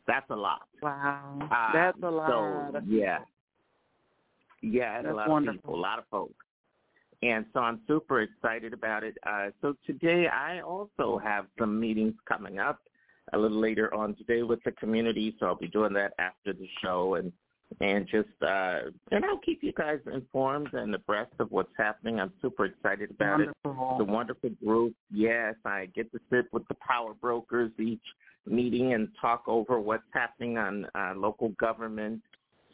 That's 0.07 0.29
a 0.29 0.35
lot. 0.35 0.61
Wow. 0.81 1.39
Um, 1.41 1.49
That's 1.73 1.97
a 2.01 2.09
lot. 2.09 2.29
So, 2.73 2.81
yeah. 2.87 3.19
Yeah, 4.63 4.97
and 4.97 5.07
a 5.07 5.13
lot 5.13 5.29
wonderful. 5.29 5.57
of 5.57 5.61
people, 5.61 5.75
a 5.75 5.81
lot 5.81 5.99
of 5.99 6.05
folks. 6.09 6.45
And 7.21 7.45
so 7.53 7.59
I'm 7.59 7.81
super 7.87 8.21
excited 8.21 8.73
about 8.73 9.03
it. 9.03 9.17
Uh, 9.25 9.49
so 9.61 9.75
today 9.85 10.27
I 10.27 10.61
also 10.61 11.19
have 11.23 11.45
some 11.59 11.79
meetings 11.79 12.15
coming 12.27 12.59
up 12.59 12.79
a 13.31 13.37
little 13.37 13.59
later 13.59 13.93
on 13.93 14.15
today 14.15 14.43
with 14.43 14.59
the 14.63 14.71
community. 14.71 15.35
So 15.39 15.45
I'll 15.45 15.55
be 15.55 15.67
doing 15.67 15.93
that 15.93 16.13
after 16.19 16.53
the 16.53 16.67
show 16.81 17.15
and 17.15 17.31
and 17.81 18.07
just 18.07 18.29
uh 18.45 18.81
and 19.11 19.25
I'll 19.25 19.39
keep 19.39 19.63
you 19.63 19.73
guys 19.73 19.99
informed 20.13 20.73
and 20.73 20.93
abreast 20.93 21.31
of 21.39 21.51
what's 21.51 21.71
happening. 21.77 22.19
I'm 22.19 22.33
super 22.41 22.65
excited 22.65 23.09
about 23.11 23.41
it. 23.41 23.49
Wonderful. 23.63 23.97
It's 23.99 24.09
a 24.09 24.11
wonderful 24.11 24.49
group. 24.63 24.93
Yes, 25.11 25.55
I 25.65 25.87
get 25.95 26.11
to 26.11 26.19
sit 26.29 26.45
with 26.51 26.67
the 26.67 26.75
power 26.75 27.13
brokers 27.19 27.71
each 27.79 28.03
meeting 28.45 28.93
and 28.93 29.07
talk 29.19 29.43
over 29.47 29.79
what's 29.79 30.03
happening 30.13 30.57
on 30.57 30.85
uh, 30.93 31.13
local 31.15 31.49
government. 31.59 32.21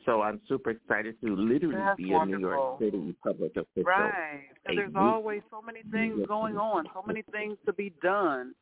So 0.10 0.24
I'm 0.24 0.42
super 0.48 0.72
excited 0.72 1.22
to 1.24 1.36
literally 1.36 1.76
That's 1.76 1.98
be 1.98 2.12
a 2.14 2.26
New 2.26 2.40
York. 2.40 2.80
City 2.80 3.16
public 3.24 3.52
official. 3.52 3.84
Right. 3.84 4.48
And 4.66 4.76
there's 4.76 4.96
always 4.96 5.42
so 5.52 5.62
many 5.62 5.82
things 5.92 6.26
going 6.28 6.58
on, 6.58 6.86
so 6.96 7.04
many 7.06 7.22
things 7.32 7.58
to 7.68 7.74
be 7.74 7.94
done. 8.02 8.56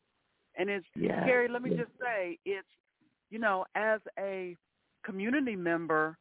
And 0.57 0.69
it's 0.69 0.85
Yes. 0.93 1.23
Kerry, 1.25 1.47
let 1.47 1.61
me 1.61 1.69
just 1.69 1.91
say, 2.01 2.37
it's 2.43 2.67
you 3.29 3.39
know, 3.39 3.65
as 3.75 4.01
a 4.19 4.57
community 5.05 5.55
member, 5.55 6.17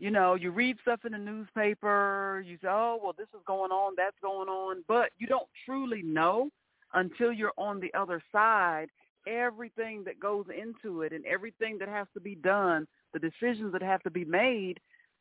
you 0.00 0.10
know, 0.10 0.34
you 0.34 0.50
read 0.50 0.76
stuff 0.82 1.04
in 1.04 1.12
the 1.12 1.18
newspaper, 1.18 2.42
you 2.44 2.56
say, 2.60 2.68
Oh, 2.68 2.98
well 3.00 3.14
this 3.16 3.28
is 3.34 3.42
going 3.46 3.70
on, 3.70 3.94
that's 3.96 4.18
going 4.20 4.48
on 4.48 4.82
but 4.88 5.10
you 5.16 5.28
don't 5.28 5.48
truly 5.64 6.02
know 6.02 6.50
until 6.94 7.32
you're 7.32 7.52
on 7.56 7.78
the 7.78 7.94
other 7.94 8.20
side 8.32 8.88
everything 9.26 10.04
that 10.04 10.20
goes 10.20 10.46
into 10.56 11.02
it 11.02 11.12
and 11.12 11.24
everything 11.26 11.78
that 11.78 11.88
has 11.88 12.06
to 12.14 12.20
be 12.20 12.34
done, 12.36 12.86
the 13.18 13.30
decisions 13.30 13.72
that 13.72 13.82
have 13.82 14.02
to 14.02 14.10
be 14.10 14.24
made 14.24 14.78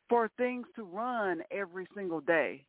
for 0.09 0.30
things 0.38 0.65
to 0.76 0.84
run 0.84 1.41
every 1.51 1.88
single 1.95 2.19
day. 2.19 2.63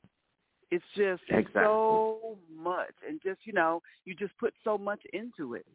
It's 0.70 0.84
just 0.96 1.22
exactly. 1.28 1.62
so 1.62 2.38
much, 2.56 2.94
and 3.06 3.20
just 3.24 3.40
you 3.44 3.52
know, 3.52 3.82
you 4.04 4.14
just 4.14 4.36
put 4.38 4.52
so 4.64 4.76
much 4.76 5.00
into 5.12 5.54
it. 5.54 5.66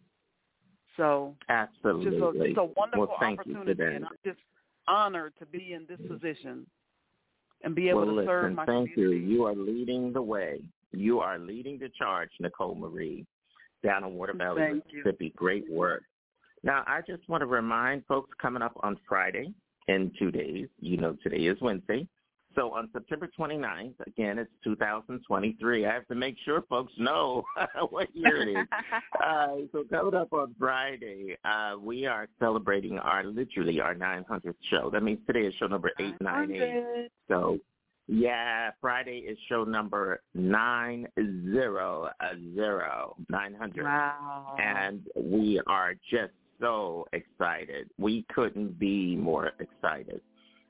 So 0.97 1.35
absolutely, 1.49 2.11
just 2.11 2.23
a, 2.23 2.45
just 2.47 2.57
a 2.57 2.65
wonderful 2.77 3.07
well, 3.07 3.17
thank 3.19 3.39
opportunity, 3.39 3.83
and 3.83 4.05
I'm 4.05 4.11
just 4.25 4.39
honored 4.87 5.33
to 5.39 5.45
be 5.45 5.73
in 5.73 5.85
this 5.87 5.99
position 6.09 6.65
and 7.63 7.73
be 7.73 7.87
able 7.89 7.99
well, 7.99 8.07
to 8.07 8.13
listen, 8.13 8.27
serve 8.27 8.53
my 8.53 8.65
thank 8.65 8.93
community. 8.93 9.25
you. 9.25 9.29
You 9.29 9.45
are 9.45 9.55
leading 9.55 10.11
the 10.11 10.21
way. 10.21 10.61
You 10.91 11.19
are 11.19 11.39
leading 11.39 11.79
the 11.79 11.89
charge, 11.97 12.29
Nicole 12.41 12.75
Marie, 12.75 13.25
down 13.83 14.03
in 14.03 14.15
Water 14.15 14.33
Valley, 14.33 14.61
Thank 14.61 14.83
Mississippi. 14.91 15.25
You. 15.25 15.31
Great 15.35 15.71
work. 15.71 16.03
Now, 16.63 16.83
I 16.87 17.01
just 17.07 17.27
want 17.27 17.41
to 17.41 17.47
remind 17.47 18.05
folks 18.05 18.29
coming 18.41 18.61
up 18.61 18.73
on 18.83 18.97
Friday 19.07 19.53
in 19.87 20.11
two 20.17 20.31
days. 20.31 20.67
You 20.79 20.97
know, 20.97 21.17
today 21.23 21.37
is 21.37 21.57
Wednesday. 21.61 22.07
So 22.55 22.73
on 22.73 22.89
September 22.91 23.29
29th, 23.39 23.93
again, 24.05 24.37
it's 24.37 24.51
2023. 24.65 25.85
I 25.85 25.93
have 25.93 26.07
to 26.07 26.15
make 26.15 26.35
sure 26.43 26.63
folks 26.69 26.91
know 26.97 27.43
what 27.89 28.13
year 28.13 28.41
it 28.41 28.49
is. 28.49 28.67
uh, 29.25 29.55
so 29.71 29.85
coming 29.89 30.15
up 30.15 30.33
on 30.33 30.53
Friday, 30.59 31.37
uh, 31.45 31.75
we 31.79 32.05
are 32.05 32.27
celebrating 32.39 32.99
our, 32.99 33.23
literally 33.23 33.79
our 33.79 33.95
900th 33.95 34.53
show. 34.69 34.89
That 34.91 35.01
means 35.01 35.19
today 35.25 35.47
is 35.47 35.53
show 35.55 35.67
number 35.67 35.91
898. 35.97 37.09
So 37.29 37.57
yeah, 38.07 38.71
Friday 38.81 39.19
is 39.19 39.37
show 39.47 39.63
number 39.63 40.21
nine 40.33 41.07
zero 41.17 42.09
zero 42.53 43.15
nine 43.29 43.53
hundred. 43.53 43.85
Wow. 43.85 44.57
And 44.59 45.07
we 45.15 45.61
are 45.65 45.93
just 46.09 46.33
so 46.61 47.05
excited. 47.11 47.89
We 47.97 48.25
couldn't 48.33 48.79
be 48.79 49.15
more 49.17 49.51
excited. 49.59 50.21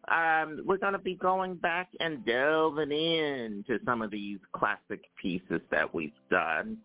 Um, 0.10 0.64
we're 0.66 0.78
going 0.78 0.94
to 0.94 1.00
be 1.00 1.16
going 1.16 1.56
back 1.56 1.90
and 2.00 2.26
delving 2.26 2.92
into 2.92 3.78
some 3.86 4.02
of 4.02 4.10
these 4.10 4.40
classic 4.54 5.04
pieces 5.22 5.62
that 5.70 5.94
we've 5.94 6.12
done. 6.32 6.78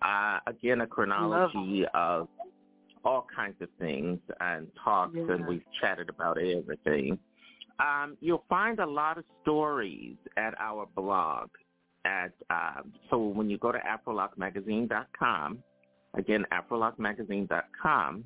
Uh, 0.00 0.38
again, 0.46 0.80
a 0.80 0.86
chronology 0.86 1.84
of 1.94 2.28
all 3.04 3.26
kinds 3.34 3.56
of 3.60 3.68
things 3.78 4.18
and 4.40 4.68
talks, 4.82 5.14
yeah. 5.14 5.34
and 5.34 5.46
we've 5.46 5.64
chatted 5.80 6.08
about 6.08 6.38
everything. 6.38 7.18
Um, 7.78 8.16
you'll 8.20 8.44
find 8.48 8.78
a 8.78 8.86
lot 8.86 9.18
of 9.18 9.24
stories 9.42 10.16
at 10.36 10.54
our 10.58 10.86
blog. 10.94 11.50
At 12.04 12.32
uh, 12.50 12.82
so 13.10 13.18
when 13.18 13.48
you 13.48 13.58
go 13.58 13.70
to 13.70 13.78
AfroLockMagazine.com, 13.78 15.58
again 16.14 16.44
AfroLockMagazine.com, 16.52 18.24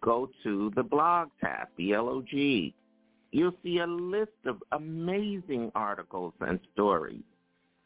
go 0.00 0.30
to 0.42 0.72
the 0.74 0.82
blog 0.82 1.28
tab, 1.40 1.68
B-L-O-G. 1.76 2.74
You'll 3.32 3.54
see 3.62 3.78
a 3.78 3.86
list 3.86 4.30
of 4.46 4.62
amazing 4.72 5.72
articles 5.74 6.34
and 6.40 6.60
stories 6.72 7.22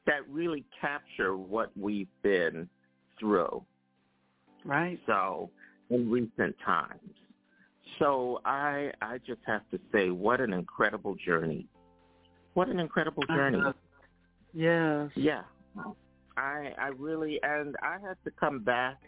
that 0.07 0.29
really 0.29 0.65
capture 0.81 1.37
what 1.37 1.71
we've 1.77 2.09
been 2.23 2.69
through. 3.19 3.63
Right. 4.65 4.99
So 5.07 5.51
in 5.91 6.11
recent 6.11 6.57
times. 6.65 7.15
So 7.99 8.41
I 8.45 8.93
I 9.01 9.19
just 9.27 9.41
have 9.47 9.63
to 9.71 9.81
say, 9.93 10.11
what 10.11 10.41
an 10.41 10.53
incredible 10.53 11.15
journey! 11.15 11.67
What 12.55 12.69
an 12.69 12.79
incredible 12.79 13.25
journey! 13.25 13.59
Uh-huh. 13.59 13.73
Yes. 14.53 15.11
Yeah. 15.15 15.43
I 16.37 16.73
I 16.79 16.89
really 16.99 17.41
and 17.43 17.77
I 17.83 17.99
had 17.99 18.17
to 18.25 18.31
come 18.39 18.61
back 18.61 18.99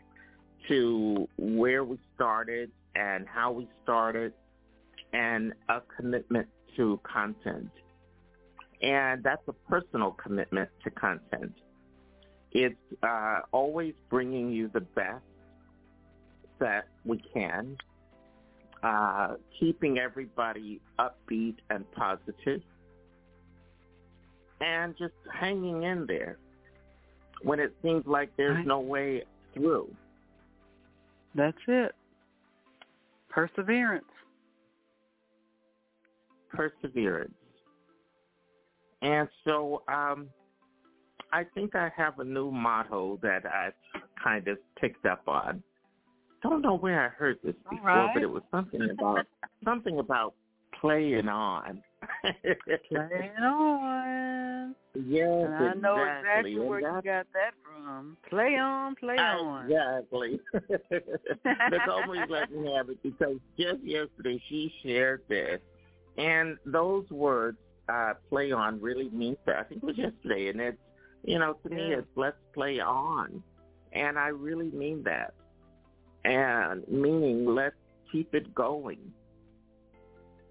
to 0.68 1.28
where 1.38 1.84
we 1.84 1.98
started 2.14 2.70
and 2.94 3.26
how 3.26 3.52
we 3.52 3.68
started 3.82 4.32
and 5.12 5.52
a 5.68 5.80
commitment 5.96 6.48
to 6.76 7.00
content. 7.02 7.70
And 8.82 9.22
that's 9.22 9.42
a 9.48 9.52
personal 9.52 10.12
commitment 10.12 10.70
to 10.84 10.90
content. 10.90 11.52
It's 12.52 12.74
uh, 13.02 13.40
always 13.52 13.94
bringing 14.08 14.52
you 14.52 14.70
the 14.72 14.80
best 14.80 15.22
that 16.58 16.86
we 17.04 17.22
can 17.32 17.76
uh, 18.82 19.34
keeping 19.58 19.98
everybody 19.98 20.80
upbeat 20.98 21.56
and 21.68 21.90
positive, 21.92 22.62
and 24.60 24.96
just 24.98 25.14
hanging 25.32 25.82
in 25.82 26.06
there 26.06 26.38
when 27.42 27.60
it 27.60 27.74
seems 27.82 28.06
like 28.06 28.30
there's 28.36 28.56
right. 28.56 28.66
no 28.66 28.80
way 28.80 29.22
through. 29.54 29.88
That's 31.34 31.56
it. 31.68 31.94
Perseverance. 33.30 34.04
Perseverance. 36.50 37.32
And 39.02 39.28
so 39.44 39.82
um, 39.88 40.28
I 41.32 41.44
think 41.54 41.74
I 41.74 41.90
have 41.96 42.18
a 42.18 42.24
new 42.24 42.50
motto 42.50 43.18
that 43.22 43.46
I've 43.46 44.02
kind 44.22 44.46
of 44.48 44.58
picked 44.78 45.06
up 45.06 45.22
on 45.26 45.62
don't 46.42 46.62
know 46.62 46.76
where 46.76 47.04
I 47.04 47.08
heard 47.08 47.38
this 47.44 47.54
before, 47.68 47.86
right. 47.86 48.10
but 48.14 48.22
it 48.22 48.30
was 48.30 48.42
something 48.50 48.80
about 48.90 49.26
something 49.64 49.98
about 49.98 50.34
playing 50.80 51.28
on. 51.28 51.82
playing 52.88 53.36
on. 53.42 54.74
Yes, 55.06 55.28
and 55.28 55.54
I 55.54 55.74
know 55.74 56.02
exactly. 56.02 56.50
exactly 56.50 56.58
where 56.58 56.80
you 56.80 57.02
got 57.02 57.26
that 57.32 57.54
from. 57.90 58.16
Play 58.28 58.56
on, 58.56 58.94
play 58.96 59.16
on. 59.16 59.70
Exactly. 59.70 60.40
Nicole 61.70 62.16
let 62.28 62.50
me 62.52 62.72
have 62.74 62.88
it 62.88 63.02
because 63.02 63.36
just 63.58 63.82
yesterday 63.82 64.42
she 64.48 64.72
shared 64.82 65.22
this, 65.28 65.60
and 66.16 66.56
those 66.64 67.08
words 67.10 67.58
uh, 67.88 68.14
"play 68.28 68.52
on" 68.52 68.80
really 68.80 69.10
means 69.10 69.38
that. 69.46 69.56
I 69.56 69.62
think 69.64 69.82
it 69.82 69.86
was 69.86 69.98
yesterday, 69.98 70.48
and 70.48 70.60
it's 70.60 70.78
you 71.24 71.38
know 71.38 71.54
to 71.64 71.70
me 71.70 71.94
it's 71.94 72.06
let's 72.16 72.36
play 72.54 72.80
on, 72.80 73.42
and 73.92 74.18
I 74.18 74.28
really 74.28 74.70
mean 74.70 75.02
that 75.04 75.34
and 76.24 76.86
meaning 76.88 77.46
let's 77.46 77.76
keep 78.10 78.34
it 78.34 78.54
going. 78.54 78.98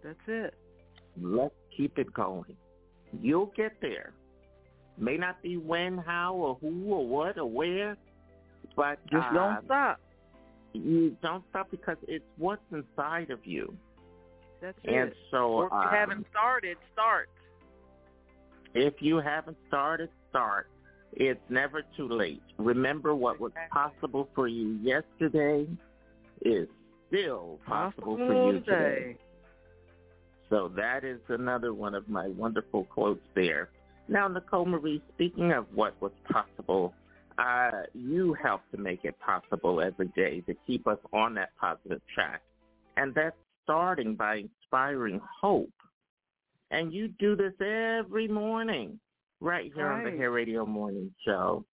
That's 0.04 0.18
it. 0.28 0.54
Let's 1.22 1.54
keep 1.76 1.98
it 1.98 2.14
going. 2.14 2.56
You'll 3.22 3.52
get 3.56 3.74
there. 3.82 4.14
May 5.00 5.18
not 5.18 5.42
be 5.42 5.58
when, 5.58 5.98
how, 5.98 6.34
or 6.36 6.58
who, 6.62 6.92
or 6.92 7.08
what, 7.08 7.38
or 7.38 7.46
where, 7.46 7.98
but 8.76 9.00
just 9.10 9.28
uh, 9.28 9.34
don't 9.34 9.66
stop. 9.66 10.00
You 10.74 11.16
don't 11.22 11.44
stop 11.50 11.72
because 11.72 11.98
it's 12.08 12.26
what's 12.38 12.62
inside 12.72 13.32
of 13.32 13.46
you. 13.46 13.74
That's 14.62 14.78
and 14.84 15.10
it. 15.10 15.18
so, 15.32 15.64
if 15.64 15.72
you 15.72 15.78
um, 15.78 15.90
haven't 15.90 16.26
started, 16.32 16.78
start. 16.94 17.30
If 18.74 18.96
you 19.00 19.18
haven't 19.18 19.58
started, 19.68 20.10
start. 20.30 20.68
It's 21.14 21.40
never 21.50 21.82
too 21.98 22.08
late. 22.08 22.42
Remember 22.58 23.16
what 23.16 23.40
was 23.40 23.52
possible 23.72 24.30
for 24.36 24.48
you 24.48 24.78
yesterday 24.84 25.66
is 26.42 26.68
still 27.08 27.60
possible, 27.66 28.16
possible 28.16 28.18
for 28.18 28.52
you 28.54 28.60
today. 28.60 28.68
today. 28.68 29.18
So 30.50 30.72
that 30.76 31.04
is 31.04 31.20
another 31.30 31.74
one 31.74 31.96
of 31.96 32.10
my 32.10 32.28
wonderful 32.28 32.84
quotes 32.86 33.22
there. 33.36 33.70
Now, 34.10 34.28
Nicole 34.28 34.66
Marie, 34.66 35.02
speaking 35.14 35.52
of 35.52 35.68
what 35.74 35.94
was 36.02 36.12
possible, 36.32 36.94
uh, 37.38 37.84
you 37.94 38.36
help 38.42 38.62
to 38.72 38.78
make 38.78 39.06
it 39.06 39.16
possible 39.20 39.82
every 39.82 40.08
day 40.16 40.42
to 40.42 40.56
keep 40.66 40.88
us 40.88 40.98
on 41.14 41.36
that 41.36 41.52
positive 41.60 42.02
track. 42.14 42.42
And 42.98 43.14
that's 43.14 43.36
starting 43.64 44.16
by 44.16 44.38
inspiring 44.38 45.22
hope. 45.42 45.72
And 46.72 46.92
you 46.92 47.10
do 47.20 47.36
this 47.36 47.54
every 47.62 48.28
morning 48.28 49.00
right 49.42 49.72
here 49.76 49.88
right. 49.88 50.06
on 50.06 50.12
the 50.12 50.18
Hair 50.18 50.32
Radio 50.32 50.66
Morning 50.66 51.14
Show. 51.24 51.64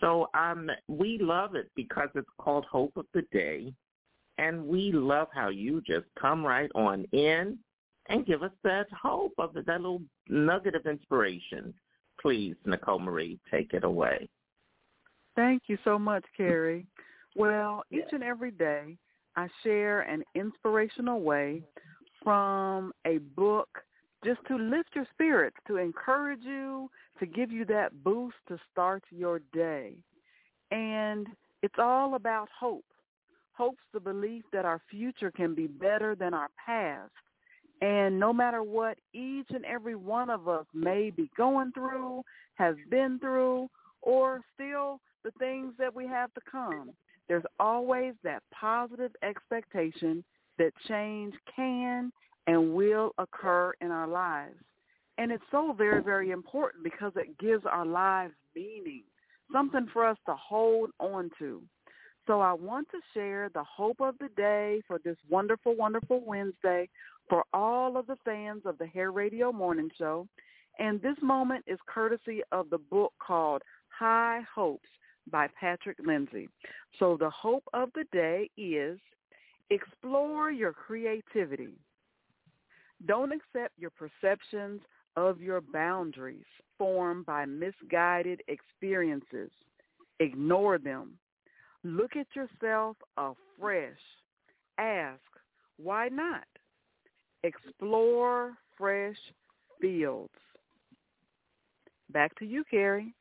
So 0.00 0.28
um, 0.34 0.70
we 0.88 1.18
love 1.18 1.54
it 1.54 1.70
because 1.76 2.08
it's 2.14 2.26
called 2.38 2.64
Hope 2.64 2.96
of 2.96 3.06
the 3.12 3.22
Day. 3.32 3.72
And 4.38 4.66
we 4.66 4.92
love 4.92 5.28
how 5.32 5.50
you 5.50 5.82
just 5.86 6.06
come 6.20 6.44
right 6.44 6.70
on 6.74 7.04
in 7.12 7.58
and 8.08 8.26
give 8.26 8.42
us 8.42 8.52
that 8.64 8.86
hope 8.90 9.34
of 9.38 9.56
it, 9.56 9.66
that 9.66 9.80
little 9.80 10.02
nugget 10.28 10.74
of 10.74 10.86
inspiration. 10.86 11.72
Please, 12.20 12.54
Nicole 12.64 12.98
Marie, 12.98 13.38
take 13.50 13.72
it 13.72 13.84
away. 13.84 14.28
Thank 15.34 15.62
you 15.66 15.78
so 15.84 15.98
much, 15.98 16.24
Kerry. 16.36 16.86
Well, 17.34 17.84
each 17.90 18.12
and 18.12 18.22
every 18.22 18.50
day 18.50 18.98
I 19.36 19.48
share 19.62 20.02
an 20.02 20.22
inspirational 20.34 21.20
way 21.20 21.62
from 22.22 22.92
a 23.06 23.18
book 23.18 23.68
just 24.24 24.40
to 24.48 24.56
lift 24.56 24.90
your 24.94 25.06
spirits, 25.12 25.56
to 25.66 25.78
encourage 25.78 26.42
you, 26.42 26.90
to 27.18 27.26
give 27.26 27.50
you 27.50 27.64
that 27.64 28.04
boost 28.04 28.36
to 28.48 28.58
start 28.70 29.02
your 29.10 29.40
day. 29.52 29.94
And 30.70 31.26
it's 31.62 31.78
all 31.78 32.14
about 32.14 32.48
hope. 32.58 32.84
Hope's 33.52 33.82
the 33.92 34.00
belief 34.00 34.44
that 34.52 34.64
our 34.64 34.80
future 34.90 35.30
can 35.30 35.54
be 35.54 35.66
better 35.66 36.14
than 36.14 36.34
our 36.34 36.48
past. 36.64 37.10
And 37.82 38.20
no 38.20 38.32
matter 38.32 38.62
what 38.62 38.96
each 39.12 39.48
and 39.50 39.64
every 39.64 39.96
one 39.96 40.30
of 40.30 40.46
us 40.46 40.66
may 40.72 41.10
be 41.10 41.28
going 41.36 41.72
through, 41.72 42.22
has 42.54 42.76
been 42.88 43.18
through, 43.18 43.68
or 44.02 44.40
still 44.54 45.00
the 45.24 45.32
things 45.40 45.74
that 45.80 45.92
we 45.92 46.06
have 46.06 46.32
to 46.34 46.40
come, 46.48 46.92
there's 47.28 47.42
always 47.58 48.14
that 48.22 48.44
positive 48.52 49.10
expectation 49.24 50.22
that 50.58 50.72
change 50.86 51.34
can 51.56 52.12
and 52.46 52.72
will 52.72 53.10
occur 53.18 53.72
in 53.80 53.90
our 53.90 54.06
lives. 54.06 54.54
And 55.18 55.32
it's 55.32 55.42
so 55.50 55.74
very, 55.76 56.04
very 56.04 56.30
important 56.30 56.84
because 56.84 57.12
it 57.16 57.36
gives 57.38 57.64
our 57.66 57.84
lives 57.84 58.34
meaning, 58.54 59.02
something 59.52 59.88
for 59.92 60.06
us 60.06 60.18
to 60.26 60.36
hold 60.36 60.90
on 61.00 61.30
to. 61.40 61.60
So 62.28 62.40
I 62.40 62.52
want 62.52 62.88
to 62.90 62.98
share 63.14 63.50
the 63.52 63.64
hope 63.64 64.00
of 64.00 64.14
the 64.18 64.28
day 64.36 64.82
for 64.86 65.00
this 65.04 65.16
wonderful, 65.28 65.74
wonderful 65.74 66.22
Wednesday 66.24 66.88
for 67.28 67.44
all 67.52 67.96
of 67.96 68.06
the 68.06 68.18
fans 68.24 68.62
of 68.64 68.78
the 68.78 68.86
Hair 68.86 69.12
Radio 69.12 69.52
Morning 69.52 69.90
Show. 69.98 70.26
And 70.78 71.00
this 71.02 71.16
moment 71.22 71.64
is 71.66 71.78
courtesy 71.86 72.40
of 72.50 72.70
the 72.70 72.78
book 72.78 73.12
called 73.24 73.62
High 73.88 74.40
Hopes 74.54 74.88
by 75.30 75.48
Patrick 75.58 75.98
Lindsay. 76.04 76.48
So 76.98 77.16
the 77.18 77.30
hope 77.30 77.64
of 77.74 77.90
the 77.94 78.04
day 78.12 78.50
is 78.56 78.98
explore 79.70 80.50
your 80.50 80.72
creativity. 80.72 81.74
Don't 83.06 83.32
accept 83.32 83.78
your 83.78 83.90
perceptions 83.90 84.80
of 85.16 85.40
your 85.40 85.60
boundaries 85.60 86.44
formed 86.78 87.26
by 87.26 87.44
misguided 87.44 88.42
experiences. 88.48 89.50
Ignore 90.20 90.78
them. 90.78 91.18
Look 91.84 92.16
at 92.16 92.26
yourself 92.34 92.96
afresh. 93.16 93.98
Ask, 94.78 95.20
why 95.76 96.08
not? 96.08 96.44
Explore 97.44 98.54
fresh 98.76 99.16
fields. 99.80 100.32
Back 102.10 102.34
to 102.38 102.44
you, 102.44 102.64
Kerry. 102.70 103.14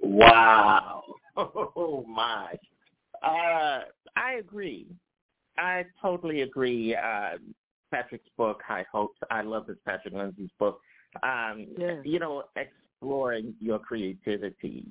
Wow. 0.00 1.02
Oh 1.36 2.04
my. 2.06 2.54
Uh, 3.20 3.80
I 4.16 4.34
agree. 4.38 4.86
I 5.58 5.84
totally 6.00 6.42
agree. 6.42 6.94
Uh, 6.94 7.38
Patrick's 7.90 8.28
book, 8.36 8.60
High 8.64 8.86
Hopes. 8.92 9.18
I 9.32 9.42
love 9.42 9.66
this 9.66 9.76
Patrick 9.84 10.14
Lindsay's 10.14 10.50
book. 10.60 10.78
Um, 11.24 11.66
yes. 11.76 11.98
You 12.04 12.20
know, 12.20 12.44
exploring 12.54 13.54
your 13.60 13.80
creativity. 13.80 14.86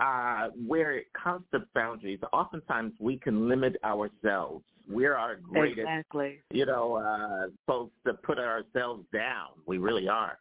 Uh, 0.00 0.48
where 0.66 0.96
it 0.96 1.06
comes 1.12 1.44
to 1.52 1.60
boundaries, 1.74 2.20
oftentimes 2.32 2.94
we 2.98 3.18
can 3.18 3.48
limit 3.48 3.76
ourselves. 3.84 4.64
We're 4.88 5.14
our 5.14 5.36
greatest, 5.36 5.80
exactly. 5.80 6.40
you 6.50 6.64
know, 6.66 6.96
uh, 6.96 7.48
folks 7.66 7.92
to 8.06 8.14
put 8.14 8.38
ourselves 8.38 9.04
down. 9.12 9.48
We 9.66 9.78
really 9.78 10.08
are. 10.08 10.38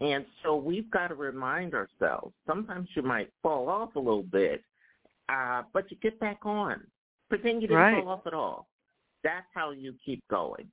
And 0.00 0.24
so 0.42 0.56
we've 0.56 0.90
got 0.90 1.08
to 1.08 1.14
remind 1.14 1.74
ourselves. 1.74 2.34
Sometimes 2.46 2.88
you 2.94 3.02
might 3.02 3.30
fall 3.42 3.68
off 3.68 3.94
a 3.96 3.98
little 3.98 4.22
bit, 4.22 4.62
uh, 5.28 5.62
but 5.72 5.90
you 5.90 5.96
get 6.02 6.18
back 6.18 6.40
on. 6.44 6.82
Pretend 7.28 7.62
you 7.62 7.68
didn't 7.68 7.82
Right. 7.82 8.02
fall 8.02 8.12
off 8.12 8.26
at 8.26 8.34
all. 8.34 8.68
That's 9.22 9.46
how 9.54 9.70
you 9.70 9.94
keep 10.04 10.26
going. 10.28 10.70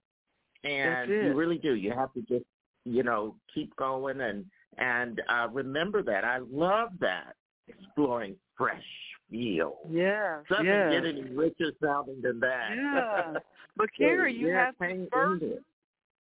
And 0.63 1.09
you 1.09 1.33
really 1.33 1.57
do. 1.57 1.75
You 1.75 1.91
have 1.91 2.13
to 2.13 2.21
just, 2.21 2.45
you 2.85 3.03
know, 3.03 3.35
keep 3.53 3.75
going 3.75 4.21
and 4.21 4.45
and 4.77 5.21
uh, 5.27 5.49
remember 5.51 6.01
that. 6.03 6.23
I 6.23 6.37
love 6.49 6.89
that 6.99 7.35
exploring 7.67 8.35
fresh 8.57 8.85
fields. 9.31 9.77
Yeah. 9.89 10.41
Doesn't 10.49 10.65
yeah. 10.65 10.91
get 10.91 11.05
any 11.05 11.23
richer 11.23 11.71
sounding 11.81 12.21
than 12.21 12.39
that. 12.41 12.69
Yeah. 12.75 13.33
But 13.77 13.87
Kerry, 13.97 14.33
you 14.35 14.49
yeah, 14.49 14.65
have 14.65 14.77
to 14.79 15.07
first 15.09 15.43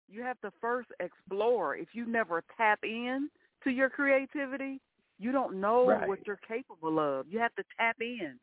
you 0.09 0.23
have 0.23 0.41
to 0.41 0.51
first 0.59 0.89
explore. 1.01 1.77
If 1.77 1.89
you 1.93 2.07
never 2.07 2.43
tap 2.57 2.79
in 2.83 3.29
to 3.63 3.71
your 3.71 3.91
creativity, 3.91 4.81
you 5.19 5.33
don't 5.33 5.61
know 5.61 5.87
Right. 5.87 6.09
what 6.09 6.27
you're 6.27 6.41
capable 6.49 6.99
of. 6.99 7.27
You 7.29 7.39
have 7.41 7.55
to 7.57 7.65
tap 7.79 7.97
in. 8.01 8.39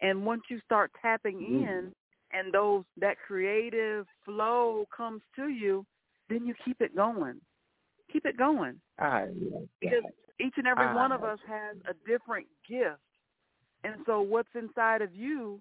And 0.00 0.24
once 0.24 0.42
you 0.48 0.58
start 0.64 0.90
tapping 1.02 1.38
Mm. 1.38 1.68
in 1.68 1.94
and 2.32 2.52
those 2.52 2.84
that 2.96 3.18
creative 3.18 4.06
flow 4.24 4.86
comes 4.96 5.22
to 5.36 5.48
you, 5.48 5.84
then 6.30 6.46
you 6.46 6.54
keep 6.64 6.80
it 6.80 6.94
going. 6.96 7.38
Keep 8.10 8.24
it 8.24 8.38
going. 8.38 8.80
I 8.98 9.26
Because 9.80 10.04
each 10.38 10.56
and 10.56 10.66
every 10.66 10.86
Ah. 10.86 10.94
one 10.94 11.12
of 11.12 11.24
us 11.24 11.40
has 11.42 11.76
a 11.86 11.94
different 12.06 12.46
gift. 12.64 13.02
And 13.84 13.96
so 14.06 14.20
what's 14.20 14.48
inside 14.54 15.02
of 15.02 15.14
you 15.14 15.60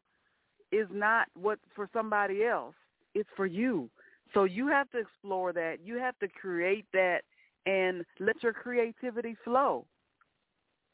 is 0.71 0.87
not 0.91 1.27
what's 1.39 1.61
for 1.75 1.89
somebody 1.93 2.45
else. 2.45 2.75
It's 3.15 3.29
for 3.35 3.45
you. 3.45 3.89
So 4.33 4.43
you 4.43 4.67
have 4.67 4.89
to 4.91 4.99
explore 4.99 5.53
that. 5.53 5.77
You 5.83 5.97
have 5.97 6.17
to 6.19 6.27
create 6.27 6.85
that 6.93 7.21
and 7.65 8.05
let 8.19 8.41
your 8.43 8.53
creativity 8.53 9.35
flow. 9.43 9.85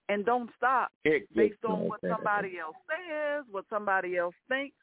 And 0.07 0.23
don't 0.23 0.49
stop 0.56 0.91
based 1.03 1.65
on 1.68 1.88
what 1.88 1.99
somebody 2.07 2.60
else 2.60 2.76
says, 2.88 3.43
what 3.49 3.65
somebody 3.69 4.18
else 4.18 4.35
thinks. 4.47 4.76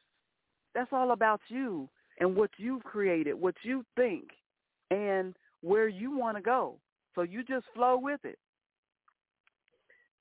That's 0.74 0.93
all 0.93 1.12
about 1.12 1.40
you 1.48 1.89
and 2.19 2.35
what 2.35 2.51
you've 2.56 2.82
created, 2.82 3.35
what 3.35 3.55
you 3.62 3.85
think, 3.97 4.24
and 4.90 5.35
where 5.60 5.86
you 5.86 6.16
want 6.16 6.36
to 6.36 6.43
go. 6.43 6.77
So 7.14 7.23
you 7.23 7.44
just 7.44 7.66
flow 7.74 7.97
with 7.98 8.20
it. 8.24 8.39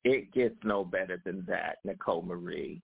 It 0.03 0.31
gets 0.33 0.55
no 0.63 0.83
better 0.83 1.21
than 1.23 1.45
that, 1.47 1.77
Nicole 1.85 2.23
Marie. 2.23 2.81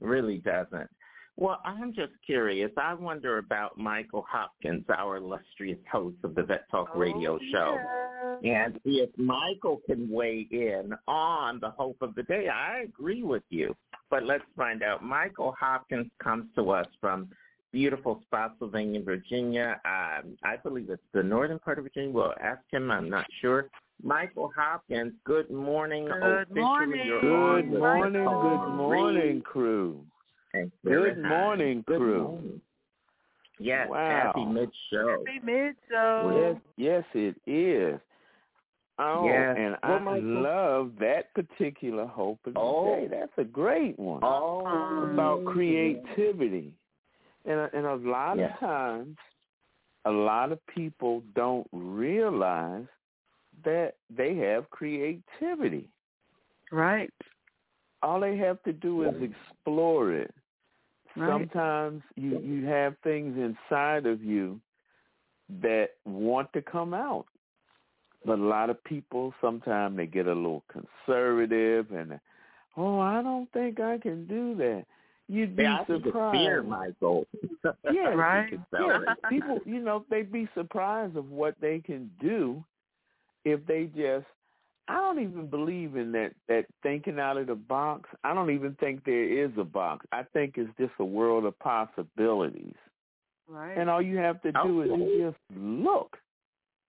It 0.00 0.06
really 0.06 0.38
doesn't. 0.38 0.88
Well, 1.36 1.60
I'm 1.64 1.94
just 1.94 2.12
curious. 2.24 2.70
I 2.76 2.92
wonder 2.94 3.38
about 3.38 3.78
Michael 3.78 4.26
Hopkins, 4.28 4.84
our 4.94 5.16
illustrious 5.16 5.78
host 5.90 6.16
of 6.22 6.34
the 6.34 6.42
Vet 6.42 6.68
Talk 6.70 6.94
radio 6.94 7.38
show. 7.50 7.78
And 8.44 8.78
see 8.84 9.00
if 9.00 9.10
Michael 9.16 9.80
can 9.86 10.10
weigh 10.10 10.46
in 10.50 10.92
on 11.08 11.58
the 11.60 11.70
hope 11.70 11.96
of 12.02 12.14
the 12.14 12.24
day. 12.24 12.48
I 12.48 12.80
agree 12.80 13.22
with 13.22 13.42
you. 13.48 13.74
But 14.10 14.24
let's 14.24 14.44
find 14.56 14.82
out. 14.82 15.02
Michael 15.02 15.54
Hopkins 15.58 16.10
comes 16.22 16.46
to 16.56 16.70
us 16.70 16.86
from 17.00 17.30
beautiful 17.72 18.20
Spotsylvania, 18.26 19.00
Virginia. 19.02 19.80
Um, 19.84 20.36
I 20.44 20.56
believe 20.56 20.90
it's 20.90 21.02
the 21.14 21.22
northern 21.22 21.58
part 21.58 21.78
of 21.78 21.84
Virginia. 21.84 22.10
We'll 22.10 22.34
ask 22.40 22.60
him. 22.70 22.90
I'm 22.90 23.08
not 23.08 23.26
sure. 23.40 23.70
Michael 24.02 24.52
Hopkins, 24.56 25.12
good 25.24 25.50
morning. 25.50 26.06
Good 26.06 26.50
morning. 26.54 27.08
Good 27.20 27.68
morning, 27.68 28.12
good 28.12 28.76
morning, 28.76 29.42
crew. 29.42 30.04
Good 30.84 31.18
morning, 31.22 31.82
crew. 31.84 32.60
Yes, 33.58 33.88
Wow. 33.90 34.32
happy 34.34 34.44
mid-show. 34.46 35.24
Happy 35.26 35.40
mid 35.44 35.76
show. 35.90 36.56
Yes, 36.76 37.04
yes, 37.14 37.14
it 37.14 37.36
is. 37.46 38.00
Oh, 38.98 39.26
Yes. 39.26 39.56
and 39.58 39.76
Well, 39.82 39.92
I 39.92 39.98
Michael- 39.98 40.42
love 40.42 40.96
that 40.98 41.32
particular 41.34 42.06
hope 42.06 42.38
of 42.46 42.54
the 42.54 42.60
Oh. 42.60 42.86
day. 42.96 43.06
That's 43.06 43.36
a 43.38 43.44
great 43.44 43.98
one 43.98 44.20
Oh, 44.22 44.60
about 45.12 45.44
creativity. 45.44 46.72
And 47.44 47.60
a- 47.60 47.70
and 47.74 47.86
a 47.86 47.96
lot 47.96 48.38
Yeah. 48.38 48.52
of 48.52 48.58
times, 48.58 49.18
a 50.04 50.10
lot 50.10 50.52
of 50.52 50.64
people 50.66 51.22
don't 51.34 51.66
realize 51.72 52.86
that 53.64 53.94
they 54.14 54.34
have 54.36 54.70
creativity. 54.70 55.88
Right. 56.72 57.12
All 58.02 58.20
they 58.20 58.36
have 58.36 58.62
to 58.62 58.72
do 58.72 59.02
is 59.02 59.14
explore 59.22 60.12
it. 60.12 60.34
Right. 61.16 61.28
Sometimes 61.28 62.02
you 62.16 62.38
you 62.40 62.66
have 62.66 62.94
things 63.02 63.36
inside 63.36 64.06
of 64.06 64.22
you 64.22 64.60
that 65.62 65.90
want 66.04 66.52
to 66.52 66.62
come 66.62 66.94
out. 66.94 67.26
But 68.24 68.38
a 68.38 68.42
lot 68.42 68.70
of 68.70 68.82
people 68.84 69.34
sometimes 69.40 69.96
they 69.96 70.06
get 70.06 70.26
a 70.26 70.32
little 70.32 70.62
conservative 70.70 71.90
and 71.90 72.20
oh, 72.76 73.00
I 73.00 73.22
don't 73.22 73.50
think 73.52 73.80
I 73.80 73.98
can 73.98 74.26
do 74.26 74.54
that. 74.56 74.84
You'd 75.28 75.54
be 75.54 75.62
yeah, 75.62 75.78
I 75.82 75.86
surprised. 75.86 76.38
fear, 76.38 76.62
Michael. 76.62 77.26
Yeah, 77.92 78.08
Right. 78.08 78.50
You 78.50 78.58
can 78.58 78.66
tell 78.74 78.88
yeah. 78.88 79.14
People, 79.28 79.58
you 79.64 79.80
know, 79.80 80.04
they'd 80.10 80.32
be 80.32 80.48
surprised 80.54 81.16
of 81.16 81.30
what 81.30 81.54
they 81.60 81.78
can 81.78 82.10
do 82.20 82.64
if 83.44 83.64
they 83.66 83.84
just. 83.84 84.26
I 84.88 84.94
don't 84.94 85.20
even 85.22 85.46
believe 85.46 85.94
in 85.94 86.10
that 86.12 86.32
that 86.48 86.64
thinking 86.82 87.20
out 87.20 87.36
of 87.36 87.46
the 87.46 87.54
box. 87.54 88.10
I 88.24 88.34
don't 88.34 88.50
even 88.50 88.74
think 88.80 89.04
there 89.04 89.44
is 89.44 89.52
a 89.56 89.62
box. 89.62 90.04
I 90.10 90.24
think 90.32 90.54
it's 90.56 90.70
just 90.78 90.92
a 90.98 91.04
world 91.04 91.44
of 91.44 91.56
possibilities. 91.60 92.74
Right. 93.48 93.76
And 93.76 93.88
all 93.88 94.02
you 94.02 94.16
have 94.16 94.42
to 94.42 94.50
do 94.50 94.82
is 94.82 94.90
Okay. 94.90 95.02
you 95.02 95.30
just 95.30 95.58
look, 95.60 96.16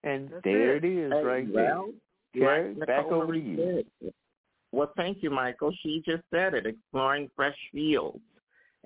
and 0.03 0.29
That's 0.29 0.43
there 0.43 0.77
it. 0.77 0.83
it 0.83 0.97
is, 0.97 1.11
Hey, 1.11 1.23
right 1.23 1.47
well, 1.53 1.89
there. 2.33 2.43
Kerry, 2.43 2.75
like 2.75 2.87
back 2.87 3.05
over 3.05 3.33
to 3.33 3.39
you. 3.39 3.83
said. 4.01 4.13
Well, 4.71 4.91
thank 4.95 5.21
you, 5.21 5.29
Michael. 5.29 5.71
She 5.83 6.01
just 6.05 6.23
said 6.31 6.53
it, 6.53 6.65
exploring 6.65 7.29
fresh 7.35 7.57
fields. 7.71 8.23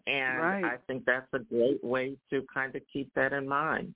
And 0.07 0.39
Right. 0.39 0.63
I 0.65 0.77
think 0.87 1.05
that's 1.05 1.27
a 1.33 1.39
great 1.39 1.83
way 1.83 2.17
to 2.31 2.45
kind 2.53 2.75
of 2.75 2.81
keep 2.91 3.13
that 3.13 3.33
in 3.33 3.47
mind. 3.47 3.93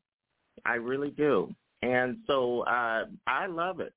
I 0.65 0.75
really 0.75 1.11
do. 1.11 1.53
And 1.81 2.18
so 2.27 2.61
uh, 2.61 3.06
I 3.27 3.45
love 3.47 3.80
it. 3.80 3.93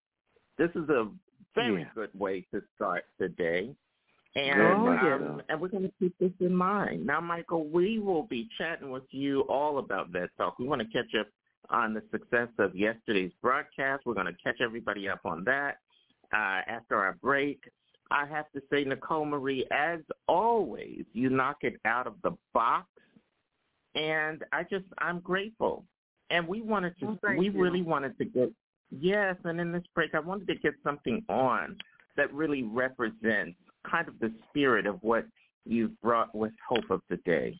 This 0.58 0.70
is 0.74 0.88
a 0.88 1.10
very 1.54 1.82
Yeah. 1.82 1.88
good 1.94 2.10
way 2.14 2.42
to 2.52 2.62
start 2.74 3.04
the 3.18 3.28
day. 3.28 3.74
And 4.34 4.60
Oh, 4.60 4.88
um, 4.88 5.42
and 5.48 5.60
we're 5.60 5.68
going 5.68 5.82
to 5.82 5.92
keep 5.98 6.16
this 6.18 6.32
in 6.40 6.54
mind. 6.54 7.04
Now, 7.04 7.20
Michael, 7.20 7.66
we 7.66 7.98
will 7.98 8.22
be 8.22 8.48
chatting 8.56 8.90
with 8.90 9.02
you 9.12 9.42
all 9.42 9.78
about 9.78 10.08
Vet 10.08 10.30
Talk. 10.38 10.58
We 10.58 10.66
want 10.66 10.80
to 10.80 10.88
catch 10.88 11.14
up 11.20 11.26
on 11.68 11.92
the 11.92 12.02
success 12.10 12.48
of 12.58 12.74
yesterday's 12.74 13.32
broadcast. 13.42 14.06
We're 14.06 14.14
going 14.14 14.26
to 14.26 14.42
catch 14.42 14.60
everybody 14.62 15.08
up 15.08 15.20
on 15.24 15.44
that 15.44 15.78
uh, 16.32 16.62
after 16.66 16.96
our 16.96 17.14
break. 17.20 17.60
I 18.10 18.26
have 18.26 18.50
to 18.52 18.62
say, 18.70 18.84
Nicole 18.84 19.24
Marie, 19.26 19.66
as 19.70 20.00
always, 20.28 21.04
you 21.12 21.28
knock 21.30 21.58
it 21.62 21.80
out 21.84 22.06
of 22.06 22.14
the 22.22 22.32
box, 22.52 22.86
and 23.94 24.44
I 24.52 24.62
just 24.64 24.84
I'm 24.98 25.20
grateful. 25.20 25.84
And 26.32 26.48
we 26.48 26.62
wanted 26.62 26.98
to, 27.00 27.06
Well, 27.22 27.36
we 27.36 27.50
you. 27.50 27.52
really 27.52 27.82
wanted 27.82 28.16
to 28.18 28.24
get 28.24 28.50
Yes, 29.00 29.36
and 29.44 29.58
in 29.60 29.72
this 29.72 29.84
break, 29.94 30.14
I 30.14 30.20
wanted 30.20 30.46
to 30.48 30.54
get 30.56 30.74
something 30.84 31.24
on 31.28 31.78
that 32.16 32.32
really 32.32 32.62
represents 32.62 33.56
kind 33.90 34.06
of 34.06 34.18
the 34.18 34.30
spirit 34.48 34.86
of 34.86 35.02
what 35.02 35.24
you've 35.64 35.98
brought 36.02 36.34
with 36.34 36.52
Hope 36.68 36.90
of 36.90 37.00
the 37.08 37.16
Day. 37.18 37.58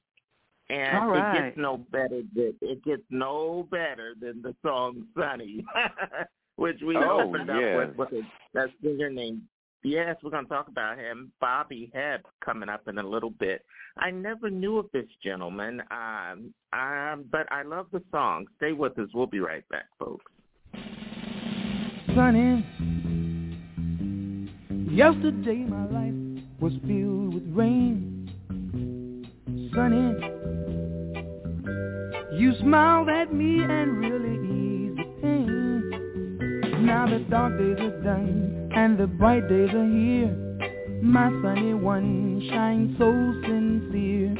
And 0.69 0.99
All 0.99 1.09
right. 1.09 1.35
it 1.36 1.43
gets 1.43 1.57
no 1.57 1.78
better 1.90 2.23
than 2.35 2.55
it 2.61 2.85
gets 2.85 3.03
no 3.11 3.66
better 3.70 4.15
than 4.20 4.43
the 4.43 4.55
song 4.62 5.07
"Sunny," 5.19 5.65
which 6.57 6.81
we 6.86 6.97
Oh, 6.97 7.28
opened 7.28 7.51
up 7.51 7.77
with 7.77 7.97
with 7.97 8.12
a, 8.12 8.23
that 8.55 8.69
singer 8.82 9.11
named. 9.11 9.43
Yes, 9.85 10.17
we're 10.23 10.31
going 10.31 10.45
to 10.45 10.49
talk 10.49 10.69
about 10.69 10.97
him, 10.97 11.33
Bobby 11.41 11.91
Hebb, 11.95 12.21
coming 12.45 12.69
up 12.69 12.87
in 12.87 12.99
a 12.99 13.03
little 13.03 13.31
bit. 13.31 13.65
I 13.99 14.13
never 14.13 14.49
knew 14.49 14.79
of 14.79 14.87
this 14.93 15.07
gentleman, 15.25 15.83
um, 15.91 16.55
um, 16.73 17.25
but 17.33 17.51
I 17.51 17.63
love 17.65 17.87
the 17.93 18.01
song. 18.13 18.47
Stay 18.59 18.73
with 18.73 18.97
us. 18.99 19.09
We'll 19.13 19.27
be 19.27 19.41
right 19.41 19.69
back, 19.71 19.87
folks. 19.99 20.25
sunny. 22.15 22.65
Yesterday 24.91 25.65
my 25.67 25.87
life 25.87 26.45
was 26.61 26.73
filled 26.87 27.35
with 27.35 27.45
rain. 27.53 28.31
Sunny, 29.75 30.15
you 32.39 32.55
smiled 32.61 33.09
at 33.09 33.35
me 33.35 33.63
and 33.63 33.99
really 33.99 34.37
eased 34.47 34.99
the 34.99 35.05
pain. 35.23 36.87
Now 36.87 37.09
the 37.09 37.19
dark 37.31 37.59
days 37.59 37.79
are 37.81 38.03
done 38.03 38.61
and 38.74 38.99
the 38.99 39.07
bright 39.07 39.49
days 39.49 39.70
are 39.74 39.85
here. 39.85 40.35
My 41.03 41.31
sunny 41.43 41.74
one 41.74 42.40
shines 42.49 42.97
so 42.99 43.12
sincere. 43.43 44.35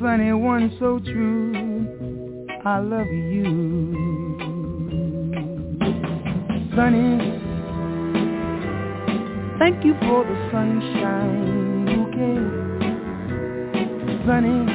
Sunny 0.00 0.32
one 0.32 0.74
so 0.78 0.98
true. 0.98 2.46
I 2.64 2.78
love 2.78 3.06
you. 3.06 3.94
Sunny, 6.74 7.18
thank 9.58 9.84
you 9.84 9.94
for 10.00 10.24
the 10.24 10.48
sunshine 10.50 11.86
bouquet. 11.86 12.40
Sunny, 14.26 14.66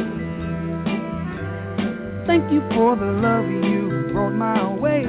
thank 2.26 2.52
you 2.52 2.62
for 2.74 2.96
the 2.96 3.06
love 3.06 3.46
you 3.46 4.10
brought 4.14 4.34
my 4.34 4.74
way. 4.74 5.04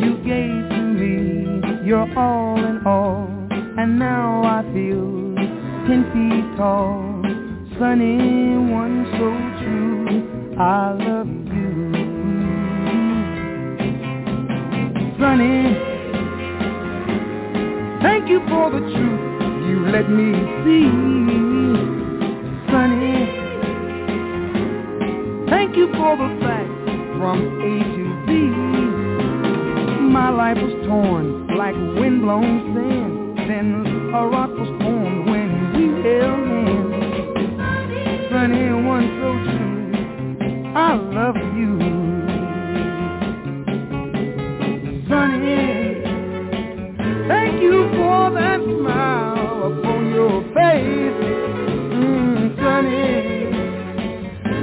You 0.00 0.16
gave 0.24 0.68
to 0.70 0.82
me 0.98 1.57
your 1.88 2.06
all 2.18 2.58
in 2.58 2.82
all, 2.84 3.26
and 3.50 3.98
now 3.98 4.42
I 4.44 4.62
feel 4.74 5.34
ten 5.88 6.04
feet 6.12 6.44
tall. 6.58 7.22
Sunny, 7.78 8.58
one 8.70 9.06
so 9.16 9.28
true, 9.64 10.04
I 10.60 10.92
love 10.92 11.28
you. 11.28 11.88
Sunny, 15.18 15.64
thank 18.02 18.28
you 18.28 18.40
for 18.50 18.70
the 18.70 18.80
truth 18.80 19.66
you 19.66 19.88
let 19.88 20.10
me 20.10 20.34
see. 20.64 20.92
Sunny, 22.70 23.16
thank 25.48 25.74
you 25.74 25.86
for 25.96 26.18
the 26.18 26.28
facts 26.42 26.90
from 27.16 27.38
A 27.62 27.80
to 27.96 28.04
Z. 28.26 28.30
My 30.12 30.28
life 30.28 30.58
was 30.58 30.86
torn 30.86 31.37
like 31.58 31.74
windblown 31.74 32.72
sand. 32.72 33.38
Then 33.50 33.68
a 34.14 34.26
rock 34.28 34.50
was 34.50 34.68
formed 34.80 35.28
when 35.28 35.50
we 35.74 35.84
held 36.06 36.46
hands. 36.46 38.30
Sunny, 38.30 38.66
one 38.86 39.06
so 39.18 39.30
true, 39.42 39.90
I 40.76 40.94
love 40.94 41.36
you. 41.58 41.72
Sunny, 45.08 46.02
thank 47.26 47.60
you 47.60 47.88
for 47.96 48.30
that 48.38 48.60
smile 48.62 49.72
upon 49.72 50.00
your 50.14 50.42
face. 50.54 51.20
Mm, 51.98 52.56
sunny, 52.62 53.06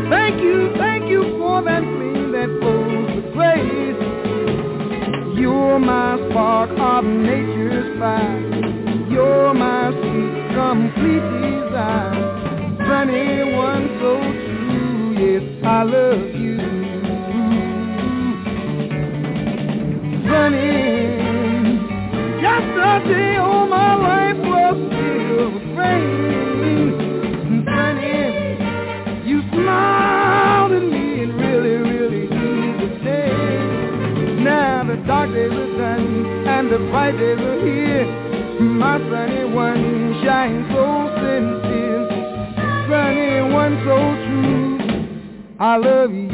thank 0.10 0.42
you, 0.42 0.58
thank 0.78 1.10
you 1.10 1.22
for 1.40 1.62
that 1.64 1.82
gleam 1.84 2.32
that 2.32 2.50
flows 2.62 3.16
with 3.16 3.34
grace. 3.34 3.85
You're 5.46 5.78
my 5.78 6.18
spark 6.32 6.72
of 6.72 7.06
nature's 7.06 8.00
fire. 8.00 8.40
You're 9.12 9.54
my 9.54 9.92
sweet, 9.92 10.56
complete 10.56 11.28
desire. 11.40 12.78
Sunny, 12.88 13.54
one 13.54 13.86
so 14.02 14.18
true, 14.18 15.14
yes, 15.22 15.44
I 15.64 15.84
love 15.84 16.34
you. 16.34 16.58
Sunny, 20.26 20.72
yesterday 22.42 23.35
all 23.35 23.35
my 23.35 23.35
the 36.78 36.82
bright 36.92 37.18
days 37.18 37.40
here. 37.64 38.06
My 38.60 38.98
sunny 38.98 39.46
one 39.46 40.22
shines 40.26 40.68
so 40.74 41.08
sincere. 41.16 42.04
Sunny 42.90 43.54
one 43.54 43.76
so 43.86 43.98
true. 44.26 44.78
I 45.58 45.78
love 45.78 46.12
you. 46.12 46.26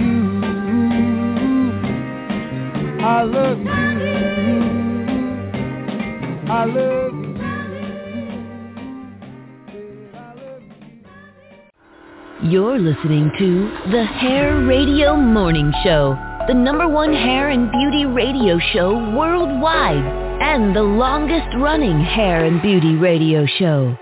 I 3.05 3.21
love 3.21 3.59
you. 3.59 3.69
I 6.49 6.65
love 6.65 7.13
you. 7.13 7.29
You're 12.49 12.79
listening 12.79 13.31
to 13.37 13.69
the 13.91 14.03
Hair 14.03 14.65
Radio 14.65 15.15
Morning 15.15 15.71
Show, 15.83 16.17
the 16.47 16.55
number 16.55 16.87
one 16.87 17.13
hair 17.13 17.49
and 17.49 17.71
beauty 17.71 18.05
radio 18.05 18.57
show 18.73 18.93
worldwide 19.15 20.20
and 20.41 20.75
the 20.75 20.81
longest 20.81 21.55
running 21.57 22.03
hair 22.03 22.45
and 22.45 22.63
beauty 22.63 22.95
radio 22.95 23.45
show. 23.59 23.95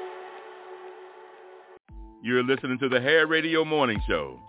You're 2.24 2.44
listening 2.44 2.80
to 2.80 2.88
the 2.88 3.02
Hair 3.02 3.28
Radio 3.28 3.66
Morning 3.66 4.02
Show. 4.08 4.40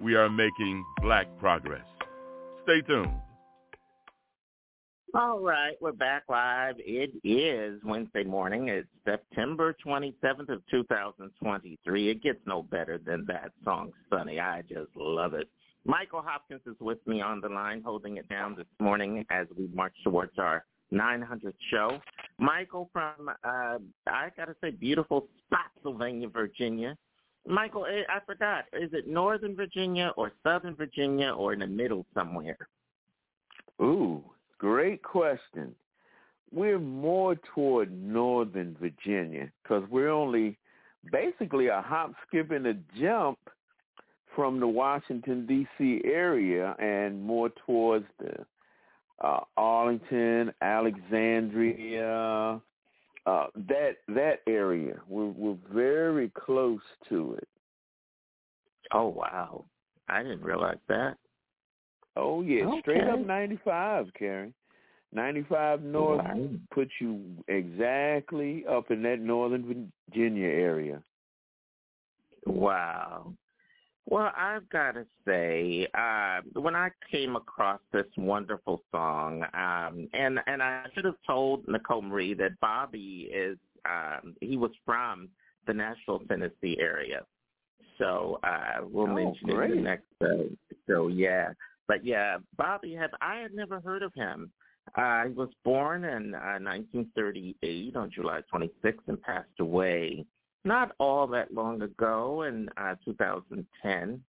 We 0.00 0.14
are 0.14 0.30
making 0.30 0.84
black 1.02 1.26
progress. 1.40 1.84
Stay 2.62 2.82
tuned. 2.82 3.10
All 5.12 5.40
right, 5.40 5.74
we're 5.80 5.90
back 5.90 6.22
live. 6.28 6.76
It 6.78 7.10
is 7.24 7.80
Wednesday 7.84 8.22
morning. 8.22 8.68
It's 8.68 8.88
September 9.04 9.74
27th 9.84 10.48
of 10.48 10.62
2023. 10.70 12.10
It 12.10 12.22
gets 12.22 12.38
no 12.46 12.62
better 12.62 12.98
than 13.04 13.24
that 13.26 13.50
song, 13.64 13.90
Sunny. 14.08 14.38
I 14.38 14.62
just 14.62 14.90
love 14.94 15.34
it. 15.34 15.48
Michael 15.84 16.22
Hopkins 16.24 16.62
is 16.64 16.76
with 16.80 17.04
me 17.08 17.20
on 17.20 17.40
the 17.40 17.48
line, 17.48 17.82
holding 17.84 18.18
it 18.18 18.28
down 18.28 18.54
this 18.56 18.66
morning 18.80 19.26
as 19.30 19.48
we 19.58 19.68
march 19.74 19.94
towards 20.04 20.38
our 20.38 20.64
900th 20.94 21.54
show. 21.70 21.98
Michael 22.38 22.88
from, 22.92 23.28
uh, 23.28 23.78
I 24.06 24.30
got 24.36 24.46
to 24.46 24.56
say, 24.62 24.70
beautiful 24.70 25.26
Spotsylvania, 25.46 26.28
Virginia. 26.28 26.96
Michael, 27.46 27.86
eh, 27.86 28.02
I 28.08 28.20
forgot. 28.24 28.64
Is 28.72 28.90
it 28.92 29.06
Northern 29.06 29.54
Virginia 29.54 30.12
or 30.16 30.32
Southern 30.42 30.74
Virginia 30.74 31.30
or 31.30 31.52
in 31.52 31.58
the 31.58 31.66
middle 31.66 32.06
somewhere? 32.14 32.56
Ooh, 33.82 34.22
great 34.58 35.02
question. 35.02 35.74
We're 36.52 36.78
more 36.78 37.36
toward 37.54 37.92
Northern 37.92 38.76
Virginia 38.80 39.50
because 39.62 39.82
we're 39.90 40.10
only 40.10 40.56
basically 41.12 41.66
a 41.66 41.82
hop, 41.82 42.14
skip, 42.26 42.50
and 42.50 42.66
a 42.66 42.74
jump 42.98 43.38
from 44.34 44.60
the 44.60 44.66
Washington 44.66 45.46
D.C. 45.46 46.00
area, 46.04 46.74
and 46.78 47.22
more 47.22 47.50
towards 47.66 48.06
the 48.18 48.44
uh, 49.22 49.40
Arlington, 49.56 50.52
Alexandria, 50.60 52.60
uh, 53.26 53.46
that 53.68 53.96
that 54.08 54.40
area. 54.46 54.96
We're 55.08 55.28
we're 55.28 55.56
very 55.72 56.30
close 56.30 56.80
to 57.08 57.34
it. 57.34 57.48
Oh 58.92 59.08
wow, 59.08 59.64
I 60.08 60.22
didn't 60.22 60.42
realize 60.42 60.78
that. 60.88 61.16
Oh 62.16 62.42
yeah, 62.42 62.80
straight 62.80 63.04
up 63.04 63.20
95, 63.20 64.08
Karen. 64.18 64.54
95 65.12 65.82
north 65.82 66.24
Wow. 66.24 66.48
puts 66.72 66.90
you 67.00 67.20
exactly 67.46 68.66
up 68.66 68.90
in 68.90 69.00
that 69.02 69.20
northern 69.20 69.92
Virginia 70.10 70.48
area. 70.48 71.00
Wow. 72.46 73.32
Well, 74.06 74.30
I've 74.36 74.68
got 74.68 74.92
to 74.92 75.06
say, 75.26 75.88
uh, 75.94 76.40
when 76.60 76.76
I 76.76 76.90
came 77.10 77.36
across 77.36 77.80
this 77.92 78.04
wonderful 78.18 78.82
song, 78.92 79.42
um, 79.54 80.08
and 80.12 80.40
and 80.46 80.62
I 80.62 80.84
should 80.94 81.06
have 81.06 81.16
told 81.26 81.66
Nicole 81.66 82.02
Marie 82.02 82.34
that 82.34 82.60
Bobby 82.60 83.30
is 83.34 83.56
um, 83.88 84.34
he 84.40 84.56
was 84.58 84.72
from 84.84 85.30
the 85.66 85.72
Nashville, 85.72 86.20
Tennessee 86.28 86.76
area, 86.78 87.22
so 87.98 88.38
uh, 88.42 88.82
we'll 88.82 89.08
Oh, 89.08 89.14
mention 89.14 89.48
it 89.48 89.52
in 89.52 89.56
great. 89.56 89.74
the 89.76 89.80
next. 89.80 90.04
Uh, 90.20 90.54
so 90.86 91.08
yeah, 91.08 91.52
but 91.88 92.04
yeah, 92.04 92.36
Bobby 92.58 92.94
had 92.94 93.10
I 93.22 93.36
had 93.36 93.54
never 93.54 93.80
heard 93.80 94.02
of 94.02 94.12
him. 94.14 94.52
Uh, 94.96 95.24
he 95.28 95.32
was 95.32 95.48
born 95.64 96.04
in 96.04 96.34
uh, 96.34 96.60
1938 96.60 97.96
on 97.96 98.10
July 98.10 98.42
26th 98.52 98.98
and 99.06 99.20
passed 99.22 99.48
away 99.58 100.26
not 100.64 100.92
all 100.98 101.26
that 101.28 101.52
long 101.52 101.82
ago 101.82 102.42
in 102.42 102.68
uh, 102.76 102.94
2010. 103.04 104.20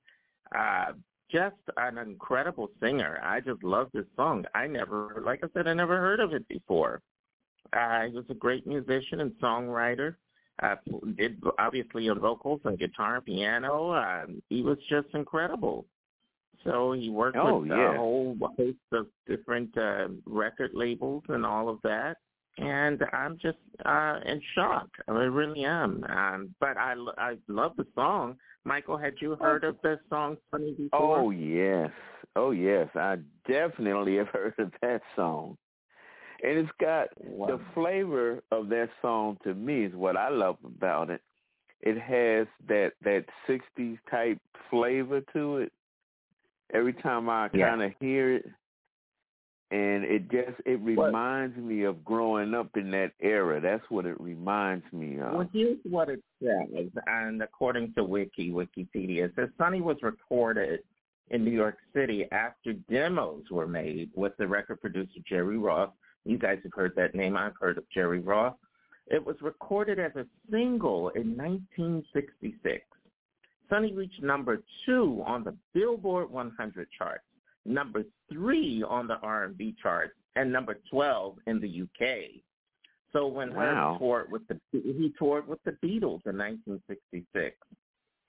Uh, 0.56 0.86
just 1.32 1.56
an 1.78 1.98
incredible 1.98 2.70
singer. 2.82 3.20
I 3.24 3.40
just 3.40 3.64
love 3.64 3.90
this 3.94 4.06
song. 4.16 4.45
I 4.53 4.68
never, 4.68 5.22
like 5.26 5.44
I 5.44 5.48
said, 5.53 5.68
I 5.68 5.74
never 5.74 5.98
heard 5.98 6.20
of 6.20 6.34
it 6.34 6.48
before. 6.48 7.02
Uh, 7.74 8.03
he 8.03 8.16
was 8.16 8.26
a 8.30 8.36
great 8.36 8.68
musician 8.68 9.22
and 9.22 9.32
songwriter. 9.41 10.16
Uh, 10.62 10.76
did 11.18 11.41
obviously 11.60 12.07
on 12.07 12.20
vocals 12.20 12.62
and 12.64 12.80
guitar 12.80 13.16
and 13.16 13.26
piano. 13.26 13.91
Uh, 13.91 14.26
he 14.49 14.62
was 14.62 14.78
just 14.90 15.07
incredible. 15.14 15.86
So 16.64 16.94
he 16.94 17.10
worked 17.10 17.38
oh, 17.38 17.60
with 17.60 17.70
yeah. 17.70 17.94
a 17.94 17.98
whole 17.98 18.38
host 18.57 18.78
of 18.91 19.07
different 19.28 19.78
uh, 19.78 20.07
record 20.26 20.72
labels 20.74 21.24
and 21.28 21.45
all 21.45 21.70
of 21.70 21.80
that. 21.84 22.18
And 22.57 23.03
I'm 23.11 23.38
just 23.41 23.57
uh, 23.86 24.19
in 24.26 24.41
shock. 24.53 24.88
I 25.07 25.11
really 25.11 25.65
am. 25.65 26.03
Um, 26.10 26.56
but 26.60 26.77
I, 26.77 26.95
I 27.18 27.36
love 27.48 27.73
the 27.77 27.86
song. 27.95 28.38
Michael, 28.64 28.98
had 28.98 29.14
you 29.22 29.36
heard 29.36 29.64
of 29.64 29.76
this 29.84 29.99
song 30.10 30.38
Sunny 30.49 30.73
before? 30.73 31.19
Oh 31.19 31.30
yes, 31.30 31.91
oh 32.36 32.52
yes, 32.52 32.88
I 32.95 33.18
definitely 33.48 34.15
have 34.18 34.30
heard 34.30 34.56
of 34.57 34.72
that 34.82 35.02
song, 35.15 35.56
and 36.44 36.57
it's 36.57 36.72
got 36.80 37.10
wow. 37.23 37.48
the 37.48 37.60
flavor 37.76 38.41
of 38.52 38.69
that 38.69 38.90
song. 39.03 39.38
To 39.44 39.53
me, 39.53 39.86
is 39.86 39.94
what 39.94 40.18
I 40.18 40.30
love 40.30 40.57
about 40.65 41.11
it. 41.11 41.22
It 41.82 41.99
has 41.99 42.48
that 42.68 42.94
that 43.03 43.26
'60s 43.48 43.99
type 44.10 44.40
flavor 44.72 45.22
to 45.34 45.57
it. 45.57 45.72
Every 46.73 46.94
time 46.94 47.30
I 47.30 47.49
Yeah. 47.53 47.69
kind 47.69 47.84
of 47.84 47.91
hear 47.99 48.38
it, 48.38 48.45
and 49.72 50.04
it 50.04 50.30
just 50.30 50.60
it 50.66 50.80
reminds 50.82 51.58
me 51.58 51.84
of 51.84 52.04
growing 52.06 52.54
up 52.54 52.70
in 52.76 52.92
that 52.92 53.12
era. 53.20 53.60
That's 53.60 53.84
what 53.90 54.06
it 54.06 54.20
reminds 54.22 54.86
me 54.94 55.20
of. 55.20 55.34
Well, 55.34 55.50
here's 55.52 55.80
what 55.90 56.10
it 56.10 56.24
says, 56.42 56.88
and 57.08 57.42
according 57.42 57.94
to 57.96 58.04
Wiki, 58.04 58.52
Wikipedia, 58.52 59.26
it 59.26 59.34
says 59.36 59.50
Sunny 59.58 59.82
was 59.82 59.98
recorded 60.02 60.82
in 61.32 61.44
New 61.44 61.52
York 61.52 61.78
City 61.94 62.28
after 62.32 62.74
demos 62.74 63.44
were 63.50 63.68
made 63.68 64.12
with 64.16 64.34
the 64.38 64.48
record 64.48 64.82
producer 64.82 65.20
Jerry 65.28 65.58
Ross. 65.58 65.90
You 66.26 66.38
guys 66.38 66.60
have 66.64 66.74
heard 66.74 66.94
that 66.96 67.16
name. 67.16 67.36
I've 67.36 67.54
heard 67.60 67.78
of 67.78 67.86
Jerry 67.94 68.20
Ross. 68.20 68.56
It 69.08 69.24
was 69.24 69.36
recorded 69.42 70.00
as 70.00 70.16
a 70.16 70.26
single 70.52 71.10
in 71.10 71.36
1966. 71.38 72.84
Sunny 73.70 73.94
reached 73.94 74.22
number 74.22 74.62
two 74.86 75.24
on 75.26 75.44
the 75.44 75.56
Billboard 75.74 76.30
100 76.30 76.88
charts, 76.98 77.24
number 77.66 78.04
three 78.32 78.84
on 78.88 79.08
the 79.08 79.16
R&B 79.18 79.76
charts, 79.82 80.14
and 80.36 80.52
number 80.52 80.78
12 80.90 81.38
in 81.48 81.60
the 81.60 81.82
UK. 81.84 82.42
So 83.14 83.28
when 83.28 83.54
Wow. 83.56 83.94
Hebb 83.94 84.00
toured 84.00 84.32
with 84.32 84.42
the 84.48 84.60
he 84.72 85.14
toured 85.18 85.48
with 85.48 85.64
the 85.64 85.72
Beatles 85.72 86.26
in 86.26 86.38
1966, 86.38 87.56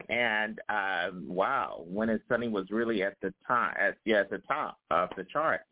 and 0.09 0.61
um, 0.69 1.27
wow, 1.29 1.85
when 1.89 2.09
his 2.09 2.21
Sunny 2.29 2.49
was 2.49 2.67
really 2.71 3.03
at 3.03 3.17
the 3.21 3.35
top, 3.47 3.75
at, 3.81 3.97
yeah, 4.05 4.21
at 4.21 4.31
the 4.31 4.39
top 4.47 4.79
of 4.91 5.09
the 5.17 5.25
chart, 5.25 5.63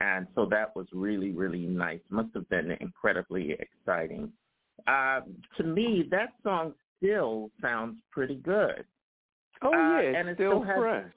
and 0.00 0.26
so 0.36 0.46
that 0.46 0.74
was 0.76 0.86
really 0.92 1.32
really 1.32 1.66
nice. 1.66 2.00
Must 2.10 2.28
have 2.34 2.48
been 2.48 2.70
incredibly 2.80 3.52
exciting. 3.58 4.30
Uh, 4.86 5.20
to 5.56 5.64
me, 5.64 6.06
that 6.10 6.30
song 6.44 6.74
still 6.98 7.50
sounds 7.60 7.96
pretty 8.12 8.36
good. 8.36 8.84
Oh 9.62 9.72
Uh, 9.72 9.76
yeah, 9.76 9.98
it's 10.00 10.16
and 10.18 10.28
it 10.28 10.34
still, 10.36 10.50
still 10.50 10.62
has- 10.62 10.78
fresh. 10.78 11.12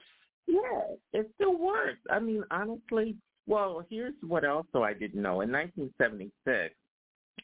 Yeah, 0.48 0.94
it 1.12 1.30
still 1.34 1.58
works. 1.58 2.00
I 2.10 2.18
mean, 2.18 2.42
honestly, 2.50 3.16
well, 3.46 3.84
here's 3.88 4.14
what 4.26 4.44
also 4.44 4.82
I 4.82 4.94
didn't 4.94 5.22
know. 5.22 5.42
In 5.42 5.52
1976, 5.52 6.74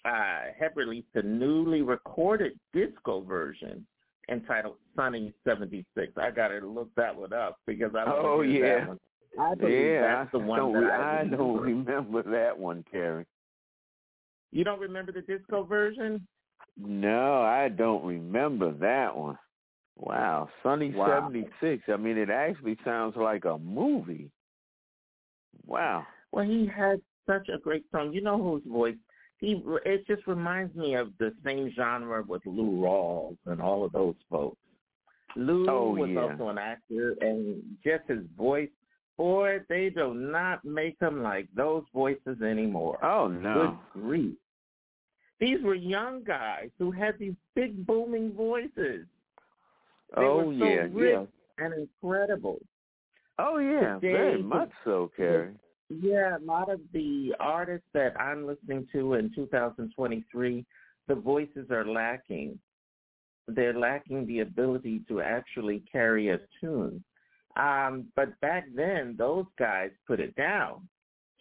uh, 0.04 0.10
had 0.58 0.70
released 0.74 1.08
a 1.14 1.22
newly 1.22 1.82
recorded 1.82 2.58
disco 2.72 3.20
version 3.20 3.86
entitled 4.30 4.76
Sunny 4.96 5.34
76. 5.44 6.12
I 6.16 6.30
got 6.30 6.48
to 6.48 6.66
look 6.66 6.88
that 6.96 7.14
one 7.14 7.32
up 7.32 7.58
because 7.66 7.92
I 7.94 8.04
wanna 8.04 8.28
Oh 8.28 8.40
yeah, 8.40 8.78
that 8.80 8.88
one. 8.88 9.00
I 9.38 9.54
believe 9.54 9.84
yeah. 9.84 10.00
that's 10.00 10.32
the 10.32 10.38
I 10.38 10.56
don't, 10.56 10.76
I, 10.76 11.20
I 11.20 11.24
don't 11.24 11.60
remember. 11.60 11.92
remember 11.92 12.22
that 12.30 12.58
one, 12.58 12.84
Kerry. 12.90 13.26
You 14.52 14.64
don't 14.64 14.80
remember 14.80 15.12
the 15.12 15.22
disco 15.22 15.64
version? 15.64 16.26
No, 16.80 17.42
I 17.42 17.68
don't 17.68 18.04
remember 18.04 18.72
that 18.72 19.16
one. 19.16 19.38
Wow, 19.96 20.48
Sunny 20.62 20.90
Wow. 20.92 21.30
76. 21.30 21.84
I 21.88 21.96
mean, 21.96 22.18
it 22.18 22.30
actually 22.30 22.76
sounds 22.84 23.16
like 23.16 23.44
a 23.44 23.58
movie. 23.58 24.30
Wow. 25.66 26.04
Well, 26.32 26.44
he 26.44 26.66
had 26.66 27.00
such 27.26 27.48
a 27.48 27.58
great 27.58 27.84
song. 27.92 28.12
You 28.12 28.20
know 28.20 28.42
whose 28.42 28.62
voice? 28.66 28.96
He 29.38 29.62
it 29.84 30.06
just 30.06 30.26
reminds 30.26 30.74
me 30.74 30.94
of 30.94 31.08
the 31.18 31.32
same 31.44 31.70
genre 31.76 32.22
with 32.26 32.42
Lou 32.46 32.80
Rawls 32.82 33.36
and 33.46 33.60
all 33.60 33.84
of 33.84 33.92
those 33.92 34.14
folks. 34.30 34.56
Lou 35.36 35.68
Oh, 35.68 35.90
was 35.90 36.10
yeah. 36.10 36.20
also 36.22 36.48
an 36.48 36.58
actor, 36.58 37.14
and 37.20 37.62
just 37.84 38.04
his 38.08 38.24
voice. 38.36 38.70
Boy, 39.16 39.58
they 39.68 39.90
do 39.90 40.12
not 40.14 40.64
make 40.64 40.96
him 41.00 41.22
like 41.22 41.48
those 41.54 41.84
voices 41.92 42.42
anymore. 42.42 43.04
Oh 43.04 43.28
no. 43.28 43.78
Good 43.94 44.02
grief! 44.02 44.36
These 45.40 45.62
were 45.62 45.74
young 45.74 46.24
guys 46.24 46.70
who 46.78 46.90
had 46.90 47.18
these 47.18 47.34
big 47.54 47.86
booming 47.86 48.32
voices. 48.32 49.06
They 50.16 50.22
oh 50.22 50.44
were 50.44 50.58
so 50.58 50.64
yeah, 50.64 50.86
rich 50.92 51.28
yeah. 51.58 51.64
and 51.64 51.74
incredible. 51.74 52.60
Oh 53.38 53.58
yeah, 53.58 53.98
very 53.98 54.42
much 54.42 54.70
so, 54.84 55.10
Kerry. 55.16 55.54
Yeah, 55.90 56.38
a 56.38 56.44
lot 56.44 56.70
of 56.70 56.80
the 56.92 57.34
artists 57.40 57.86
that 57.94 58.18
I'm 58.20 58.46
listening 58.46 58.86
to 58.92 59.14
in 59.14 59.30
2023, 59.34 60.64
the 61.08 61.14
voices 61.14 61.70
are 61.70 61.86
lacking. 61.86 62.58
They're 63.48 63.78
lacking 63.78 64.26
the 64.26 64.40
ability 64.40 65.02
to 65.08 65.20
actually 65.20 65.82
carry 65.90 66.30
a 66.30 66.38
tune. 66.60 67.04
Um, 67.56 68.06
but 68.16 68.38
back 68.40 68.64
then, 68.74 69.14
those 69.18 69.44
guys 69.58 69.90
put 70.06 70.20
it 70.20 70.34
down. 70.36 70.88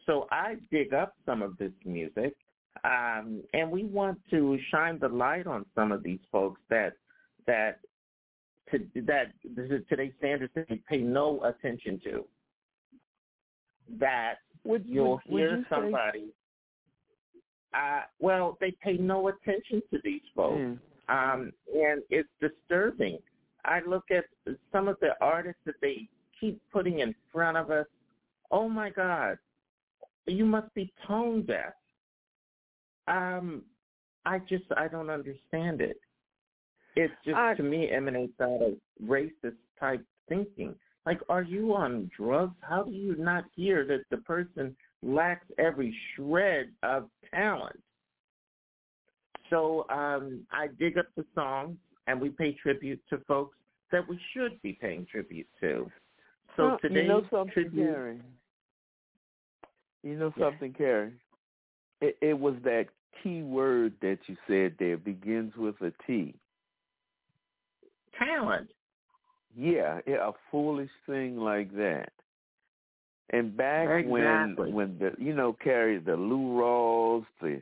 So 0.06 0.28
I 0.32 0.56
dig 0.70 0.94
up 0.94 1.14
some 1.26 1.42
of 1.42 1.58
this 1.58 1.72
music, 1.86 2.36
um, 2.84 3.42
and 3.54 3.72
we 3.72 3.86
want 3.86 4.20
to 4.32 4.58
shine 4.70 5.00
the 5.00 5.08
light 5.08 5.48
on 5.48 5.66
some 5.74 5.92
of 5.92 6.04
these 6.04 6.20
folks 6.32 6.60
that 6.70 6.94
that 7.48 7.80
to, 8.74 9.02
that 9.04 9.34
today's 9.90 10.14
standards 10.20 10.52
that 10.56 10.68
they 10.70 10.82
pay 10.90 10.98
no 10.98 11.44
attention 11.44 12.00
to 12.04 12.26
that 14.00 14.36
Would 14.64 14.86
you'll 14.88 15.22
would, 15.28 15.40
hear 15.40 15.50
would 15.52 15.58
you 15.60 15.64
say- 15.64 15.70
somebody. 15.70 16.34
Uh, 17.74 18.02
well, 18.20 18.58
they 18.62 18.72
pay 18.84 18.98
no 18.98 19.30
attention 19.30 19.82
to 19.92 20.00
these 20.04 20.22
folks, 20.36 20.60
Mm. 20.60 20.80
um, 21.10 21.54
and 21.76 22.04
it's 22.12 22.30
disturbing. 22.40 23.18
I 23.66 23.80
look 23.82 24.12
at 24.12 24.26
some 24.72 24.88
of 24.88 25.00
the 25.00 25.20
artists 25.22 25.62
that 25.66 25.80
they 25.82 26.08
keep 26.40 26.62
putting 26.72 27.00
in 27.00 27.16
front 27.32 27.58
of 27.58 27.72
us. 27.72 27.88
Oh 28.52 28.70
my 28.70 28.90
God, 28.92 29.40
you 30.28 30.46
must 30.46 30.72
be 30.76 30.94
tone 31.08 31.44
deaf. 31.46 31.74
Um, 33.08 33.66
I 34.26 34.38
just 34.40 34.66
I 34.78 34.88
don't 34.88 35.10
understand 35.10 35.82
it. 35.82 35.98
It 36.96 37.12
just 37.26 37.38
I- 37.38 37.56
to 37.56 37.64
me 37.64 37.92
emanates 37.92 38.40
out 38.42 38.62
of 38.62 38.74
racist 39.04 39.58
type 39.80 40.04
thinking. 40.30 40.76
Like, 41.06 41.20
are 41.28 41.42
you 41.42 41.74
on 41.74 42.10
drugs? 42.16 42.56
How 42.62 42.84
do 42.84 42.92
you 42.92 43.16
not 43.18 43.44
hear 43.56 43.86
that 43.88 44.04
the 44.10 44.18
person 44.18 44.76
lacks 45.02 45.46
every 45.58 45.94
shred 46.16 46.72
of 46.82 47.10
talent? 47.30 47.82
So 49.50 49.86
um, 49.90 50.48
I 50.52 50.68
dig 50.80 50.98
up 50.98 51.08
the 51.18 51.26
songs 51.36 51.78
and 52.08 52.22
we 52.22 52.30
pay 52.30 52.54
tribute 52.54 53.02
to 53.10 53.18
folks 53.28 53.58
that 53.92 54.08
we 54.08 54.18
should 54.34 54.62
be 54.62 54.74
paying 54.74 55.06
tribute 55.12 55.48
to. 55.60 55.92
So 56.56 56.64
Well, 56.64 56.80
today, 56.82 57.02
you 57.02 57.08
know 57.08 57.22
something, 57.30 57.54
tribute, 57.54 57.86
Kerry. 57.86 58.22
You 60.04 60.16
know 60.16 60.34
Yeah. 60.38 60.50
something, 60.50 60.74
Kerry. 60.74 61.14
It, 62.02 62.18
it 62.22 62.40
was 62.40 62.56
that 62.64 62.88
key 63.22 63.42
word 63.42 63.94
that 64.02 64.20
you 64.28 64.38
said 64.48 64.76
there 64.80 64.98
begins 64.98 65.56
with 65.56 65.76
a 65.82 65.92
T. 66.08 66.34
talent. 68.18 68.70
Yeah, 69.56 70.00
yeah, 70.08 70.30
a 70.30 70.32
foolish 70.52 70.90
thing 71.06 71.38
like 71.38 71.76
that. 71.76 72.12
And 73.30 73.56
back 73.56 73.88
Exactly. 73.90 74.12
when 74.12 74.74
when 74.74 74.98
the 75.00 75.14
you 75.18 75.34
know 75.34 75.54
Kerry 75.64 75.98
the 76.00 76.16
Lou 76.16 76.60
Rawls, 76.60 77.26
the 77.42 77.62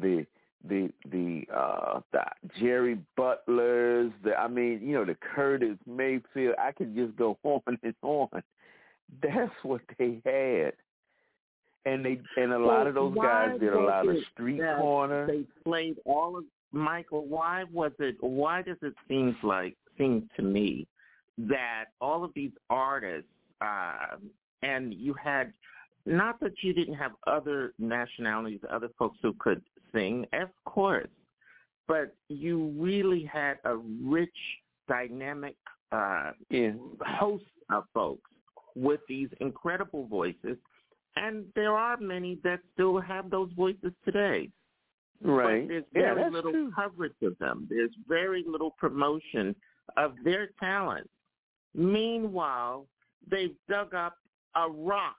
the 0.00 0.26
the 0.68 0.90
the 1.10 1.44
uh 1.54 2.00
the 2.12 2.24
Jerry 2.60 2.98
Butlers, 3.16 4.12
the 4.24 4.34
I 4.38 4.48
mean, 4.48 4.80
you 4.82 4.94
know, 4.94 5.04
the 5.04 5.16
Curtis 5.34 5.76
Mayfield, 5.86 6.54
I 6.58 6.72
could 6.72 6.94
just 6.94 7.16
go 7.16 7.38
on 7.44 7.78
and 7.82 7.94
on. 8.02 8.42
That's 9.22 9.52
what 9.62 9.82
they 9.98 10.20
had. 10.24 10.72
And 11.84 12.04
they 12.04 12.20
and 12.36 12.52
a 12.52 12.58
lot 12.58 12.86
of 12.86 12.94
those 12.94 13.14
guys 13.14 13.58
did 13.58 13.72
a 13.72 13.80
lot 13.80 14.08
of 14.08 14.16
street 14.32 14.60
corner. 14.78 15.26
They 15.26 15.44
played 15.64 15.96
all 16.04 16.38
of 16.38 16.44
Michael. 16.70 17.26
Why 17.26 17.64
was 17.72 17.92
it? 17.98 18.16
Why 18.20 18.62
does 18.62 18.76
it 18.82 18.94
seem 19.08 19.36
like 19.42 19.76
seem 19.98 20.28
to 20.36 20.42
me 20.42 20.86
that 21.38 21.86
all 22.00 22.24
of 22.24 22.32
these 22.34 22.52
artists, 22.70 23.28
uh, 23.60 24.16
and 24.62 24.92
you 24.94 25.14
had 25.14 25.52
not 26.04 26.40
that 26.40 26.52
you 26.62 26.72
didn't 26.72 26.94
have 26.94 27.12
other 27.26 27.72
nationalities, 27.78 28.60
other 28.70 28.88
folks 28.98 29.18
who 29.22 29.34
could 29.38 29.62
sing, 29.92 30.26
of 30.32 30.48
course, 30.64 31.08
but 31.86 32.14
you 32.28 32.74
really 32.76 33.24
had 33.24 33.58
a 33.64 33.76
rich, 33.76 34.30
dynamic 34.88 35.56
uh, 35.92 36.32
yeah. 36.50 36.72
host 37.06 37.44
of 37.70 37.84
folks 37.94 38.30
with 38.74 39.00
these 39.08 39.28
incredible 39.40 40.06
voices, 40.06 40.56
and 41.16 41.44
there 41.54 41.74
are 41.74 41.96
many 41.98 42.38
that 42.42 42.60
still 42.74 42.98
have 43.00 43.30
those 43.30 43.50
voices 43.56 43.92
today. 44.04 44.48
Right. 45.22 45.62
But 45.62 45.68
there's 45.68 45.84
very 45.92 46.22
that's 46.22 46.32
little 46.32 46.52
true. 46.52 46.72
coverage 46.74 47.12
of 47.22 47.38
them. 47.38 47.66
There's 47.70 47.92
very 48.08 48.44
little 48.46 48.72
promotion 48.72 49.54
of 49.96 50.14
their 50.24 50.48
talent. 50.60 51.08
Meanwhile, 51.74 52.86
they've 53.30 53.54
dug 53.68 53.94
up 53.94 54.16
a 54.54 54.68
rock 54.68 55.16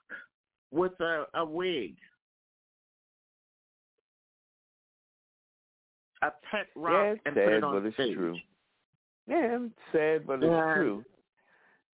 with 0.70 0.92
a, 1.00 1.24
a 1.34 1.44
wig. 1.44 1.96
A 6.22 6.30
pet 6.50 6.66
rock 6.74 7.16
yeah, 7.16 7.22
and 7.26 7.34
sad, 7.34 7.44
put 7.44 7.52
it 7.54 7.64
on 7.64 7.74
but 7.82 7.86
it's 7.86 7.94
stage. 7.96 8.14
true. 8.14 8.36
Yeah, 9.26 9.58
it's 9.60 9.74
sad, 9.92 10.26
but 10.26 10.34
it's 10.42 10.44
Yeah. 10.44 10.74
true. 10.74 11.04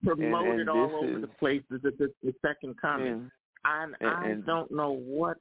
Promoted 0.05 0.61
and 0.61 0.71
all 0.71 0.97
over 0.97 1.17
is- 1.17 1.21
the 1.21 1.27
place 1.29 1.63
as 1.75 1.81
if 1.85 2.01
it's 2.01 2.15
the 2.23 2.35
second 2.41 2.77
coming. 2.81 3.31
And, 3.65 3.97
And- 4.01 4.11
I 4.11 4.35
don't 4.47 4.71
know 4.71 4.93
what 4.93 5.39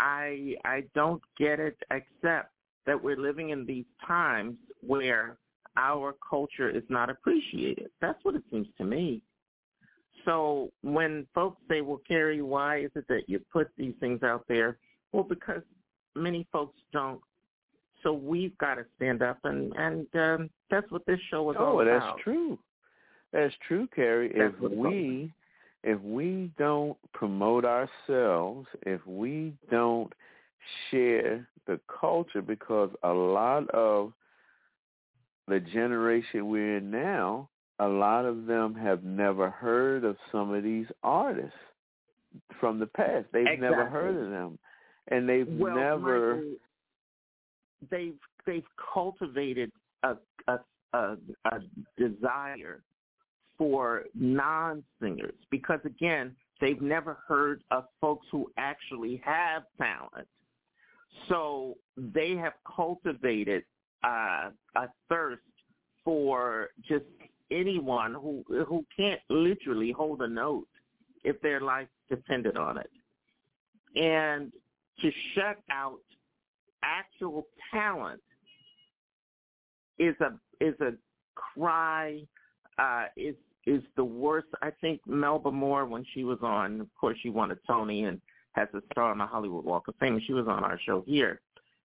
I 0.00 0.56
I 0.64 0.82
don't 0.94 1.22
get 1.38 1.58
it 1.60 1.76
except 1.90 2.52
that 2.86 3.02
we're 3.02 3.16
living 3.16 3.50
in 3.50 3.64
these 3.66 3.86
times 4.06 4.56
where 4.80 5.38
our 5.78 6.14
culture 6.28 6.68
is 6.68 6.82
not 6.88 7.08
appreciated. 7.08 7.88
That's 8.00 8.18
what 8.24 8.34
it 8.34 8.42
seems 8.50 8.66
to 8.76 8.84
me. 8.84 9.22
So 10.24 10.70
when 10.82 11.26
folks 11.34 11.62
say, 11.68 11.80
"Well, 11.80 12.02
Kerry, 12.06 12.42
why 12.42 12.80
is 12.80 12.90
it 12.96 13.06
that 13.08 13.28
you 13.28 13.40
put 13.50 13.70
these 13.78 13.94
things 14.00 14.22
out 14.22 14.44
there?" 14.48 14.76
Well, 15.12 15.24
because 15.24 15.62
many 16.14 16.46
folks 16.52 16.78
don't. 16.92 17.20
So 18.02 18.12
we've 18.12 18.56
got 18.58 18.74
to 18.74 18.84
stand 18.96 19.22
up, 19.22 19.38
and 19.44 19.72
and 19.76 20.06
um, 20.14 20.50
that's 20.70 20.90
what 20.90 21.06
this 21.06 21.20
show 21.30 21.50
is 21.50 21.56
all 21.56 21.80
about. 21.80 22.02
Oh, 22.02 22.12
that's 22.12 22.22
true. 22.22 22.58
That's 23.32 23.54
true, 23.66 23.88
Kerry. 23.94 24.32
That's 24.36 24.54
if 24.54 24.60
what 24.60 24.72
it's 24.72 24.78
all 24.78 24.90
we 24.90 25.32
if 25.84 26.00
we 26.00 26.50
don't 26.58 26.96
promote 27.12 27.64
ourselves, 27.64 28.66
if 28.82 29.04
we 29.06 29.54
don't 29.70 30.12
share 30.90 31.48
the 31.66 31.78
culture, 32.00 32.42
because 32.42 32.90
a 33.02 33.12
lot 33.12 33.68
of 33.70 34.12
the 35.48 35.60
generation 35.60 36.48
we're 36.48 36.78
in 36.78 36.90
now, 36.90 37.48
a 37.78 37.86
lot 37.86 38.24
of 38.24 38.46
them 38.46 38.74
have 38.74 39.04
never 39.04 39.50
heard 39.50 40.04
of 40.04 40.16
some 40.32 40.52
of 40.52 40.62
these 40.62 40.86
artists 41.02 41.52
from 42.60 42.78
the 42.78 42.86
past. 42.86 43.26
They've 43.32 43.58
never 43.58 43.86
heard 43.86 44.16
of 44.16 44.30
them, 44.30 44.58
and 45.08 45.28
they've 45.28 45.48
well, 45.48 45.74
never. 45.74 46.36
Michael, 46.36 46.54
they've 47.90 48.18
they've 48.46 48.66
cultivated 48.92 49.70
a 50.02 50.16
a, 50.48 50.58
a 50.92 51.16
a 51.52 51.60
desire 51.96 52.82
for 53.56 54.04
non-singers 54.14 55.34
because 55.50 55.80
again 55.84 56.34
they've 56.60 56.80
never 56.80 57.18
heard 57.26 57.62
of 57.70 57.84
folks 58.00 58.26
who 58.30 58.50
actually 58.56 59.20
have 59.24 59.62
talent. 59.78 60.26
So 61.28 61.76
they 61.96 62.32
have 62.36 62.54
cultivated 62.76 63.64
uh, 64.04 64.50
a 64.76 64.88
thirst 65.08 65.42
for 66.04 66.68
just 66.88 67.04
anyone 67.50 68.14
who 68.14 68.44
who 68.66 68.84
can't 68.96 69.20
literally 69.28 69.92
hold 69.92 70.22
a 70.22 70.28
note 70.28 70.68
if 71.24 71.40
their 71.40 71.60
life 71.60 71.88
depended 72.08 72.56
on 72.56 72.78
it. 72.78 72.90
And 73.96 74.52
to 75.00 75.10
shut 75.34 75.58
out 75.70 75.98
actual 76.82 77.46
talent 77.72 78.20
is 79.98 80.14
a 80.20 80.32
is 80.64 80.74
a 80.80 80.92
cry 81.34 82.20
uh 82.78 83.06
is 83.16 83.34
is 83.66 83.82
the 83.96 84.04
worst 84.04 84.46
I 84.62 84.70
think 84.80 85.00
Melba 85.06 85.50
Moore 85.50 85.86
when 85.86 86.04
she 86.14 86.24
was 86.24 86.38
on 86.42 86.80
of 86.80 86.88
course 87.00 87.18
she 87.22 87.30
won 87.30 87.50
a 87.50 87.56
Tony 87.66 88.04
and 88.04 88.20
has 88.52 88.68
a 88.74 88.80
star 88.92 89.10
on 89.10 89.18
the 89.18 89.26
Hollywood 89.26 89.64
Walk 89.64 89.88
of 89.88 89.94
Fame 89.96 90.20
she 90.24 90.32
was 90.32 90.46
on 90.46 90.64
our 90.64 90.78
show 90.84 91.02
here 91.06 91.40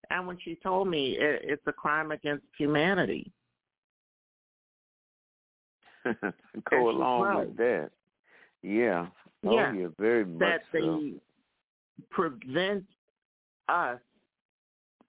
and 0.09 0.27
when 0.27 0.37
she 0.43 0.55
told 0.61 0.87
me 0.87 1.17
it, 1.19 1.41
it's 1.43 1.63
a 1.67 1.73
crime 1.73 2.11
against 2.11 2.45
humanity 2.57 3.31
go 6.69 6.89
along 6.89 7.37
with 7.37 7.57
that. 7.57 7.91
Yeah. 8.61 9.07
Oh, 9.45 9.51
Yeah. 9.55 9.73
yeah, 9.73 9.87
very 9.99 10.25
much 10.25 10.39
that 10.39 10.61
so. 10.71 10.79
they 10.79 11.13
prevent 12.09 12.85
us 13.69 13.99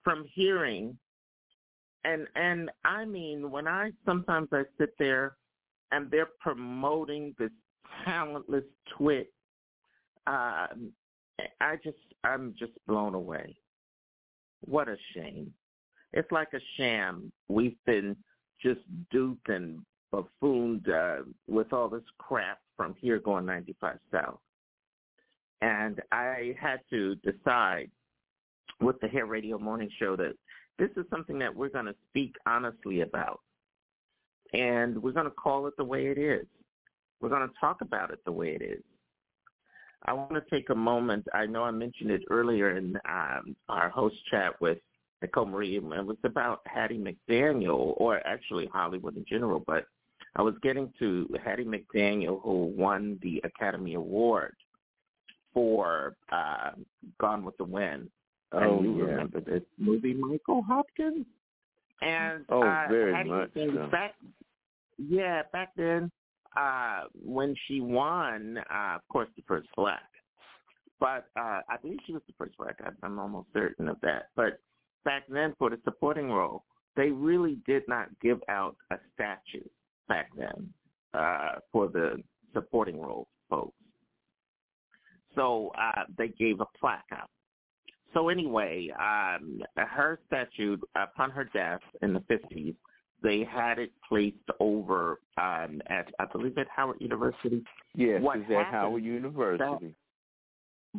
from 0.03 0.25
hearing 0.33 0.97
and 2.03 2.27
and 2.35 2.69
I 2.85 3.05
mean 3.05 3.49
when 3.49 3.67
I 3.67 3.91
sometimes 4.05 4.49
I 4.51 4.63
sit 4.77 4.93
there 4.99 5.35
and 5.91 6.09
they're 6.11 6.29
promoting 6.39 7.35
this 7.39 7.51
talentless 8.05 8.63
twit 8.97 9.31
um 10.27 10.91
I 11.59 11.75
just 11.83 11.97
I'm 12.23 12.55
just 12.57 12.73
blown 12.87 13.13
away. 13.13 13.55
What 14.61 14.87
a 14.87 14.97
shame. 15.13 15.53
It's 16.13 16.31
like 16.31 16.53
a 16.53 16.59
sham. 16.77 17.31
We've 17.49 17.77
been 17.85 18.15
just 18.61 18.81
duped 19.11 19.49
and 19.49 19.79
buffooned 20.11 20.87
uh, 20.89 21.17
with 21.47 21.73
all 21.73 21.89
this 21.89 22.03
crap 22.17 22.59
from 22.77 22.95
here 22.99 23.19
going 23.19 23.45
95 23.45 23.97
South. 24.11 24.39
And 25.61 26.01
I 26.11 26.55
had 26.59 26.79
to 26.89 27.15
decide 27.15 27.89
with 28.81 28.99
the 29.01 29.07
Hair 29.07 29.25
Radio 29.25 29.57
Morning 29.57 29.89
Show 29.99 30.15
that 30.15 30.35
this 30.77 30.89
is 30.97 31.05
something 31.09 31.39
that 31.39 31.55
we're 31.55 31.69
going 31.69 31.85
to 31.85 31.95
speak 32.09 32.35
honestly 32.45 33.01
about. 33.01 33.41
And 34.53 35.01
we're 35.01 35.11
going 35.11 35.25
to 35.25 35.31
call 35.31 35.67
it 35.67 35.73
the 35.77 35.83
way 35.83 36.07
it 36.07 36.17
is. 36.17 36.45
We're 37.21 37.29
going 37.29 37.47
to 37.47 37.53
talk 37.59 37.81
about 37.81 38.11
it 38.11 38.19
the 38.25 38.31
way 38.31 38.49
it 38.49 38.61
is. 38.61 38.83
I 40.05 40.13
want 40.13 40.33
to 40.33 40.43
take 40.49 40.69
a 40.69 40.75
moment. 40.75 41.25
I 41.33 41.45
know 41.45 41.63
I 41.63 41.71
mentioned 41.71 42.11
it 42.11 42.23
earlier 42.29 42.77
in 42.77 42.97
um, 43.09 43.55
our 43.69 43.89
host 43.89 44.15
chat 44.29 44.59
with 44.61 44.77
Nicole 45.21 45.45
Marie. 45.45 45.77
It 45.77 45.83
was 45.83 46.17
about 46.23 46.61
Hattie 46.65 46.99
McDaniel, 46.99 47.93
or 47.97 48.25
actually 48.27 48.67
Hollywood 48.67 49.17
in 49.17 49.25
general, 49.27 49.63
but 49.65 49.87
I 50.35 50.41
was 50.41 50.53
getting 50.61 50.91
to 50.99 51.27
Hattie 51.43 51.65
McDaniel, 51.65 52.41
who 52.41 52.73
won 52.77 53.19
the 53.23 53.41
Academy 53.43 53.95
Award 53.95 54.55
for 55.53 56.15
uh, 56.31 56.71
Gone 57.19 57.45
with 57.45 57.57
the 57.57 57.63
Wind. 57.63 58.09
Oh, 58.51 58.77
and 58.77 58.85
you 58.85 58.97
yeah. 58.99 59.11
remember 59.11 59.41
this 59.41 59.63
movie, 59.77 60.13
Michael 60.13 60.61
Hopkins? 60.61 61.25
And 62.01 62.45
Oh, 62.49 62.61
uh, 62.61 62.87
very 62.89 63.13
Hattie 63.13 63.29
much 63.29 63.51
so. 63.53 63.87
Back, 63.91 64.15
yeah, 64.97 65.43
back 65.51 65.71
then, 65.77 66.11
uh, 66.55 67.03
when 67.13 67.55
she 67.67 67.81
won, 67.81 68.57
uh, 68.57 68.95
of 68.95 69.01
course, 69.11 69.29
the 69.35 69.43
first 69.47 69.67
black. 69.75 70.03
But 70.99 71.27
uh, 71.37 71.61
I 71.69 71.77
believe 71.81 71.99
she 72.05 72.13
was 72.13 72.21
the 72.27 72.33
first 72.37 72.57
black. 72.57 72.77
I'm 73.03 73.19
almost 73.19 73.49
certain 73.53 73.89
of 73.89 73.97
that. 74.01 74.29
But 74.35 74.59
back 75.03 75.23
then, 75.29 75.53
for 75.59 75.69
the 75.69 75.77
supporting 75.83 76.29
role, 76.31 76.63
they 76.95 77.09
really 77.09 77.59
did 77.67 77.83
not 77.87 78.07
give 78.21 78.39
out 78.47 78.77
a 78.91 78.95
statue 79.13 79.67
back 80.07 80.29
then 80.37 80.69
uh, 81.13 81.59
for 81.71 81.87
the 81.89 82.23
supporting 82.53 82.99
role 82.99 83.27
folks. 83.49 83.75
So 85.35 85.71
uh, 85.77 86.03
they 86.17 86.29
gave 86.29 86.61
a 86.61 86.65
plaque 86.79 87.03
out. 87.11 87.29
So 88.13 88.29
anyway, 88.29 88.89
um, 88.97 89.61
her 89.75 90.19
statue, 90.27 90.77
upon 90.95 91.31
her 91.31 91.43
death 91.53 91.81
in 92.01 92.13
the 92.13 92.21
50s, 92.21 92.75
they 93.23 93.43
had 93.49 93.79
it 93.79 93.91
placed 94.07 94.37
over 94.59 95.19
um, 95.37 95.81
at, 95.87 96.11
I 96.19 96.25
believe, 96.31 96.57
at 96.57 96.67
Howard 96.73 96.97
University. 96.99 97.63
Yes, 97.95 98.21
What 98.21 98.37
it's 98.39 98.51
at 98.51 98.67
Howard 98.67 99.03
University. 99.03 99.95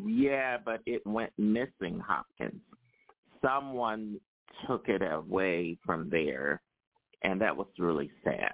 Yeah, 0.04 0.58
but 0.64 0.80
it 0.86 1.06
went 1.06 1.32
missing, 1.38 2.00
Hopkins. 2.06 2.60
Someone 3.42 4.20
took 4.66 4.88
it 4.88 5.02
away 5.02 5.78
from 5.84 6.10
there, 6.10 6.60
and 7.22 7.40
that 7.40 7.56
was 7.56 7.68
really 7.78 8.10
sad. 8.24 8.52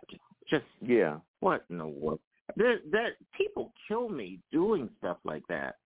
Just 0.51 0.65
yeah, 0.81 1.19
what 1.41 1.65
in 1.71 1.79
the 1.79 1.87
world? 1.87 2.21
That 2.57 3.13
people 3.37 3.73
kill 3.89 4.09
me 4.09 4.41
doing 4.53 4.89
stuff 4.99 5.17
like 5.25 5.45
that. 5.49 5.77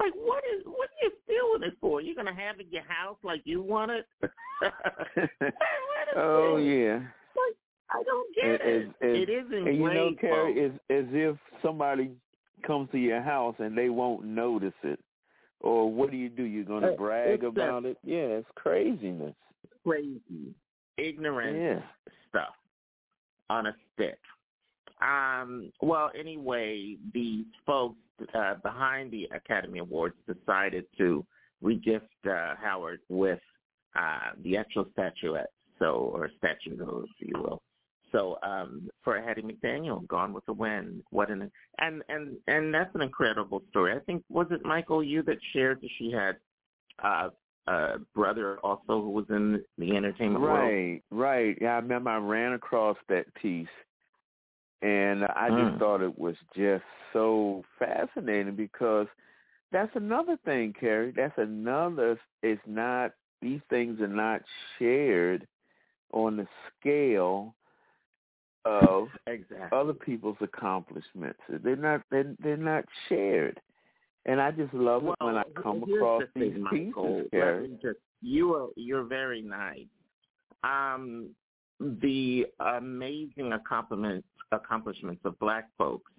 Like, 0.00 0.12
what 0.14 0.44
is 0.56 0.64
what 0.64 0.88
are 0.88 1.00
you 1.02 1.10
stealing 1.24 1.68
it 1.70 1.76
for? 1.80 2.00
You're 2.00 2.14
gonna 2.14 2.34
have 2.34 2.60
it 2.60 2.66
in 2.66 2.72
your 2.72 2.84
house 2.84 3.16
like 3.22 3.42
you 3.44 3.62
want 3.62 3.90
it? 3.90 4.06
oh 6.16 6.56
yeah. 6.56 6.98
Like, 7.36 7.56
I 7.90 8.02
don't 8.04 8.34
get 8.34 8.60
it. 8.66 8.90
it 9.00 9.28
is 9.30 9.46
and 9.50 9.76
you 9.76 9.94
know, 9.94 10.10
Kerry, 10.20 10.58
it's 10.58 10.74
as 10.90 11.06
if 11.12 11.36
somebody 11.62 12.10
comes 12.66 12.90
to 12.92 12.98
your 12.98 13.22
house 13.22 13.54
and 13.58 13.76
they 13.76 13.88
won't 13.88 14.24
notice 14.24 14.74
it. 14.82 15.00
Or 15.60 15.90
what 15.92 16.10
do 16.10 16.16
you 16.16 16.28
do? 16.28 16.44
You're 16.44 16.64
going 16.64 16.82
to 16.82 16.92
Uh, 16.92 16.96
brag 16.96 17.42
about 17.42 17.84
it? 17.84 17.98
Yeah, 18.04 18.38
it's 18.38 18.48
craziness. 18.54 19.34
crazy, 19.84 20.54
ignorant 20.96 21.56
Yeah. 21.56 21.82
stuff 22.28 22.54
on 23.50 23.66
a 23.66 23.76
stick. 23.94 24.18
Um, 25.00 25.72
well, 25.80 26.10
anyway, 26.18 26.96
the 27.14 27.44
folks 27.64 27.98
uh, 28.34 28.54
behind 28.62 29.10
the 29.10 29.28
Academy 29.34 29.78
Awards 29.78 30.16
decided 30.26 30.84
to 30.98 31.24
regift 31.62 32.00
uh, 32.28 32.54
Howard 32.62 33.00
with 33.08 33.40
uh, 33.96 34.32
the 34.42 34.56
actual 34.56 34.86
statuette, 34.92 35.50
so 35.78 36.10
or 36.14 36.30
statue, 36.38 36.74
if 36.74 37.28
you 37.28 37.40
will. 37.40 37.62
So 38.12 38.38
um, 38.42 38.88
for 39.02 39.20
Hattie 39.20 39.42
McDaniel, 39.42 40.06
Gone 40.08 40.32
with 40.32 40.46
the 40.46 40.52
Wind, 40.52 41.02
what 41.10 41.30
an 41.30 41.50
and 41.78 42.02
and 42.08 42.36
and 42.46 42.72
that's 42.72 42.94
an 42.94 43.02
incredible 43.02 43.62
story. 43.70 43.92
I 43.92 43.98
think 44.00 44.24
was 44.30 44.46
it 44.50 44.64
Michael 44.64 45.02
you 45.02 45.22
that 45.24 45.38
shared 45.52 45.80
that 45.82 45.90
she 45.98 46.10
had 46.10 46.36
uh, 47.04 47.28
a 47.66 47.98
brother 48.14 48.58
also 48.60 49.02
who 49.02 49.10
was 49.10 49.26
in 49.28 49.62
the 49.76 49.96
entertainment 49.96 50.42
right, 50.44 50.52
world. 50.52 51.00
Right, 51.10 51.46
right. 51.46 51.58
Yeah, 51.60 51.74
I 51.74 51.76
remember 51.76 52.10
I 52.10 52.16
ran 52.16 52.54
across 52.54 52.96
that 53.08 53.32
piece, 53.34 53.68
and 54.82 55.24
I 55.24 55.48
just 55.50 55.74
Mm. 55.74 55.78
thought 55.78 56.02
it 56.02 56.18
was 56.18 56.36
just 56.54 56.84
so 57.12 57.64
fascinating 57.78 58.54
because 58.54 59.08
that's 59.72 59.94
another 59.96 60.36
thing, 60.44 60.72
Kerry. 60.72 61.10
That's 61.10 61.36
another. 61.38 62.18
It's 62.42 62.66
not 62.66 63.12
these 63.40 63.60
things 63.70 64.00
are 64.00 64.06
not 64.08 64.42
shared 64.78 65.46
on 66.12 66.36
the 66.36 66.48
scale 66.78 67.54
of 68.64 69.08
exactly. 69.26 69.78
other 69.78 69.94
people's 69.94 70.40
accomplishments. 70.40 71.40
They're 71.48 71.76
not. 71.76 72.02
They're, 72.10 72.34
they're 72.40 72.56
not 72.56 72.84
shared. 73.08 73.60
And 74.26 74.40
I 74.40 74.50
just 74.50 74.74
love 74.74 75.06
it 75.06 75.14
when 75.20 75.36
I 75.36 75.44
come 75.62 75.82
across 75.84 76.22
the 76.22 76.40
thing, 76.40 76.52
these 76.54 76.62
Michael. 76.62 77.14
pieces, 77.14 77.30
Kerry. 77.30 77.78
just- 77.80 77.98
you 78.20 78.54
are 78.54 78.68
you're 78.76 79.04
very 79.04 79.42
nice. 79.42 79.86
Um, 80.64 81.30
the 81.80 82.46
amazing 82.60 83.52
accomplishments 83.52 84.26
accomplishments 84.50 85.20
of 85.24 85.38
Black 85.38 85.68
folks 85.76 86.10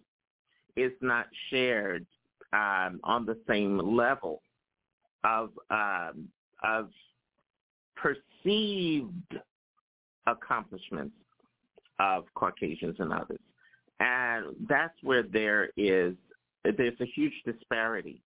is 0.76 0.92
not 1.02 1.26
shared 1.50 2.06
um, 2.54 3.00
on 3.04 3.26
the 3.26 3.38
same 3.48 3.78
level 3.78 4.42
of 5.24 5.52
um, 5.70 6.28
of 6.64 6.90
perceived 7.96 9.36
accomplishments 10.28 11.16
of 12.00 12.26
Caucasians 12.36 12.96
and 13.00 13.12
others, 13.12 13.40
and 14.00 14.56
that's 14.70 14.96
where 15.02 15.24
there 15.24 15.70
is 15.76 16.16
there's 16.64 17.00
a 17.02 17.06
huge 17.06 17.34
disparity 17.46 18.22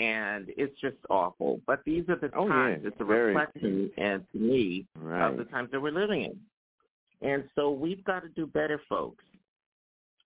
and 0.00 0.46
it's 0.56 0.78
just 0.80 0.96
awful. 1.10 1.60
But 1.66 1.84
these 1.84 2.08
are 2.08 2.16
the 2.16 2.30
Oh, 2.34 2.46
yeah, 2.46 2.52
times. 2.52 2.82
It's 2.86 2.96
a 3.00 3.04
very. 3.04 3.34
reflection, 3.34 3.90
and 3.98 4.24
to 4.32 4.38
me, 4.38 4.86
Right. 4.94 5.28
of 5.30 5.36
the 5.36 5.44
times 5.44 5.70
that 5.72 5.80
we're 5.80 5.92
living 5.92 6.22
in. 6.24 6.40
And 7.20 7.48
so 7.54 7.70
we've 7.70 8.02
got 8.04 8.20
to 8.22 8.30
do 8.30 8.46
better, 8.46 8.78
folks. 8.88 9.24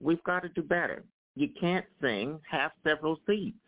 We've 0.01 0.23
got 0.23 0.43
to 0.45 0.49
do 0.51 0.63
better. 0.63 1.05
You 1.35 1.49
can't 1.61 1.85
sing, 2.01 2.41
have 2.49 2.71
several 2.85 3.19
seats. 3.27 3.59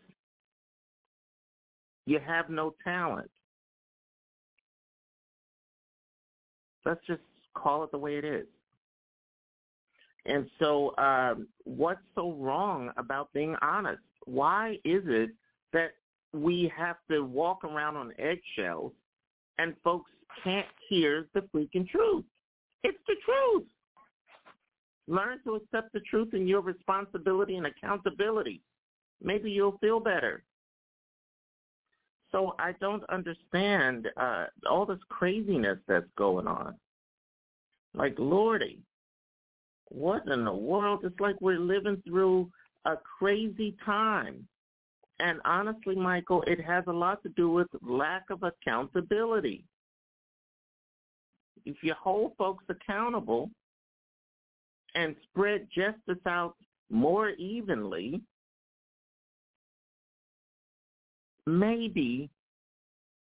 You 2.05 2.19
have 2.19 2.49
no 2.49 2.73
talent. 2.85 3.29
Let's 6.85 7.05
just 7.05 7.21
call 7.53 7.83
it 7.83 7.91
the 7.91 7.97
way 7.97 8.15
it 8.17 8.23
is. 8.23 8.47
And 10.25 10.49
so 10.59 10.95
um, 10.97 11.47
what's 11.65 11.99
so 12.15 12.31
wrong 12.33 12.91
about 12.95 13.33
being 13.33 13.57
honest? 13.61 14.01
Why 14.25 14.79
is 14.85 15.03
it 15.05 15.31
that 15.73 15.91
we 16.33 16.71
have 16.75 16.97
to 17.09 17.21
walk 17.21 17.63
around 17.63 17.95
on 17.97 18.13
eggshells 18.19 18.93
and 19.57 19.75
folks 19.83 20.11
can't 20.43 20.67
hear 20.89 21.27
the 21.33 21.41
freaking 21.53 21.87
truth? 21.87 22.25
It's 22.83 22.97
the 23.07 23.15
truth. 23.25 23.65
Learn 25.07 25.39
to 25.45 25.55
accept 25.55 25.93
the 25.93 26.01
truth 26.01 26.29
and 26.33 26.47
your 26.47 26.61
responsibility 26.61 27.55
and 27.55 27.65
accountability. 27.65 28.61
Maybe 29.23 29.49
you'll 29.49 29.77
feel 29.79 29.99
better. 29.99 30.43
So 32.31 32.55
I 32.59 32.73
don't 32.81 33.09
understand 33.09 34.09
uh, 34.17 34.47
all 34.69 34.85
this 34.85 34.99
craziness 35.09 35.79
that's 35.87 36.09
going 36.17 36.45
on. 36.45 36.75
Like, 37.93 38.15
Lordy, 38.17 38.79
what 39.89 40.27
in 40.27 40.43
the 40.43 40.53
world? 40.53 41.01
It's 41.03 41.19
like 41.19 41.39
we're 41.39 41.59
living 41.59 42.01
through 42.05 42.49
a 42.85 42.95
crazy 43.17 43.75
time. 43.85 44.47
And 45.19 45.39
honestly, 45.45 45.95
Michael, 45.95 46.43
it 46.45 46.63
has 46.63 46.83
a 46.87 46.93
lot 46.93 47.23
to 47.23 47.29
do 47.29 47.49
with 47.49 47.67
lack 47.81 48.23
of 48.29 48.43
accountability. 48.43 49.63
If 51.65 51.77
you 51.81 51.93
hold 51.99 52.33
folks 52.37 52.63
accountable 52.69 53.49
and 54.95 55.15
spread 55.23 55.67
justice 55.75 56.23
out 56.25 56.55
more 56.89 57.31
evenly, 57.31 58.21
maybe 61.45 62.29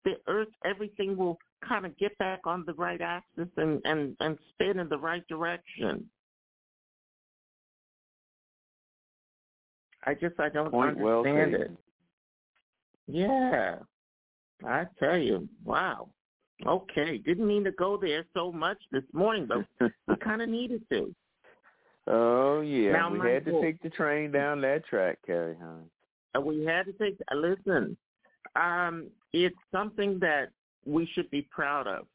the 0.05 0.16
earth, 0.27 0.48
everything 0.65 1.16
will 1.16 1.39
kind 1.66 1.86
of 1.86 1.97
get 1.98 2.16
back 2.19 2.40
on 2.44 2.65
the 2.66 2.74
right 2.74 3.01
axis 3.01 3.48
and, 3.57 3.81
and, 3.85 4.16
and 4.20 4.39
spin 4.51 4.78
in 4.78 4.89
the 4.89 4.98
right 4.98 5.27
direction. 5.28 6.09
I 10.05 10.14
just 10.14 10.39
I 10.40 10.48
don't 10.48 10.70
Point 10.70 10.98
well 10.98 11.18
understand 11.27 11.52
taken. 11.52 11.72
it. 11.72 11.78
Yeah. 13.06 13.77
I 14.66 14.85
tell 14.98 15.16
you, 15.18 15.48
wow. 15.64 16.09
Okay, 16.66 17.18
didn't 17.18 17.47
mean 17.47 17.64
to 17.64 17.72
go 17.72 17.97
there 17.97 18.24
so 18.35 18.52
much 18.52 18.77
this 18.93 19.05
morning, 19.14 19.48
but 19.48 19.90
we 20.09 20.16
kind 20.16 20.43
of 20.43 20.48
needed 20.48 20.82
to. 20.90 21.14
Oh 22.06 22.60
yeah, 22.60 22.93
Now, 22.93 23.10
we 23.12 23.18
had 23.31 23.44
to 23.47 23.60
take 23.62 23.81
the 23.82 23.89
train 23.90 24.31
down 24.32 24.60
that 24.62 24.85
track, 24.86 25.18
Kerry 25.27 25.56
Hines. 25.56 25.90
Uh, 26.36 26.40
We 26.40 26.64
had 26.64 26.86
to 26.86 26.93
take. 26.93 27.18
uh, 27.32 27.36
Listen, 27.36 27.97
um, 28.56 29.06
it's 29.32 29.56
something 29.72 30.18
that 30.20 30.51
we 30.85 31.06
should 31.14 31.31
be 31.31 31.43
proud 31.51 31.86
of. 31.86 32.06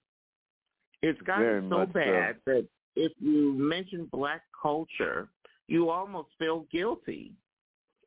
It's 1.02 1.20
Very 1.26 1.56
gotten 1.62 1.70
so 1.70 1.78
much 1.80 1.88
so. 1.90 1.94
bad 1.94 2.36
that 2.46 2.68
if 2.96 3.12
you 3.20 3.54
mention 3.54 4.08
black 4.12 4.42
culture, 4.60 5.28
you 5.68 5.90
almost 5.90 6.30
feel 6.38 6.66
guilty 6.72 7.32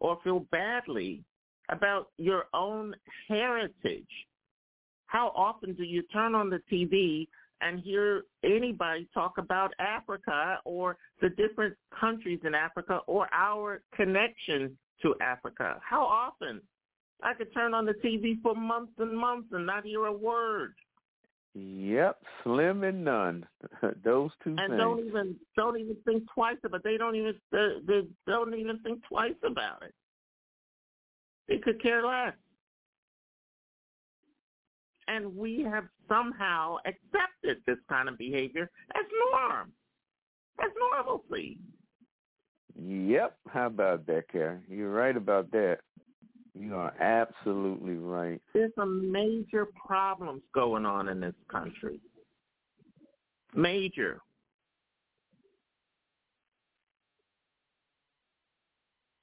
or 0.01 0.19
feel 0.23 0.41
badly 0.51 1.23
about 1.71 2.09
your 2.17 2.45
own 2.55 2.95
heritage. 3.29 4.07
How 5.07 5.33
often 5.35 5.75
do 5.75 5.85
you 5.85 6.03
turn 6.03 6.35
on 6.35 6.51
the 6.51 6.61
TV 6.71 7.29
and 7.61 7.81
hear 7.81 8.25
anybody 8.45 9.09
talk 9.13 9.39
about 9.39 9.73
Africa 9.79 10.59
or 10.65 10.97
the 11.21 11.31
different 11.31 11.75
countries 11.99 12.41
in 12.45 12.55
Africa 12.55 13.01
or 13.07 13.29
our 13.33 13.83
connection 13.95 14.77
to 15.03 15.15
Africa? 15.21 15.81
How 15.83 16.03
often? 16.03 16.61
I 17.23 17.35
could 17.35 17.53
turn 17.53 17.75
on 17.75 17.85
the 17.85 17.95
TV 17.95 18.41
for 18.43 18.55
months 18.55 18.93
and 18.99 19.17
months 19.17 19.49
and 19.53 19.67
not 19.67 19.85
hear 19.85 20.07
a 20.07 20.13
word. 20.13 20.75
Yep, 21.55 22.19
slim 22.45 22.85
and 22.85 23.05
none. 23.05 23.47
Those 24.05 24.31
two 24.45 24.51
and 24.51 24.59
things. 24.59 24.79
don't 24.79 25.07
even 25.07 25.37
don't 25.57 25.79
even 25.79 25.97
think 26.05 26.25
twice 26.33 26.57
about. 26.65 26.85
They 26.85 26.97
don't 26.97 27.17
even 27.17 27.35
they, 27.51 27.69
they 27.87 28.03
don't 28.27 28.55
even 28.55 28.79
think 28.81 29.03
twice 29.09 29.35
about 29.45 29.83
it. 29.83 29.95
They 31.49 31.59
could 31.59 31.83
care 31.83 32.05
less. 32.05 32.35
And 35.09 35.35
we 35.35 35.63
have 35.63 35.85
somehow 36.07 36.77
accepted 36.85 37.63
this 37.67 37.79
kind 37.89 38.11
of 38.11 38.19
behavior 38.19 38.71
as 38.95 39.05
norm, 39.33 39.73
as 40.63 40.71
normalcy. 40.93 41.59
Yep. 42.81 43.37
How 43.49 43.67
about 43.67 44.07
that, 44.07 44.29
Carrie? 44.31 44.61
You're 44.69 44.93
right 44.93 45.17
about 45.17 45.51
that. 45.53 45.79
You 46.59 46.75
are 46.75 46.93
absolutely 47.01 47.95
right. 47.95 48.41
There's 48.53 48.73
some 48.75 49.13
major 49.13 49.67
problems 49.87 50.43
going 50.55 50.85
on 50.85 51.09
in 51.09 51.21
this 51.21 51.35
country. 51.51 52.01
Major. 53.55 54.21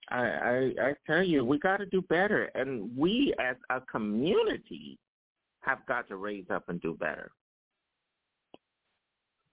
I, 0.09 0.19
I 0.21 0.73
I 0.81 0.93
tell 1.07 1.23
you, 1.23 1.43
we 1.43 1.57
got 1.59 1.77
to 1.77 1.85
do 1.87 2.01
better, 2.03 2.45
and 2.55 2.95
we 2.95 3.33
as 3.39 3.55
a 3.69 3.81
community 3.81 4.97
have 5.61 5.79
got 5.87 6.07
to 6.09 6.15
raise 6.17 6.45
up 6.51 6.69
and 6.69 6.79
do 6.79 6.93
better. 6.93 7.31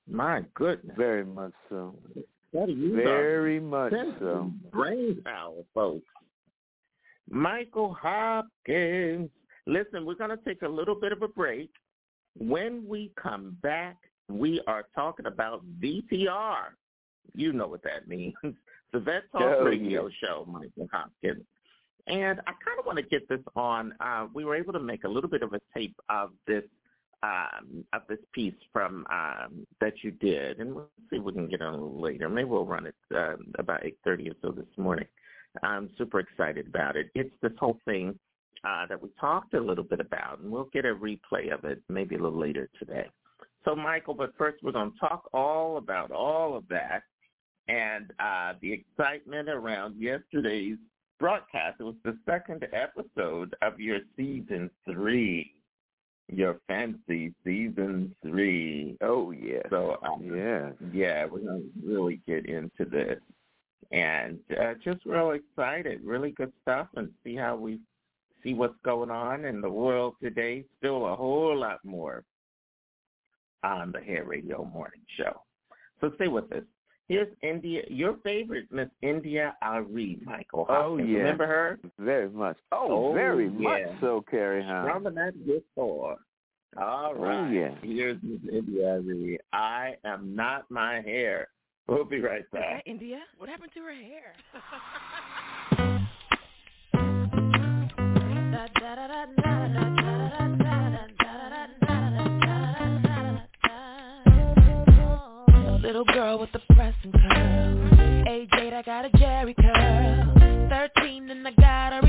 My 0.09 0.43
goodness, 0.55 0.95
Very 0.97 1.25
much 1.25 1.53
so. 1.71 1.97
what 2.51 2.69
are 2.69 2.73
you 2.73 2.95
Very 2.97 3.61
much 3.61 3.93
so. 4.21 4.53
brain 4.71 5.23
power, 5.25 5.63
folks. 5.75 6.07
Michael 7.31 7.95
Hopkins. 8.01 9.31
Listen, 9.67 10.05
we're 10.05 10.15
going 10.15 10.31
to 10.31 10.45
take 10.45 10.63
a 10.63 10.69
little 10.69 10.95
bit 10.95 11.13
of 11.13 11.23
a 11.23 11.29
break. 11.29 11.71
When 12.37 12.87
we 12.89 13.13
come 13.21 13.57
back, 13.63 13.97
we 14.29 14.61
are 14.67 14.85
talking 14.95 15.27
about 15.27 15.63
VTR. 15.81 16.71
You 17.35 17.53
know 17.53 17.67
what 17.69 17.83
that 17.85 18.09
means. 18.09 18.35
The 18.93 19.01
Vet 19.01 19.23
Talk 19.33 19.41
Oh, 19.43 19.65
Radio 19.65 20.07
yeah. 20.07 20.15
Show, 20.21 20.45
Michael 20.47 20.87
Hopkins. 20.93 21.45
And 22.09 22.41
I 22.41 22.53
kind 22.63 22.79
of 22.79 22.85
want 22.85 22.99
to 22.99 23.03
get 23.03 23.27
this 23.27 23.41
on. 23.57 23.95
Uh, 24.01 24.27
we 24.35 24.45
were 24.45 24.55
able 24.55 24.75
to 24.75 24.81
make 24.81 25.05
a 25.05 25.09
little 25.09 25.31
bit 25.31 25.43
of 25.43 25.55
a 25.55 25.61
tape 25.75 25.99
of 26.11 26.33
this 26.47 26.65
um, 27.23 27.85
of 27.95 28.03
this 28.09 28.19
piece 28.35 28.53
from 28.71 29.07
um, 29.11 29.67
that 29.81 29.95
you 30.03 30.11
did, 30.11 30.59
and 30.59 30.75
we'll 30.75 30.91
see 31.09 31.17
if 31.17 31.23
we 31.23 31.33
can 31.33 31.47
get 31.49 31.63
on 31.63 31.73
a 31.73 31.77
little 31.77 32.01
later. 32.03 32.29
Maybe 32.29 32.49
we'll 32.51 32.67
run 32.67 32.85
it 32.87 32.95
uh, 33.15 33.37
about 33.59 33.83
eight 33.83 33.97
thirty 34.05 34.29
or 34.29 34.35
so 34.43 34.51
this 34.51 34.67
morning. 34.77 35.07
I'm 35.63 35.91
super 35.99 36.21
excited 36.21 36.67
about 36.67 36.97
it. 36.97 37.11
It's 37.15 37.35
this 37.43 37.53
whole 37.59 37.79
thing 37.85 38.19
uh, 38.65 38.87
that 38.87 39.01
we 39.03 39.11
talked 39.21 39.55
a 39.55 39.61
little 39.61 39.85
bit 39.85 40.01
about, 40.01 40.41
and 40.41 40.51
we'll 40.51 40.71
get 40.73 40.85
a 40.85 40.95
replay 40.95 41.53
of 41.53 41.65
it 41.65 41.83
maybe 41.89 42.15
a 42.17 42.23
little 42.23 42.39
later 42.39 42.69
today. 42.79 43.07
So, 43.65 43.77
Michael, 43.77 44.15
but 44.15 44.33
first 44.37 44.59
we're 44.63 44.73
going 44.73 44.93
to 44.93 44.99
talk 44.99 45.29
all 45.33 45.77
about 45.77 46.11
all 46.11 46.57
of 46.57 46.67
that 46.69 47.03
and 47.69 48.13
uh, 48.19 48.55
the 48.61 48.73
excitement 48.73 49.49
around 49.49 50.01
yesterday's 50.01 50.79
broadcast. 51.21 51.77
It 51.81 51.85
was 51.85 51.95
the 52.05 52.19
second 52.27 52.67
episode 52.73 53.55
of 53.63 53.79
your 53.79 53.99
season 54.17 54.71
three, 54.85 55.53
your 56.29 56.61
fancy 56.67 57.33
season 57.45 58.15
three. 58.23 58.97
Oh 59.01 59.31
yeah. 59.31 59.63
So 59.71 59.99
um, 60.03 60.23
yeah, 60.25 60.71
yeah, 60.93 61.25
we're 61.25 61.41
gonna 61.41 61.61
really 61.85 62.21
get 62.27 62.47
into 62.47 62.85
this, 62.85 63.19
and 63.91 64.39
uh, 64.61 64.75
just 64.85 65.05
real 65.05 65.33
excited. 65.33 66.01
Really 66.03 66.31
good 66.31 66.53
stuff, 66.63 66.89
and 66.97 67.11
see 67.25 67.37
how 67.37 67.57
we 67.57 67.79
see 68.43 68.55
what's 68.55 68.75
going 68.85 69.11
on 69.11 69.45
in 69.45 69.61
the 69.61 69.71
world 69.71 70.15
today. 70.23 70.65
Still 70.79 71.07
a 71.07 71.17
whole 71.17 71.57
lot 71.59 71.79
more 71.85 72.25
on 73.65 73.93
the 73.93 74.01
Hair 74.01 74.25
Radio 74.25 74.65
Morning 74.65 75.01
Show. 75.17 75.43
So 76.01 76.13
stay 76.17 76.29
with 76.29 76.53
us. 76.53 76.65
Here's 77.09 77.29
India, 77.43 77.83
your 77.89 78.17
favorite 78.25 78.67
Miss 78.71 78.89
India 79.03 79.55
Arie, 79.63 80.19
Michael. 80.25 80.67
Oh 80.69 80.97
yeah, 80.97 81.19
remember 81.19 81.47
her? 81.47 81.79
Very 81.99 82.31
much. 82.31 82.57
Oh, 82.71 83.11
oh 83.11 83.13
very 83.13 83.47
yeah. 83.49 83.59
much 83.59 84.01
so, 84.01 84.25
Kerry 84.31 84.63
Hines. 84.63 84.89
Strumming 84.89 85.15
that 85.15 85.35
guitar. 85.45 86.17
All 86.81 87.15
right. 87.15 87.49
Oh, 87.49 87.51
yeah. 87.51 87.75
Here's 87.83 88.17
Miss 88.23 88.41
India 88.51 88.95
Arie. 88.95 89.39
I 89.53 89.97
am 90.05 90.35
not 90.35 90.71
my 90.71 91.03
hair. 91.03 91.49
We'll 91.89 92.05
be 92.05 92.21
right 92.21 92.49
back. 92.53 92.83
India, 92.87 93.21
what 93.39 93.49
happened 93.49 93.73
to 93.75 93.81
her 93.81 93.93
hair? 93.93 94.35
Little 105.83 106.05
girl 106.05 106.39
with 106.39 106.53
the 106.53 106.61
pressing 106.75 107.13
curl. 107.13 108.29
Age 108.29 108.49
eight, 108.59 108.73
I 108.73 108.83
got 108.83 109.05
a 109.05 109.11
Jheri 109.11 109.55
curl. 109.57 110.69
Thirteen, 110.71 111.29
and 111.31 111.47
I 111.47 111.51
got 111.51 111.93
a 111.93 112.02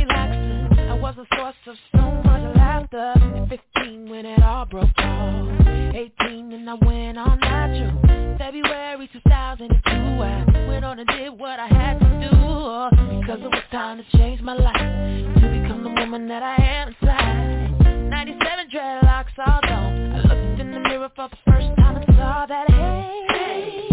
was 1.04 1.16
a 1.18 1.36
source 1.36 1.56
of 1.68 1.76
so 1.92 2.02
much 2.24 2.56
laughter. 2.56 3.12
At 3.18 3.50
fifteen, 3.50 4.10
when 4.10 4.26
it 4.26 4.42
all 4.42 4.64
broke 4.66 4.88
off. 5.00 5.68
Eighteen, 5.94 6.54
and 6.54 6.70
I 6.70 6.76
went 6.76 7.18
on 7.18 7.40
natural. 7.42 8.38
February 8.38 9.10
2002, 9.12 9.92
I 9.92 10.66
went 10.70 10.86
on 10.86 11.00
and 11.00 11.08
did 11.10 11.38
what 11.38 11.60
I 11.60 11.68
had 11.68 12.00
to 12.00 12.06
do. 12.24 13.20
Because 13.20 13.42
it 13.42 13.52
was 13.52 13.64
time 13.70 13.98
to 13.98 14.18
change 14.18 14.40
my 14.42 14.54
life. 14.54 15.34
To 15.42 15.42
become 15.42 15.84
the 15.84 15.90
woman 15.90 16.30
that 16.30 16.42
I 16.42 16.56
am 16.56 16.88
inside. 16.88 18.10
97 18.10 18.70
dreadlocks 18.74 19.38
all 19.46 19.60
gone. 19.62 20.14
I 20.14 20.22
looked 20.22 20.62
in 20.62 20.72
the 20.72 20.80
mirror 20.80 21.12
for 21.18 21.28
the 21.28 21.38
first 21.52 21.68
time 21.80 21.98
and 21.98 22.06
saw 22.16 22.46
that, 22.48 22.70
hey, 22.72 23.90
I 23.92 23.93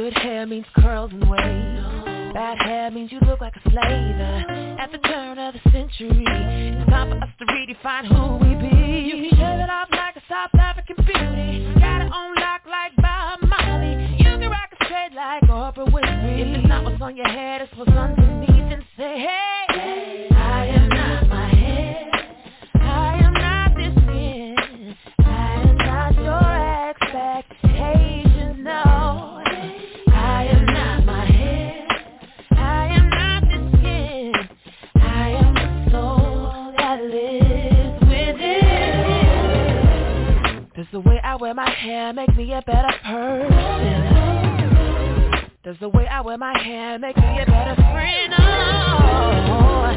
Good 0.00 0.16
hair 0.16 0.46
means 0.46 0.64
curls 0.76 1.10
and 1.12 1.28
waves. 1.28 2.32
Bad 2.32 2.56
hair 2.62 2.90
means 2.90 3.12
you 3.12 3.20
look 3.20 3.42
like 3.42 3.52
a 3.54 3.70
slave. 3.70 4.16
At 4.80 4.90
the 4.92 4.96
turn 4.96 5.38
of 5.38 5.52
the 5.52 5.60
century, 5.70 6.24
it's 6.26 6.88
time 6.88 7.10
for 7.10 7.22
us 7.22 7.28
to 7.38 7.44
redefine 7.44 8.06
who 8.08 8.38
we 8.42 8.54
be. 8.54 8.76
You 9.04 9.28
can 9.28 9.38
shave 9.38 9.60
it 9.60 9.68
off 9.68 9.88
like 9.90 10.16
a 10.16 10.22
South 10.26 10.54
African 10.54 10.96
beauty. 11.04 11.78
Got 11.78 12.00
it 12.00 12.10
on 12.10 12.34
lock 12.36 12.62
like 12.66 12.96
Bob 12.96 13.40
Marley. 13.42 14.16
You 14.16 14.24
can 14.24 14.48
rock 14.48 14.70
it 14.72 14.86
straight 14.86 15.12
like 15.14 15.42
Oprah 15.42 15.92
Winfrey. 15.92 16.48
If 16.48 16.60
it's 16.60 16.66
not 16.66 16.82
what's 16.84 17.02
on 17.02 17.14
your 17.14 17.28
head, 17.28 17.60
it's 17.60 17.76
what's 17.76 17.92
underneath. 17.92 18.72
And 18.72 18.82
say, 18.96 19.18
hey, 19.18 19.69
wear 41.50 41.66
my 41.66 41.70
hair 41.70 42.12
make 42.12 42.36
me 42.36 42.52
a 42.52 42.62
better 42.62 42.92
person? 43.04 43.50
Does 45.64 45.76
the 45.80 45.88
way 45.88 46.06
I 46.06 46.20
wear 46.20 46.38
my 46.38 46.56
hair 46.56 46.96
make 46.98 47.16
me 47.16 47.40
a 47.42 47.46
better 47.46 47.74
friend? 47.74 48.34
Oh, 48.38 49.92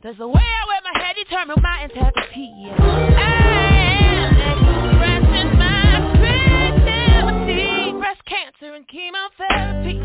does 0.00 0.16
the 0.18 0.28
way 0.28 0.40
I 0.40 0.64
wear 0.68 0.80
my 0.84 1.00
hair 1.02 1.14
determine 1.14 1.56
my 1.60 1.82
integrity? 1.84 2.52
I 2.78 3.90
am 4.14 4.36
expressing 4.52 5.58
my 5.58 6.14
creativity. 6.18 7.98
Breast 7.98 8.24
cancer 8.26 8.74
and 8.74 8.86
chemotherapy 8.86 9.98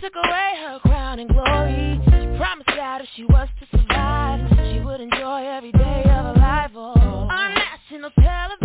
took 0.00 0.14
away 0.14 0.50
her 0.66 0.78
crown 0.80 1.18
and 1.18 1.28
glory. 1.30 2.00
She 2.04 2.38
promised 2.38 2.70
that 2.76 3.00
if 3.00 3.08
she 3.16 3.24
was 3.24 3.48
to 3.58 3.66
survive, 3.76 4.38
she 4.70 4.78
would 4.78 5.00
enjoy 5.00 5.46
every 5.48 5.72
day 5.72 6.04
of 6.10 6.26
her 6.26 6.34
life. 6.38 6.70
Oh, 6.76 6.94
on 7.28 7.54
national 7.54 8.10
television, 8.10 8.63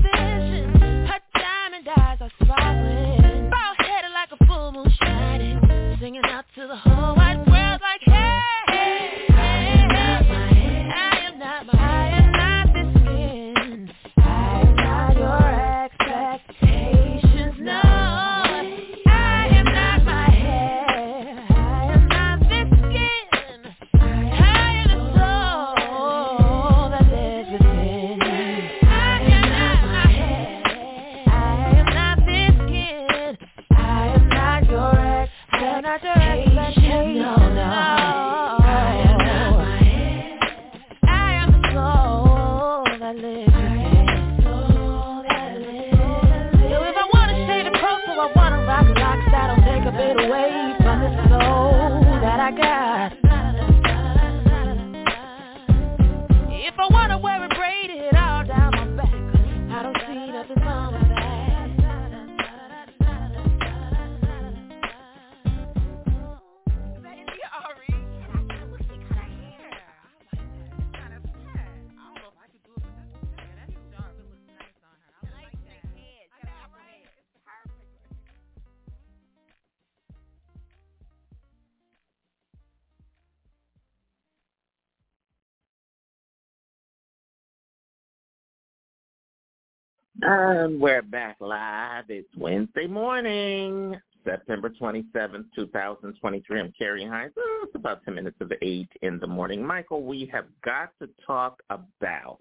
And 90.21 90.81
we're 90.81 91.01
back 91.01 91.37
live. 91.39 92.05
It's 92.09 92.27
Wednesday 92.35 92.87
morning, 92.87 93.95
September 94.25 94.69
27th, 94.69 95.45
2023. 95.55 96.59
I'm 96.59 96.73
Kerry 96.77 97.05
Hines. 97.05 97.31
Oh, 97.37 97.61
it's 97.65 97.75
about 97.75 98.03
10 98.03 98.15
minutes 98.15 98.35
of 98.41 98.51
8 98.61 98.89
in 99.01 99.19
the 99.19 99.27
morning. 99.27 99.65
Michael, 99.65 100.03
we 100.03 100.29
have 100.33 100.45
got 100.65 100.91
to 100.99 101.07
talk 101.25 101.61
about 101.69 102.39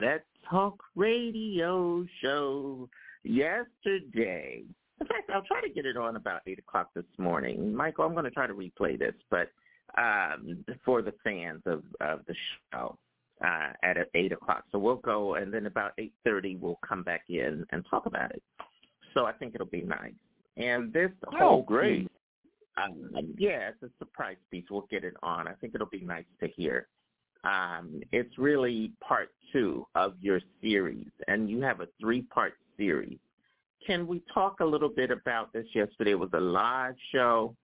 that 0.00 0.24
talk 0.48 0.82
radio 0.96 2.06
show 2.22 2.88
yesterday. 3.22 4.62
In 5.00 5.06
fact, 5.06 5.30
I'll 5.34 5.42
try 5.42 5.60
to 5.60 5.68
get 5.68 5.84
it 5.84 5.98
on 5.98 6.16
about 6.16 6.40
8 6.46 6.58
o'clock 6.58 6.88
this 6.94 7.04
morning. 7.18 7.74
Michael, 7.74 8.06
I'm 8.06 8.12
going 8.12 8.24
to 8.24 8.30
try 8.30 8.46
to 8.46 8.54
replay 8.54 8.98
this, 8.98 9.14
but 9.30 9.50
um, 9.98 10.64
for 10.86 11.02
the 11.02 11.12
fans 11.22 11.62
of, 11.66 11.82
of 12.00 12.20
the 12.26 12.34
show 12.72 12.96
uh, 13.44 13.72
at 13.82 13.96
8 14.14 14.32
o'clock. 14.32 14.64
So 14.72 14.78
we'll 14.78 14.96
go, 14.96 15.34
and 15.34 15.52
then 15.52 15.66
about 15.66 15.92
8.30 15.98 16.60
we'll 16.60 16.78
come 16.86 17.02
back 17.02 17.24
in 17.28 17.64
and 17.70 17.84
talk 17.88 18.06
about 18.06 18.30
it. 18.32 18.42
So 19.14 19.26
I 19.26 19.32
think 19.32 19.54
it'll 19.54 19.66
be 19.66 19.82
nice. 19.82 20.12
And 20.56 20.92
this 20.92 21.10
oh, 21.32 21.38
whole 21.38 21.62
great. 21.62 22.02
piece, 22.02 22.08
um, 22.76 23.34
yeah, 23.38 23.70
it's 23.70 23.82
a 23.82 23.90
surprise 23.98 24.36
piece. 24.50 24.64
We'll 24.70 24.86
get 24.90 25.04
it 25.04 25.14
on. 25.22 25.48
I 25.48 25.52
think 25.54 25.74
it'll 25.74 25.86
be 25.86 26.00
nice 26.00 26.24
to 26.40 26.48
hear. 26.48 26.88
Um, 27.44 28.02
it's 28.12 28.36
really 28.38 28.92
part 29.00 29.30
two 29.52 29.86
of 29.94 30.14
your 30.20 30.40
series, 30.60 31.06
and 31.28 31.48
you 31.48 31.60
have 31.62 31.80
a 31.80 31.86
three-part 32.00 32.54
series. 32.76 33.18
Can 33.86 34.06
we 34.06 34.22
talk 34.32 34.60
a 34.60 34.64
little 34.64 34.88
bit 34.88 35.10
about 35.10 35.52
this? 35.52 35.64
Yesterday 35.74 36.14
was 36.14 36.30
a 36.34 36.40
live 36.40 36.96
show. 37.12 37.54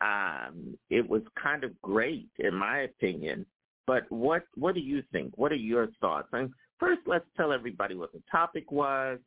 Um, 0.00 0.76
it 0.88 1.08
was 1.08 1.22
kind 1.40 1.62
of 1.62 1.80
great, 1.80 2.28
in 2.38 2.54
my 2.54 2.80
opinion. 2.80 3.46
But 3.86 4.10
what 4.10 4.42
what 4.54 4.74
do 4.74 4.80
you 4.80 5.02
think? 5.12 5.36
What 5.36 5.52
are 5.52 5.56
your 5.56 5.88
thoughts? 6.00 6.28
And 6.32 6.50
first, 6.78 7.00
let's 7.06 7.24
tell 7.36 7.52
everybody 7.52 7.94
what 7.94 8.12
the 8.12 8.22
topic 8.30 8.70
was, 8.70 9.18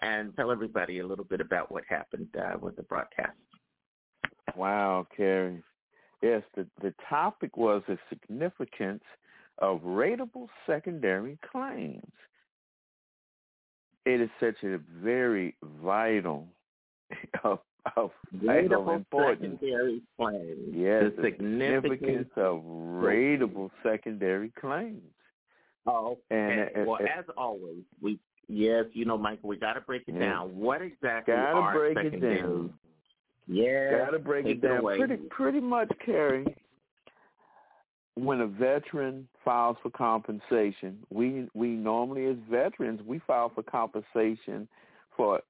and 0.00 0.34
tell 0.36 0.50
everybody 0.50 0.98
a 0.98 1.06
little 1.06 1.24
bit 1.24 1.40
about 1.40 1.70
what 1.70 1.84
happened 1.88 2.28
uh, 2.38 2.58
with 2.60 2.76
the 2.76 2.82
broadcast. 2.82 3.36
Wow, 4.56 5.06
Kerry. 5.16 5.62
Yes, 6.22 6.42
the 6.54 6.66
the 6.80 6.94
topic 7.08 7.56
was 7.56 7.82
the 7.88 7.98
significance 8.08 9.04
of 9.58 9.80
rateable 9.80 10.48
secondary 10.66 11.38
claims. 11.50 12.12
It 14.04 14.20
is 14.20 14.30
such 14.40 14.62
a 14.64 14.78
very 15.02 15.56
vital 15.82 16.48
of, 17.96 18.04
of 18.04 18.10
vital 18.32 18.82
Rateable 18.84 18.96
importance. 18.96 19.58
secondary 19.60 20.02
claims. 20.16 20.74
Yes, 20.74 21.04
the 21.16 21.22
the 21.22 21.22
significance 21.28 21.92
significance 21.92 22.28
of 22.36 22.62
rateable 22.62 23.70
secondary 23.82 24.50
claims. 24.60 25.02
Oh, 25.86 26.18
And, 26.30 26.60
okay. 26.60 26.80
uh, 26.80 26.84
well, 26.84 26.98
uh, 27.02 27.18
as 27.18 27.24
always, 27.36 27.82
we 28.00 28.18
yes, 28.48 28.84
you 28.92 29.04
know, 29.04 29.18
Michael, 29.18 29.48
we 29.48 29.56
got 29.56 29.72
to 29.72 29.80
break 29.80 30.02
it 30.06 30.14
Yeah. 30.14 30.20
down. 30.20 30.56
What 30.56 30.80
exactly 30.82 31.34
Gotta 31.34 31.58
are 31.58 31.74
break 31.74 31.96
it 31.98 32.04
secondary? 32.04 32.40
down. 32.40 32.72
Yeah, 33.48 33.98
Gotta 34.04 34.18
break 34.20 34.46
it 34.46 34.60
down. 34.60 34.78
away. 34.78 34.98
pretty 34.98 35.16
pretty 35.30 35.60
much, 35.60 35.90
Kerry. 36.04 36.46
When 38.14 38.42
a 38.42 38.46
veteran 38.46 39.26
files 39.44 39.76
for 39.82 39.90
compensation, 39.90 40.98
we 41.10 41.48
we 41.54 41.68
normally 41.68 42.26
as 42.26 42.36
veterans 42.48 43.00
we 43.04 43.18
file 43.20 43.48
for 43.48 43.62
compensation 43.64 44.68
for 45.16 45.40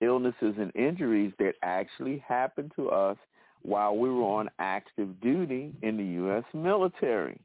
illnesses 0.00 0.54
and 0.58 0.74
injuries 0.74 1.32
that 1.38 1.54
actually 1.62 2.22
happened 2.26 2.72
to 2.76 2.90
us 2.90 3.16
while 3.62 3.96
we 3.96 4.08
were 4.08 4.22
on 4.22 4.48
active 4.58 5.20
duty 5.20 5.72
in 5.82 5.96
the 5.96 6.04
U.S. 6.04 6.44
military. 6.54 7.40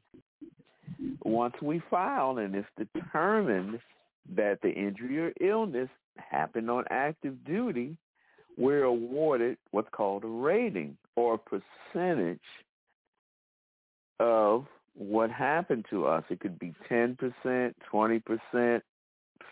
Once 1.24 1.54
we 1.60 1.82
file 1.90 2.38
and 2.38 2.54
it's 2.54 2.68
determined 2.94 3.80
that 4.36 4.60
the 4.62 4.70
injury 4.70 5.18
or 5.18 5.32
illness 5.40 5.88
happened 6.16 6.70
on 6.70 6.84
active 6.90 7.44
duty, 7.44 7.96
we're 8.56 8.84
awarded 8.84 9.58
what's 9.72 9.88
called 9.90 10.24
a 10.24 10.28
rating 10.28 10.96
or 11.16 11.34
a 11.34 11.38
percentage 11.38 12.38
of 14.20 14.66
what 14.96 15.30
happened 15.30 15.84
to 15.90 16.06
us. 16.06 16.22
It 16.30 16.40
could 16.40 16.58
be 16.58 16.72
10%, 16.90 17.18
20%, 17.92 18.82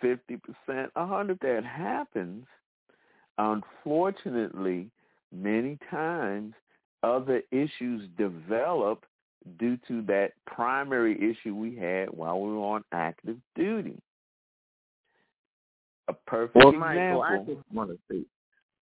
50%, 0.02 0.88
100 0.94 1.38
that 1.40 1.64
happens. 1.64 2.46
Unfortunately, 3.38 4.90
many 5.32 5.78
times 5.90 6.54
other 7.02 7.42
issues 7.50 8.08
develop 8.16 9.04
due 9.58 9.76
to 9.88 10.02
that 10.02 10.32
primary 10.46 11.16
issue 11.18 11.54
we 11.54 11.74
had 11.74 12.08
while 12.10 12.40
we 12.40 12.52
were 12.52 12.58
on 12.58 12.84
active 12.92 13.36
duty. 13.56 13.98
A 16.08 16.12
perfect 16.12 16.56
Well, 16.56 16.68
example. 16.68 17.20
Michael, 17.20 17.22
I 17.22 17.38
just 17.38 17.72
want 17.72 17.90
to 17.90 17.98
say, 18.10 18.22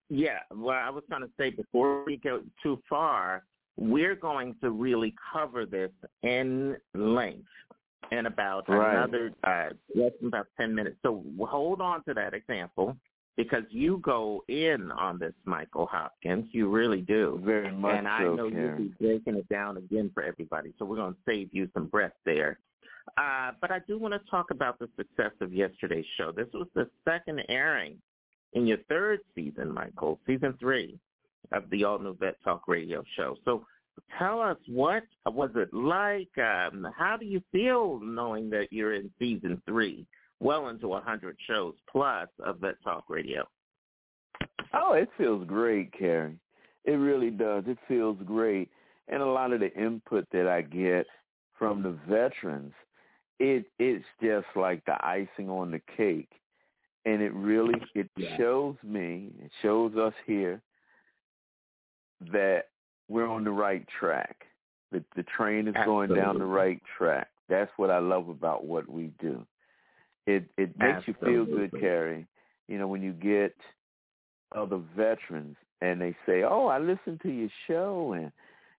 yeah. 0.09 0.40
Well, 0.55 0.77
I 0.77 0.90
was 0.90 1.05
going 1.09 1.22
to 1.22 1.31
say 1.39 1.51
before 1.51 2.05
we 2.05 2.16
go 2.16 2.43
too 2.62 2.81
far, 2.89 3.44
we're 3.77 4.16
going 4.16 4.55
to 4.62 4.70
really 4.70 5.14
cover 5.32 5.64
this 5.64 5.90
in 6.22 6.77
length 6.94 7.47
in 8.10 8.27
about 8.27 8.68
Right. 8.68 8.97
another 8.97 9.32
uh, 9.44 9.70
less 9.94 10.12
than 10.20 10.28
about 10.28 10.47
ten 10.59 10.74
minutes. 10.74 10.97
So 11.02 11.24
hold 11.40 11.81
on 11.81 12.02
to 12.05 12.14
that 12.14 12.35
example 12.35 12.97
because 13.36 13.65
you 13.70 13.98
go 13.98 14.44
in 14.48 14.90
on 14.93 15.19
this, 15.19 15.32
Michael 15.44 15.86
Hopkins. 15.86 16.47
You 16.52 16.69
really 16.69 17.01
do. 17.01 17.40
Very 17.44 17.73
much 17.73 17.97
and 17.97 18.09
I 18.09 18.23
so, 18.23 18.35
know 18.35 18.47
you'll 18.47 18.77
be 18.77 18.93
breaking 19.01 19.36
it 19.36 19.48
down 19.48 19.77
again 19.77 20.11
for 20.12 20.23
everybody. 20.23 20.73
So 20.78 20.85
we're 20.85 20.97
going 20.97 21.15
to 21.15 21.20
save 21.27 21.48
you 21.52 21.69
some 21.73 21.86
breath 21.86 22.12
there. 22.24 22.59
Uh, 23.16 23.52
but 23.61 23.70
I 23.70 23.81
do 23.86 23.98
want 23.98 24.15
to 24.15 24.31
talk 24.31 24.51
about 24.51 24.78
the 24.78 24.89
success 24.97 25.32
of 25.40 25.52
yesterday's 25.52 26.05
show. 26.16 26.32
This 26.32 26.48
was 26.52 26.69
the 26.74 26.89
second 27.05 27.43
airing 27.48 27.97
in 28.52 28.66
your 28.66 28.78
third 28.89 29.20
season, 29.35 29.73
Michael, 29.73 30.19
season 30.27 30.55
three 30.61 30.98
of 31.52 31.69
the 31.70 31.85
All 31.85 31.98
New 31.98 32.16
Vet 32.16 32.36
Talk 32.44 32.69
Radio 32.69 33.02
Show. 33.16 33.36
So 33.44 33.65
tell 34.19 34.40
us 34.40 34.57
what 34.66 35.05
was 35.27 35.51
it 35.57 35.73
like? 35.73 36.31
Um, 36.39 36.86
how 36.97 37.16
do 37.16 37.27
you 37.27 37.43
feel 37.52 38.01
knowing 38.01 38.51
that 38.51 38.69
you're 38.70 38.94
in 38.94 39.11
season 39.19 39.61
three, 39.66 40.07
well 40.40 40.68
into 40.68 40.94
a 40.94 41.00
hundred 41.00 41.36
shows 41.46 41.74
plus 41.90 42.28
of 42.44 42.58
Vet 42.58 42.82
Talk 42.82 43.04
Radio? 43.08 43.46
Oh, 44.72 44.92
it 44.94 45.08
feels 45.18 45.46
great, 45.46 45.92
Kerry. 45.92 46.36
It 46.84 46.92
really 46.92 47.30
does. 47.30 47.64
It 47.66 47.78
feels 47.86 48.16
great. 48.24 48.70
And 49.08 49.22
a 49.22 49.26
lot 49.26 49.52
of 49.52 49.60
the 49.60 49.72
input 49.74 50.26
that 50.32 50.46
I 50.46 50.62
get 50.62 51.06
from 51.58 51.82
the 51.82 51.96
veterans, 52.08 52.72
it 53.38 53.66
it's 53.78 54.04
just 54.22 54.46
like 54.56 54.84
the 54.84 54.96
icing 55.04 55.50
on 55.50 55.70
the 55.70 55.80
cake. 55.96 56.30
And 57.04 57.22
it 57.22 57.32
really 57.34 57.74
it 57.94 58.08
shows 58.36 58.76
me, 58.82 59.30
it 59.42 59.50
shows 59.62 59.96
us 59.96 60.14
here 60.26 60.60
that 62.32 62.66
we're 63.08 63.26
on 63.26 63.44
the 63.44 63.50
right 63.50 63.86
track. 63.98 64.46
The 64.92 65.02
the 65.16 65.24
train 65.24 65.66
is 65.68 65.74
going 65.84 66.14
down 66.14 66.38
the 66.38 66.44
right 66.44 66.80
track. 66.96 67.28
That's 67.48 67.70
what 67.76 67.90
I 67.90 67.98
love 67.98 68.28
about 68.28 68.64
what 68.64 68.88
we 68.88 69.10
do. 69.20 69.44
It 70.26 70.44
it 70.56 70.76
makes 70.78 71.06
you 71.06 71.14
feel 71.24 71.44
good, 71.44 71.72
Kerry. 71.80 72.26
You 72.68 72.78
know, 72.78 72.86
when 72.86 73.02
you 73.02 73.12
get 73.12 73.55
other 74.55 74.80
veterans 74.97 75.56
and 75.80 76.01
they 76.01 76.16
say, 76.26 76.42
"Oh, 76.42 76.66
I 76.66 76.78
listened 76.78 77.20
to 77.22 77.30
your 77.30 77.48
show 77.66 78.12
and 78.12 78.32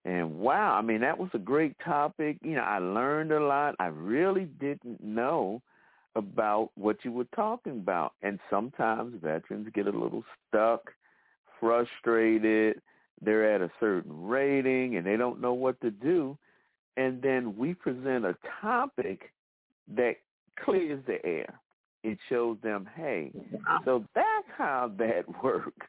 and 0.05 0.39
wow, 0.39 0.73
I 0.73 0.81
mean 0.81 1.01
that 1.01 1.17
was 1.17 1.29
a 1.33 1.39
great 1.39 1.75
topic. 1.83 2.37
You 2.41 2.55
know, 2.55 2.63
I 2.63 2.79
learned 2.79 3.31
a 3.31 3.39
lot. 3.39 3.75
I 3.79 3.87
really 3.87 4.45
didn't 4.59 5.03
know 5.03 5.61
about 6.15 6.71
what 6.75 7.03
you 7.03 7.11
were 7.11 7.27
talking 7.35 7.79
about." 7.79 8.13
And 8.21 8.39
sometimes 8.49 9.21
veterans 9.21 9.69
get 9.73 9.87
a 9.87 9.91
little 9.91 10.23
stuck, 10.47 10.91
frustrated. 11.59 12.81
They're 13.21 13.53
at 13.53 13.61
a 13.61 13.71
certain 13.79 14.27
rating 14.27 14.95
and 14.95 15.05
they 15.05 15.15
don't 15.15 15.39
know 15.39 15.53
what 15.53 15.79
to 15.81 15.91
do. 15.91 16.37
And 16.97 17.21
then 17.21 17.55
we 17.55 17.73
present 17.73 18.25
a 18.25 18.35
topic 18.59 19.31
that 19.95 20.17
clears 20.63 21.03
the 21.07 21.23
air. 21.25 21.59
It 22.03 22.17
shows 22.29 22.57
them, 22.63 22.89
hey, 22.95 23.31
so 23.85 24.03
that's 24.15 24.47
how 24.57 24.91
that 24.97 25.23
works. 25.43 25.87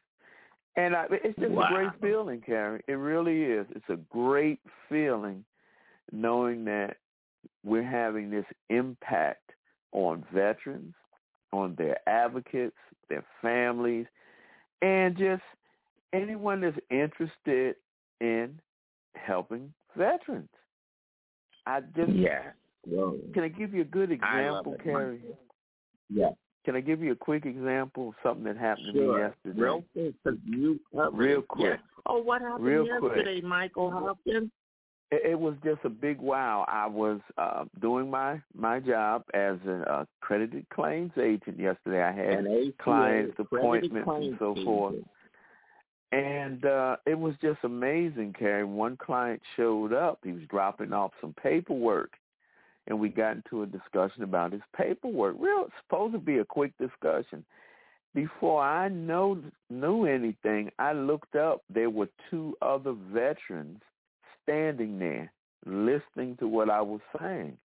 And 0.75 0.95
I, 0.95 1.05
it's 1.09 1.37
just 1.39 1.51
Wow. 1.51 1.67
a 1.69 1.73
great 1.73 1.91
feeling, 2.01 2.41
Karen. 2.41 2.81
It 2.87 2.93
really 2.93 3.43
is. 3.43 3.65
It's 3.75 3.89
a 3.89 3.97
great 4.11 4.59
feeling 4.89 5.43
knowing 6.11 6.65
that 6.65 6.97
we're 7.63 7.83
having 7.83 8.29
this 8.29 8.45
impact 8.69 9.51
on 9.91 10.25
veterans, 10.33 10.93
on 11.51 11.75
their 11.77 11.97
advocates, 12.07 12.75
their 13.09 13.23
families, 13.41 14.05
and 14.81 15.15
just 15.17 15.43
anyone 16.13 16.61
that's 16.61 16.77
interested 16.89 17.75
in 18.21 18.59
helping 19.15 19.73
veterans. 19.95 20.49
I 21.65 21.81
just 21.95 22.11
Yeah. 22.11 22.51
Well, 22.87 23.17
can 23.33 23.43
I 23.43 23.47
give 23.47 23.73
you 23.73 23.81
a 23.81 23.85
good 23.85 24.11
example. 24.11 24.75
Kerry? 24.83 25.21
Yeah. 26.09 26.31
Can 26.65 26.75
I 26.75 26.81
give 26.81 27.01
you 27.01 27.11
a 27.11 27.15
quick 27.15 27.45
example 27.45 28.09
of 28.09 28.15
something 28.23 28.45
that 28.45 28.57
happened 28.57 28.87
to 28.87 28.93
me 28.93 28.99
Sure. 28.99 29.19
yesterday? 29.27 29.61
Real 29.61 29.83
quick, 29.93 30.13
'cause 30.23 30.37
you 30.45 30.79
Real 31.11 31.41
quick. 31.41 31.79
Yeah. 31.79 31.85
Oh, 32.05 32.21
what 32.21 32.41
happened 32.41 32.65
Real 32.65 32.85
quick. 32.99 33.15
yesterday, 33.17 33.41
Michael 33.41 33.91
Hopkins? 33.91 34.51
it, 35.11 35.31
it 35.31 35.39
was 35.39 35.55
just 35.63 35.83
a 35.83 35.89
big 35.89 36.19
wow. 36.19 36.65
I 36.67 36.87
was 36.87 37.19
uh, 37.37 37.65
doing 37.81 38.09
my 38.09 38.41
my 38.53 38.79
job 38.79 39.23
as 39.33 39.57
an 39.65 39.83
accredited 39.87 40.67
claims 40.69 41.11
agent 41.17 41.59
yesterday. 41.59 42.01
I 42.01 42.11
had 42.11 42.45
An 42.45 42.73
clients 42.79 43.33
ACA, 43.39 43.41
appointments 43.43 43.95
and 43.95 44.37
so 44.39 44.53
claims 44.53 44.65
forth. 44.65 44.95
And 46.11 46.63
uh 46.65 46.97
it 47.05 47.17
was 47.17 47.35
just 47.41 47.59
amazing, 47.63 48.33
Kerry. 48.33 48.63
One 48.63 48.97
client 48.97 49.41
showed 49.55 49.93
up. 49.93 50.19
He 50.23 50.31
was 50.31 50.43
dropping 50.49 50.93
off 50.93 51.11
some 51.21 51.33
paperwork. 51.33 52.11
And 52.87 52.99
we 52.99 53.09
got 53.09 53.37
into 53.37 53.63
a 53.63 53.65
discussion 53.65 54.23
about 54.23 54.51
his 54.51 54.61
paperwork. 54.75 55.35
Real 55.39 55.67
supposed 55.81 56.13
to 56.13 56.19
be 56.19 56.39
a 56.39 56.45
quick 56.45 56.73
discussion. 56.77 57.45
Before 58.13 58.61
I 58.61 58.89
know 58.89 59.41
knew 59.69 60.05
anything, 60.05 60.69
I 60.77 60.93
looked 60.93 61.35
up. 61.35 61.63
There 61.73 61.89
were 61.89 62.09
two 62.29 62.55
other 62.61 62.93
veterans 63.11 63.81
standing 64.43 64.99
there 64.99 65.31
listening 65.65 66.37
to 66.37 66.47
what 66.47 66.69
I 66.69 66.81
was 66.81 67.01
saying. 67.19 67.57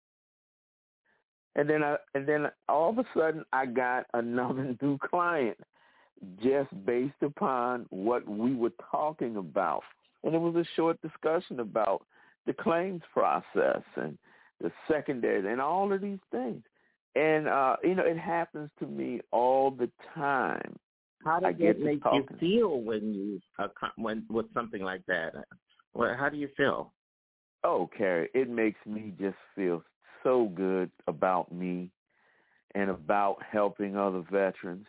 And 1.56 1.68
then 1.68 1.82
I 1.82 1.96
and 2.14 2.26
then 2.26 2.46
all 2.68 2.90
of 2.90 2.98
a 2.98 3.04
sudden 3.14 3.44
I 3.52 3.66
got 3.66 4.06
another 4.14 4.76
new 4.80 4.98
client 4.98 5.58
just 6.42 6.70
based 6.86 7.22
upon 7.22 7.86
what 7.90 8.26
we 8.28 8.54
were 8.54 8.72
talking 8.90 9.36
about. 9.36 9.82
And 10.24 10.34
it 10.34 10.38
was 10.38 10.56
a 10.56 10.64
short 10.76 11.00
discussion 11.02 11.60
about 11.60 12.04
the 12.46 12.52
claims 12.52 13.02
process 13.12 13.82
and 13.96 14.18
the 14.60 14.70
secondary 14.90 15.50
and 15.50 15.60
all 15.60 15.92
of 15.92 16.00
these 16.00 16.18
things. 16.30 16.62
And 17.14 17.48
uh, 17.48 17.76
you 17.82 17.94
know, 17.94 18.04
it 18.04 18.18
happens 18.18 18.70
to 18.80 18.86
me 18.86 19.20
all 19.32 19.70
the 19.70 19.90
time. 20.14 20.76
How 21.24 21.38
I 21.38 21.52
does 21.52 21.60
get 21.60 21.76
it 21.76 21.82
make 21.82 22.00
you 22.12 22.24
feel 22.38 22.80
when 22.80 23.12
you 23.12 23.40
uh, 23.58 23.68
when 23.96 24.24
with 24.28 24.46
something 24.54 24.82
like 24.82 25.04
that? 25.06 25.32
Well, 25.94 26.14
how 26.18 26.28
do 26.28 26.36
you 26.36 26.48
feel? 26.56 26.92
Oh, 27.64 27.90
Kerry, 27.96 28.28
it 28.34 28.48
makes 28.48 28.78
me 28.86 29.12
just 29.20 29.36
feel 29.56 29.82
so 30.22 30.52
good 30.54 30.90
about 31.08 31.52
me 31.52 31.90
and 32.74 32.90
about 32.90 33.38
helping 33.50 33.96
other 33.96 34.22
veterans. 34.30 34.86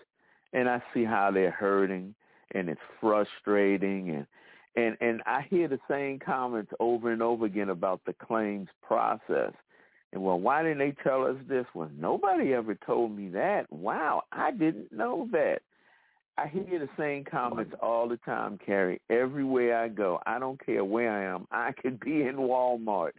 And 0.53 0.69
I 0.69 0.81
see 0.93 1.03
how 1.03 1.31
they're 1.31 1.51
hurting 1.51 2.13
and 2.53 2.69
it's 2.69 2.81
frustrating 2.99 4.09
and 4.09 4.27
and 4.75 4.97
and 5.01 5.21
I 5.25 5.45
hear 5.49 5.67
the 5.67 5.79
same 5.89 6.19
comments 6.19 6.71
over 6.79 7.11
and 7.11 7.21
over 7.21 7.45
again 7.45 7.69
about 7.69 8.01
the 8.05 8.13
claims 8.13 8.69
process. 8.81 9.53
And 10.11 10.23
well, 10.23 10.39
why 10.39 10.63
didn't 10.63 10.79
they 10.79 10.95
tell 11.03 11.25
us 11.25 11.35
this? 11.47 11.65
Well, 11.73 11.91
nobody 11.97 12.53
ever 12.53 12.75
told 12.75 13.15
me 13.15 13.29
that. 13.29 13.71
Wow, 13.71 14.23
I 14.31 14.51
didn't 14.51 14.91
know 14.91 15.27
that. 15.31 15.59
I 16.37 16.47
hear 16.47 16.79
the 16.79 16.89
same 16.97 17.25
comments 17.25 17.73
all 17.81 18.07
the 18.07 18.17
time, 18.17 18.57
Kerry. 18.65 19.01
Everywhere 19.09 19.77
I 19.77 19.89
go, 19.89 20.19
I 20.25 20.39
don't 20.39 20.63
care 20.65 20.85
where 20.85 21.11
I 21.11 21.35
am. 21.35 21.47
I 21.51 21.73
could 21.73 21.99
be 21.99 22.21
in 22.21 22.37
Walmart, 22.37 23.11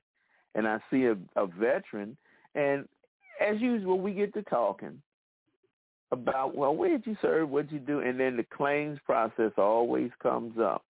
and 0.55 0.67
I 0.67 0.79
see 0.91 1.05
a, 1.05 1.17
a 1.37 1.47
veteran, 1.47 2.17
and 2.55 2.89
as 3.41 3.61
usual, 3.61 4.01
we 4.01 4.13
get 4.13 4.35
to 4.35 4.43
talking 4.43 5.01
about, 6.13 6.57
well, 6.57 6.75
where 6.75 6.91
did 6.91 7.07
you 7.07 7.17
serve? 7.23 7.49
What 7.49 7.69
did 7.69 7.75
you 7.75 7.87
do? 7.87 8.01
And 8.01 8.19
then 8.19 8.37
the 8.37 8.45
claims 8.45 8.99
process 9.05 9.53
always 9.57 10.11
comes 10.23 10.59
up. 10.59 10.85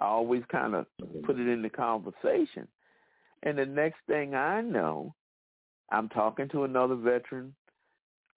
I 0.00 0.06
always 0.06 0.42
kind 0.50 0.74
of 0.74 0.86
put 1.24 1.38
it 1.38 1.46
in 1.46 1.62
the 1.62 1.68
conversation. 1.68 2.66
And 3.42 3.58
the 3.58 3.66
next 3.66 3.98
thing 4.06 4.34
I 4.34 4.60
know, 4.60 5.14
I'm 5.90 6.08
talking 6.08 6.48
to 6.50 6.64
another 6.64 6.94
veteran. 6.94 7.54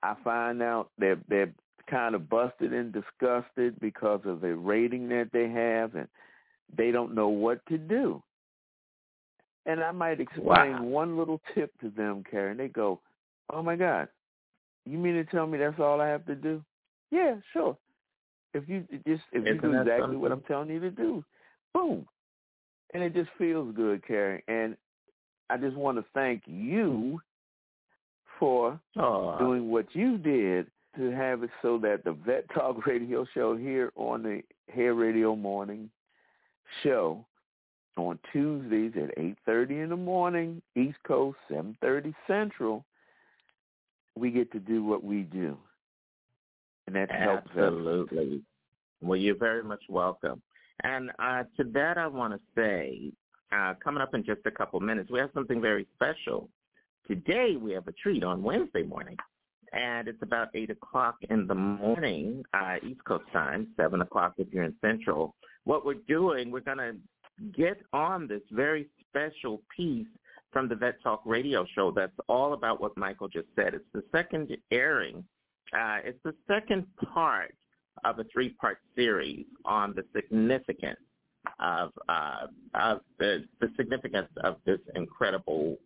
I 0.01 0.15
find 0.23 0.61
out 0.61 0.89
they're 0.97 1.19
they're 1.29 1.53
kind 1.89 2.15
of 2.15 2.29
busted 2.29 2.73
and 2.73 2.93
disgusted 2.93 3.79
because 3.79 4.21
of 4.25 4.41
the 4.41 4.55
rating 4.55 5.07
that 5.09 5.29
they 5.31 5.49
have, 5.49 5.95
and 5.95 6.07
they 6.75 6.91
don't 6.91 7.15
know 7.15 7.29
what 7.29 7.65
to 7.67 7.77
do. 7.77 8.21
And 9.65 9.81
I 9.81 9.91
might 9.91 10.19
explain 10.19 10.79
Wow. 10.79 10.83
one 10.83 11.17
little 11.17 11.41
tip 11.53 11.71
to 11.79 11.89
them, 11.89 12.23
Karen. 12.29 12.57
They 12.57 12.67
go, 12.67 12.99
"Oh 13.49 13.61
my 13.61 13.75
God, 13.77 14.09
you 14.85 14.97
mean 14.97 15.15
to 15.15 15.23
tell 15.25 15.47
me 15.47 15.57
that's 15.57 15.79
all 15.79 16.01
I 16.01 16.07
have 16.07 16.25
to 16.25 16.35
do?" 16.35 16.63
Yeah, 17.11 17.35
sure. 17.53 17.77
If 18.53 18.67
you 18.67 18.85
just 19.07 19.23
if 19.31 19.45
you 19.45 19.55
Isn't 19.55 19.61
do 19.61 19.71
that 19.71 19.81
exactly 19.81 20.17
what 20.17 20.31
I'm 20.31 20.41
telling 20.41 20.69
you 20.69 20.79
to 20.81 20.91
do, 20.91 21.23
boom, 21.73 22.05
and 22.93 23.03
it 23.03 23.13
just 23.13 23.29
feels 23.37 23.73
good, 23.75 24.05
Kerry. 24.05 24.43
And 24.47 24.77
I 25.49 25.57
just 25.57 25.75
want 25.75 25.97
to 25.97 26.05
thank 26.13 26.43
you 26.45 27.21
for 28.39 28.79
Aw. 28.97 29.37
doing 29.37 29.69
what 29.69 29.85
you 29.93 30.17
did 30.17 30.67
to 30.97 31.11
have 31.11 31.43
it 31.43 31.49
so 31.61 31.77
that 31.79 32.03
the 32.03 32.13
Vet 32.25 32.45
Talk 32.53 32.85
Radio 32.85 33.25
Show 33.33 33.55
here 33.55 33.91
on 33.95 34.23
the 34.23 34.41
Hair 34.73 34.93
Radio 34.93 35.35
Morning 35.35 35.89
Show 36.81 37.25
on 37.95 38.17
Tuesdays 38.31 38.93
at 38.95 39.11
eight 39.17 39.37
thirty 39.45 39.79
in 39.79 39.89
the 39.89 39.95
morning, 39.95 40.61
East 40.75 40.97
Coast, 41.05 41.37
seven 41.47 41.77
thirty 41.81 42.13
Central, 42.27 42.83
we 44.15 44.31
get 44.31 44.51
to 44.51 44.59
do 44.59 44.83
what 44.83 45.03
we 45.03 45.21
do, 45.21 45.57
and 46.87 46.95
that 46.95 47.11
helps 47.11 47.51
us. 47.51 47.57
Absolutely. 47.57 48.41
Well, 49.01 49.17
you're 49.17 49.35
very 49.35 49.63
much 49.63 49.83
welcome. 49.89 50.41
And 50.83 51.11
uh, 51.19 51.43
to 51.57 51.63
that, 51.73 51.97
I 51.97 52.07
want 52.07 52.33
to 52.33 52.39
say, 52.55 53.11
uh, 53.51 53.73
coming 53.83 54.01
up 54.01 54.13
in 54.13 54.23
just 54.25 54.41
a 54.45 54.51
couple 54.51 54.79
minutes, 54.79 55.09
we 55.09 55.19
have 55.19 55.29
something 55.33 55.61
very 55.61 55.87
special. 55.95 56.49
Today, 57.07 57.55
we 57.59 57.71
have 57.71 57.87
a 57.87 57.91
treat 57.93 58.23
on 58.23 58.43
Wednesday 58.43 58.83
morning, 58.83 59.17
and 59.71 60.07
it's 60.07 60.21
about 60.21 60.49
8 60.53 60.71
o'clock 60.71 61.15
in 61.29 61.47
the 61.47 61.55
morning, 61.55 62.43
uh, 62.53 62.75
East 62.85 63.03
Coast 63.05 63.25
time, 63.31 63.67
7 63.77 64.01
o'clock 64.01 64.33
if 64.37 64.47
you're 64.51 64.63
in 64.63 64.75
Central. 64.81 65.35
What 65.63 65.85
we're 65.85 66.01
doing, 66.07 66.51
we're 66.51 66.61
going 66.61 66.77
to 66.77 66.95
get 67.55 67.77
on 67.93 68.27
this 68.27 68.41
very 68.51 68.87
special 69.09 69.61
piece 69.75 70.07
from 70.51 70.67
the 70.69 70.75
Vet 70.75 71.01
Talk 71.01 71.21
radio 71.25 71.65
show 71.75 71.91
that's 71.91 72.13
all 72.27 72.53
about 72.53 72.79
what 72.79 72.95
Michael 72.97 73.27
just 73.27 73.47
said. 73.55 73.73
It's 73.73 73.85
the 73.93 74.03
second 74.11 74.55
airing. 74.71 75.23
Uh, 75.73 75.97
it's 76.03 76.19
the 76.23 76.35
second 76.47 76.85
part 77.13 77.55
of 78.03 78.19
a 78.19 78.23
three-part 78.25 78.79
series 78.95 79.45
on 79.65 79.93
the 79.95 80.03
significance 80.15 80.99
of 81.59 81.91
uh, 82.09 82.47
of 82.73 83.01
the 83.19 83.43
the 83.59 83.67
significance 83.77 84.29
of 84.43 84.57
this 84.65 84.79
incredible 84.95 85.77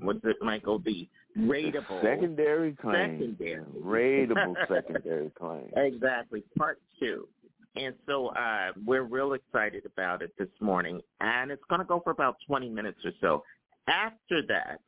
what's 0.00 0.20
it, 0.24 0.36
Michael? 0.42 0.78
The 0.78 1.08
rateable 1.38 2.02
secondary 2.02 2.74
claim, 2.74 3.18
secondary 3.18 3.64
rateable 3.82 4.54
secondary 4.68 5.30
claim. 5.30 5.70
Exactly, 5.76 6.42
part 6.58 6.80
two. 6.98 7.28
And 7.76 7.94
so 8.06 8.28
uh, 8.28 8.72
we're 8.84 9.04
real 9.04 9.34
excited 9.34 9.86
about 9.86 10.22
it 10.22 10.32
this 10.38 10.48
morning, 10.60 11.00
and 11.20 11.52
it's 11.52 11.62
going 11.68 11.80
to 11.80 11.86
go 11.86 12.00
for 12.02 12.10
about 12.10 12.36
20 12.48 12.68
minutes 12.68 12.98
or 13.04 13.12
so. 13.20 13.44
After 13.86 14.42
that, 14.48 14.80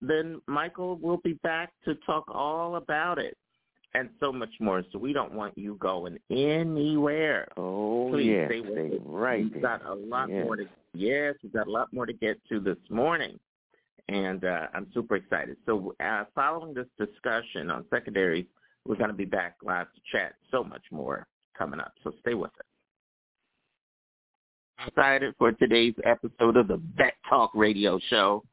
then 0.00 0.40
Michael 0.46 0.96
will 0.98 1.16
be 1.24 1.32
back 1.42 1.72
to 1.84 1.96
talk 2.06 2.24
all 2.32 2.76
about 2.76 3.18
it 3.18 3.36
and 3.94 4.08
so 4.20 4.32
much 4.32 4.50
more. 4.60 4.82
So 4.92 4.98
we 4.98 5.12
don't 5.12 5.32
want 5.32 5.56
you 5.56 5.76
going 5.80 6.18
anywhere. 6.30 7.48
Oh, 7.56 8.10
Please 8.12 8.26
yes, 8.32 8.48
stay 8.48 8.60
with 8.60 8.92
us. 8.92 8.98
right 9.04 9.44
We've 9.52 9.62
got 9.62 9.84
a 9.86 9.94
lot 9.94 10.28
Yes. 10.30 10.44
more 10.44 10.56
to 10.56 10.66
yes, 10.94 11.34
we've 11.42 11.52
got 11.52 11.66
a 11.66 11.70
lot 11.70 11.92
more 11.92 12.06
to 12.06 12.12
get 12.12 12.38
to 12.48 12.60
this 12.60 12.78
morning, 12.90 13.38
and 14.08 14.44
uh, 14.44 14.66
I'm 14.74 14.86
super 14.94 15.16
excited. 15.16 15.56
So 15.66 15.94
uh, 16.04 16.24
following 16.34 16.74
this 16.74 16.86
discussion 16.98 17.70
on 17.70 17.84
secondaries, 17.90 18.46
we're 18.86 18.96
going 18.96 19.10
to 19.10 19.16
be 19.16 19.24
back 19.24 19.56
live 19.62 19.86
to 19.94 20.00
chat 20.12 20.34
so 20.50 20.62
much 20.64 20.82
more 20.90 21.26
coming 21.56 21.80
up. 21.80 21.92
So 22.04 22.12
stay 22.20 22.34
with 22.34 22.50
us. 22.58 22.66
Excited 24.86 25.34
for 25.38 25.50
today's 25.52 25.94
episode 26.04 26.56
of 26.56 26.68
the 26.68 26.80
Vet 26.96 27.14
Talk 27.28 27.50
Radio 27.54 27.98
Show. 28.10 28.44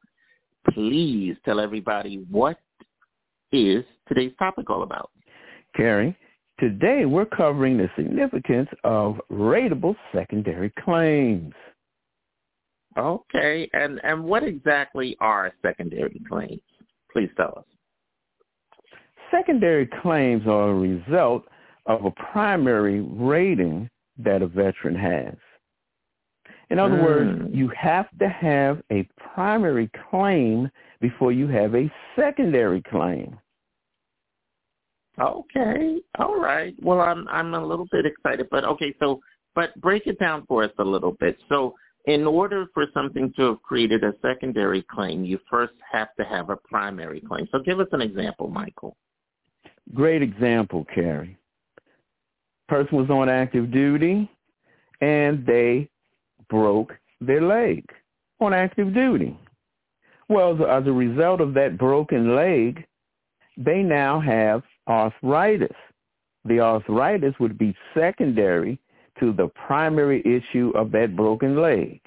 Please 0.72 1.36
tell 1.44 1.60
everybody 1.60 2.24
what 2.30 2.58
is 3.52 3.84
today's 4.08 4.32
topic 4.38 4.68
all 4.68 4.82
about. 4.82 5.10
Kerry, 5.76 6.16
today 6.58 7.04
we're 7.04 7.26
covering 7.26 7.76
the 7.76 7.90
significance 7.96 8.68
of 8.84 9.20
rateable 9.30 9.94
secondary 10.12 10.72
claims. 10.84 11.52
Okay, 12.96 13.68
and 13.74 14.00
and 14.04 14.24
what 14.24 14.42
exactly 14.42 15.16
are 15.20 15.52
secondary 15.60 16.20
claims? 16.28 16.62
Please 17.12 17.28
tell 17.36 17.52
us. 17.58 17.64
Secondary 19.30 19.86
claims 20.02 20.46
are 20.46 20.70
a 20.70 20.74
result 20.74 21.44
of 21.84 22.06
a 22.06 22.10
primary 22.32 23.00
rating 23.02 23.90
that 24.18 24.40
a 24.40 24.46
veteran 24.46 24.94
has. 24.94 25.34
In 26.70 26.78
other 26.78 27.00
words, 27.02 27.30
Mm. 27.30 27.54
you 27.54 27.68
have 27.68 28.08
to 28.18 28.28
have 28.28 28.82
a 28.90 29.02
primary 29.34 29.88
claim 30.10 30.70
before 31.00 31.32
you 31.32 31.46
have 31.48 31.74
a 31.74 31.92
secondary 32.16 32.82
claim. 32.82 33.38
Okay, 35.20 35.98
all 36.18 36.38
right. 36.38 36.74
Well, 36.82 37.00
I'm 37.00 37.26
I'm 37.28 37.54
a 37.54 37.64
little 37.64 37.86
bit 37.90 38.04
excited, 38.04 38.48
but 38.50 38.64
okay. 38.64 38.94
So, 39.00 39.20
but 39.54 39.74
break 39.80 40.06
it 40.06 40.18
down 40.18 40.44
for 40.46 40.62
us 40.64 40.72
a 40.78 40.84
little 40.84 41.12
bit. 41.12 41.38
So, 41.48 41.74
in 42.06 42.26
order 42.26 42.66
for 42.74 42.86
something 42.92 43.32
to 43.36 43.42
have 43.42 43.62
created 43.62 44.04
a 44.04 44.12
secondary 44.20 44.82
claim, 44.82 45.24
you 45.24 45.38
first 45.50 45.72
have 45.90 46.14
to 46.18 46.24
have 46.24 46.50
a 46.50 46.56
primary 46.56 47.20
claim. 47.20 47.48
So, 47.50 47.60
give 47.60 47.80
us 47.80 47.88
an 47.92 48.02
example, 48.02 48.48
Michael. 48.48 48.94
Great 49.94 50.20
example, 50.20 50.84
Kerry. 50.94 51.38
Person 52.68 52.98
was 52.98 53.08
on 53.08 53.28
active 53.28 53.70
duty 53.70 54.28
and 55.00 55.46
they 55.46 55.88
broke 56.48 56.92
their 57.20 57.42
leg. 57.42 57.84
on 58.40 58.52
active 58.52 58.92
duty. 58.92 59.38
Well, 60.28 60.66
as 60.66 60.86
a 60.86 60.92
result 60.92 61.40
of 61.40 61.54
that 61.54 61.78
broken 61.78 62.34
leg, 62.34 62.84
they 63.56 63.82
now 63.82 64.20
have 64.20 64.62
arthritis. 64.88 65.76
The 66.44 66.60
arthritis 66.60 67.34
would 67.40 67.58
be 67.58 67.74
secondary 67.94 68.78
to 69.20 69.32
the 69.32 69.48
primary 69.66 70.20
issue 70.24 70.72
of 70.74 70.92
that 70.92 71.16
broken 71.16 71.60
leg. 71.60 72.00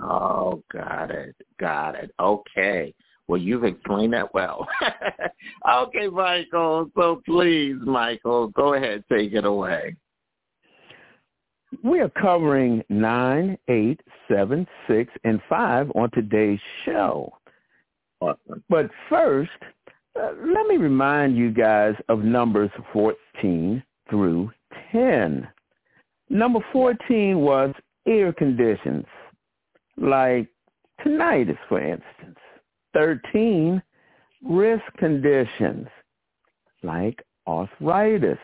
Oh, 0.00 0.62
got 0.72 1.10
it. 1.10 1.34
Got 1.58 1.96
it. 1.96 2.12
Okay. 2.20 2.94
Well, 3.26 3.40
you've 3.40 3.64
explained 3.64 4.14
that 4.14 4.32
well. 4.32 4.66
okay, 5.70 6.08
Michael. 6.08 6.90
So 6.96 7.20
please, 7.26 7.76
Michael, 7.80 8.48
go 8.48 8.74
ahead, 8.74 9.04
take 9.10 9.34
it 9.34 9.44
away. 9.44 9.94
We 11.84 12.00
are 12.00 12.08
covering 12.08 12.82
nine, 12.88 13.58
eight, 13.68 14.00
seven, 14.26 14.66
six, 14.86 15.12
and 15.24 15.40
5 15.48 15.92
on 15.94 16.10
today's 16.12 16.60
show. 16.86 17.30
Awesome. 18.20 18.64
But 18.70 18.90
first, 19.10 19.50
uh, 20.18 20.32
let 20.44 20.66
me 20.66 20.76
remind 20.76 21.36
you 21.36 21.50
guys 21.50 21.94
of 22.08 22.24
numbers 22.24 22.70
14 22.92 23.82
through 24.10 24.50
10. 24.92 25.48
Number 26.30 26.60
14 26.72 27.38
was 27.38 27.72
ear 28.06 28.32
conditions, 28.32 29.04
like 29.96 30.48
tinnitus, 31.00 31.58
for 31.68 31.80
instance. 31.80 32.38
13, 32.94 33.82
risk 34.44 34.84
conditions, 34.98 35.86
like 36.82 37.22
arthritis. 37.46 38.38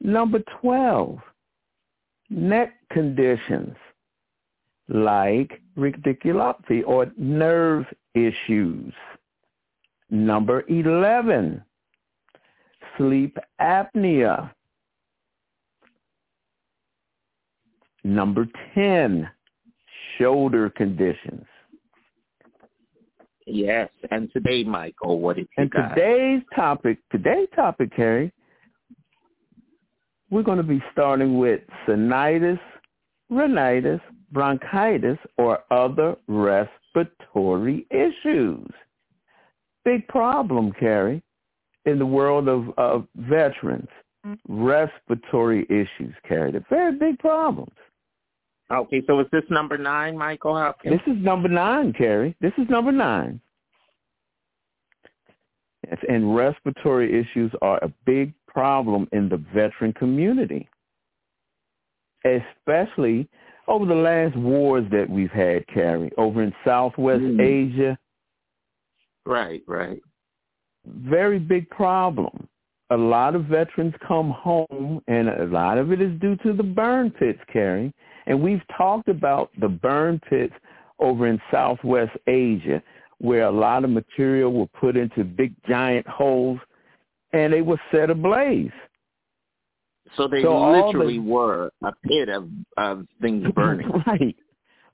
Number 0.00 0.40
12, 0.60 1.18
neck 2.30 2.74
conditions, 2.90 3.74
like 4.88 5.62
radiculopathy 5.78 6.82
or 6.86 7.10
nerve 7.16 7.86
issues. 8.14 8.92
Number 10.14 10.62
11, 10.68 11.60
sleep 12.96 13.36
apnea. 13.60 14.48
Number 18.04 18.46
10, 18.76 19.28
shoulder 20.16 20.70
conditions. 20.70 21.44
Yes, 23.44 23.90
and 24.12 24.32
today, 24.32 24.62
Michael, 24.62 25.18
what 25.18 25.34
did 25.34 25.48
you 25.58 25.64
And 25.64 25.70
got? 25.72 25.88
today's 25.96 26.42
topic, 26.54 26.98
today's 27.10 27.48
topic, 27.56 27.90
Kerry, 27.96 28.32
we're 30.30 30.44
going 30.44 30.58
to 30.58 30.62
be 30.62 30.80
starting 30.92 31.38
with 31.38 31.62
sinusitis, 31.88 32.60
rhinitis, 33.30 34.00
bronchitis, 34.30 35.18
or 35.38 35.64
other 35.72 36.14
respiratory 36.28 37.84
issues. 37.90 38.70
Big 39.84 40.06
problem, 40.08 40.72
Kerry, 40.72 41.22
in 41.84 41.98
the 41.98 42.06
world 42.06 42.48
of, 42.48 42.70
of 42.78 43.06
veterans. 43.16 43.88
Respiratory 44.48 45.66
issues, 45.68 46.14
Kerry. 46.26 46.50
They're 46.50 46.64
very 46.70 46.96
big 46.96 47.18
problems. 47.18 47.74
Okay, 48.72 49.02
so 49.06 49.20
is 49.20 49.26
this 49.30 49.42
number 49.50 49.76
nine, 49.76 50.16
Michael 50.16 50.56
Hopkins? 50.56 50.98
This 51.04 51.14
is 51.14 51.22
number 51.22 51.48
nine, 51.48 51.92
Kerry. 51.92 52.34
This 52.40 52.52
is 52.56 52.66
number 52.70 52.90
nine. 52.90 53.38
Yes, 55.86 55.98
and 56.08 56.34
respiratory 56.34 57.20
issues 57.20 57.52
are 57.60 57.78
a 57.84 57.92
big 58.06 58.32
problem 58.48 59.06
in 59.12 59.28
the 59.28 59.36
veteran 59.54 59.92
community, 59.92 60.66
especially 62.24 63.28
over 63.68 63.84
the 63.84 63.94
last 63.94 64.34
wars 64.36 64.86
that 64.90 65.08
we've 65.10 65.30
had, 65.30 65.66
Kerry, 65.66 66.10
over 66.16 66.42
in 66.42 66.54
Southwest 66.64 67.20
Mm. 67.22 67.40
Asia. 67.40 67.98
Right, 69.26 69.62
right. 69.66 70.00
Very 70.86 71.38
big 71.38 71.68
problem. 71.70 72.46
A 72.90 72.96
lot 72.96 73.34
of 73.34 73.46
veterans 73.46 73.94
come 74.06 74.30
home, 74.30 75.02
and 75.08 75.28
a 75.28 75.46
lot 75.46 75.78
of 75.78 75.90
it 75.92 76.00
is 76.02 76.18
due 76.20 76.36
to 76.44 76.52
the 76.52 76.62
burn 76.62 77.10
pits, 77.10 77.40
Kerry. 77.52 77.92
And 78.26 78.40
we've 78.42 78.62
talked 78.76 79.08
about 79.08 79.50
the 79.60 79.68
burn 79.68 80.20
pits 80.28 80.54
over 80.98 81.26
in 81.26 81.40
Southwest 81.50 82.12
Asia, 82.26 82.82
where 83.18 83.44
a 83.44 83.50
lot 83.50 83.84
of 83.84 83.90
material 83.90 84.52
were 84.52 84.66
put 84.78 84.96
into 84.96 85.24
big 85.24 85.54
giant 85.66 86.06
holes, 86.06 86.58
and 87.32 87.52
they 87.52 87.62
were 87.62 87.80
set 87.90 88.10
ablaze. 88.10 88.70
So 90.16 90.28
they 90.28 90.42
So 90.42 90.52
all 90.52 90.72
the- 90.92 90.98
literally 90.98 91.18
were 91.18 91.70
a 91.82 91.92
pit 92.06 92.28
of, 92.28 92.48
of 92.76 93.06
things 93.22 93.50
burning. 93.54 93.90
Right, 94.06 94.36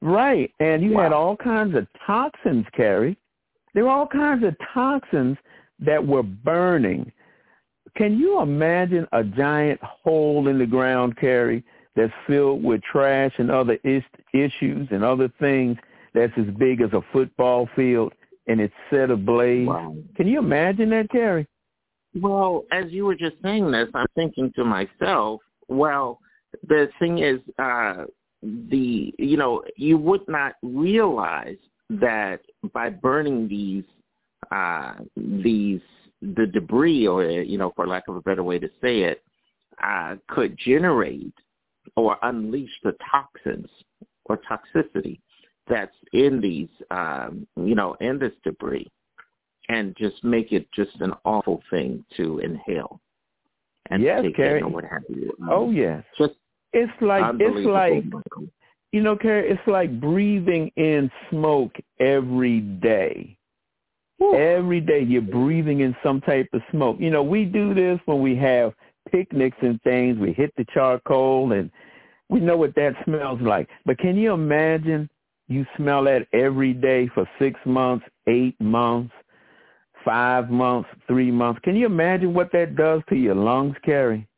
right. 0.01 0.51
And 0.61 0.83
you 0.83 0.97
had 0.97 1.13
all 1.13 1.37
kinds 1.37 1.75
of 1.77 1.87
toxins, 2.07 2.65
Kerry. 2.73 3.19
There 3.75 3.85
were 3.85 3.91
all 3.91 4.07
kinds 4.07 4.45
of 4.45 4.55
toxins 4.73 5.37
that 5.81 6.05
were 6.05 6.23
burning. 6.23 7.11
Can 7.97 8.19
you 8.19 8.41
imagine 8.41 9.07
a 9.13 9.25
giant 9.25 9.81
hole 9.83 10.49
in 10.49 10.59
the 10.59 10.67
ground, 10.67 11.17
Kerry, 11.17 11.65
that's 11.97 12.13
filled 12.27 12.63
with 12.63 12.83
trash 12.83 13.33
and 13.39 13.51
other 13.51 13.79
is- 13.85 14.03
issues 14.33 14.89
and 14.91 15.05
other 15.05 15.29
things 15.41 15.77
that's 16.15 16.33
as 16.37 16.47
big 16.59 16.81
as 16.81 16.93
a 16.93 17.03
football 17.13 17.69
field 17.75 18.13
and 18.47 18.61
it's 18.61 18.75
set 18.91 19.11
ablaze? 19.11 19.69
Can 20.17 20.27
you 20.27 20.39
imagine 20.39 20.91
that, 20.91 21.11
Kerry? 21.11 21.47
Well, 22.15 22.65
as 22.73 22.91
you 22.91 23.05
were 23.05 23.15
just 23.15 23.37
saying 23.43 23.71
this, 23.71 23.89
I'm 23.95 24.07
thinking 24.15 24.53
to 24.57 24.65
myself, 24.65 25.41
well, 25.69 26.19
the 26.67 26.89
thing 26.99 27.19
is, 27.19 27.41
uh, 27.59 28.05
the 28.43 29.15
you 29.19 29.37
know, 29.37 29.63
you 29.77 29.97
would 29.99 30.27
not 30.27 30.55
realize 30.63 31.59
that 31.91 32.41
by 32.73 32.91
burning 32.91 33.49
these 33.49 33.85
uh, 34.51 34.95
these 35.17 35.81
the 36.23 36.47
debris, 36.47 37.07
or 37.07 37.25
you 37.25 37.59
know, 37.59 37.73
for 37.75 37.87
lack 37.87 38.09
of 38.09 38.17
a 38.17 38.23
better 38.23 38.43
way 38.43 38.59
to 38.59 38.69
say 38.81 39.01
it, 39.01 39.23
uh, 39.83 40.17
could 40.29 40.57
generate 40.59 41.35
or 41.97 42.17
unleash 42.23 42.71
the 42.83 42.95
toxins 43.11 43.69
or 44.27 44.39
toxicity 44.39 45.19
that's 45.69 45.95
in 46.13 46.41
these, 46.41 46.69
um, 46.91 47.47
you 47.57 47.75
know, 47.75 47.95
in 48.01 48.19
this 48.19 48.33
debris 48.45 48.87
and 49.69 49.97
just 49.97 50.23
make 50.25 50.53
it 50.53 50.67
just 50.73 50.91
an 51.01 51.13
awful 51.25 51.63
thing 51.71 52.05
to 52.17 52.39
inhale. 52.41 53.01
And 53.91 54.03
Yes, 54.03 54.23
take 54.23 54.37
Kerry. 54.37 54.59
in 54.59 54.65
or 54.65 54.69
what 54.71 54.85
have 54.85 55.03
you. 55.09 55.33
Oh 55.49 55.71
yes. 55.71 56.05
Just 56.19 56.35
it's 56.73 56.93
like 57.01 57.35
it's 57.39 57.67
like. 57.67 58.05
You 58.93 59.03
know, 59.03 59.17
Kerry, 59.17 59.51
it's 59.51 59.61
like 59.67 60.01
breathing 60.01 60.71
in 60.77 61.11
smoke 61.31 61.73
every 62.01 62.61
day. 62.61 63.37
Every 64.35 64.81
day 64.81 65.01
you're 65.01 65.23
breathing 65.23 65.81
in 65.81 65.97
some 66.03 66.21
type 66.21 66.49
of 66.53 66.61
smoke. 66.71 66.97
You 67.01 67.11
know, 67.11 67.23
we 67.23 67.45
do 67.45 67.73
this 67.73 67.99
when 68.05 68.21
we 68.21 68.37
have 68.37 68.75
picnics 69.11 69.57
and 69.63 69.81
things. 69.83 70.19
We 70.19 70.33
hit 70.33 70.53
the 70.57 70.67
charcoal 70.75 71.53
and 71.53 71.71
we 72.29 72.41
know 72.41 72.57
what 72.57 72.75
that 72.75 72.95
smells 73.05 73.41
like. 73.41 73.69
But 73.87 73.99
can 73.99 74.17
you 74.17 74.33
imagine 74.33 75.09
you 75.49 75.65
smell 75.77 76.05
that 76.05 76.27
every 76.33 76.75
day 76.75 77.09
for 77.15 77.29
six 77.39 77.59
months, 77.65 78.05
eight 78.27 78.61
months, 78.61 79.13
five 80.05 80.51
months, 80.51 80.89
three 81.07 81.31
months? 81.31 81.61
Can 81.65 81.75
you 81.75 81.87
imagine 81.87 82.35
what 82.35 82.53
that 82.53 82.77
does 82.77 83.01
to 83.09 83.17
your 83.17 83.35
lungs, 83.35 83.77
Kerry? 83.85 84.29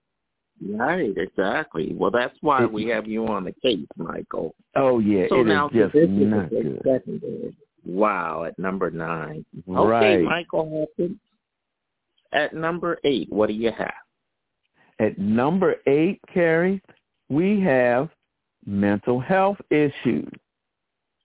Right, 0.71 1.13
exactly. 1.17 1.93
Well, 1.95 2.11
that's 2.11 2.37
why 2.41 2.65
we 2.67 2.87
have 2.89 3.07
you 3.07 3.27
on 3.27 3.45
the 3.45 3.53
case, 3.63 3.87
Michael. 3.97 4.55
Oh 4.77 4.99
yeah, 4.99 5.27
so 5.29 5.41
it 5.41 5.45
now 5.47 5.69
is 5.69 5.91
just 5.93 5.95
not 6.11 6.51
good. 6.51 6.81
secondary. 6.85 7.57
Wow, 7.85 8.45
at 8.45 8.59
number 8.59 8.91
nine. 8.91 9.45
Okay, 9.69 9.73
Right. 9.89 10.23
Michael 10.23 10.87
Hopkins. 10.97 11.19
At 12.33 12.55
number 12.55 12.99
eight, 13.05 13.31
what 13.31 13.49
do 13.49 13.55
you 13.55 13.73
have? 13.77 13.93
At 14.99 15.19
number 15.19 15.77
eight, 15.87 16.21
Kerry, 16.33 16.81
we 17.29 17.61
have 17.61 18.09
mental 18.65 19.19
health 19.21 19.59
issues. 19.71 20.31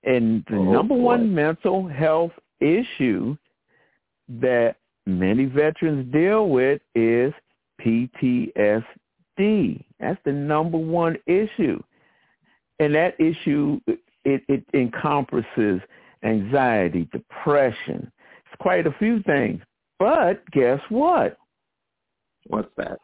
And 0.03 0.43
the 0.49 0.55
Oh, 0.57 0.63
number 0.71 0.95
boy. 0.95 1.01
one 1.01 1.33
mental 1.33 1.87
health 1.87 2.33
issue 2.59 3.37
that 4.29 4.77
many 5.05 5.45
veterans 5.45 6.11
deal 6.11 6.49
with 6.49 6.81
is 6.95 7.33
PTSD. 7.79 8.83
That's 9.37 10.19
the 10.25 10.31
number 10.31 10.77
one 10.77 11.17
issue. 11.25 11.81
And 12.79 12.93
that 12.95 13.19
issue, 13.19 13.79
it, 13.87 14.43
it 14.47 14.63
encompasses 14.73 15.81
anxiety, 16.23 17.07
depression. 17.11 18.11
It's 18.45 18.61
quite 18.61 18.87
a 18.87 18.95
few 18.99 19.21
things. 19.23 19.61
But 19.99 20.43
guess 20.51 20.79
what? 20.89 21.37
What's 22.47 22.69
that? 22.77 22.99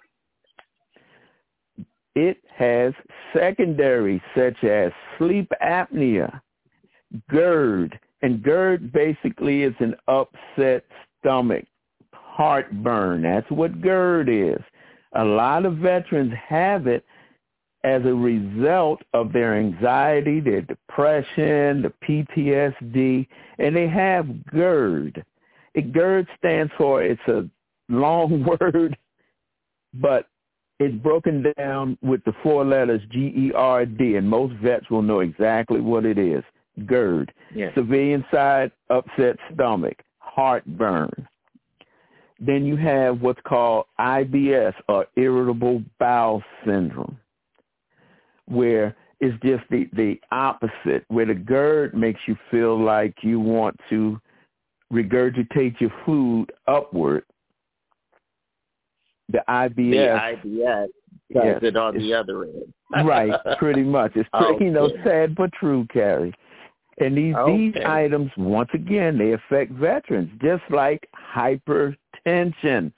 It 2.16 2.38
has 2.56 2.94
secondary 3.36 4.22
such 4.36 4.64
as 4.64 4.92
sleep 5.18 5.52
apnea, 5.64 6.40
GERD, 7.30 8.00
and 8.22 8.44
GERD 8.44 8.92
basically 8.92 9.64
is 9.64 9.74
an 9.80 9.96
upset 10.08 10.86
stomach, 11.20 11.66
heartburn. 12.14 13.24
That's 13.24 13.50
what 13.50 13.82
GERD 13.82 14.30
is. 14.30 14.62
A 15.16 15.24
lot 15.24 15.66
of 15.66 15.78
veterans 15.78 16.34
have 16.48 16.88
it 16.88 17.06
as 17.84 18.04
a 18.06 18.14
result 18.14 19.02
of 19.14 19.34
their 19.34 19.56
anxiety, 19.56 20.40
their 20.40 20.62
depression, 20.62 21.82
the 21.82 21.94
PTSD, 22.08 23.28
and 23.60 23.76
they 23.76 23.88
have 23.88 24.46
GERD. 24.46 25.24
It, 25.74 25.92
GERD 25.92 26.28
stands 26.38 26.72
for, 26.78 27.04
it's 27.04 27.22
a 27.28 27.48
long 27.90 28.44
word, 28.62 28.98
but 29.94 30.28
it's 30.80 30.96
broken 31.04 31.54
down 31.58 31.98
with 32.02 32.24
the 32.24 32.34
four 32.42 32.66
letters 32.66 33.02
G-E-R-D, 33.12 34.16
and 34.16 34.30
most 34.30 34.54
vets 34.56 34.90
will 34.90 35.02
know 35.02 35.20
exactly 35.20 35.82
what 35.82 36.06
it 36.06 36.18
is. 36.18 36.44
GERD. 36.86 37.32
Yes. 37.54 37.72
Civilian 37.76 38.26
side, 38.32 38.72
upset 38.90 39.38
stomach, 39.54 40.02
heartburn. 40.20 41.28
Then 42.46 42.66
you 42.66 42.76
have 42.78 43.22
what's 43.22 43.42
called 43.46 43.86
IBS, 44.00 44.74
or 44.90 45.06
irritable 45.16 45.84
bowel 46.00 46.44
syndrome 46.66 47.18
where 48.48 48.96
it's 49.20 49.38
just 49.44 49.64
the, 49.70 49.90
the 49.94 50.20
opposite, 50.32 51.06
where 51.08 51.26
the 51.26 51.34
GERD 51.34 51.96
makes 51.96 52.20
you 52.28 52.36
feel 52.52 52.82
like 52.82 53.16
you 53.22 53.40
want 53.40 53.80
to 53.90 54.20
regurgitate 54.92 55.80
your 55.80 55.94
food 56.06 56.48
upward. 56.68 57.24
The 59.30 59.44
IBS. 59.48 60.44
The 60.44 60.50
IBS 60.50 60.88
does 61.34 61.44
yes, 61.46 61.60
it 61.62 61.78
on 61.78 61.98
the 61.98 62.14
other 62.14 62.44
end. 62.44 62.74
right, 63.08 63.34
pretty 63.58 63.84
much. 63.84 64.12
It's 64.16 64.30
pretty, 64.34 64.66
you 64.66 64.72
know, 64.72 64.90
sad 65.04 65.36
but 65.36 65.52
true, 65.54 65.88
Kerry. 65.92 66.34
And 67.00 67.18
these 67.18 67.34
Okay. 67.36 67.72
these 67.72 67.84
items, 67.86 68.30
once 68.38 68.70
again, 68.74 69.18
they 69.18 69.32
affect 69.32 69.72
veterans, 69.72 70.30
just 70.42 70.62
like 70.70 71.08
hypertension. 72.26 72.92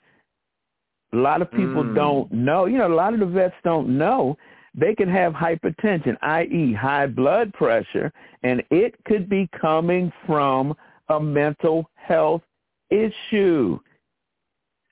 A 1.12 1.16
lot 1.16 1.40
of 1.42 1.50
people 1.50 1.82
Mm. 1.84 1.94
don't 1.94 2.32
know. 2.32 2.66
You 2.66 2.78
know, 2.78 2.88
a 2.88 2.94
lot 2.94 3.14
of 3.14 3.20
the 3.20 3.26
vets 3.26 3.54
don't 3.62 3.96
know 3.96 4.36
they 4.74 4.94
can 4.94 5.08
have 5.08 5.32
hypertension, 5.32 6.18
i.e., 6.20 6.72
high 6.74 7.06
blood 7.06 7.50
pressure, 7.54 8.12
and 8.42 8.62
it 8.70 8.94
could 9.04 9.26
be 9.26 9.46
coming 9.58 10.12
from 10.26 10.76
a 11.08 11.18
mental 11.18 11.90
health 11.94 12.42
issue. 12.90 13.80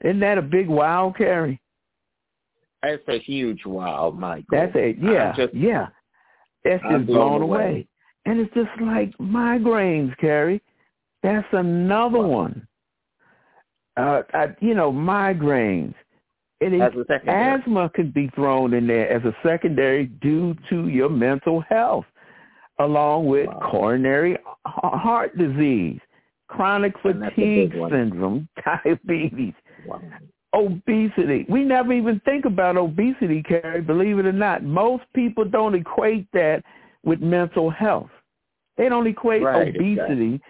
Isn't 0.03 0.21
that 0.21 0.39
a 0.39 0.43
big 0.43 0.69
wow, 0.69 1.13
Kerry? 1.17 1.61
That's 2.83 3.07
a 3.09 3.19
huge 3.19 3.67
wow, 3.67 4.11
Michael. 4.11 4.47
That's 4.51 4.75
a 4.77 4.93
yeah, 4.99 5.31
I'm 5.31 5.37
just- 5.37 5.55
yeah. 5.55 5.89
That's 6.65 6.83
I'm 6.85 7.01
just 7.01 7.07
blown 7.09 7.29
blown 7.29 7.43
away. 7.43 7.65
away. 7.65 7.89
And 8.25 8.41
it's 8.41 8.55
just 8.55 8.81
like 8.81 9.15
migraines, 9.19 10.17
Carrie. 10.17 10.63
That's 11.23 11.47
another 11.53 12.21
one. 12.21 12.67
Uh, 13.97 14.23
I, 14.33 14.55
you 14.61 14.75
know, 14.75 14.93
migraines. 14.93 15.95
It 16.61 16.73
is, 16.73 16.81
As 16.81 17.19
asthma 17.27 17.91
could 17.95 18.15
be 18.15 18.31
thrown 18.35 18.75
in 18.75 18.87
there 18.87 19.11
as 19.11 19.23
a 19.25 19.37
secondary 19.47 20.07
due 20.07 20.55
to 20.71 20.89
your 20.89 21.11
mental 21.11 21.61
health, 21.69 22.07
along 22.79 23.27
with 23.27 23.49
coronary 23.71 24.39
heart 24.65 25.37
disease, 25.37 26.01
chronic 26.49 26.95
And 27.05 27.23
that's 27.23 27.35
a 27.37 27.41
big 27.41 27.73
fatigue 27.73 27.91
syndrome, 27.91 28.49
diabetes, 28.65 29.55
Wow. 29.85 30.01
obesity. 30.55 31.45
We 31.49 31.65
never 31.65 31.93
even 31.93 32.21
think 32.25 32.47
about 32.47 32.77
obesity, 32.77 33.43
Kerry, 33.43 33.83
believe 33.83 34.19
it 34.19 34.27
or 34.27 34.33
not. 34.33 34.63
Most 34.63 35.05
people 35.15 35.45
don't 35.45 35.75
equate 35.75 36.27
that 36.33 36.63
with 37.05 37.21
mental 37.21 37.69
health. 37.69 38.11
They 38.77 38.89
don't 38.89 39.07
equate 39.07 39.43
Right, 39.43 39.69
obesity. 39.75 40.41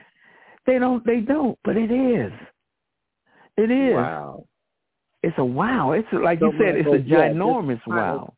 They 0.66 0.78
don't 0.78 1.04
they 1.04 1.20
don't, 1.20 1.58
but 1.64 1.76
it 1.76 1.90
is. 1.90 2.32
It 3.56 3.70
is. 3.70 3.94
Wow. 3.94 4.46
It's 5.22 5.38
a 5.38 5.44
wow. 5.44 5.92
It's 5.92 6.08
like 6.12 6.40
So, 6.40 6.52
you 6.52 6.58
said, 6.58 6.76
it's 6.76 6.86
a 6.86 6.90
Michael, 6.90 7.06
yeah, 7.06 7.28
ginormous 7.30 7.80
wow. 7.86 8.34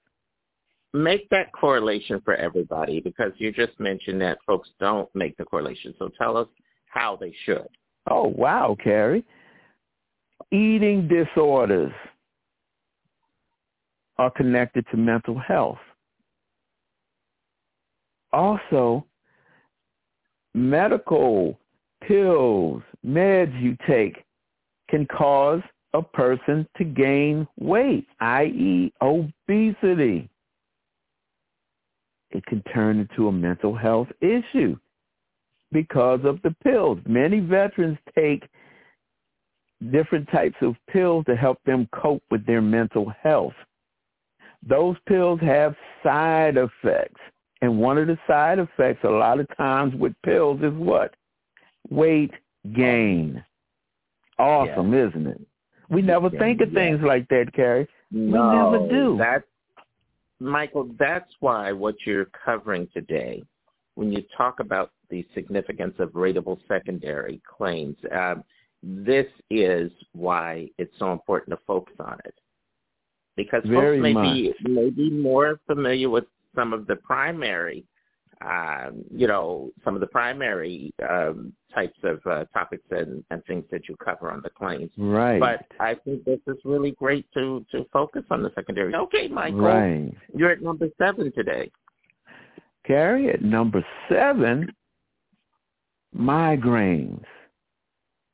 Make 0.93 1.29
that 1.31 1.53
correlation 1.53 2.23
for 2.25 2.35
everybody 2.37 3.01
because 3.01 3.33
you 3.39 3.53
just 3.53 3.79
mentioned 3.81 4.21
that 4.23 4.39
folks 4.47 4.69
don't 4.79 5.09
make 5.15 5.37
the 5.37 5.45
correlation. 5.45 5.95
So 5.99 6.11
tell 6.17 6.37
us 6.37 6.49
how 6.87 7.17
they 7.17 7.35
should. 7.45 7.67
Oh 8.09 8.29
wow, 8.29 8.77
Kerry. 8.83 9.25
Eating 10.53 11.09
disorders 11.09 11.93
are 14.19 14.31
connected 14.31 14.87
to 14.91 14.97
mental 14.97 15.39
health. 15.39 15.79
Also, 18.33 19.05
medical 20.55 21.59
pills, 22.03 22.83
meds 23.05 23.61
you 23.61 23.77
take 23.87 24.25
can 24.89 25.07
cause 25.07 25.63
a 25.95 26.03
person 26.03 26.67
to 26.77 26.85
gain 26.85 27.47
weight, 27.59 28.07
i.e. 28.21 28.93
obesity. 29.01 30.29
It 32.31 32.45
can 32.47 32.63
turn 32.75 33.01
into 33.01 33.29
a 33.29 33.33
mental 33.33 33.75
health 33.75 34.09
issue 34.21 34.77
because 35.73 36.21
of 36.25 36.41
the 36.43 36.55
pills. 36.63 36.99
Many 37.07 37.41
veterans 37.41 37.99
take 38.15 38.49
different 39.91 40.29
types 40.31 40.57
of 40.61 40.75
pills 40.91 41.25
to 41.27 41.37
help 41.37 41.59
them 41.65 41.89
cope 41.93 42.23
with 42.31 42.45
their 42.47 42.63
mental 42.63 43.13
health. 43.23 43.55
Those 44.67 44.97
pills 45.07 45.41
have 45.41 45.75
side 46.03 46.57
effects. 46.57 47.21
And 47.63 47.79
one 47.79 47.97
of 47.97 48.07
the 48.07 48.19
side 48.27 48.59
effects 48.59 49.05
a 49.05 49.09
lot 49.09 49.41
of 49.41 49.47
times 49.57 49.95
with 49.95 50.13
pills 50.25 50.61
is 50.63 50.75
what? 50.75 51.15
Weight 51.89 52.33
gain. 52.75 53.43
Awesome, 54.39 54.93
isn't 54.95 55.27
it? 55.27 55.41
We 55.89 56.03
never 56.03 56.31
think 56.31 56.61
of 56.61 56.73
yeah. 56.73 56.79
things 56.81 57.01
like 57.03 57.29
that, 57.29 57.53
Kerry. 57.55 57.89
No, 58.11 58.71
we 58.71 58.79
never 58.79 58.89
do. 58.89 59.17
That's 59.19 59.45
Michael. 60.41 60.91
That's 60.99 61.31
why 61.41 61.73
what 61.73 61.95
you're 62.05 62.29
covering 62.45 62.89
today, 62.93 63.43
when 63.95 64.13
you 64.13 64.23
talk 64.37 64.61
about 64.61 64.91
the 65.11 65.27
significance 65.35 65.95
of 65.99 66.11
rateable 66.11 66.59
secondary 66.69 67.41
claims, 67.57 67.97
um, 68.13 68.45
this 68.83 69.27
is 69.51 69.91
why 70.13 70.69
it's 70.79 70.93
so 70.99 71.13
important 71.13 71.57
to 71.57 71.65
focus 71.67 71.95
on 72.01 72.19
it. 72.25 72.35
Because 73.37 73.63
Very 73.65 73.99
folks 73.99 74.03
may 74.03 74.13
much. 74.13 74.35
be 74.35 74.55
may 74.69 74.91
be 74.91 75.11
more 75.11 75.61
familiar 75.67 76.11
with 76.11 76.25
some 76.55 76.73
of 76.73 76.87
the 76.87 76.97
primary, 76.97 77.85
um, 78.45 79.05
you 79.11 79.27
know, 79.27 79.71
some 79.85 79.95
of 79.95 80.01
the 80.01 80.07
primary 80.07 80.93
um, 81.09 81.53
types 81.75 81.99
of 82.03 82.21
uh, 82.27 82.45
topics 82.53 82.85
and, 82.91 83.25
and 83.31 83.45
things 83.47 83.65
that 83.71 83.89
you 83.89 83.97
cover 83.97 84.31
on 84.31 84.41
the 84.43 84.51
claims. 84.51 84.91
Right. 84.97 85.41
But 85.41 85.67
I 85.81 85.95
think 85.95 86.25
this 86.25 86.41
is 86.47 86.57
really 86.65 86.93
great 86.93 87.27
to 87.35 87.65
to 87.73 87.87
focus 87.93 88.25
on 88.31 88.43
the 88.43 88.51
secondary. 88.55 88.95
Okay, 88.95 89.29
Michael, 89.29 89.61
Right. 89.61 90.15
you're 90.35 90.51
at 90.51 90.63
number 90.63 90.89
seven 90.99 91.33
today. 91.33 91.71
Kerry, 92.87 93.31
at 93.31 93.43
number 93.43 93.85
seven, 94.09 94.73
migraines. 96.17 97.25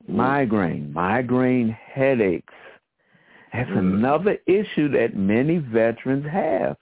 Migraine, 0.09 0.93
migraine 0.93 1.71
headaches. 1.71 2.53
That's 3.53 3.71
another 3.71 4.39
issue 4.47 4.89
that 4.91 5.15
many 5.15 5.59
veterans 5.59 6.27
have. 6.27 6.77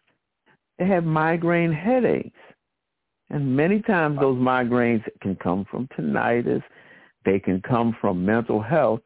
They 0.79 0.87
have 0.87 1.05
migraine 1.05 1.73
headaches. 1.73 2.39
And 3.31 3.57
many 3.57 3.81
times 3.81 4.19
those 4.21 4.37
migraines 4.37 5.05
can 5.23 5.37
come 5.37 5.65
from 5.71 5.89
tinnitus. 5.97 6.63
They 7.25 7.39
can 7.39 7.63
come 7.63 7.97
from 8.01 8.25
mental 8.25 8.61
health. 8.61 9.01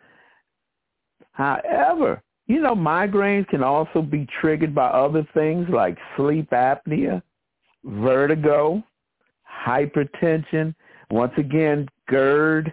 However, 1.32 2.22
you 2.46 2.60
know, 2.60 2.74
migraines 2.74 3.48
can 3.48 3.62
also 3.62 4.02
be 4.02 4.26
triggered 4.40 4.74
by 4.74 4.86
other 4.86 5.26
things 5.34 5.66
like 5.68 5.98
sleep 6.16 6.50
apnea, 6.50 7.22
vertigo, 7.84 8.82
hypertension, 9.66 10.74
once 11.10 11.32
again, 11.36 11.88
GERD, 12.08 12.72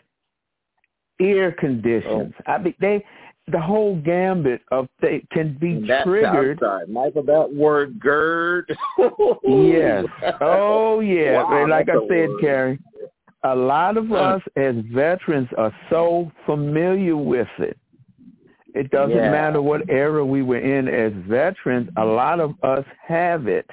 ear 1.20 1.52
conditions. 1.54 2.34
Oh. 2.48 2.52
I 2.52 2.58
mean, 2.58 2.76
they 2.80 3.04
the 3.48 3.60
whole 3.60 3.96
gambit 3.98 4.62
of 4.72 4.88
they 5.02 5.26
can 5.32 5.58
be 5.60 5.86
That, 5.88 6.04
triggered. 6.06 6.62
I'm 6.64 6.92
Michael. 6.94 7.24
That 7.24 7.52
word 7.54 8.00
GERD. 8.00 8.76
Yes. 9.44 10.06
Oh 10.42 11.00
yeah. 11.00 11.44
Wow, 11.44 11.68
like 11.68 11.90
I 11.90 11.94
said, 12.08 12.30
word. 12.30 12.42
Kerry, 12.42 12.80
a 13.44 13.56
lot 13.56 13.98
of 13.98 14.12
us 14.12 14.42
as 14.56 14.76
veterans 14.94 15.50
are 15.58 15.74
so 15.90 16.32
familiar 16.46 17.18
with 17.18 17.48
it. 17.60 17.78
It 18.74 18.90
doesn't 18.92 19.16
Yeah. 19.18 19.32
matter 19.32 19.62
what 19.62 19.90
era 19.90 20.26
we 20.26 20.44
were 20.44 20.60
in 20.60 20.88
as 20.88 21.12
veterans, 21.28 21.90
a 21.98 22.06
lot 22.06 22.40
of 22.40 22.54
us 22.64 22.86
have 23.06 23.48
it. 23.48 23.70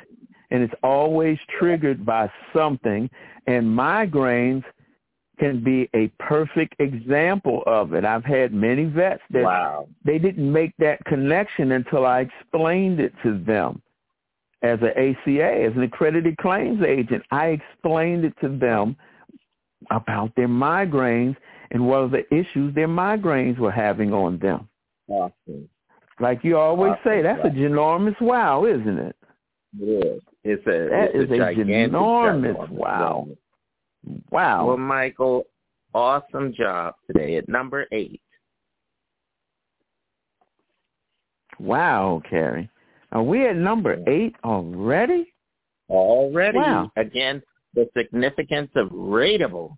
And 0.51 0.63
it's 0.63 0.75
always 0.83 1.39
triggered 1.59 2.05
by 2.07 2.31
something. 2.57 3.09
And 3.47 3.67
migraines 3.67 4.65
can 5.39 5.63
be 5.63 5.89
a 5.95 6.09
perfect 6.19 6.75
example 6.81 7.63
of 7.67 7.93
it. 7.95 8.05
I've 8.05 8.25
had 8.25 8.53
many 8.53 8.85
vets 8.85 9.23
that 9.31 9.45
Wow. 9.45 9.89
they 10.05 10.19
didn't 10.19 10.51
make 10.53 10.73
that 10.79 11.05
connection 11.05 11.73
until 11.73 12.05
I 12.07 12.21
explained 12.21 13.01
it 13.01 13.13
to 13.23 13.39
them 13.39 13.81
as 14.63 14.81
an 14.83 14.93
ACA, 14.97 15.63
as 15.65 15.73
an 15.77 15.83
accredited 15.83 16.37
claims 16.39 16.83
agent. 16.83 17.23
I 17.31 17.49
explained 17.49 18.25
it 18.25 18.35
to 18.41 18.49
them 18.49 18.97
about 19.91 20.35
their 20.35 20.49
migraines 20.49 21.37
and 21.71 21.87
what 21.87 21.99
are 22.03 22.09
the 22.09 22.35
issues 22.35 22.75
their 22.75 22.89
migraines 22.89 23.59
were 23.59 23.71
having 23.71 24.13
on 24.13 24.39
them. 24.39 24.69
Awesome. 25.09 25.69
Like 26.21 26.43
you 26.43 26.57
always 26.59 26.93
Awesome, 26.93 27.03
say, 27.05 27.23
that's 27.23 27.45
a 27.45 27.51
ginormous 27.51 28.21
wow, 28.21 28.65
isn't 28.65 28.99
it? 28.99 29.17
It 29.81 29.85
is. 29.85 30.23
It's 30.45 30.67
a 30.67 30.89
That 30.91 31.11
it's 31.15 31.25
is 31.27 31.31
a 31.31 31.37
gigantic 31.37 31.69
enormous 31.69 32.57
job. 32.57 32.71
wow. 32.71 33.29
Wow. 34.31 34.67
Well, 34.67 34.77
Michael, 34.77 35.45
awesome 35.95 36.53
job 36.55 36.95
today 37.07 37.37
at 37.37 37.49
number 37.49 37.87
eight. 37.93 38.21
Wow, 41.59 42.23
Kerry. 42.29 42.71
Are 43.13 43.23
we 43.23 43.47
at 43.47 43.57
number 43.57 44.03
eight 44.07 44.35
already? 44.45 45.33
Already, 45.89 46.59
Wow. 46.59 46.93
again, 46.97 47.43
the 47.75 47.89
significance 47.97 48.71
of 48.77 48.89
rateable 48.91 49.77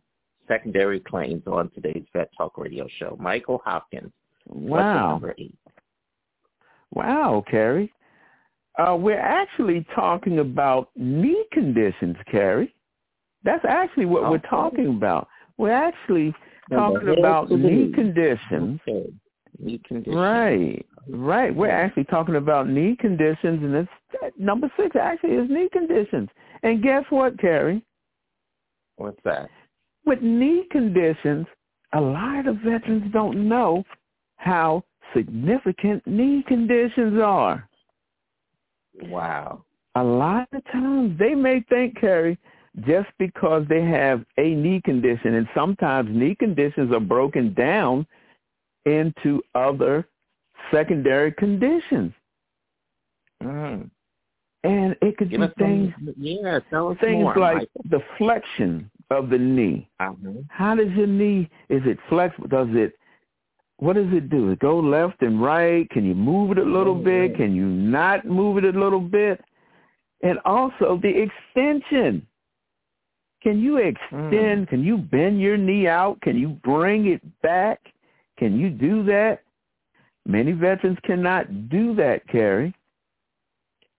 secondary 0.49 1.01
claims 1.01 1.47
on 1.47 1.71
today's 1.71 2.05
Vet 2.13 2.29
Talk 2.37 2.59
Radio 2.59 2.87
show. 2.99 3.17
Michael 3.21 3.63
Hopkins. 3.65 4.13
Wow. 4.47 5.13
number 5.13 5.35
eight? 5.39 5.55
Wow, 6.93 7.45
Kerry. 7.49 7.93
Uh, 8.79 8.97
we're 8.97 9.21
actually 9.21 9.87
talking 9.95 10.41
about 10.41 10.91
knee 10.97 11.45
conditions, 11.53 12.17
Kerry. 12.31 12.75
That's 13.45 13.65
actually 13.69 14.07
what 14.07 14.23
we're 14.31 14.37
oh. 14.37 14.51
talking 14.51 14.89
about. 14.89 15.29
We're 15.57 15.73
actually 15.73 16.35
talking 16.71 17.17
about 17.19 17.51
knee 17.51 17.93
conditions. 17.95 18.81
Okay. 18.89 19.13
Knee 19.59 19.81
conditions. 19.87 20.17
Right, 20.17 20.87
right. 21.09 21.55
We're 21.55 21.71
actually 21.71 22.05
talking 22.05 22.37
about 22.37 22.69
knee 22.69 22.97
conditions, 22.99 23.63
and 23.63 23.75
it's 23.75 24.35
number 24.39 24.71
six 24.79 24.97
actually 24.97 25.31
is 25.31 25.51
knee 25.51 25.69
conditions. 25.73 26.29
And 26.63 26.83
guess 26.83 27.05
what, 27.11 27.39
Kerry? 27.39 27.83
What's 28.97 29.21
that? 29.25 29.49
With 30.05 30.23
knee 30.23 30.65
conditions, 30.71 31.47
a 31.93 32.01
lot 32.01 32.47
of 32.47 32.57
veterans 32.57 33.13
don't 33.13 33.49
know 33.49 33.85
how 34.37 34.85
significant 35.15 36.07
knee 36.07 36.45
conditions 36.47 37.21
are. 37.21 37.69
Wow. 39.03 39.65
A 39.97 40.03
lot 40.03 40.49
of 40.53 40.65
times 40.73 41.19
they 41.19 41.35
may 41.35 41.65
think, 41.69 42.01
Kerry, 42.01 42.39
just 42.87 43.09
because 43.19 43.65
they 43.69 43.83
have 43.83 44.25
a 44.39 44.55
knee 44.55 44.81
condition, 44.85 45.35
and 45.35 45.49
sometimes 45.55 46.09
knee 46.13 46.35
conditions 46.35 46.93
are 46.93 47.01
broken 47.01 47.53
down 47.55 48.07
into 48.87 49.43
other 49.55 50.07
secondary 50.71 51.33
conditions. 51.33 52.13
Mm. 53.43 53.91
And 54.63 54.97
it 55.01 55.17
could 55.17 55.31
Give 55.31 55.41
be 55.41 55.47
us 55.47 55.53
some- 55.59 55.67
things 55.67 55.95
yeah, 56.17 56.59
things 57.01 57.23
more, 57.23 57.35
like 57.37 57.57
Michael. 57.57 57.85
the 57.89 58.01
flexion 58.19 58.91
of 59.11 59.31
the 59.31 59.39
knee. 59.39 59.89
Uh-huh. 59.99 60.33
How 60.49 60.75
does 60.75 60.91
your 60.93 61.07
knee 61.07 61.49
is 61.69 61.83
it 61.87 61.99
flexible? 62.09 62.49
Does 62.49 62.69
it 62.73 62.95
what 63.79 63.95
does 63.95 64.13
it 64.13 64.29
do? 64.29 64.51
It 64.51 64.59
go 64.59 64.79
left 64.79 65.23
and 65.23 65.41
right? 65.43 65.89
Can 65.89 66.05
you 66.05 66.15
move 66.15 66.51
it 66.53 66.59
a 66.59 66.63
little 66.63 66.95
bit? 66.95 67.37
Can 67.37 67.55
you 67.57 67.65
not 67.65 68.27
move 68.27 68.59
it 68.59 68.77
a 68.77 68.79
little 68.79 69.01
bit? 69.01 69.43
And 70.23 70.39
also 70.45 71.01
the 71.03 71.09
extension. 71.09 72.27
Can 73.43 73.61
you 73.61 73.79
hmm. 73.79 73.89
extend? 73.89 74.69
Can 74.69 74.83
you 74.83 74.99
bend 74.99 75.41
your 75.41 75.57
knee 75.57 75.87
out? 75.87 76.21
Can 76.23 76.39
you 76.39 76.51
bring 76.63 77.07
it 77.07 77.23
back? 77.43 77.81
Can 78.39 78.59
you 78.59 78.71
do 78.71 79.05
that? 79.05 79.41
Many 80.27 80.53
veterans 80.53 80.99
cannot 81.05 81.69
do 81.69 81.95
that, 81.97 82.27
Kerry. 82.29 82.75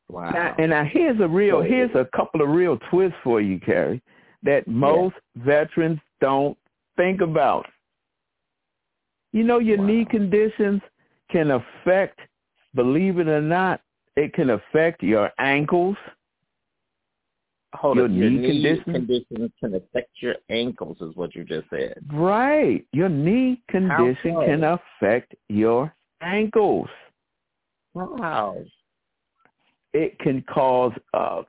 Wow. 0.09 0.31
Now, 0.31 0.55
and 0.57 0.71
now 0.71 0.83
here's 0.83 1.19
a 1.21 1.27
real, 1.27 1.61
here's 1.61 1.93
a 1.95 2.07
couple 2.15 2.41
of 2.41 2.49
real 2.49 2.77
twists 2.89 3.17
for 3.23 3.39
you, 3.39 3.59
Kerry, 3.59 4.01
that 4.43 4.67
most 4.67 5.15
veterans 5.37 5.99
don't 6.19 6.57
think 6.97 7.21
about. 7.21 7.65
You 9.31 9.43
know, 9.43 9.59
your 9.59 9.77
knee 9.77 10.05
conditions 10.09 10.81
can 11.31 11.51
affect, 11.51 12.19
believe 12.75 13.19
it 13.19 13.27
or 13.27 13.41
not, 13.41 13.81
it 14.17 14.33
can 14.33 14.49
affect 14.49 15.01
your 15.01 15.31
ankles. 15.39 15.95
Hold 17.73 17.97
your 17.97 18.05
on. 18.05 18.13
Your 18.13 18.29
knee 18.29 18.37
knee 18.37 18.83
condition? 18.83 19.53
can 19.59 19.75
affect 19.75 20.09
your 20.19 20.35
ankles, 20.49 20.97
is 21.01 21.15
what 21.15 21.35
you 21.35 21.43
just 21.43 21.69
said. 21.69 22.03
Right. 22.11 22.85
Your 22.91 23.09
knee 23.09 23.61
condition 23.69 24.33
so? 24.35 24.45
can 24.45 24.63
affect 24.63 25.35
your 25.49 25.93
ankles. 26.21 26.89
Wow. 27.93 28.57
It 29.93 30.17
can 30.19 30.43
cause 30.43 30.93
uh, 31.13 31.43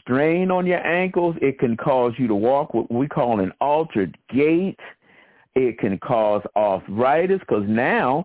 strain 0.00 0.50
on 0.50 0.66
your 0.66 0.84
ankles. 0.86 1.36
It 1.40 1.58
can 1.58 1.76
cause 1.76 2.12
you 2.18 2.28
to 2.28 2.34
walk 2.34 2.74
what 2.74 2.90
we 2.90 3.08
call 3.08 3.40
an 3.40 3.52
altered 3.60 4.16
gait. 4.32 4.78
It 5.54 5.78
can 5.78 5.98
cause 5.98 6.42
arthritis 6.56 7.40
because 7.40 7.64
now 7.68 8.24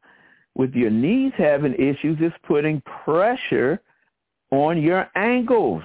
with 0.56 0.74
your 0.74 0.90
knees 0.90 1.34
having 1.38 1.74
issues, 1.76 2.18
it's 2.20 2.36
putting 2.48 2.82
pressure 3.06 3.80
on 4.52 4.82
your 4.82 5.10
ankles. 5.16 5.84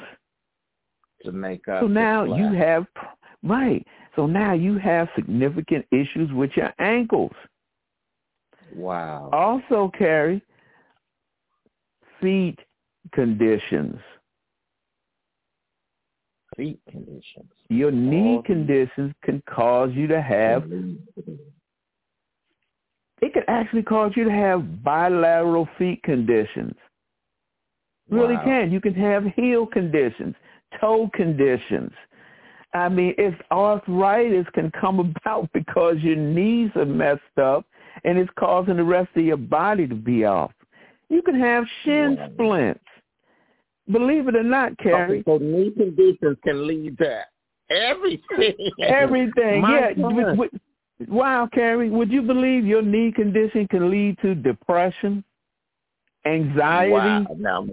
To 1.24 1.32
make 1.32 1.68
up. 1.68 1.82
So 1.82 1.86
now 1.86 2.24
you 2.24 2.52
have, 2.52 2.86
right. 3.42 3.86
So 4.16 4.26
now 4.26 4.52
you 4.52 4.78
have 4.78 5.08
significant 5.14 5.86
issues 5.90 6.30
with 6.32 6.50
your 6.56 6.72
ankles. 6.78 7.32
Wow. 8.74 9.30
Also, 9.32 9.90
Kerry 9.96 10.42
feet 12.22 12.58
conditions. 13.12 13.98
Feet 16.56 16.80
conditions. 16.90 17.50
Your 17.68 17.90
knee 17.90 18.36
All 18.36 18.42
conditions 18.42 19.12
can 19.22 19.42
cause 19.48 19.90
you 19.92 20.06
to 20.06 20.20
have, 20.20 20.64
it 23.20 23.32
could 23.32 23.44
actually 23.48 23.82
cause 23.82 24.12
you 24.14 24.24
to 24.24 24.30
have 24.30 24.82
bilateral 24.82 25.68
feet 25.78 26.02
conditions. 26.02 26.74
Really 28.10 28.34
Wow. 28.34 28.44
can. 28.44 28.72
You 28.72 28.80
can 28.80 28.94
have 28.94 29.24
heel 29.24 29.66
conditions, 29.66 30.36
toe 30.80 31.10
conditions. 31.14 31.92
I 32.74 32.88
mean, 32.88 33.14
if 33.18 33.34
arthritis 33.50 34.46
can 34.54 34.70
come 34.80 34.98
about 35.24 35.50
because 35.52 35.96
your 35.98 36.16
knees 36.16 36.70
are 36.76 36.86
messed 36.86 37.38
up 37.40 37.66
and 38.04 38.18
it's 38.18 38.30
causing 38.38 38.76
the 38.76 38.84
rest 38.84 39.10
of 39.16 39.24
your 39.24 39.36
body 39.36 39.86
to 39.86 39.94
be 39.94 40.24
off. 40.24 40.52
You 41.08 41.22
can 41.22 41.38
have 41.38 41.64
shin 41.84 42.18
splints. 42.32 42.80
Believe 43.90 44.28
it 44.28 44.36
or 44.36 44.42
not, 44.42 44.78
Kerry. 44.78 45.20
Okay, 45.20 45.24
so 45.26 45.38
knee 45.38 45.70
conditions 45.76 46.38
can 46.42 46.66
lead 46.66 46.96
to 46.98 47.20
everything. 47.70 48.70
Everything, 48.80 49.60
My 49.60 49.78
yeah. 49.78 49.92
God. 49.92 50.14
Would- 50.14 50.38
would- 50.38 50.60
wow, 51.08 51.48
Kerry, 51.52 51.90
would 51.90 52.10
you 52.10 52.22
believe 52.22 52.64
your 52.64 52.82
knee 52.82 53.12
condition 53.12 53.66
can 53.68 53.90
lead 53.90 54.16
to 54.22 54.34
depression, 54.34 55.24
anxiety, 56.24 56.92
Wow. 56.92 57.66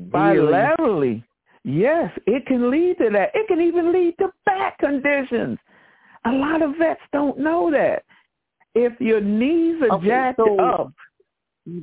Bilaterally? 0.00 1.22
Yes, 1.66 2.12
it 2.26 2.46
can 2.46 2.70
lead 2.70 2.96
to 2.98 3.10
that. 3.10 3.32
It 3.34 3.48
can 3.48 3.60
even 3.60 3.92
lead 3.92 4.14
to 4.18 4.32
back 4.44 4.78
conditions. 4.78 5.58
A 6.24 6.30
lot 6.30 6.62
of 6.62 6.76
vets 6.78 7.00
don't 7.12 7.38
know 7.38 7.70
that. 7.72 8.04
If 8.76 8.98
your 9.00 9.20
knees 9.20 9.82
are 9.82 9.96
Okay, 9.96 10.06
jacked 10.06 10.38
so- 10.38 10.58
up, 10.60 10.92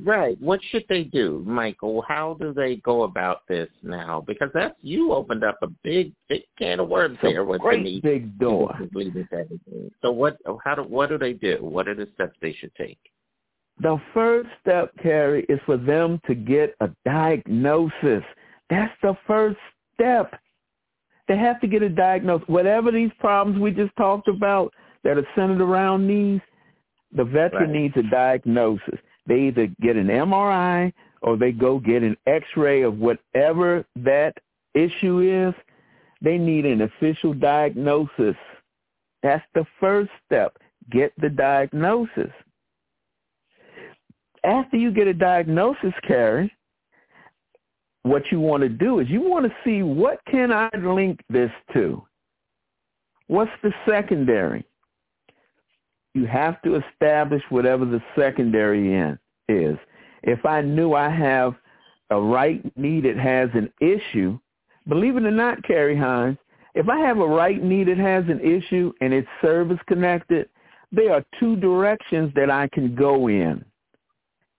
Right. 0.02 0.40
What 0.40 0.60
should 0.70 0.86
they 0.88 1.04
do, 1.04 1.42
Michael? 1.46 2.00
How 2.08 2.38
do 2.40 2.54
they 2.54 2.76
go 2.76 3.02
about 3.02 3.46
this 3.48 3.68
now? 3.82 4.22
Because 4.26 4.48
that's 4.54 4.74
you 4.80 5.12
opened 5.12 5.44
up 5.44 5.58
a 5.60 5.66
big, 5.82 6.14
big 6.30 6.44
can 6.58 6.80
of 6.80 6.88
worms 6.88 7.18
It's 7.22 7.34
there 7.34 7.44
with 7.44 7.60
the 7.60 7.76
knee 7.76 8.00
big 8.00 8.38
door. 8.38 8.68
conditions 8.78 8.94
leading 8.94 9.28
to 9.28 9.34
everything. 9.40 9.90
So 10.00 10.10
what? 10.10 10.38
How 10.64 10.74
do? 10.74 10.84
What 10.84 11.10
do 11.10 11.18
they 11.18 11.34
do? 11.34 11.58
What 11.60 11.86
are 11.86 11.94
the 11.94 12.08
steps 12.14 12.34
they 12.40 12.54
should 12.54 12.74
take? 12.76 12.98
The 13.80 14.00
first 14.14 14.48
step, 14.62 14.96
Kerry, 15.02 15.44
is 15.50 15.60
for 15.66 15.76
them 15.76 16.18
to 16.28 16.34
get 16.34 16.74
a 16.80 16.88
diagnosis. 17.04 18.24
That's 18.70 18.94
the 19.02 19.14
first 19.26 19.58
step. 19.94 20.38
They 21.28 21.36
have 21.38 21.60
to 21.60 21.66
get 21.66 21.82
a 21.82 21.88
diagnosis. 21.88 22.46
Whatever 22.48 22.92
these 22.92 23.10
problems 23.18 23.58
we 23.58 23.70
just 23.70 23.94
talked 23.96 24.28
about 24.28 24.72
that 25.02 25.16
are 25.16 25.26
centered 25.34 25.60
around 25.60 26.06
knees, 26.06 26.40
the 27.12 27.24
veteran 27.24 27.70
Right. 27.70 27.80
needs 27.80 27.96
a 27.96 28.02
diagnosis. 28.02 28.98
They 29.26 29.40
either 29.42 29.68
get 29.80 29.96
an 29.96 30.10
MRI 30.10 30.92
or 31.22 31.36
they 31.36 31.52
go 31.52 31.78
get 31.78 32.02
an 32.02 32.16
X-ray 32.26 32.82
of 32.82 32.98
whatever 32.98 33.86
that 33.96 34.38
issue 34.74 35.20
is. 35.20 35.54
They 36.20 36.36
need 36.36 36.66
an 36.66 36.82
official 36.82 37.32
diagnosis. 37.32 38.36
That's 39.22 39.46
the 39.54 39.64
first 39.80 40.10
step. 40.26 40.58
Get 40.90 41.12
the 41.16 41.30
diagnosis 41.30 42.30
after 44.44 44.76
you 44.76 44.92
get 44.92 45.08
a 45.08 45.14
diagnosis, 45.14 45.92
Kerry, 46.06 46.52
what 48.04 48.30
you 48.30 48.38
want 48.38 48.62
to 48.62 48.68
do 48.68 49.00
is 49.00 49.08
you 49.08 49.22
want 49.22 49.46
to 49.46 49.52
see 49.64 49.82
what 49.82 50.20
can 50.30 50.52
I 50.52 50.68
link 50.78 51.20
this 51.28 51.50
to? 51.72 52.02
What's 53.26 53.50
the 53.62 53.72
secondary? 53.88 54.64
You 56.12 56.26
have 56.26 56.60
to 56.62 56.76
establish 56.76 57.42
whatever 57.48 57.84
the 57.86 58.02
secondary 58.16 58.94
in 58.94 59.18
is. 59.48 59.76
If 60.22 60.44
I 60.44 60.60
knew 60.60 60.92
I 60.92 61.08
have 61.08 61.54
a 62.10 62.20
right 62.20 62.62
knee 62.76 63.00
that 63.00 63.16
has 63.16 63.48
an 63.54 63.72
issue, 63.80 64.38
believe 64.86 65.16
it 65.16 65.24
or 65.24 65.30
not, 65.30 65.62
Kerry 65.64 65.96
Hines, 65.96 66.36
if 66.74 66.88
I 66.90 66.98
have 66.98 67.18
a 67.18 67.26
right 67.26 67.62
knee 67.62 67.84
that 67.84 67.98
has 67.98 68.24
an 68.28 68.40
issue 68.40 68.92
and 69.00 69.14
it's 69.14 69.28
service 69.40 69.78
connected, 69.86 70.48
there 70.92 71.14
are 71.14 71.24
two 71.40 71.56
directions 71.56 72.32
that 72.34 72.50
I 72.50 72.68
can 72.68 72.94
go 72.94 73.28
in 73.28 73.64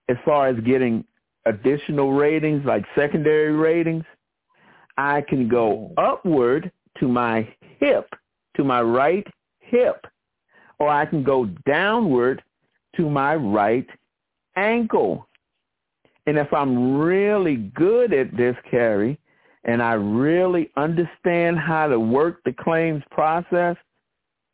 as 0.09 0.17
far 0.25 0.47
as 0.47 0.59
getting 0.61 1.05
additional 1.45 2.13
ratings 2.13 2.65
like 2.65 2.85
secondary 2.95 3.51
ratings. 3.51 4.03
I 4.97 5.21
can 5.21 5.47
go 5.47 5.91
mm-hmm. 5.97 5.99
upward 5.99 6.71
to 6.99 7.07
my 7.07 7.47
hip, 7.79 8.09
to 8.55 8.63
my 8.63 8.81
right 8.81 9.27
hip, 9.59 10.05
or 10.79 10.89
I 10.89 11.05
can 11.05 11.23
go 11.23 11.45
downward 11.65 12.41
to 12.95 13.09
my 13.09 13.35
right 13.35 13.87
ankle. 14.55 15.27
And 16.27 16.37
if 16.37 16.51
I'm 16.53 16.97
really 16.97 17.57
good 17.75 18.13
at 18.13 18.35
this, 18.35 18.55
Kerry, 18.71 19.19
and 19.65 19.81
I 19.81 19.93
really 19.93 20.71
understand 20.77 21.59
how 21.59 21.87
to 21.87 21.99
work 21.99 22.41
the 22.45 22.53
claims 22.53 23.03
process, 23.11 23.75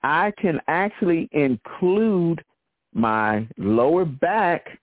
I 0.03 0.33
can 0.39 0.59
actually 0.67 1.29
include 1.31 2.43
my 2.93 3.47
lower 3.57 4.05
back 4.05 4.79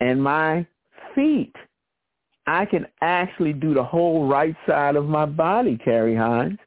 and 0.00 0.22
my 0.22 0.66
feet. 1.14 1.54
I 2.46 2.66
can 2.66 2.86
actually 3.00 3.54
do 3.54 3.72
the 3.72 3.82
whole 3.82 4.28
right 4.28 4.54
side 4.66 4.96
of 4.96 5.06
my 5.06 5.24
body, 5.24 5.78
Kerry 5.82 6.14
Hines. 6.14 6.58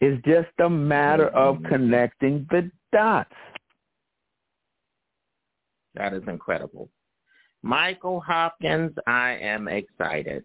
It's 0.00 0.22
just 0.24 0.48
a 0.60 0.70
matter 0.70 1.28
of 1.28 1.56
mm-hmm. 1.56 1.66
connecting 1.66 2.46
the 2.50 2.70
dots. 2.92 3.32
That 5.94 6.12
is 6.12 6.22
incredible. 6.28 6.90
Michael 7.62 8.20
Hopkins, 8.20 8.92
I 9.06 9.38
am 9.40 9.66
excited. 9.66 10.44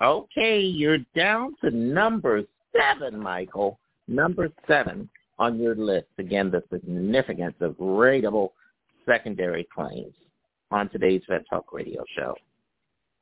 Okay, 0.00 0.60
you're 0.60 0.98
down 1.16 1.54
to 1.62 1.70
number 1.70 2.42
seven, 2.76 3.18
Michael. 3.18 3.78
Number 4.06 4.48
seven 4.68 5.08
on 5.38 5.58
your 5.58 5.74
list. 5.74 6.08
Again, 6.18 6.50
the 6.50 6.62
significance 6.70 7.54
of 7.60 7.74
rateable 7.76 8.50
secondary 9.06 9.66
claims 9.74 10.14
on 10.70 10.88
today's 10.90 11.22
Vet 11.28 11.42
Talk 11.48 11.72
Radio 11.72 12.04
show. 12.16 12.34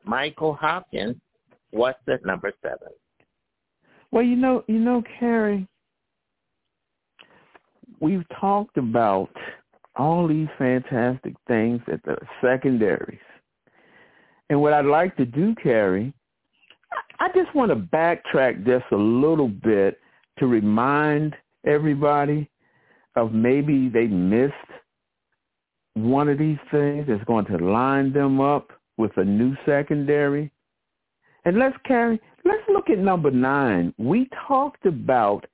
Michael 0.05 0.55
Hopkins, 0.55 1.17
what's 1.71 2.01
at 2.09 2.25
number 2.25 2.53
seven? 2.63 2.89
Well, 4.11 4.25
you 4.25 4.37
know, 4.37 4.65
you 4.67 4.79
know, 4.79 5.03
Kerry, 5.19 5.67
we've 8.01 8.25
talked 8.41 8.77
about 8.77 9.31
all 9.97 10.27
these 10.27 10.49
fantastic 10.59 11.35
things 11.47 11.81
at 11.93 12.03
the 12.05 12.17
secondaries. 12.43 13.19
And 14.49 14.61
what 14.61 14.73
I'd 14.73 14.87
like 14.87 15.17
to 15.17 15.25
do, 15.25 15.55
Kerry, 15.63 16.13
I 17.21 17.29
just 17.35 17.55
want 17.55 17.71
to 17.71 17.77
backtrack 17.77 18.67
just 18.67 18.87
a 18.93 18.97
little 18.97 19.49
bit 19.49 20.01
to 20.39 20.47
remind 20.47 21.37
everybody 21.67 22.51
of 23.15 23.33
maybe 23.33 23.89
they 23.89 24.07
missed 24.07 24.55
one 25.95 26.29
of 26.29 26.39
these 26.39 26.59
things 26.71 27.07
that's 27.07 27.23
going 27.25 27.45
to 27.47 27.59
line 27.59 28.13
them 28.13 28.41
up 28.41 28.73
with 29.01 29.17
a 29.17 29.25
new 29.25 29.57
secondary. 29.67 30.53
And 31.45 31.59
let's 31.59 31.77
Kerry, 31.87 32.21
let's 32.45 32.63
look 32.69 32.91
at 32.91 32.99
number 32.99 33.31
nine. 33.31 33.95
We 33.99 34.29
talked 34.47 34.87
about 34.87 35.47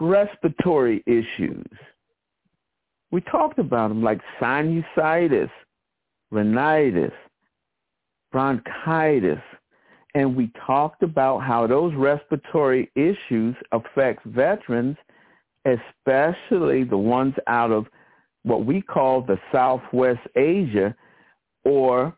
respiratory 0.00 1.02
issues. 1.06 1.66
We 3.10 3.20
talked 3.22 3.58
about 3.58 3.88
them 3.88 4.02
like 4.02 4.20
sinusitis, 4.40 5.50
rhinitis, 6.30 7.12
bronchitis, 8.30 9.42
and 10.14 10.36
we 10.36 10.50
talked 10.66 11.02
about 11.02 11.40
how 11.40 11.66
those 11.66 11.94
respiratory 11.94 12.90
issues 12.94 13.56
affect 13.72 14.24
veterans, 14.24 14.96
especially 15.64 16.84
the 16.84 16.98
ones 16.98 17.34
out 17.46 17.70
of 17.70 17.86
what 18.42 18.64
we 18.64 18.80
call 18.80 19.22
the 19.22 19.38
Southwest 19.52 20.20
Asia, 20.36 20.94
or 21.64 22.14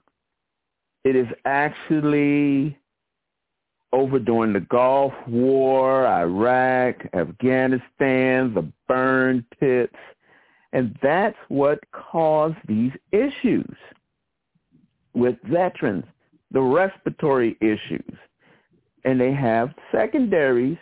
it 1.04 1.16
is 1.16 1.26
actually 1.44 2.76
over 3.92 4.18
during 4.18 4.52
the 4.52 4.60
Gulf 4.60 5.12
War, 5.26 6.06
Iraq, 6.06 6.96
Afghanistan, 7.14 8.54
the 8.54 8.70
burn 8.86 9.44
pits, 9.58 9.96
and 10.72 10.96
that's 11.02 11.36
what 11.48 11.80
caused 11.90 12.56
these 12.68 12.92
issues 13.10 13.74
with 15.14 15.36
veterans, 15.44 16.04
the 16.52 16.60
respiratory 16.60 17.56
issues. 17.60 18.14
And 19.04 19.20
they 19.20 19.32
have 19.32 19.74
secondaries 19.90 20.78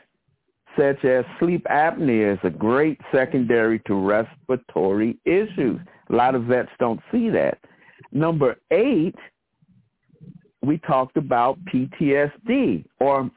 such 0.79 1.05
as 1.05 1.25
sleep 1.39 1.65
apnea 1.71 2.35
is 2.35 2.39
a 2.45 2.51
great 2.51 3.01
secondary 3.13 3.81
to 3.81 3.95
respiratory 3.95 5.19
issues. 5.25 5.81
A 6.11 6.15
lot 6.15 6.35
of 6.35 6.45
vets 6.45 6.71
don't 6.79 7.01
see 7.11 7.31
that. 7.31 7.59
Number 8.13 8.57
eight, 8.71 9.17
we 10.69 10.77
talked 10.79 11.17
about 11.17 11.59
PTSD 11.65 12.85
or 13.01 13.31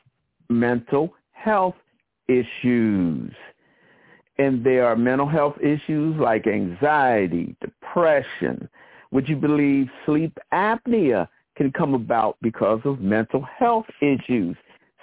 mental 0.49 1.13
health 1.31 1.75
issues. 2.27 3.31
And 4.37 4.65
there 4.65 4.85
are 4.85 4.97
mental 4.97 5.27
health 5.27 5.55
issues 5.61 6.19
like 6.19 6.45
anxiety, 6.45 7.55
depression. 7.61 8.67
Would 9.11 9.29
you 9.29 9.37
believe 9.37 9.87
sleep 10.05 10.37
apnea 10.53 11.29
can 11.55 11.71
come 11.71 11.93
about 11.93 12.35
because 12.41 12.81
of 12.83 12.99
mental 12.99 13.47
health 13.57 13.85
issues? 14.01 14.57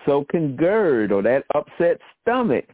So 0.04 0.26
can 0.28 0.54
GERD 0.54 1.12
or 1.12 1.22
that 1.22 1.44
upset 1.54 1.98
stomach 2.20 2.66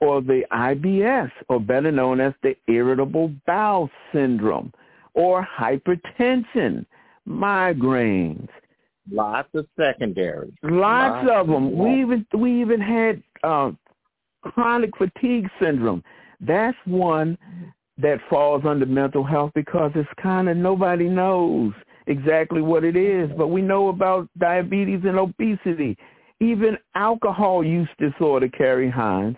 or 0.00 0.20
the 0.20 0.42
IBS 0.52 1.30
or 1.48 1.60
better 1.60 1.92
known 1.92 2.20
as 2.20 2.32
the 2.42 2.56
irritable 2.66 3.32
bowel 3.46 3.90
syndrome 4.12 4.72
or 5.14 5.46
hypertension, 5.46 6.84
migraines. 7.28 8.48
Lots 9.10 9.48
of 9.54 9.66
secondaries. 9.78 10.52
Lots, 10.62 11.26
Lots 11.26 11.40
of 11.40 11.46
them. 11.46 11.76
We 11.76 12.00
even 12.00 12.26
we 12.36 12.60
even 12.60 12.80
had 12.80 13.22
uh, 13.42 13.72
chronic 14.42 14.90
fatigue 14.96 15.48
syndrome. 15.60 16.02
That's 16.40 16.76
one 16.84 17.38
that 17.98 18.18
falls 18.30 18.62
under 18.64 18.86
mental 18.86 19.24
health 19.24 19.50
because 19.54 19.90
it's 19.94 20.08
kind 20.22 20.48
of 20.48 20.56
nobody 20.56 21.08
knows 21.08 21.72
exactly 22.06 22.62
what 22.62 22.84
it 22.84 22.96
is, 22.96 23.30
but 23.36 23.48
we 23.48 23.60
know 23.60 23.88
about 23.88 24.28
diabetes 24.38 25.00
and 25.04 25.18
obesity. 25.18 25.96
Even 26.40 26.78
alcohol 26.94 27.64
use 27.64 27.88
disorder, 27.98 28.48
Kerry 28.48 28.90
Hines, 28.90 29.36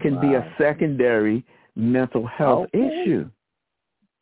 can 0.00 0.14
wow. 0.16 0.20
be 0.20 0.34
a 0.34 0.54
secondary 0.58 1.44
mental 1.74 2.26
health 2.26 2.68
okay. 2.74 3.02
issue. 3.02 3.28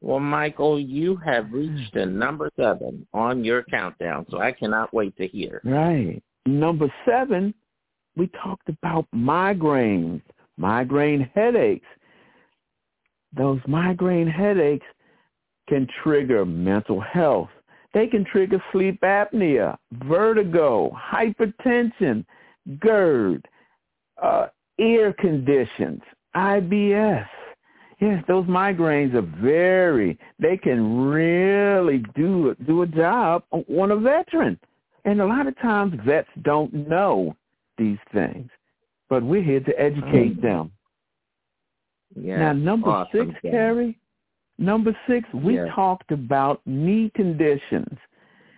Well, 0.03 0.21
Michael, 0.21 0.81
you 0.81 1.17
have 1.17 1.53
reached 1.53 1.95
number 1.95 2.51
seven 2.57 3.07
on 3.13 3.45
your 3.45 3.63
countdown, 3.65 4.27
so 4.31 4.41
I 4.41 4.53
cannot 4.53 4.95
wait 4.95 5.15
to 5.19 5.27
hear. 5.27 5.61
Right. 5.63 6.23
Number 6.47 6.93
seven, 7.05 7.53
we 8.17 8.29
talked 8.43 8.69
about 8.69 9.07
migraines, 9.15 10.23
migraine 10.57 11.31
headaches. 11.35 11.87
Those 13.37 13.61
migraine 13.67 14.27
headaches 14.27 14.87
can 15.69 15.87
trigger 16.03 16.45
mental 16.45 17.01
health. 17.01 17.51
They 17.93 18.07
can 18.07 18.25
trigger 18.25 18.63
sleep 18.73 19.01
apnea, 19.03 19.77
vertigo, 19.93 20.97
hypertension, 21.13 22.25
GERD, 22.79 23.47
uh, 24.23 24.47
ear 24.79 25.13
conditions, 25.13 26.01
IBS. 26.35 27.27
Yes, 28.01 28.25
those 28.27 28.47
migraines 28.47 29.15
are 29.15 29.43
very, 29.43 30.19
they 30.39 30.57
can 30.57 31.09
really 31.09 32.03
do, 32.17 32.55
do 32.67 32.83
a 32.83 32.87
job 32.87 33.43
on 33.51 33.91
a 33.91 33.97
veteran. 33.97 34.59
And 35.05 35.21
a 35.21 35.27
lot 35.27 35.47
of 35.47 35.59
times 35.61 35.99
vets 36.05 36.29
don't 36.43 36.73
know 36.89 37.37
these 37.77 37.99
things, 38.13 38.51
but 39.09 39.23
we're 39.23 39.43
here 39.43 39.61
to 39.61 39.81
educate 39.81 40.39
mm. 40.39 40.43
them. 40.43 40.73
Yeah, 42.15 42.39
now, 42.39 42.53
number 42.55 42.89
awesome. 42.89 43.31
six, 43.31 43.41
Kerry, 43.43 43.99
Number 44.61 44.95
six, 45.09 45.27
we 45.33 45.57
yeah. 45.57 45.75
talked 45.75 46.13
about 46.13 46.61
knee 46.67 47.11
conditions. 47.17 47.97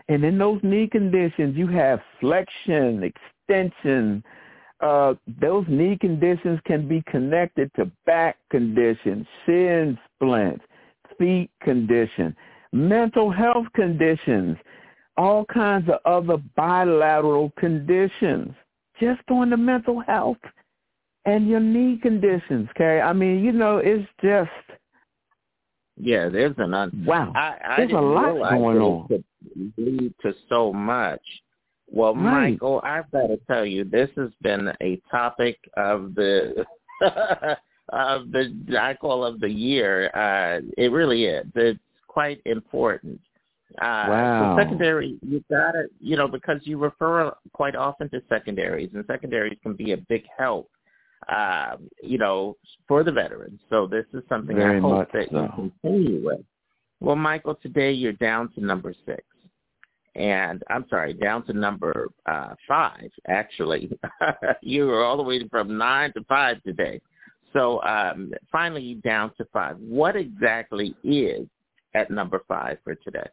And 0.09 0.25
in 0.25 0.37
those 0.37 0.59
knee 0.65 0.89
conditions, 0.89 1.57
you 1.57 1.69
have 1.69 2.01
flexion, 2.21 3.05
extension. 3.05 4.25
Uh, 4.83 5.15
those 5.41 5.65
knee 5.69 5.97
conditions 5.97 6.59
can 6.67 6.89
be 6.89 7.03
connected 7.07 7.71
to 7.77 7.91
back 8.05 8.37
conditions, 8.51 9.27
shin 9.47 9.97
splints, 10.17 10.65
feet 11.19 11.51
condition, 11.63 12.35
mental 12.73 13.31
health 13.31 13.67
conditions, 13.75 14.57
all 15.17 15.45
kinds 15.45 15.89
of 15.89 16.01
other 16.05 16.43
bilateral 16.57 17.53
conditions. 17.59 18.53
Just 19.01 19.23
on 19.31 19.51
the 19.51 19.57
mental 19.57 20.01
health 20.01 20.39
and 21.25 21.49
your 21.49 21.61
knee 21.61 21.99
conditions, 22.03 22.69
okay? 22.71 23.01
I 23.01 23.13
mean, 23.13 23.43
you 23.45 23.53
know, 23.53 23.79
it's 23.79 24.09
just 24.23 24.51
yeah, 25.97 26.29
there's 26.29 26.55
an 26.59 26.75
un- 26.75 27.05
wow. 27.07 27.33
I, 27.35 27.57
I 27.65 27.77
there's 27.79 27.93
a 27.93 28.01
lot 28.01 28.35
going 28.51 28.79
on. 28.79 29.25
Lead 29.77 30.15
to 30.23 30.35
so 30.49 30.73
much. 30.73 31.21
Well, 31.93 32.15
right. 32.15 32.53
Michael, 32.53 32.81
I've 32.83 33.11
got 33.11 33.27
to 33.27 33.37
tell 33.47 33.67
you, 33.67 33.85
this 33.85 34.09
has 34.17 34.31
been 34.41 34.73
a 34.81 35.01
topic 35.11 35.59
of 35.77 36.15
the 36.15 36.65
of 37.91 38.33
the 38.33 38.79
I 38.81 38.95
call 38.95 39.25
of 39.25 39.41
the 39.41 39.51
year. 39.51 40.11
Uh, 40.15 40.63
it 40.79 40.91
really 40.91 41.27
is. 41.27 41.47
It's 41.55 41.79
quite 42.09 42.41
important. 42.47 43.21
Uh, 43.81 44.07
Wow. 44.09 44.57
So 44.57 44.63
secondary, 44.63 45.19
you 45.23 45.43
gotta, 45.51 45.85
you 46.01 46.17
know, 46.17 46.29
because 46.29 46.61
you 46.63 46.79
refer 46.79 47.33
quite 47.53 47.75
often 47.75 48.09
to 48.11 48.23
secondaries, 48.29 48.91
and 48.95 49.05
secondaries 49.07 49.59
can 49.63 49.75
be 49.75 49.93
a 49.93 49.97
big 49.97 50.25
help, 50.37 50.71
uh, 51.29 51.77
you 52.03 52.19
know, 52.19 52.57
for 52.87 53.03
the 53.03 53.13
veterans. 53.13 53.61
So 53.71 53.87
this 53.87 54.05
is 54.13 54.23
something 54.29 54.57
Very 54.57 54.77
I 54.77 54.81
hope 54.81 55.09
that 55.13 55.29
so. 55.31 55.43
you 55.43 55.71
continue 55.83 56.27
with. 56.27 56.41
Well, 57.01 57.17
Michael, 57.17 57.55
today 57.57 57.93
you're 57.93 58.13
down 58.13 58.53
to 58.53 58.65
number 58.65 58.95
six. 59.07 59.23
And 60.15 60.63
I'm 60.69 60.85
sorry, 60.91 61.15
down 61.15 61.45
to 61.47 61.53
number 61.53 62.09
uh, 62.27 62.55
five, 62.69 63.11
actually. 63.29 63.99
you 64.63 64.87
were 64.87 65.05
all 65.05 65.17
the 65.17 65.23
way 65.23 65.47
from 65.49 65.79
nine 65.79 66.13
to 66.15 66.25
five 66.25 66.63
today. 66.63 67.01
So 67.53 67.83
um, 67.83 68.33
finally 68.51 68.95
down 69.05 69.33
to 69.39 69.47
five. 69.53 69.77
What 69.79 70.17
exactly 70.17 70.95
is 71.03 71.47
at 71.95 72.11
number 72.11 72.43
five 72.47 72.79
for 72.85 72.95
today? 72.95 73.27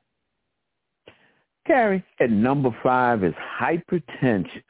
Kerry, 1.68 2.04
at 2.20 2.32
number 2.32 2.76
five 2.82 3.24
is 3.24 3.34
hypertension. 3.62 4.64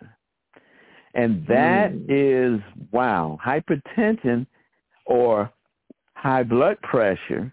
And 1.14 1.46
that 1.48 1.92
Hmm. 1.92 2.06
is 2.08 2.62
wow, 2.92 3.40
hypertension 3.44 4.46
or 5.06 5.52
high 6.14 6.44
blood 6.44 6.80
pressure, 6.82 7.52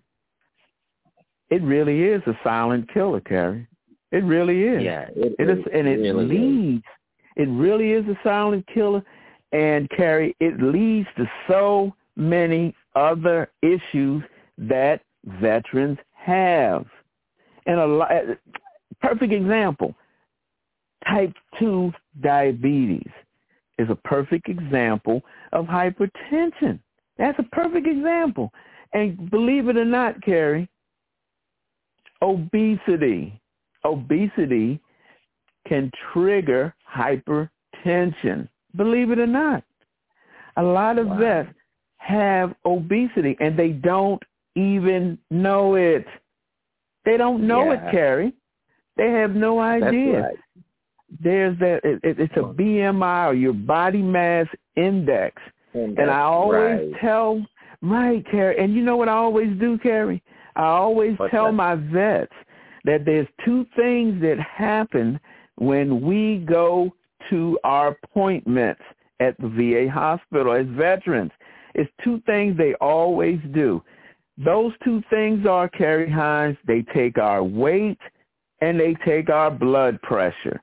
it 1.49 1.62
really 1.62 2.05
is 2.05 2.23
a 2.26 2.39
silent 2.43 2.93
killer, 2.93 3.20
Kerry. 3.20 3.67
It 4.17 4.25
really 4.25 4.62
is. 4.62 4.83
Yeah, 4.83 5.09
it 5.15 5.36
it 5.39 5.51
is, 5.51 5.59
is. 5.59 5.65
and 5.75 5.86
it 5.86 5.99
Really 5.99 6.25
is. 6.25 6.31
leads. 6.31 6.85
It 7.36 7.49
really 7.51 7.93
is 7.93 8.07
a 8.07 8.19
silent 8.25 8.67
killer, 8.73 9.05
and 9.53 9.91
Kerry, 9.91 10.35
it 10.41 10.61
leads 10.62 11.07
to 11.19 11.28
so 11.47 11.95
many 12.17 12.75
other 12.95 13.51
issues 13.61 14.23
that 14.57 15.03
veterans 15.25 15.99
have. 16.12 16.86
And 17.67 17.78
a 17.78 17.86
lot, 17.86 18.11
eh, 18.11 18.35
perfect 19.03 19.35
example, 19.35 19.95
type 21.07 21.35
two 21.59 21.93
diabetes 22.23 23.11
is 23.78 23.91
a 23.91 23.97
perfect 23.97 24.49
example 24.49 25.20
of 25.53 25.67
hypertension. 25.67 26.78
That's 27.19 27.39
a 27.39 27.43
perfect 27.53 27.86
example. 27.86 28.51
And 28.95 29.31
believe 29.31 29.69
it 29.69 29.77
or 29.77 29.85
not, 29.85 30.23
Kerry, 30.23 30.69
obesity, 32.23 33.39
obesity 33.86 34.81
can 35.68 35.90
trigger 36.12 36.74
hypertension. 36.97 38.48
Believe 38.76 39.10
it 39.10 39.18
or 39.18 39.26
not. 39.26 39.62
A 40.56 40.62
lot 40.62 40.98
of 40.98 41.18
vets 41.18 41.48
have 41.98 42.55
obesity 42.65 43.36
and 43.40 43.58
they 43.58 43.70
don't 43.70 44.23
even 44.55 45.18
know 45.31 45.74
it. 45.74 46.06
They 47.05 47.16
don't 47.16 47.47
know 47.47 47.73
Yeah. 47.73 47.89
it, 47.89 47.90
Kerry. 47.90 48.32
They 48.97 49.10
have 49.10 49.34
no 49.34 49.58
idea. 49.60 50.23
right. 50.23 50.39
There's 51.20 51.56
that. 51.58 51.81
It, 51.84 52.00
it, 52.02 52.18
it's 52.18 52.36
a 52.36 52.40
BMI 52.40 53.28
or 53.28 53.34
your 53.34 53.52
body 53.52 54.02
mass 54.02 54.47
index, 54.74 55.40
and 55.73 56.10
I 56.10 56.20
always 56.20 56.78
right. 56.78 57.00
tell 57.00 57.47
right, 57.81 58.24
Kerry. 58.28 58.58
And 58.58 58.74
you 58.74 58.82
know 58.82 58.97
what 58.97 59.08
I 59.08 59.12
always 59.12 59.56
do, 59.60 59.78
Kerry? 59.78 60.20
I 60.56 60.65
always 60.65 61.16
What's 61.16 61.31
tell 61.31 61.47
that? 61.47 61.52
my 61.52 61.74
vets 61.76 62.32
that 62.86 63.05
there's 63.05 63.28
two 63.44 63.66
things 63.76 64.23
that 64.23 64.39
happen 64.39 65.20
when 65.56 66.00
we 66.00 66.39
go 66.48 66.90
to 67.28 67.58
our 67.65 67.89
appointments 67.89 68.81
at 69.20 69.36
the 69.39 69.48
VA 69.48 69.90
hospital 69.92 70.52
as 70.52 70.66
veterans. 70.68 71.32
It's 71.74 71.90
two 72.02 72.23
things 72.26 72.56
they 72.56 72.74
always 72.81 73.40
do. 73.52 73.82
Those 74.39 74.73
two 74.84 75.02
things 75.10 75.47
are, 75.47 75.68
Kerry 75.68 76.10
Hines, 76.10 76.56
they 76.66 76.82
take 76.94 77.18
our 77.18 77.42
weight 77.42 77.98
and 78.60 78.78
they 78.78 78.94
take 79.05 79.31
our 79.31 79.50
blood 79.50 80.00
pressure. 80.02 80.62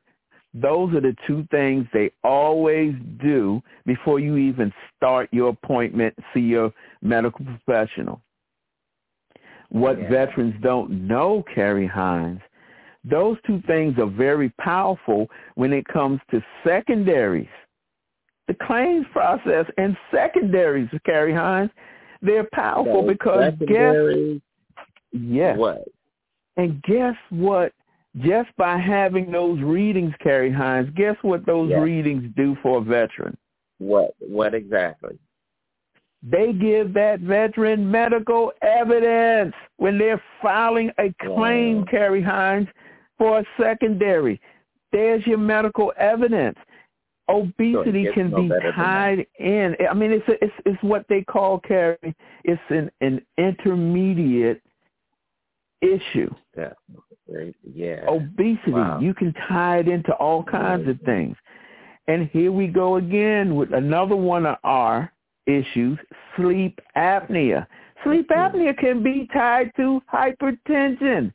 Those 0.54 0.94
are 0.94 1.02
the 1.02 1.16
two 1.28 1.46
things 1.52 1.88
they 1.92 2.12
always 2.24 2.94
do 3.22 3.62
before 3.86 4.20
you 4.20 4.38
even 4.38 4.72
start 4.96 5.28
your 5.32 5.50
appointment, 5.50 6.16
see 6.34 6.42
your 6.42 6.72
medical 7.02 7.44
professional. 7.44 8.22
What 9.74 10.00
Yeah. 10.00 10.08
veterans 10.08 10.56
don't 10.62 11.08
know, 11.08 11.44
Kerry 11.54 11.88
Hines, 11.88 12.42
those 13.04 13.38
two 13.42 13.60
things 13.62 13.98
are 13.98 14.06
very 14.06 14.50
powerful 14.60 15.30
when 15.56 15.74
it 15.74 15.86
comes 15.88 16.22
to 16.30 16.44
secondaries. 16.64 17.50
The 18.48 18.54
claims 18.54 19.08
process 19.12 19.66
and 19.80 19.98
secondaries, 20.12 20.90
Kerry 21.06 21.34
Hines, 21.34 21.72
they're 22.22 22.48
powerful 22.54 23.02
So 23.02 23.08
because 23.08 23.54
guess 23.66 23.96
yes. 25.12 25.58
What? 25.58 25.88
And 26.56 26.82
guess 26.84 27.16
what? 27.32 27.74
Just 28.18 28.56
by 28.58 28.78
having 28.78 29.32
those 29.32 29.60
readings, 29.60 30.14
Kerry 30.20 30.52
Hines, 30.52 30.90
guess 30.92 31.16
what 31.24 31.48
those 31.48 31.72
Yes. 31.72 31.82
readings 31.82 32.32
do 32.36 32.56
for 32.62 32.78
a 32.78 32.82
veteran? 32.82 33.36
What? 33.80 34.14
What 34.20 34.54
exactly? 34.54 35.18
They 36.24 36.54
give 36.54 36.94
that 36.94 37.20
veteran 37.20 37.90
medical 37.90 38.54
evidence 38.62 39.54
when 39.78 39.98
they're 39.98 40.22
filing 40.42 40.90
a 40.98 41.14
claim, 41.22 41.80
Wow. 41.80 41.86
Kerry 41.92 42.22
Hines, 42.22 42.68
for 43.18 43.40
a 43.40 43.46
secondary. 43.60 44.40
There's 44.94 45.26
your 45.28 45.38
medical 45.38 45.92
evidence. 45.98 46.58
Obesity 47.30 48.04
gets 48.04 48.16
can 48.16 48.32
no 48.32 48.42
be 48.42 48.48
better 48.50 48.72
than 48.72 48.78
that. 48.78 48.84
tied 48.84 49.28
in. 49.40 49.76
I 49.90 49.94
mean, 49.94 50.12
it's 50.12 50.28
a, 50.28 50.44
it's 50.44 50.54
it's 50.66 50.84
what 50.84 51.06
they 51.10 51.22
call 51.22 51.60
Kerry. 51.60 52.16
It's 52.44 52.62
an 52.70 52.92
an 53.02 53.22
intermediate 53.38 54.62
issue. 55.82 56.30
Yeah. 56.58 56.74
Yeah. 57.74 58.06
obesity. 58.08 58.72
Wow. 58.72 59.00
You 59.00 59.14
can 59.14 59.34
tie 59.48 59.80
it 59.80 59.88
into 59.88 60.14
all 60.14 60.44
kinds 60.44 60.88
of 60.88 61.00
things. 61.02 61.38
And 62.08 62.30
here 62.34 62.52
we 62.52 62.68
go 62.68 62.98
again 62.98 63.56
with 63.56 63.74
another 63.74 64.16
one 64.16 64.46
of 64.46 64.58
our 64.64 65.12
issues, 65.46 65.98
sleep 66.36 66.80
apnea. 66.96 67.66
Sleep 68.04 68.28
Mm-hmm. 68.30 68.58
apnea 68.58 68.78
can 68.78 69.02
be 69.04 69.28
tied 69.34 69.72
to 69.78 70.02
hypertension, 70.14 71.34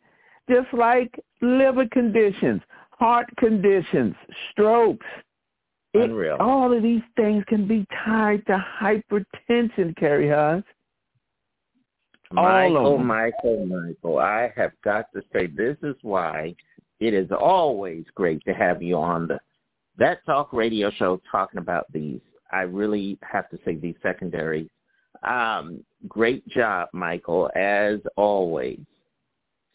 just 0.50 0.72
like 0.74 1.12
liver 1.40 1.86
conditions, 1.92 2.60
heart 2.90 3.26
conditions, 3.38 4.14
strokes. 4.52 5.06
It- 5.94 6.10
Unreal. 6.10 6.36
all 6.40 6.72
of 6.76 6.82
these 6.82 7.02
things 7.16 7.42
can 7.48 7.66
be 7.66 7.86
tied 8.04 8.44
to 8.46 8.62
hypertension, 8.80 9.96
Kerry 9.96 10.28
Hines. 10.28 10.64
Michael. 12.30 12.98
Michael, 12.98 13.64
Michael, 13.66 14.18
I 14.18 14.52
have 14.54 14.72
got 14.84 15.06
to 15.14 15.22
say 15.32 15.46
this 15.46 15.76
is 15.82 15.96
why 16.02 16.54
it 17.00 17.14
is 17.14 17.30
always 17.32 18.04
great 18.14 18.44
to 18.44 18.52
have 18.52 18.82
you 18.82 18.96
on 18.96 19.28
the 19.28 19.38
Vet 19.96 20.24
Talk 20.26 20.52
radio 20.52 20.90
show 20.90 21.20
talking 21.30 21.58
about 21.58 21.90
these. 21.92 22.20
I 22.50 22.62
really 22.62 23.18
have 23.22 23.48
to 23.50 23.58
say 23.64 23.76
these 23.76 23.94
secondaries. 24.02 24.68
Um, 25.26 25.84
great 26.06 26.46
job, 26.48 26.88
Michael, 26.92 27.50
as 27.56 27.98
always. 28.16 28.80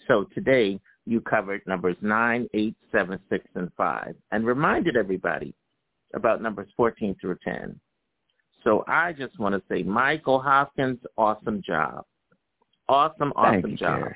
So 0.08 0.26
today 0.34 0.80
you 1.06 1.22
covered 1.22 1.61
numbers 1.68 1.98
nine, 2.02 2.48
eight, 2.53 2.76
seven, 2.92 3.19
six, 3.30 3.45
and 3.56 3.69
5 3.76 4.16
and 4.32 4.45
reminded 4.45 4.95
everybody 4.95 5.53
about 6.14 6.42
numbers 6.42 6.69
14 6.77 7.16
through 7.19 7.38
10. 7.43 7.80
So 8.64 8.85
I 8.88 9.11
just 9.11 9.38
want 9.40 9.56
to 9.56 9.61
say, 9.69 9.84
Michael 9.84 10.40
Hopkins, 10.40 11.00
awesome 11.18 11.61
job. 11.66 12.06
Awesome, 12.88 13.34
awesome 13.35 13.61
Thank 13.61 13.72
you, 13.72 13.77
job. 13.77 14.00
Kerry. 14.00 14.16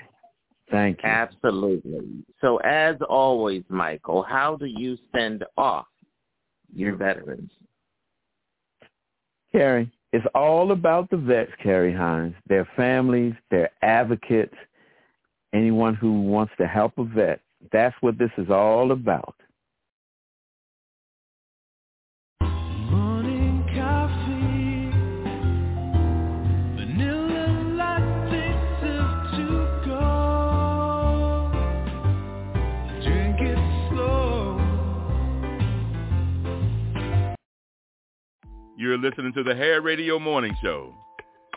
Thank 0.69 0.97
you. 1.03 1.09
Absolutely. 1.09 2.23
So 2.41 2.57
as 2.57 2.95
always, 3.07 3.63
Michael, 3.69 4.23
how 4.23 4.55
do 4.55 4.65
you 4.65 4.97
send 5.15 5.43
off 5.57 5.87
your 6.73 6.95
veterans? 6.95 7.51
Kerry, 9.51 9.91
it's 10.13 10.25
all 10.33 10.71
about 10.71 11.09
the 11.09 11.17
vets, 11.17 11.51
Kerry 11.61 11.93
Hines, 11.93 12.35
their 12.47 12.67
families, 12.75 13.33
their 13.51 13.69
advocates, 13.81 14.55
anyone 15.53 15.95
who 15.95 16.21
wants 16.21 16.53
to 16.59 16.67
help 16.67 16.97
a 16.97 17.03
vet. 17.03 17.41
That's 17.71 17.95
what 18.01 18.17
this 18.17 18.31
is 18.37 18.49
all 18.49 18.91
about. 18.91 19.35
You're 38.79 38.99
listening 38.99 39.33
to 39.33 39.41
the 39.41 39.55
Hair 39.55 39.81
Radio 39.81 40.19
Morning 40.19 40.55
Show. 40.61 40.93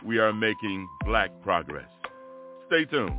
We 0.03 0.17
are 0.17 0.33
making 0.33 0.89
black 1.05 1.29
progress. 1.43 1.87
Stay 2.65 2.85
tuned. 2.85 3.13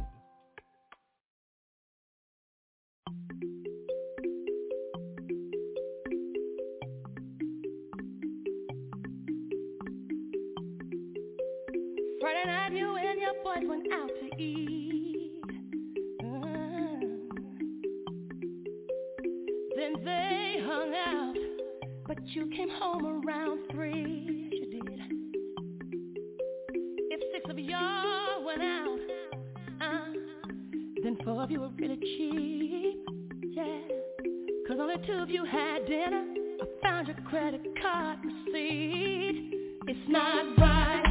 But 22.15 22.29
you 22.29 22.47
came 22.55 22.69
home 22.69 23.25
around 23.27 23.71
three, 23.71 24.51
you 24.53 24.67
did. 24.67 25.01
If 27.11 27.21
six 27.33 27.49
of 27.49 27.59
y'all 27.59 28.45
went 28.45 28.61
out, 28.61 28.99
uh, 29.81 30.05
then 31.03 31.17
four 31.25 31.43
of 31.43 31.51
you 31.51 31.61
were 31.61 31.71
really 31.79 31.97
cheap, 31.97 33.09
yeah. 33.45 33.81
Cause 34.69 34.77
only 34.79 34.97
two 35.07 35.23
of 35.23 35.31
you 35.31 35.47
had 35.47 35.87
dinner. 35.87 36.27
I 36.61 36.83
found 36.83 37.09
your 37.09 37.17
credit 37.31 37.63
card 37.81 38.19
receipt. 38.23 39.55
It's 39.89 40.09
not 40.09 40.59
right. 40.59 41.02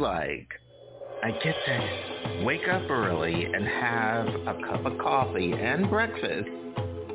like 0.00 0.48
I 1.22 1.32
get 1.32 1.56
to 1.66 2.44
wake 2.44 2.68
up 2.68 2.88
early 2.90 3.44
and 3.44 3.66
have 3.66 4.26
a 4.26 4.60
cup 4.68 4.86
of 4.86 4.98
coffee 4.98 5.52
and 5.52 5.90
breakfast 5.90 6.48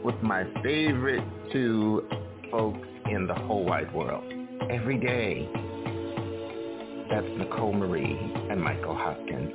with 0.03 0.15
my 0.21 0.43
favorite 0.61 1.23
two 1.53 2.07
folks 2.51 2.85
in 3.09 3.27
the 3.27 3.33
whole 3.33 3.63
wide 3.63 3.93
world 3.93 4.23
every 4.69 4.97
day. 4.97 5.49
That's 7.09 7.27
Nicole 7.37 7.73
Marie 7.73 8.19
and 8.49 8.61
Michael 8.61 8.95
Hopkins. 8.95 9.53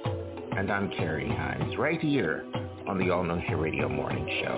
And 0.57 0.73
I'm 0.73 0.90
Kerry 0.90 1.28
Hines 1.28 1.76
right 1.76 2.00
here 2.00 2.47
on 2.86 2.98
the 2.98 3.10
All 3.10 3.23
Know 3.23 3.39
Here 3.39 3.58
Radio 3.58 3.89
Morning 3.89 4.26
Show. 4.42 4.55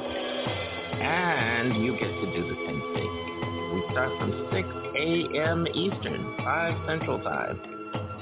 And 1.00 1.84
you 1.84 1.92
get 1.92 2.08
to 2.08 2.32
do 2.32 2.48
the 2.48 2.54
same 2.66 2.80
thing. 2.94 3.74
We 3.74 3.92
start 3.92 4.18
from 4.20 4.48
6 4.52 4.68
a.m. 4.96 5.66
Eastern, 5.74 6.36
5 6.38 6.86
Central 6.86 7.18
Time 7.22 7.79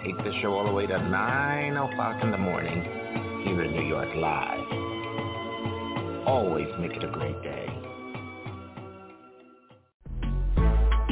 take 0.08 0.24
the 0.24 0.32
show 0.40 0.54
all 0.54 0.64
the 0.64 0.72
way 0.72 0.86
to 0.86 0.98
9 0.98 1.76
o'clock 1.76 2.22
in 2.22 2.30
the 2.30 2.38
morning 2.38 2.82
here 3.44 3.62
in 3.62 3.72
New 3.72 3.86
York 3.86 4.08
Live. 4.16 4.64
Always 6.26 6.68
make 6.80 6.92
it 6.92 7.04
a 7.04 7.08
great 7.08 7.40
day. 7.42 7.66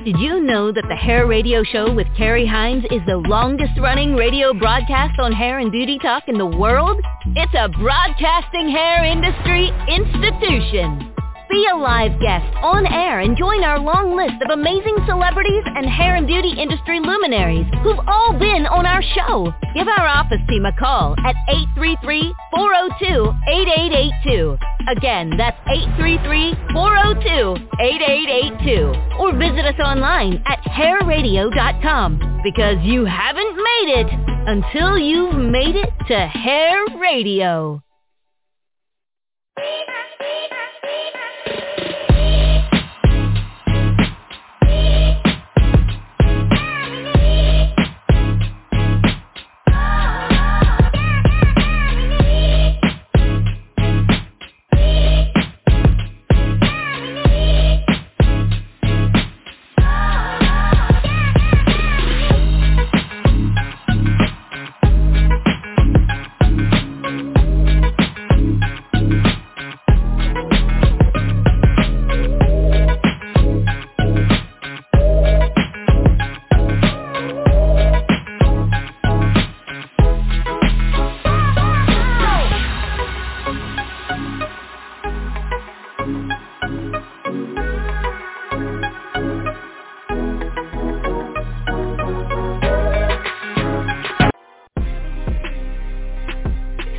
Did 0.05 0.19
you 0.19 0.41
know 0.41 0.71
that 0.73 0.85
the 0.89 0.95
Hair 0.95 1.27
Radio 1.27 1.65
Show 1.65 1.93
with 1.93 2.07
Kerry 2.17 2.47
Hines 2.47 2.85
is 2.85 3.01
the 3.07 3.17
longest 3.17 3.73
running 3.81 4.15
radio 4.15 4.55
broadcast 4.55 5.19
on 5.19 5.33
hair 5.33 5.59
and 5.59 5.73
beauty 5.73 5.99
talk 6.01 6.23
in 6.29 6.39
the 6.39 6.47
world? 6.47 6.99
It's 7.35 7.55
a 7.55 7.69
broadcasting 7.69 8.71
hair 8.71 9.05
industry 9.05 9.73
institution. 9.89 11.16
Be 11.57 11.65
a 11.73 11.75
live 11.75 12.21
guest 12.21 12.45
on 12.61 12.85
air 12.85 13.21
and 13.21 13.35
join 13.35 13.65
our 13.65 13.79
long 13.79 14.15
list 14.15 14.43
of 14.45 14.51
amazing 14.53 14.99
celebrities 15.09 15.63
and 15.65 15.87
hair 15.89 16.17
and 16.17 16.27
beauty 16.27 16.51
industry 16.53 17.01
luminaries 17.01 17.65
who've 17.83 17.99
all 18.07 18.35
been 18.39 18.67
on 18.67 18.85
our 18.85 19.01
show. 19.01 19.55
Give 19.73 19.89
our 19.89 20.07
office 20.07 20.43
team 20.51 20.67
a 20.67 20.73
call 20.77 21.17
at 21.25 21.35
833-402-8882. 21.81 24.59
Again, 24.89 25.33
that's 25.39 25.57
833-402-8882. 26.77 29.19
Or 29.19 29.33
visit 29.33 29.65
us 29.65 29.81
online 29.81 30.43
at 30.45 30.61
hairradio.com 30.61 32.41
because 32.45 32.77
you 32.83 33.07
haven't 33.07 33.57
made 33.57 33.97
it 33.97 34.09
until 34.47 34.99
you've 34.99 35.37
made 35.37 35.77
it 35.77 35.89
to 36.09 36.27
Hair 36.29 36.85
Radio. 37.01 37.81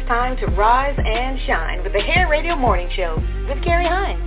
Time 0.08 0.38
to 0.38 0.46
rise 0.46 0.98
and 0.98 1.38
shine 1.46 1.84
with 1.84 1.92
the 1.92 2.00
Hair 2.00 2.30
Radio 2.30 2.56
Morning 2.56 2.90
Show 2.96 3.22
with 3.50 3.62
Kerry 3.62 3.86
Hines. 3.86 4.24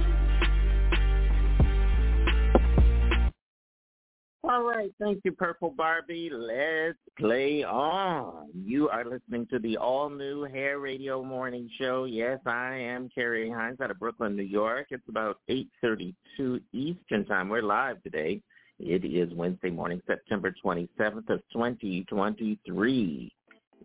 All 4.45 4.63
right, 4.63 4.93
thank 5.01 5.21
you, 5.25 5.33
Purple 5.33 5.71
Barbie. 5.71 6.29
Let's 6.31 6.99
play 7.19 7.65
on. 7.65 8.49
You 8.55 8.91
are 8.91 9.07
listening 9.07 9.47
to 9.47 9.59
the 9.59 9.79
all-new 9.79 10.43
Hair 10.43 10.81
Radio 10.81 11.25
Morning 11.25 11.67
Show. 11.79 12.05
Yes, 12.05 12.41
I 12.45 12.75
am 12.75 13.09
Kerry 13.15 13.49
Hines 13.49 13.81
out 13.81 13.91
of 13.91 13.99
Brooklyn, 13.99 14.37
New 14.37 14.43
York. 14.43 14.89
It's 14.91 15.09
about 15.09 15.39
8.32 15.49 16.61
Eastern 16.75 17.25
Time. 17.25 17.49
We're 17.49 17.63
live 17.63 18.03
today. 18.03 18.43
It 18.79 19.07
is 19.07 19.33
Wednesday 19.33 19.71
morning, 19.71 20.03
September 20.07 20.55
27th 20.63 21.31
of 21.31 21.41
2023. 21.55 23.33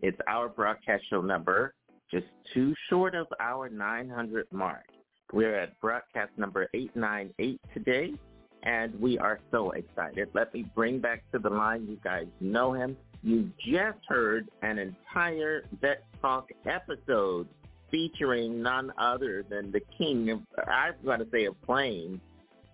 It's 0.02 0.18
our 0.28 0.50
broadcast 0.50 1.04
show 1.08 1.22
number, 1.22 1.72
just 2.10 2.26
too 2.54 2.74
short 2.88 3.14
of 3.14 3.26
our 3.40 3.68
900 3.68 4.46
mark. 4.52 4.84
We're 5.32 5.56
at 5.58 5.80
broadcast 5.80 6.30
number 6.36 6.68
898 6.72 7.60
today, 7.74 8.14
and 8.62 8.98
we 9.00 9.18
are 9.18 9.40
so 9.50 9.72
excited. 9.72 10.28
Let 10.34 10.54
me 10.54 10.64
bring 10.74 11.00
back 11.00 11.24
to 11.32 11.38
the 11.38 11.50
line. 11.50 11.86
You 11.88 11.98
guys 12.02 12.26
know 12.40 12.72
him. 12.72 12.96
You 13.22 13.50
just 13.58 13.98
heard 14.08 14.48
an 14.62 14.78
entire 14.78 15.64
Vet 15.80 16.04
Talk 16.20 16.50
episode 16.64 17.48
featuring 17.90 18.62
none 18.62 18.92
other 18.98 19.44
than 19.48 19.72
the 19.72 19.80
king 19.98 20.30
of, 20.30 20.40
I'm 20.68 20.94
going 21.04 21.20
to 21.20 21.26
say, 21.32 21.46
of 21.46 21.54
claims, 21.64 22.20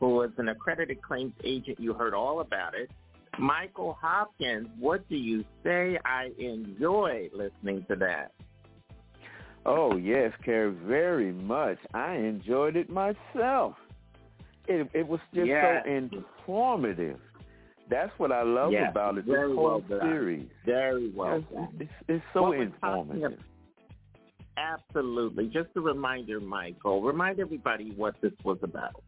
who 0.01 0.17
was 0.17 0.31
an 0.39 0.49
accredited 0.49 1.01
claims 1.01 1.33
agent. 1.44 1.78
You 1.81 1.94
heard 1.94 2.12
all 2.12 2.41
about 2.41 2.75
it. 2.75 2.91
Michael 3.39 3.97
Hopkins, 3.99 4.69
what 4.78 5.09
do 5.09 5.17
you 5.17 5.44
say? 5.65 5.99
I 6.05 6.33
enjoy 6.39 7.31
listening 7.33 7.86
to 7.89 7.97
that. 7.97 8.33
Oh 9.65 9.97
yes, 9.97 10.32
Kerry, 10.44 10.73
very 10.86 11.32
much. 11.32 11.78
I 11.94 12.15
enjoyed 12.15 12.76
it 12.76 12.91
myself. 12.91 13.74
It 14.66 14.89
it 14.92 15.07
was 15.07 15.20
just 15.34 15.49
so 15.49 15.91
informative. 15.91 17.18
That's 17.91 18.12
what 18.18 18.32
I 18.32 18.42
love 18.42 18.73
Yes, 18.73 18.91
about 18.91 19.18
it. 19.18 19.26
This 19.26 19.34
very 19.34 19.55
whole 19.55 19.84
well 19.89 20.00
series. 20.00 20.49
Very 20.65 21.10
well 21.10 21.44
It's, 21.52 21.73
it's, 21.81 21.92
it's 22.08 22.24
so 22.32 22.42
What 22.42 22.60
informative. 22.60 23.39
Absolutely. 24.57 25.47
Just 25.47 25.68
a 25.76 25.81
reminder, 25.81 26.41
Michael, 26.41 27.02
remind 27.02 27.39
everybody 27.41 27.92
what 27.97 28.15
this 28.20 28.32
was 28.44 28.58
about. 28.62 29.02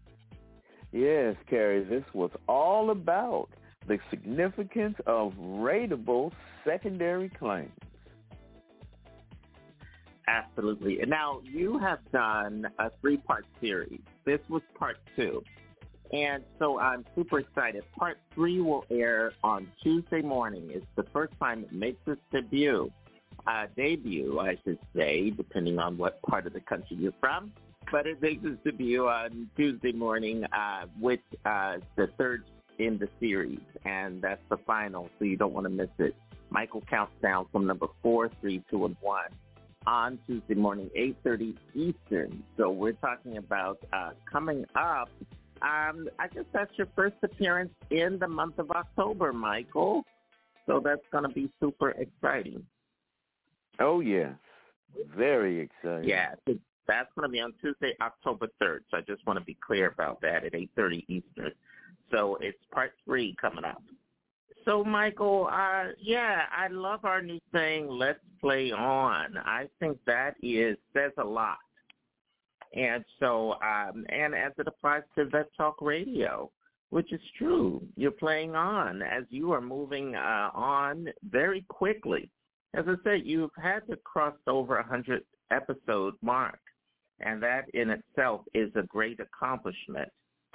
Yes, 0.93 1.35
Kerry, 1.49 1.85
this 1.85 2.05
was 2.15 2.31
all 2.49 2.91
about 2.91 3.49
the 3.89 3.99
significance 4.11 4.97
of 5.07 5.33
rateable 5.35 6.33
secondary 6.65 7.29
claims. 7.29 7.73
Absolutely. 10.27 11.01
And 11.01 11.11
now 11.11 11.41
you 11.45 11.79
have 11.79 11.99
done 12.11 12.67
a 12.79 12.91
three-part 13.01 13.45
series. 13.61 14.01
This 14.25 14.41
was 14.49 14.63
part 14.79 14.97
two. 15.17 15.43
And 16.13 16.45
so 16.59 16.79
I'm 16.79 17.05
super 17.15 17.41
excited. 17.41 17.83
Part 17.99 18.19
three 18.35 18.61
will 18.61 18.85
air 18.91 19.33
on 19.43 19.67
Tuesday 19.83 20.23
morning. 20.23 20.71
It's 20.71 20.87
the 20.97 21.05
first 21.13 21.35
time 21.41 21.65
it 21.65 21.73
makes 21.73 22.01
its 22.07 22.21
debut. 22.33 22.91
Uh, 23.47 23.67
debut, 23.77 24.39
I 24.39 24.57
should 24.65 24.79
say, 24.95 25.31
depending 25.31 25.79
on 25.79 25.99
what 25.99 26.23
part 26.23 26.47
of 26.47 26.53
the 26.53 26.61
country 26.61 26.97
you're 26.99 27.13
from. 27.21 27.53
But 27.91 28.07
it 28.07 28.23
makes 28.23 28.45
its 28.45 28.59
debut 28.65 29.09
on 29.09 29.51
Tuesday 29.57 29.93
morning 29.93 30.45
uh, 30.45 30.87
with 31.01 31.21
uh, 31.45 31.79
the 31.97 32.09
third 32.17 32.45
in 32.79 32.99
the 32.99 33.09
series. 33.21 33.61
And 33.85 34.23
that's 34.23 34.43
the 34.49 34.57
final, 34.59 35.11
so 35.19 35.25
you 35.25 35.37
don't 35.37 35.53
want 35.53 35.65
to 35.65 35.71
miss 35.71 35.91
it. 35.99 36.15
Michael 36.49 36.83
counts 36.89 37.13
down 37.21 37.47
from 37.53 37.67
number 37.67 37.89
four, 38.03 38.31
three, 38.41 38.63
two, 38.71 38.87
and 38.87 38.97
one 39.01 39.31
on 39.87 40.19
Tuesday 40.27 40.55
morning, 40.55 40.91
8.30 40.97 41.55
Eastern. 41.75 42.43
So 42.57 42.71
we're 42.71 42.93
talking 42.93 43.37
about 43.37 43.79
uh, 43.93 44.11
coming 44.31 44.65
up. 44.75 45.09
Um, 45.63 46.09
I 46.19 46.29
guess 46.33 46.45
that's 46.53 46.73
your 46.77 46.89
first 46.95 47.17
appearance 47.23 47.73
in 47.91 48.19
the 48.19 48.29
month 48.29 48.59
of 48.59 48.71
October, 48.71 49.33
Michael. 49.33 50.05
So 50.67 50.81
that's 50.83 51.03
going 51.13 51.25
to 51.25 51.31
be 51.31 51.51
super 51.61 51.91
exciting. 51.91 52.65
Oh 53.81 54.01
yes, 54.01 54.35
very 55.17 55.61
exciting. 55.61 56.09
Yeah, 56.09 56.35
that's 56.87 57.09
going 57.17 57.29
to 57.29 57.33
be 57.33 57.41
on 57.41 57.53
Tuesday, 57.61 57.95
October 58.01 58.49
3rd. 58.63 58.81
So 58.91 58.99
I 58.99 59.01
just 59.03 59.27
want 59.27 59.39
to 59.39 59.45
be 59.45 59.57
clear 59.67 59.89
about 59.89 60.21
that 60.23 60.45
at 60.45 60.53
8.30 60.53 61.05
Eastern. 61.09 61.53
So 62.11 62.39
it's 62.41 62.59
part 62.73 62.93
three 63.05 63.35
coming 63.41 63.65
up. 63.65 63.83
So, 64.65 64.83
Michael, 64.83 65.49
uh, 65.53 65.89
yeah, 66.01 66.43
I 66.57 66.69
love 66.69 67.05
our 67.05 67.21
new 67.21 67.41
thing, 67.53 67.89
Let's 67.89 68.21
Play 68.41 68.73
On. 68.73 69.37
I 69.37 69.69
think 69.79 69.99
that 70.07 70.35
is 70.43 70.79
says 70.95 71.13
a 71.19 71.25
lot. 71.25 71.59
And 72.75 73.05
so, 73.21 73.55
um, 73.63 74.05
and 74.09 74.35
as 74.35 74.53
it 74.59 74.67
applies 74.67 75.03
to 75.17 75.27
Vet 75.27 75.49
Talk 75.57 75.81
Radio, 75.81 76.51
which 76.91 77.13
is 77.13 77.21
true, 77.37 77.83
you're 77.97 78.11
playing 78.11 78.57
on 78.57 79.03
as 79.03 79.25
you 79.29 79.53
are 79.53 79.61
moving 79.61 80.15
uh, 80.15 80.51
on 80.55 81.09
very 81.31 81.65
quickly. 81.69 82.31
As 82.75 82.85
I 82.89 82.95
said, 83.05 83.23
you've 83.25 83.51
had 83.63 83.81
to 83.91 83.97
cross 83.97 84.35
over 84.47 84.79
a 84.79 84.83
100 84.83 85.23
episode 85.51 86.15
mark, 86.23 86.59
and 87.21 87.43
that 87.43 87.67
in 87.75 87.91
itself 87.91 88.43
is 88.55 88.71
a 88.75 88.83
great 88.83 89.21
accomplishment. 89.21 90.09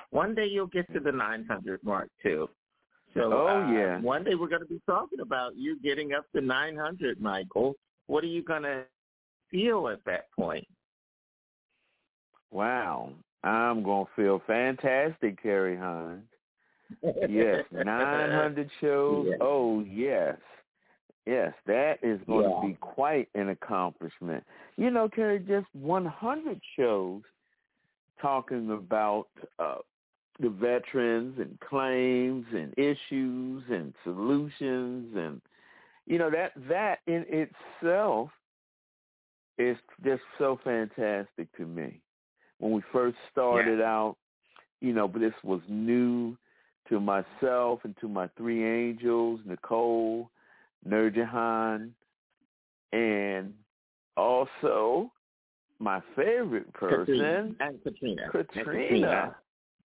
One 0.10 0.34
day 0.34 0.48
you'll 0.48 0.68
get 0.68 0.92
to 0.94 1.00
the 1.00 1.12
900 1.12 1.84
mark 1.84 2.10
too. 2.24 2.50
So 3.14 3.34
Oh, 3.34 3.64
uh, 3.64 3.72
yeah. 3.72 4.00
one 4.02 4.24
day 4.24 4.36
we're 4.36 4.48
going 4.48 4.62
to 4.62 4.68
be 4.68 4.82
talking 4.86 5.20
about 5.20 5.56
you 5.56 5.80
getting 5.82 6.14
up 6.14 6.26
to 6.36 6.42
900, 6.42 7.20
Michael. 7.20 7.76
What 8.08 8.24
are 8.24 8.28
you 8.28 8.44
going 8.44 8.64
to 8.64 8.84
feel 9.50 9.88
at 9.90 10.04
that 10.06 10.32
point? 10.32 10.68
Wow. 12.52 13.12
I'm 13.44 13.84
going 13.84 14.06
to 14.06 14.12
feel 14.16 14.42
fantastic, 14.46 15.42
Kerry 15.42 15.78
Hines. 15.78 16.24
Yes, 17.30 17.64
900 17.72 18.70
shows. 18.82 19.28
Yeah. 19.30 19.36
Oh, 19.42 19.82
yes. 19.82 20.38
Yes, 21.26 21.54
that 21.68 22.00
is 22.02 22.20
going 22.28 22.50
Yeah. 22.50 22.56
to 22.62 22.68
be 22.68 22.74
quite 22.82 23.30
an 23.36 23.50
accomplishment. 23.50 24.44
You 24.78 24.90
know, 24.90 25.08
Kerry, 25.08 25.40
just 25.40 25.68
100 25.74 26.60
shows 26.76 27.22
talking 28.22 28.72
about 28.72 29.28
uh, 29.60 29.76
the 30.40 30.50
veterans 30.50 31.38
and 31.40 31.60
claims 31.60 32.46
and 32.54 32.74
issues 32.78 33.64
and 33.70 33.94
solutions 34.04 35.14
and 35.16 35.42
you 36.06 36.18
know 36.18 36.30
that 36.32 36.54
that 36.70 37.00
in 37.08 37.26
itself 37.28 38.30
is 39.60 39.78
just 40.04 40.24
so 40.38 40.60
fantastic 40.64 41.52
to 41.58 41.66
me 41.66 42.02
when 42.60 42.72
we 42.72 42.82
first 42.92 43.18
started 43.32 43.80
yeah. 43.80 43.86
out. 43.86 44.16
You 44.82 44.94
know, 44.94 45.10
but 45.10 45.20
this 45.20 45.34
was 45.44 45.60
new 45.68 46.38
to 46.88 47.00
myself 47.02 47.82
and 47.84 47.96
to 48.00 48.08
my 48.08 48.30
three 48.38 48.64
angels, 48.64 49.42
Nicole, 49.46 50.32
Nurjahan, 50.88 51.90
and 52.94 53.54
also 54.16 55.12
my 55.80 56.02
favorite 56.16 56.72
person 56.74 57.56
Katrina. 57.60 57.72
Katrina. 57.84 58.30
Katrina. 58.32 59.36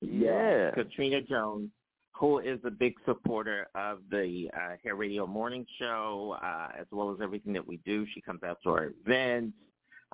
Yeah. 0.01 0.71
Katrina 0.73 1.21
Jones, 1.23 1.71
who 2.13 2.39
is 2.39 2.61
a 2.65 2.71
big 2.71 2.95
supporter 3.05 3.69
of 3.75 3.99
the 4.11 4.51
uh, 4.57 4.77
Hair 4.83 4.97
Radio 4.97 5.27
Morning 5.27 5.67
Show, 5.79 6.37
uh, 6.43 6.69
as 6.79 6.87
well 6.91 7.11
as 7.13 7.19
everything 7.23 7.53
that 7.55 7.67
we 7.67 7.79
do. 7.85 8.07
She 8.15 8.21
comes 8.21 8.43
out 8.43 8.59
to 8.65 8.71
our 8.71 8.91
events. 9.07 9.55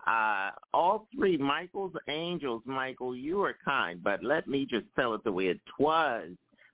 Uh, 0.07 0.51
all 0.73 1.07
three, 1.15 1.37
Michael's 1.37 1.93
Angels. 2.09 2.63
Michael, 2.65 3.15
you 3.15 3.43
are 3.43 3.55
kind, 3.65 4.03
but 4.03 4.25
let 4.25 4.49
me 4.49 4.67
just 4.69 4.87
tell 4.97 5.15
it 5.15 5.23
the 5.25 5.33
way 5.33 5.49
it 5.49 5.61
was. 5.79 6.31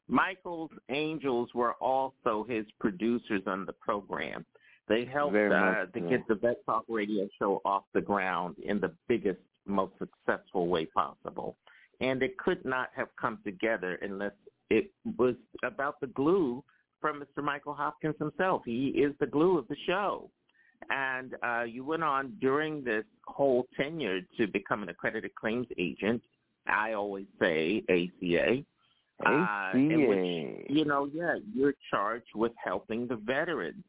Michael's 0.08 0.70
Angels 0.90 1.48
were 1.54 1.74
also 1.74 2.46
his 2.48 2.64
producers 2.78 3.42
on 3.46 3.66
the 3.66 3.72
program. 3.72 4.44
They 4.88 5.04
helped 5.04 5.34
uh, 5.34 5.86
to 5.86 6.00
get 6.08 6.28
the 6.28 6.36
Vet 6.36 6.64
Talk 6.64 6.84
radio 6.88 7.28
show 7.40 7.60
off 7.64 7.82
the 7.92 8.00
ground 8.00 8.56
in 8.64 8.78
the 8.78 8.92
biggest, 9.08 9.40
most 9.66 9.92
successful 9.98 10.68
way 10.68 10.86
possible. 10.86 11.56
And 12.00 12.22
it 12.22 12.36
could 12.38 12.64
not 12.64 12.90
have 12.94 13.08
come 13.20 13.38
together 13.44 13.98
unless 14.02 14.32
it 14.70 14.90
was 15.16 15.34
about 15.62 16.00
the 16.00 16.08
glue 16.08 16.62
from 17.00 17.22
Mr. 17.22 17.42
Michael 17.42 17.74
Hopkins 17.74 18.16
himself. 18.18 18.62
He 18.64 18.88
is 18.88 19.14
the 19.20 19.26
glue 19.26 19.58
of 19.58 19.68
the 19.68 19.76
show. 19.86 20.30
And 20.90 21.34
uh, 21.42 21.62
you 21.62 21.84
went 21.84 22.04
on 22.04 22.36
during 22.40 22.84
this 22.84 23.04
whole 23.24 23.66
tenure 23.76 24.20
to 24.36 24.46
become 24.46 24.82
an 24.82 24.88
accredited 24.88 25.34
claims 25.34 25.66
agent. 25.78 26.22
I 26.66 26.92
always 26.92 27.26
say 27.40 27.82
ACA. 27.88 28.62
ACA. 29.22 29.38
Uh, 29.38 29.70
which, 29.72 30.66
you 30.68 30.84
know, 30.84 31.08
yeah, 31.12 31.36
you're 31.54 31.74
charged 31.90 32.34
with 32.34 32.52
helping 32.62 33.06
the 33.06 33.16
veterans. 33.16 33.82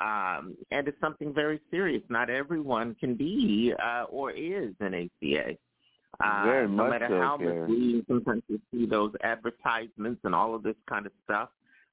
Um, 0.00 0.56
and 0.70 0.88
it's 0.88 1.00
something 1.00 1.32
very 1.32 1.60
serious. 1.70 2.02
Not 2.08 2.30
everyone 2.30 2.96
can 2.98 3.14
be 3.14 3.74
uh, 3.82 4.04
or 4.04 4.30
is 4.30 4.74
an 4.80 4.94
ACA. 4.94 5.56
Uh, 6.24 6.44
very 6.44 6.68
no 6.68 6.88
matter 6.88 7.06
so, 7.08 7.20
how 7.20 7.36
much 7.36 8.04
sometimes 8.08 8.42
you 8.48 8.60
see 8.70 8.86
those 8.86 9.12
advertisements 9.22 10.20
and 10.24 10.34
all 10.34 10.54
of 10.54 10.62
this 10.62 10.76
kind 10.88 11.06
of 11.06 11.12
stuff, 11.24 11.50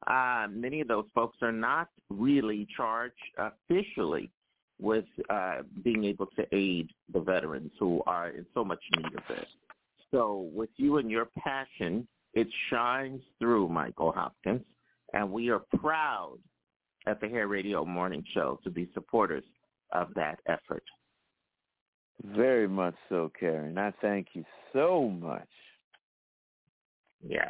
uh, 0.07 0.47
many 0.49 0.81
of 0.81 0.87
those 0.87 1.05
folks 1.13 1.37
are 1.41 1.51
not 1.51 1.89
really 2.09 2.67
charged 2.75 3.15
officially 3.37 4.31
with 4.79 5.05
uh, 5.29 5.57
being 5.83 6.03
able 6.05 6.25
to 6.35 6.45
aid 6.51 6.89
the 7.13 7.19
veterans 7.19 7.71
who 7.79 8.01
are 8.07 8.29
in 8.29 8.45
so 8.53 8.63
much 8.63 8.81
need 8.97 9.13
of 9.13 9.37
it. 9.37 9.47
So 10.09 10.49
with 10.53 10.69
you 10.77 10.97
and 10.97 11.09
your 11.09 11.27
passion, 11.37 12.07
it 12.33 12.47
shines 12.69 13.21
through, 13.39 13.69
Michael 13.69 14.11
Hopkins, 14.11 14.63
and 15.13 15.31
we 15.31 15.49
are 15.49 15.61
proud 15.77 16.37
at 17.05 17.21
the 17.21 17.27
Hair 17.27 17.47
Radio 17.47 17.85
Morning 17.85 18.23
Show 18.33 18.59
to 18.63 18.69
be 18.69 18.89
supporters 18.93 19.43
of 19.91 20.13
that 20.15 20.39
effort. 20.47 20.83
Very 22.23 22.67
much 22.67 22.95
so, 23.09 23.31
Karen. 23.39 23.77
I 23.77 23.91
thank 24.01 24.29
you 24.33 24.43
so 24.73 25.09
much. 25.09 25.47
Yes. 27.27 27.49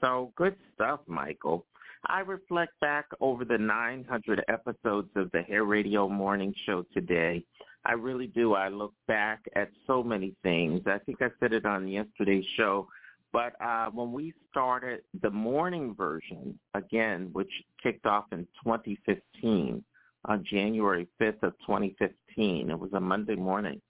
So 0.00 0.32
good 0.36 0.56
stuff, 0.74 1.00
Michael. 1.06 1.66
I 2.06 2.20
reflect 2.20 2.78
back 2.80 3.06
over 3.20 3.44
the 3.44 3.58
900 3.58 4.44
episodes 4.48 5.10
of 5.16 5.30
the 5.32 5.42
Hair 5.42 5.64
Radio 5.64 6.08
Morning 6.08 6.54
Show 6.64 6.84
today. 6.94 7.44
I 7.84 7.92
really 7.92 8.28
do. 8.28 8.54
I 8.54 8.68
look 8.68 8.94
back 9.08 9.40
at 9.56 9.70
so 9.86 10.02
many 10.02 10.34
things. 10.42 10.82
I 10.86 10.98
think 10.98 11.20
I 11.20 11.28
said 11.40 11.52
it 11.52 11.66
on 11.66 11.88
yesterday's 11.88 12.44
show, 12.56 12.88
but 13.32 13.54
uh, 13.60 13.86
when 13.90 14.12
we 14.12 14.32
started 14.50 15.02
the 15.22 15.30
morning 15.30 15.94
version, 15.94 16.58
again, 16.74 17.30
which 17.32 17.50
kicked 17.82 18.06
off 18.06 18.26
in 18.32 18.46
2015, 18.64 19.82
on 20.24 20.44
January 20.44 21.06
5th 21.20 21.42
of 21.42 21.52
2015, 21.66 22.70
it 22.70 22.78
was 22.78 22.92
a 22.92 23.00
Monday 23.00 23.36
morning, 23.36 23.80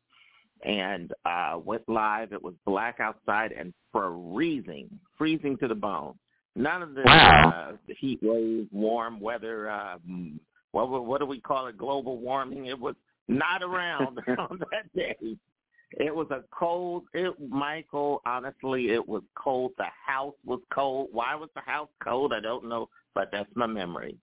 and 0.64 1.12
uh, 1.24 1.58
went 1.64 1.88
live. 1.88 2.32
It 2.32 2.42
was 2.42 2.54
black 2.64 3.00
outside 3.00 3.52
and 3.52 3.72
freezing, 3.92 4.88
freezing 5.16 5.56
to 5.58 5.68
the 5.68 5.74
bone. 5.74 6.14
None 6.56 6.82
of 6.82 6.94
the, 6.94 7.02
uh, 7.02 7.72
the 7.86 7.94
heat 7.94 8.18
wave, 8.20 8.66
warm 8.72 9.20
weather, 9.20 9.70
um, 9.70 10.40
what, 10.72 10.88
what 11.04 11.20
do 11.20 11.26
we 11.26 11.40
call 11.40 11.68
it, 11.68 11.78
global 11.78 12.18
warming. 12.18 12.66
It 12.66 12.78
was 12.78 12.96
not 13.28 13.62
around 13.62 14.18
on 14.38 14.60
that 14.70 14.92
day. 14.94 15.36
It 15.92 16.14
was 16.14 16.26
a 16.30 16.42
cold. 16.50 17.04
It, 17.14 17.32
Michael, 17.48 18.20
honestly, 18.26 18.90
it 18.90 19.06
was 19.06 19.22
cold. 19.36 19.72
The 19.78 19.86
house 20.06 20.34
was 20.44 20.60
cold. 20.72 21.08
Why 21.12 21.34
was 21.34 21.48
the 21.54 21.62
house 21.62 21.88
cold? 22.02 22.32
I 22.32 22.40
don't 22.40 22.68
know, 22.68 22.88
but 23.14 23.30
that's 23.32 23.50
my 23.54 23.66
memory. 23.66 24.16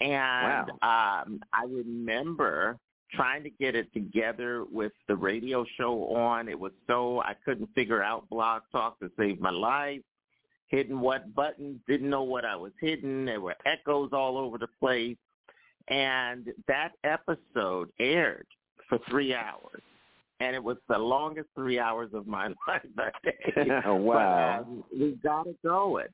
And 0.00 0.68
wow. 0.82 1.24
um, 1.26 1.40
I 1.52 1.64
remember 1.68 2.78
trying 3.12 3.42
to 3.44 3.50
get 3.50 3.74
it 3.74 3.92
together 3.92 4.64
with 4.70 4.92
the 5.08 5.16
radio 5.16 5.64
show 5.76 6.14
on. 6.14 6.48
It 6.48 6.58
was 6.58 6.72
so 6.86 7.20
I 7.22 7.34
couldn't 7.44 7.68
figure 7.74 8.02
out 8.02 8.28
Blog 8.28 8.62
Talk 8.72 8.98
to 9.00 9.10
save 9.18 9.40
my 9.40 9.50
life. 9.50 10.02
Hitting 10.68 10.98
what 10.98 11.32
buttons, 11.34 11.78
didn't 11.86 12.10
know 12.10 12.24
what 12.24 12.44
I 12.44 12.56
was 12.56 12.72
hitting. 12.80 13.24
There 13.24 13.40
were 13.40 13.54
echoes 13.64 14.10
all 14.12 14.36
over 14.36 14.58
the 14.58 14.66
place. 14.80 15.16
And 15.88 16.48
that 16.66 16.92
episode 17.04 17.90
aired 18.00 18.48
for 18.88 18.98
three 19.08 19.32
hours 19.32 19.80
and 20.40 20.54
it 20.54 20.62
was 20.62 20.76
the 20.88 20.98
longest 20.98 21.48
three 21.54 21.78
hours 21.78 22.10
of 22.12 22.26
my 22.26 22.48
life 22.68 22.82
that 22.96 23.14
day. 23.24 23.66
wow. 23.86 24.64
But, 24.64 24.70
um, 24.70 24.84
we 24.92 25.18
got 25.22 25.46
it 25.46 25.56
going. 25.62 26.06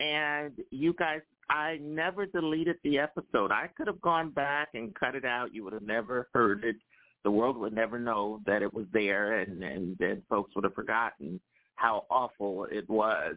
And 0.00 0.52
you 0.70 0.92
guys, 0.94 1.20
I 1.50 1.78
never 1.82 2.26
deleted 2.26 2.76
the 2.84 2.98
episode. 2.98 3.50
I 3.50 3.68
could 3.76 3.86
have 3.86 4.00
gone 4.00 4.30
back 4.30 4.68
and 4.74 4.94
cut 4.94 5.14
it 5.14 5.24
out. 5.24 5.54
You 5.54 5.64
would 5.64 5.72
have 5.72 5.82
never 5.82 6.28
heard 6.34 6.64
it. 6.64 6.76
The 7.24 7.30
world 7.30 7.56
would 7.56 7.72
never 7.72 7.98
know 7.98 8.40
that 8.46 8.62
it 8.62 8.72
was 8.72 8.86
there, 8.92 9.40
and 9.40 9.62
and 9.62 9.96
then 9.98 10.22
folks 10.28 10.54
would 10.54 10.64
have 10.64 10.74
forgotten 10.74 11.40
how 11.76 12.04
awful 12.10 12.66
it 12.70 12.88
was. 12.88 13.36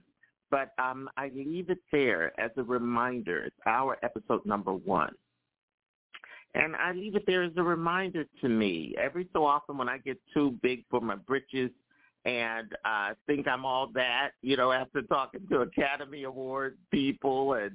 But 0.50 0.74
um, 0.78 1.10
I 1.16 1.32
leave 1.34 1.70
it 1.70 1.80
there 1.92 2.40
as 2.40 2.52
a 2.58 2.64
reminder. 2.64 3.46
It's 3.46 3.56
our 3.66 3.98
episode 4.04 4.46
number 4.46 4.74
one. 4.74 5.14
And 6.54 6.76
I 6.76 6.92
leave 6.92 7.16
it 7.16 7.24
there 7.26 7.44
as 7.44 7.54
a 7.56 7.64
reminder 7.64 8.26
to 8.42 8.50
me. 8.50 8.94
Every 9.02 9.28
so 9.32 9.46
often 9.46 9.78
when 9.78 9.88
I 9.88 9.98
get 10.00 10.20
too 10.34 10.58
big 10.62 10.84
for 10.90 11.00
my 11.00 11.16
britches 11.16 11.72
and 12.26 12.68
uh 12.86 13.14
think 13.26 13.48
I'm 13.48 13.66
all 13.66 13.88
that, 13.96 14.32
you 14.42 14.58
know, 14.58 14.72
after 14.72 15.02
talking 15.02 15.42
to 15.50 15.62
Academy 15.62 16.24
Award 16.24 16.78
people 16.92 17.54
and 17.54 17.72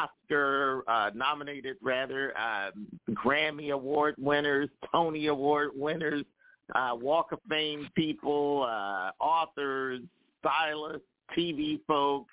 Oscar 0.00 0.84
uh 0.88 1.10
nominated 1.14 1.76
rather, 1.82 2.34
um 2.38 2.86
Grammy 3.10 3.72
Award 3.72 4.14
winners, 4.18 4.68
Tony 4.92 5.26
Award 5.26 5.70
winners, 5.74 6.24
uh 6.74 6.96
Walk 7.00 7.32
of 7.32 7.40
Fame 7.48 7.88
people, 7.94 8.66
uh 8.68 9.10
authors, 9.20 10.00
stylists, 10.40 11.06
TV 11.36 11.80
folks, 11.86 12.32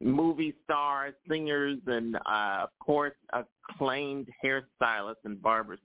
movie 0.00 0.54
stars, 0.64 1.14
singers, 1.28 1.78
and 1.86 2.16
uh, 2.16 2.64
of 2.64 2.70
course 2.80 3.14
acclaimed 3.32 4.28
hairstylists 4.44 5.24
and 5.24 5.40
barbers, 5.40 5.78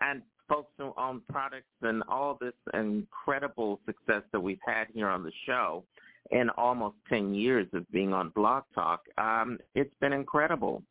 and 0.00 0.22
folks 0.48 0.72
who 0.78 0.92
own 0.98 1.22
products 1.30 1.66
and 1.82 2.02
all 2.08 2.36
this 2.40 2.52
incredible 2.74 3.80
success 3.86 4.22
that 4.32 4.40
we've 4.40 4.58
had 4.66 4.86
here 4.94 5.08
on 5.08 5.22
the 5.22 5.32
show 5.46 5.82
in 6.30 6.50
almost 6.50 6.96
10 7.08 7.34
years 7.34 7.66
of 7.72 7.90
being 7.90 8.12
on 8.12 8.30
Blog 8.30 8.64
Talk. 8.74 9.02
Um, 9.18 9.58
it's 9.74 9.94
been 10.00 10.12
incredible. 10.12 10.82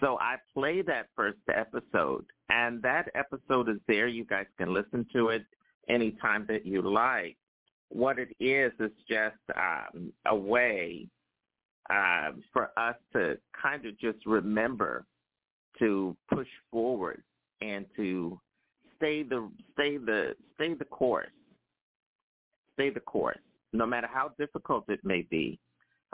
So 0.00 0.18
I 0.20 0.36
play 0.52 0.82
that 0.82 1.08
first 1.14 1.38
episode, 1.54 2.24
and 2.48 2.82
that 2.82 3.08
episode 3.14 3.68
is 3.68 3.76
there. 3.86 4.08
You 4.08 4.24
guys 4.24 4.46
can 4.58 4.74
listen 4.74 5.06
to 5.12 5.28
it 5.28 5.44
anytime 5.88 6.44
that 6.48 6.66
you 6.66 6.82
like. 6.82 7.36
What 7.88 8.18
it 8.18 8.34
is 8.40 8.72
is 8.80 8.90
just 9.08 9.36
um, 9.56 10.12
a 10.26 10.34
way 10.34 11.06
uh, 11.90 12.32
for 12.52 12.70
us 12.76 12.96
to 13.12 13.38
kind 13.60 13.86
of 13.86 13.98
just 13.98 14.24
remember 14.26 15.04
to 15.78 16.16
push 16.32 16.48
forward 16.70 17.22
and 17.60 17.86
to 17.96 18.40
stay 18.96 19.22
the 19.22 19.48
stay 19.74 19.98
the 19.98 20.34
stay 20.54 20.74
the 20.74 20.84
course. 20.86 21.26
Stay 22.74 22.90
the 22.90 23.00
course, 23.00 23.38
no 23.72 23.86
matter 23.86 24.08
how 24.12 24.32
difficult 24.38 24.84
it 24.88 25.00
may 25.04 25.22
be. 25.22 25.58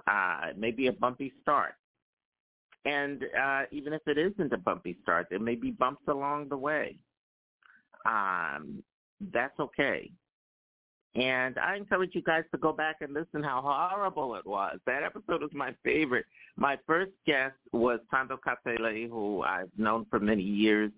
Uh, 0.07 0.51
it 0.51 0.59
may 0.59 0.71
be 0.71 0.87
a 0.87 0.93
bumpy 0.93 1.33
start, 1.43 1.75
and 2.85 3.25
uh, 3.41 3.63
even 3.73 3.93
if 3.93 4.03
it 4.07 4.17
isn't 4.17 4.53
a 4.53 4.57
bumpy 4.57 4.97
start, 5.03 5.27
there 5.29 5.41
may 5.41 5.57
be 5.57 5.71
bumps 5.71 6.03
along 6.09 6.49
the 6.49 6.57
way. 6.57 6.97
Um, 8.07 8.83
that's 9.33 9.59
okay. 9.59 10.11
And 11.15 11.59
I 11.59 11.77
encourage 11.77 12.15
you 12.15 12.23
guys 12.23 12.45
to 12.53 12.59
go 12.59 12.73
back 12.73 12.97
and 13.01 13.13
listen 13.13 13.43
how 13.43 13.61
horrible 13.63 14.37
it 14.37 14.47
was. 14.47 14.79
That 14.87 15.03
episode 15.03 15.43
was 15.43 15.51
my 15.53 15.75
favorite. 15.83 16.27
My 16.57 16.79
first 16.87 17.13
guest 17.27 17.57
was 17.73 17.99
Tando 18.11 18.39
Kafele, 18.39 19.09
who 19.09 19.43
I've 19.43 19.71
known 19.77 20.07
for 20.11 20.21
many 20.21 20.43
years. 20.43 20.93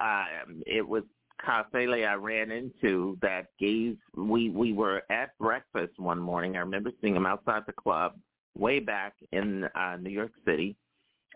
Um, 0.00 0.62
it 0.66 0.86
was 0.86 1.02
Kafele 1.46 2.08
I 2.08 2.14
ran 2.14 2.50
into 2.50 3.18
that 3.22 3.46
gave 3.58 3.96
we 4.16 4.50
we 4.50 4.72
were 4.72 5.02
at 5.10 5.36
breakfast 5.38 5.98
one 5.98 6.18
morning. 6.18 6.56
I 6.56 6.60
remember 6.60 6.90
seeing 7.00 7.14
him 7.14 7.26
outside 7.26 7.62
the 7.66 7.72
club 7.72 8.14
way 8.56 8.80
back 8.80 9.14
in 9.32 9.64
uh, 9.74 9.96
New 10.00 10.10
York 10.10 10.32
City, 10.44 10.76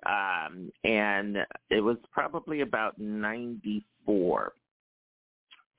um, 0.07 0.71
and 0.85 1.39
it 1.71 1.81
was 1.81 1.97
probably 2.13 2.63
about 2.63 2.99
'94. 2.99 4.53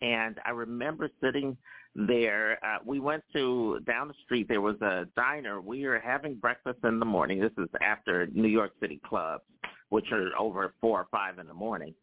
And 0.01 0.39
I 0.45 0.51
remember 0.51 1.09
sitting 1.21 1.57
there. 1.95 2.57
Uh, 2.65 2.77
we 2.85 2.99
went 2.99 3.23
to 3.33 3.79
down 3.85 4.07
the 4.07 4.13
street. 4.23 4.47
There 4.47 4.61
was 4.61 4.79
a 4.81 5.07
diner. 5.15 5.61
We 5.61 5.85
were 5.85 5.99
having 5.99 6.35
breakfast 6.35 6.79
in 6.83 6.99
the 6.99 7.05
morning. 7.05 7.39
This 7.39 7.51
is 7.57 7.69
after 7.81 8.27
New 8.33 8.47
York 8.47 8.71
City 8.79 9.01
clubs, 9.07 9.43
which 9.89 10.11
are 10.11 10.29
over 10.39 10.73
four 10.79 11.01
or 11.01 11.07
five 11.11 11.37
in 11.37 11.47
the 11.47 11.53
morning 11.53 11.93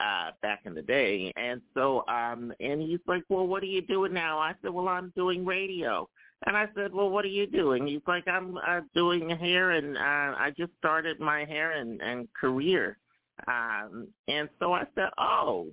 uh 0.00 0.30
back 0.42 0.60
in 0.64 0.74
the 0.74 0.82
day. 0.82 1.32
And 1.36 1.60
so 1.74 2.04
um 2.08 2.52
and 2.60 2.80
he's 2.80 3.00
like 3.06 3.22
well 3.28 3.46
what 3.46 3.62
are 3.62 3.66
you 3.66 3.82
doing 3.82 4.12
now? 4.12 4.38
I 4.38 4.54
said 4.62 4.70
well 4.72 4.88
i'm 4.88 5.12
doing 5.16 5.44
radio. 5.44 6.08
And 6.46 6.56
i 6.56 6.68
said 6.74 6.92
well 6.92 7.10
what 7.10 7.24
are 7.24 7.28
you 7.28 7.46
doing? 7.46 7.86
He's 7.86 8.00
like 8.06 8.26
i'm 8.28 8.56
uh, 8.56 8.80
doing 8.94 9.30
hair 9.30 9.72
and 9.72 9.96
uh 9.96 10.38
i 10.38 10.52
just 10.56 10.72
started 10.78 11.20
my 11.20 11.44
hair 11.44 11.72
and 11.72 12.00
and 12.00 12.28
career. 12.32 12.98
Um 13.46 14.08
and 14.28 14.48
so 14.58 14.72
i 14.72 14.84
said 14.94 15.10
oh 15.18 15.68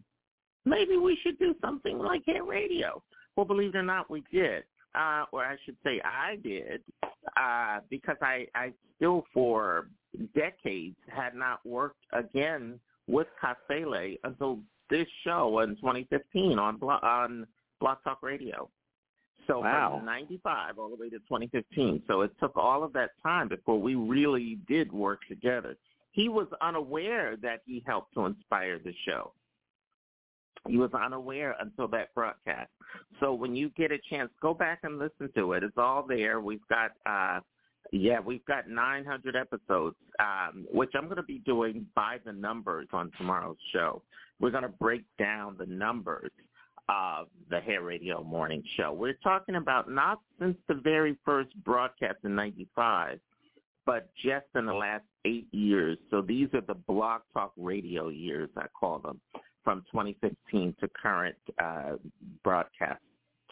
maybe 0.65 0.97
we 0.97 1.17
should 1.23 1.39
do 1.39 1.55
something 1.61 1.97
like 1.97 2.23
hair 2.25 2.43
radio. 2.43 3.01
Well 3.35 3.45
believe 3.45 3.75
it 3.75 3.77
or 3.77 3.83
not 3.83 4.09
we 4.09 4.23
did. 4.31 4.63
Uh 4.95 5.25
or 5.31 5.43
i 5.45 5.55
should 5.65 5.77
say 5.83 6.01
i 6.03 6.37
did 6.43 6.81
uh 7.37 7.79
because 7.89 8.17
i 8.21 8.45
i 8.55 8.71
still 8.97 9.25
for 9.33 9.87
decades 10.35 10.97
had 11.07 11.33
not 11.33 11.65
worked 11.65 12.03
again 12.13 12.79
with 13.11 13.27
Kafele 13.43 14.17
until 14.23 14.59
this 14.89 15.07
show 15.23 15.59
in 15.59 15.75
2015 15.75 16.57
on 16.57 16.81
on 16.81 17.47
Blog 17.79 17.97
Talk 18.03 18.23
Radio. 18.23 18.69
So 19.47 19.59
wow. 19.59 19.95
from 19.97 20.05
95 20.05 20.77
all 20.79 20.89
the 20.89 20.95
way 20.95 21.09
to 21.09 21.17
2015. 21.19 22.03
So 22.07 22.21
it 22.21 22.31
took 22.39 22.55
all 22.55 22.83
of 22.83 22.93
that 22.93 23.11
time 23.23 23.47
before 23.47 23.79
we 23.79 23.95
really 23.95 24.59
did 24.67 24.91
work 24.91 25.19
together. 25.27 25.75
He 26.11 26.29
was 26.29 26.47
unaware 26.61 27.37
that 27.37 27.61
he 27.65 27.83
helped 27.85 28.13
to 28.13 28.25
inspire 28.25 28.79
the 28.79 28.93
show. 29.05 29.33
He 30.67 30.77
was 30.77 30.91
unaware 30.93 31.55
until 31.59 31.87
that 31.87 32.13
broadcast. 32.13 32.69
So 33.19 33.33
when 33.33 33.55
you 33.55 33.69
get 33.69 33.91
a 33.91 33.97
chance, 34.09 34.29
go 34.41 34.53
back 34.53 34.79
and 34.83 34.99
listen 34.99 35.29
to 35.35 35.53
it. 35.53 35.63
It's 35.63 35.77
all 35.77 36.05
there. 36.07 36.39
We've 36.39 36.67
got 36.69 36.91
uh 37.05 37.39
yeah, 37.91 38.19
we've 38.19 38.45
got 38.45 38.69
900 38.69 39.35
episodes, 39.35 39.97
um, 40.19 40.65
which 40.71 40.91
I'm 40.95 41.05
going 41.05 41.17
to 41.17 41.23
be 41.23 41.39
doing 41.39 41.85
by 41.93 42.17
the 42.25 42.31
numbers 42.31 42.87
on 42.93 43.11
tomorrow's 43.17 43.57
show. 43.73 44.01
We're 44.39 44.51
going 44.51 44.63
to 44.63 44.69
break 44.69 45.03
down 45.19 45.55
the 45.59 45.65
numbers 45.65 46.31
of 46.87 47.27
the 47.49 47.59
Hair 47.59 47.83
Radio 47.83 48.23
Morning 48.23 48.63
Show. 48.77 48.93
We're 48.93 49.17
talking 49.21 49.55
about 49.55 49.91
not 49.91 50.19
since 50.39 50.57
the 50.67 50.75
very 50.75 51.17
first 51.25 51.49
broadcast 51.63 52.19
in 52.23 52.33
95, 52.33 53.19
but 53.85 54.09
just 54.23 54.45
in 54.55 54.65
the 54.65 54.73
last 54.73 55.03
eight 55.25 55.47
years. 55.51 55.97
So 56.09 56.21
these 56.21 56.47
are 56.53 56.61
the 56.61 56.75
Blog 56.75 57.21
Talk 57.33 57.51
Radio 57.57 58.07
years, 58.07 58.49
I 58.57 58.67
call 58.77 58.99
them, 58.99 59.19
from 59.63 59.83
2015 59.91 60.75
to 60.79 60.89
current 60.89 61.35
uh, 61.61 61.93
broadcast 62.43 63.01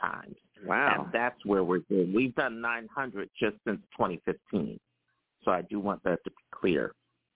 times. 0.01 0.35
Wow. 0.65 1.03
And 1.03 1.13
that's 1.13 1.37
where 1.45 1.63
we're 1.63 1.83
doing. 1.89 2.13
We've 2.13 2.35
done 2.35 2.61
900 2.61 3.29
just 3.39 3.55
since 3.65 3.79
2015. 3.97 4.79
So 5.43 5.51
I 5.51 5.61
do 5.63 5.79
want 5.79 6.03
that 6.03 6.23
to 6.23 6.29
be 6.29 6.43
clear. 6.51 6.93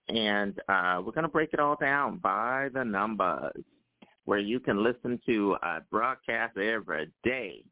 And 0.10 0.60
uh, 0.68 1.02
we're 1.04 1.14
going 1.14 1.24
to 1.24 1.30
break 1.30 1.54
it 1.54 1.60
all 1.60 1.78
down 1.80 2.18
by 2.18 2.70
the 2.74 2.84
numbers 2.84 3.54
where 4.26 4.40
you 4.40 4.60
can 4.60 4.84
listen 4.84 5.20
to 5.26 5.56
a 5.64 5.80
broadcast 5.90 6.58
every 6.58 7.10
day 7.24 7.64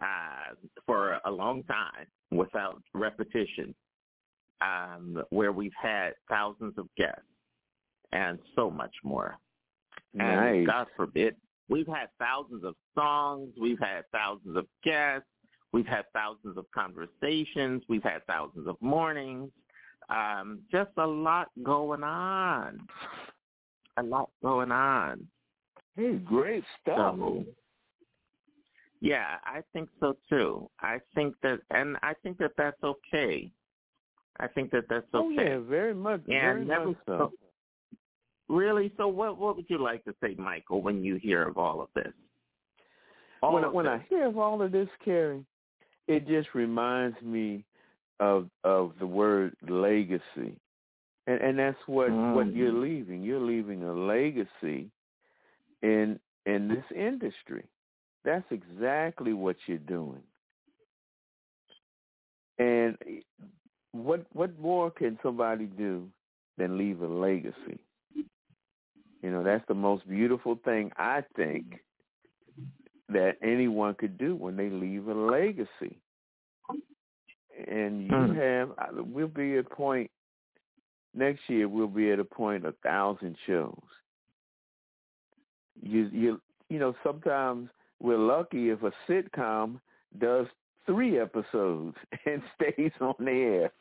uh, 0.00 0.54
for 0.86 1.20
a 1.24 1.30
long 1.30 1.62
time 1.64 2.06
without 2.30 2.82
repetition, 2.94 3.74
um, 4.60 5.22
where 5.30 5.52
we've 5.52 5.72
had 5.80 6.12
thousands 6.28 6.74
of 6.76 6.86
guests 6.96 7.22
and 8.12 8.38
so 8.54 8.70
much 8.70 8.94
more. 9.04 9.38
Nice. 10.14 10.54
And 10.54 10.66
God 10.66 10.86
forbid, 10.96 11.36
We've 11.70 11.86
had 11.86 12.08
thousands 12.18 12.64
of 12.64 12.74
songs. 12.94 13.54
We've 13.58 13.78
had 13.78 14.02
thousands 14.12 14.56
of 14.56 14.66
guests. 14.82 15.28
We've 15.72 15.86
had 15.86 16.04
thousands 16.12 16.58
of 16.58 16.66
conversations. 16.74 17.84
We've 17.88 18.02
had 18.02 18.26
thousands 18.26 18.66
of 18.66 18.76
mornings. 18.80 19.50
Um, 20.08 20.58
just 20.70 20.90
a 20.96 21.06
lot 21.06 21.48
going 21.62 22.02
on. 22.02 22.80
A 23.96 24.02
lot 24.02 24.30
going 24.42 24.72
on. 24.72 25.26
Hey, 25.96 26.14
great 26.14 26.64
stuff. 26.82 27.14
So, 27.16 27.44
yeah, 29.00 29.36
I 29.44 29.60
think 29.72 29.88
so 30.00 30.16
too. 30.28 30.68
I 30.80 30.98
think 31.14 31.36
that, 31.42 31.60
and 31.70 31.96
I 32.02 32.14
think 32.22 32.38
that 32.38 32.52
that's 32.58 32.82
okay. 32.82 33.50
I 34.40 34.48
think 34.48 34.70
that 34.72 34.84
that's 34.88 35.06
okay. 35.14 35.26
Oh 35.26 35.30
yeah, 35.30 35.58
very 35.58 35.94
much. 35.94 36.20
And 36.20 36.28
very 36.28 36.64
never 36.64 36.86
much 36.86 36.96
so. 37.06 37.32
Really? 38.50 38.92
So 38.96 39.06
what 39.06 39.38
what 39.38 39.54
would 39.54 39.66
you 39.68 39.78
like 39.78 40.02
to 40.04 40.14
say, 40.20 40.34
Michael, 40.36 40.82
when 40.82 41.04
you 41.04 41.14
hear 41.14 41.46
of 41.46 41.56
all 41.56 41.80
of 41.80 41.88
this? 41.94 42.12
All 43.42 43.54
when 43.54 43.62
of 43.64 43.72
when 43.72 43.84
this. 43.84 43.92
I 43.94 44.06
hear 44.08 44.26
of 44.26 44.36
all 44.38 44.60
of 44.60 44.72
this, 44.72 44.88
Kerry, 45.04 45.44
it 46.08 46.26
just 46.26 46.48
reminds 46.52 47.20
me 47.22 47.64
of 48.18 48.50
of 48.64 48.94
the 48.98 49.06
word 49.06 49.54
legacy, 49.68 50.56
and 51.28 51.40
and 51.40 51.58
that's 51.60 51.78
what 51.86 52.10
Mm. 52.10 52.34
what 52.34 52.52
you're 52.52 52.72
leaving. 52.72 53.22
You're 53.22 53.38
leaving 53.38 53.84
a 53.84 53.94
legacy 53.94 54.90
in 55.82 56.18
in 56.44 56.66
this 56.66 56.84
industry. 56.90 57.64
That's 58.24 58.50
exactly 58.50 59.32
what 59.32 59.56
you're 59.66 59.78
doing. 59.78 60.24
And 62.58 62.98
what 63.92 64.26
what 64.32 64.58
more 64.58 64.90
can 64.90 65.20
somebody 65.22 65.66
do 65.66 66.08
than 66.58 66.76
leave 66.76 67.00
a 67.00 67.06
legacy? 67.06 67.78
You 69.22 69.30
know, 69.30 69.42
that's 69.42 69.66
the 69.68 69.74
most 69.74 70.08
beautiful 70.08 70.58
thing 70.64 70.90
I 70.96 71.22
think 71.36 71.80
that 73.08 73.36
anyone 73.42 73.94
could 73.94 74.16
do 74.16 74.34
when 74.36 74.56
they 74.56 74.70
leave 74.70 75.08
a 75.08 75.14
legacy. 75.14 75.98
And 77.68 78.06
you 78.06 78.28
Hmm. 78.28 78.34
have, 78.34 78.70
we'll 78.92 79.28
be 79.28 79.58
at 79.58 79.66
a 79.66 79.74
point 79.74 80.10
next 81.14 81.40
year. 81.48 81.68
We'll 81.68 81.88
be 81.88 82.10
at 82.10 82.18
a 82.20 82.24
point 82.24 82.64
a 82.64 82.72
thousand 82.82 83.36
shows. 83.46 83.82
You, 85.82 86.08
you, 86.12 86.40
you 86.68 86.78
know, 86.78 86.94
sometimes 87.02 87.68
we're 88.00 88.18
lucky 88.18 88.70
if 88.70 88.82
a 88.82 88.92
sitcom 89.08 89.80
does 90.18 90.46
three 90.86 91.18
episodes 91.18 91.96
and 92.26 92.42
stays 92.54 92.92
on 93.00 93.14
the 93.18 93.30
air. 93.30 93.72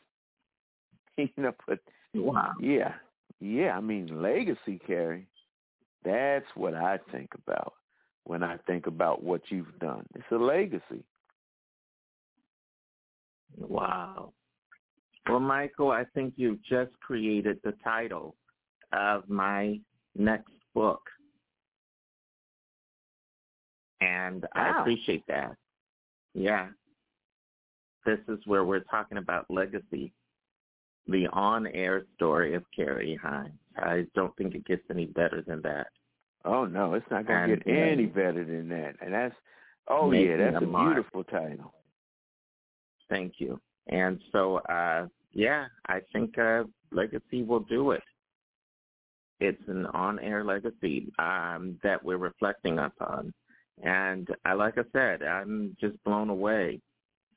You 1.18 1.28
know, 1.36 1.54
but 1.68 1.80
wow. 2.14 2.54
yeah, 2.62 2.94
yeah. 3.42 3.76
I 3.76 3.82
mean, 3.82 4.22
legacy, 4.22 4.80
Kerry. 4.88 5.28
That's 6.04 6.46
what 6.56 6.74
I 6.74 7.00
think 7.12 7.30
about 7.36 7.74
when 8.24 8.44
I 8.44 8.58
think 8.68 8.88
about 8.88 9.24
what 9.24 9.42
you've 9.50 9.78
done. 9.80 10.06
It's 10.16 10.24
a 10.32 10.36
legacy. 10.36 11.04
Wow. 13.58 14.34
Well, 15.28 15.40
Michael, 15.40 15.92
I 15.92 16.06
think 16.14 16.34
you've 16.38 16.64
just 16.64 16.92
created 17.02 17.60
the 17.64 17.74
title 17.84 18.36
of 18.94 19.28
my 19.30 19.80
next 20.16 20.52
book. 20.74 21.02
And 24.02 24.48
I 24.56 24.80
appreciate 24.80 25.26
that. 25.28 25.56
Yeah. 26.34 26.68
This 28.06 28.20
is 28.30 28.40
where 28.46 28.64
we're 28.64 28.80
talking 28.80 29.18
about 29.18 29.46
legacy, 29.50 30.14
the 31.08 31.28
on-air 31.34 32.06
story 32.16 32.56
of 32.56 32.64
Kerry 32.74 33.20
Hines. 33.22 33.52
I 33.84 34.06
don't 34.16 34.36
think 34.38 34.56
it 34.56 34.66
gets 34.66 34.84
any 34.90 35.06
better 35.06 35.44
than 35.46 35.62
that. 35.64 35.88
Oh 36.46 36.66
no, 36.66 36.94
it's 36.94 37.06
not 37.12 37.28
going 37.28 37.48
to 37.48 37.54
And, 37.54 37.64
get 37.64 37.74
uh, 37.74 37.80
any 37.80 38.06
better 38.06 38.46
than 38.46 38.70
that. 38.70 38.96
And 39.02 39.14
that's 39.14 39.36
oh 39.88 40.12
yeah, 40.12 40.38
that's 40.38 40.64
a 40.64 40.68
a 40.68 40.84
beautiful 40.86 41.24
title. 41.26 41.74
Thank 43.10 43.34
you. 43.40 43.60
And 43.88 44.20
so, 44.32 44.58
uh, 44.58 45.08
yeah, 45.34 45.66
I 45.88 46.00
think 46.14 46.38
uh, 46.38 46.64
Legacy 46.92 47.44
will 47.44 47.62
do 47.62 47.92
it. 47.92 48.04
It's 49.40 49.62
an 49.68 49.88
on-air 49.88 50.44
legacy 50.44 51.12
um, 51.18 51.80
that 51.82 52.04
we're 52.04 52.18
reflecting 52.18 52.78
upon. 52.80 53.34
And 53.84 54.28
I, 54.46 54.54
like 54.54 54.78
I 54.78 54.84
said, 54.92 55.24
I'm 55.24 55.76
just 55.80 56.02
blown 56.04 56.30
away 56.30 56.82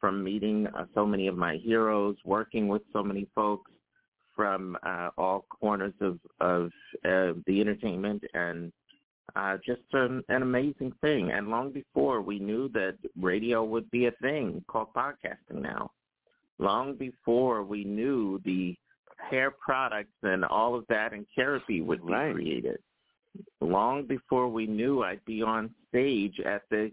from 0.01 0.23
meeting 0.23 0.67
uh, 0.77 0.87
so 0.95 1.07
many 1.07 1.29
of 1.29 1.37
my 1.37 1.57
heroes, 1.57 2.17
working 2.25 2.67
with 2.69 2.83
so 2.93 3.03
many 3.03 3.29
folks 3.35 3.71
from 4.35 4.77
uh, 4.85 5.11
all 5.19 5.47
corners 5.49 5.95
of, 6.01 6.19
of 6.41 6.67
uh, 7.05 7.33
the 7.47 7.61
entertainment 7.61 8.23
and 8.35 8.73
uh, 9.37 9.57
just 9.65 9.83
an, 9.93 10.23
an 10.29 10.43
amazing 10.43 10.93
thing. 11.01 11.31
And 11.31 11.49
long 11.49 11.71
before 11.73 12.21
we 12.21 12.39
knew 12.39 12.69
that 12.71 12.97
radio 13.21 13.65
would 13.65 13.91
be 13.91 14.07
a 14.07 14.13
thing 14.23 14.65
called 14.69 14.89
podcasting 14.95 15.63
now, 15.63 15.91
long 16.59 16.95
before 16.97 17.63
we 17.63 17.85
knew 17.85 18.41
the 18.45 18.77
hair 19.31 19.51
products 19.51 20.13
and 20.23 20.45
all 20.45 20.75
of 20.75 20.85
that 20.89 21.13
and 21.13 21.27
Kerapi 21.37 21.85
would 21.85 22.05
be 22.05 22.13
Right. 22.13 22.35
created. 22.35 22.79
long 23.63 24.05
before 24.05 24.49
we 24.49 24.67
knew 24.67 25.03
I'd 25.03 25.25
be 25.25 25.41
on 25.43 25.71
stage 25.89 26.39
at 26.41 26.63
the 26.71 26.93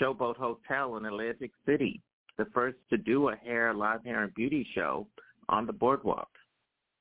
Showboat 0.00 0.36
Hotel 0.36 0.96
in 0.96 1.04
Atlantic 1.04 1.52
City, 1.64 2.00
the 2.38 2.46
first 2.46 2.76
to 2.90 2.96
do 2.98 3.28
a 3.28 3.36
hair, 3.36 3.72
live 3.72 4.04
hair 4.04 4.24
and 4.24 4.34
beauty 4.34 4.66
show 4.74 5.06
on 5.48 5.64
the 5.66 5.72
boardwalk. 5.72 6.28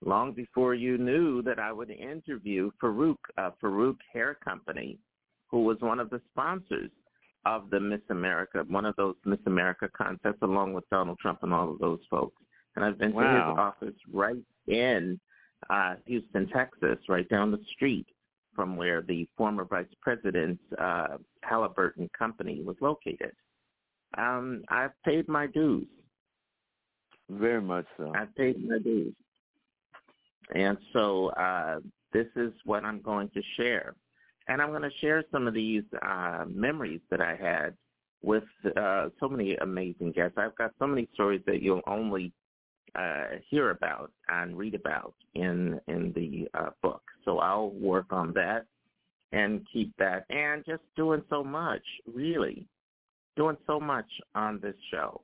Long 0.03 0.33
before 0.33 0.73
you 0.75 0.97
knew 0.97 1.41
that 1.43 1.59
I 1.59 1.71
would 1.71 1.89
interview 1.89 2.71
Farouk, 2.81 3.17
uh, 3.37 3.51
Farouk 3.61 3.97
Hair 4.11 4.37
Company, 4.43 4.97
who 5.49 5.63
was 5.63 5.77
one 5.79 5.99
of 5.99 6.09
the 6.09 6.21
sponsors 6.31 6.91
of 7.45 7.69
the 7.69 7.79
Miss 7.79 8.01
America, 8.09 8.65
one 8.67 8.85
of 8.85 8.95
those 8.95 9.15
Miss 9.25 9.39
America 9.45 9.89
contests, 9.95 10.41
along 10.41 10.73
with 10.73 10.83
Donald 10.89 11.17
Trump 11.19 11.39
and 11.43 11.53
all 11.53 11.71
of 11.71 11.79
those 11.79 11.99
folks. 12.09 12.41
And 12.75 12.83
I've 12.83 12.97
been 12.97 13.13
Wow. 13.13 13.21
to 13.23 13.49
his 13.49 13.57
office 13.57 14.01
right 14.11 14.43
in 14.67 15.19
uh, 15.69 15.95
Houston, 16.05 16.47
Texas, 16.49 16.97
right 17.07 17.27
down 17.29 17.51
the 17.51 17.63
street 17.73 18.07
from 18.53 18.75
where 18.75 19.01
the 19.01 19.27
former 19.37 19.65
vice 19.65 19.85
president's 20.01 20.63
uh, 20.77 21.17
Halliburton 21.43 22.09
company 22.17 22.61
was 22.63 22.75
located. 22.81 23.33
Um, 24.17 24.63
I've 24.69 24.91
paid 25.03 25.27
my 25.27 25.47
dues. 25.47 25.87
Very 27.29 27.61
much 27.61 27.85
so. 27.97 28.13
I've 28.15 28.33
paid 28.35 28.65
my 28.67 28.79
dues. 28.79 29.13
And 30.53 30.77
so 30.93 31.29
uh, 31.29 31.79
this 32.13 32.27
is 32.35 32.51
what 32.65 32.83
I'm 32.83 33.01
going 33.01 33.29
to 33.29 33.41
share. 33.57 33.95
And 34.47 34.61
I'm 34.61 34.69
going 34.69 34.83
to 34.83 34.97
share 35.01 35.23
some 35.31 35.47
of 35.47 35.53
these 35.53 35.83
uh, 36.01 36.45
memories 36.47 37.01
that 37.09 37.21
I 37.21 37.35
had 37.35 37.75
with 38.21 38.43
uh, 38.77 39.09
so 39.19 39.27
many 39.27 39.55
amazing 39.55 40.11
guests. 40.11 40.37
I've 40.37 40.55
got 40.55 40.71
so 40.79 40.87
many 40.87 41.07
stories 41.13 41.41
that 41.47 41.61
you'll 41.61 41.81
only 41.87 42.31
uh, 42.95 43.37
hear 43.49 43.71
about 43.71 44.11
and 44.29 44.57
read 44.57 44.75
about 44.75 45.13
in 45.33 45.79
in 45.87 46.13
the 46.13 46.47
uh, 46.57 46.69
book. 46.81 47.01
So 47.25 47.39
I'll 47.39 47.71
work 47.71 48.05
on 48.11 48.33
that 48.33 48.65
and 49.31 49.65
keep 49.71 49.91
that, 49.97 50.25
and 50.29 50.63
just 50.65 50.83
doing 50.95 51.21
so 51.29 51.43
much, 51.43 51.81
really, 52.13 52.67
doing 53.35 53.57
so 53.67 53.79
much 53.79 54.05
on 54.33 54.59
this 54.61 54.75
show. 54.91 55.21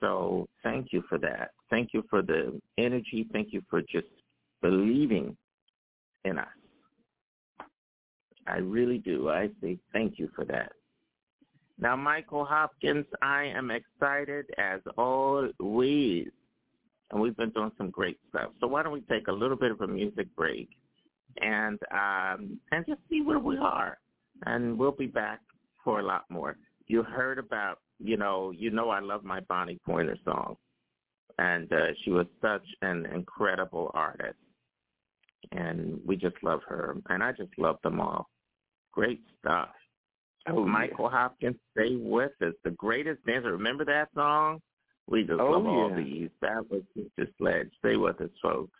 So 0.00 0.48
thank 0.62 0.92
you 0.92 1.02
for 1.08 1.18
that. 1.18 1.50
Thank 1.70 1.90
you 1.92 2.04
for 2.10 2.22
the 2.22 2.60
energy. 2.78 3.26
Thank 3.32 3.52
you 3.52 3.62
for 3.70 3.80
just 3.82 4.06
believing 4.60 5.36
in 6.24 6.38
us. 6.38 6.46
I 8.46 8.58
really 8.58 8.98
do. 8.98 9.30
I 9.30 9.48
say 9.62 9.78
thank 9.92 10.18
you 10.18 10.28
for 10.34 10.44
that. 10.46 10.72
Now, 11.78 11.96
Michael 11.96 12.44
Hopkins, 12.44 13.06
I 13.22 13.44
am 13.44 13.70
excited 13.70 14.46
as 14.58 14.80
always. 14.96 16.28
And 17.10 17.20
we've 17.20 17.36
been 17.36 17.50
doing 17.50 17.72
some 17.76 17.90
great 17.90 18.18
stuff. 18.28 18.50
So 18.60 18.66
why 18.66 18.82
don't 18.82 18.92
we 18.92 19.00
take 19.02 19.28
a 19.28 19.32
little 19.32 19.56
bit 19.56 19.70
of 19.70 19.80
a 19.80 19.86
music 19.86 20.26
break 20.36 20.68
and 21.40 21.78
um, 21.90 22.60
and 22.70 22.84
just 22.86 23.00
see 23.10 23.22
where 23.22 23.38
we 23.38 23.56
are. 23.56 23.98
And 24.46 24.78
we'll 24.78 24.92
be 24.92 25.06
back 25.06 25.40
for 25.82 26.00
a 26.00 26.02
lot 26.02 26.24
more. 26.28 26.56
You 26.86 27.02
heard 27.02 27.38
about, 27.38 27.78
you 27.98 28.16
know, 28.16 28.50
you 28.50 28.70
know 28.70 28.90
I 28.90 29.00
love 29.00 29.24
my 29.24 29.40
Bonnie 29.40 29.78
Pointer 29.84 30.16
song. 30.24 30.56
And 31.38 31.72
uh, 31.72 31.86
she 32.04 32.10
was 32.10 32.26
such 32.40 32.66
an 32.82 33.06
incredible 33.06 33.90
artist. 33.94 34.36
And 35.52 36.00
we 36.06 36.16
just 36.16 36.36
love 36.42 36.60
her. 36.68 36.96
And 37.08 37.22
I 37.22 37.32
just 37.32 37.50
love 37.58 37.78
them 37.82 38.00
all. 38.00 38.28
Great 38.92 39.20
stuff. 39.40 39.68
Oh, 40.48 40.64
Michael 40.64 41.08
Hopkins, 41.08 41.56
stay 41.76 41.96
with 41.96 42.32
us. 42.42 42.52
The 42.64 42.70
greatest 42.72 43.24
dancer. 43.26 43.50
Remember 43.52 43.84
that 43.86 44.08
song? 44.14 44.60
We 45.08 45.22
just 45.22 45.40
Oh, 45.40 45.50
love 45.52 45.66
all 45.66 45.90
yeah. 45.90 45.96
these. 45.96 46.30
That 46.40 46.70
was 46.70 46.82
Mr. 46.96 47.26
Sledge. 47.38 47.70
Stay 47.78 47.96
with 47.96 48.20
us, 48.20 48.30
folks. 48.42 48.78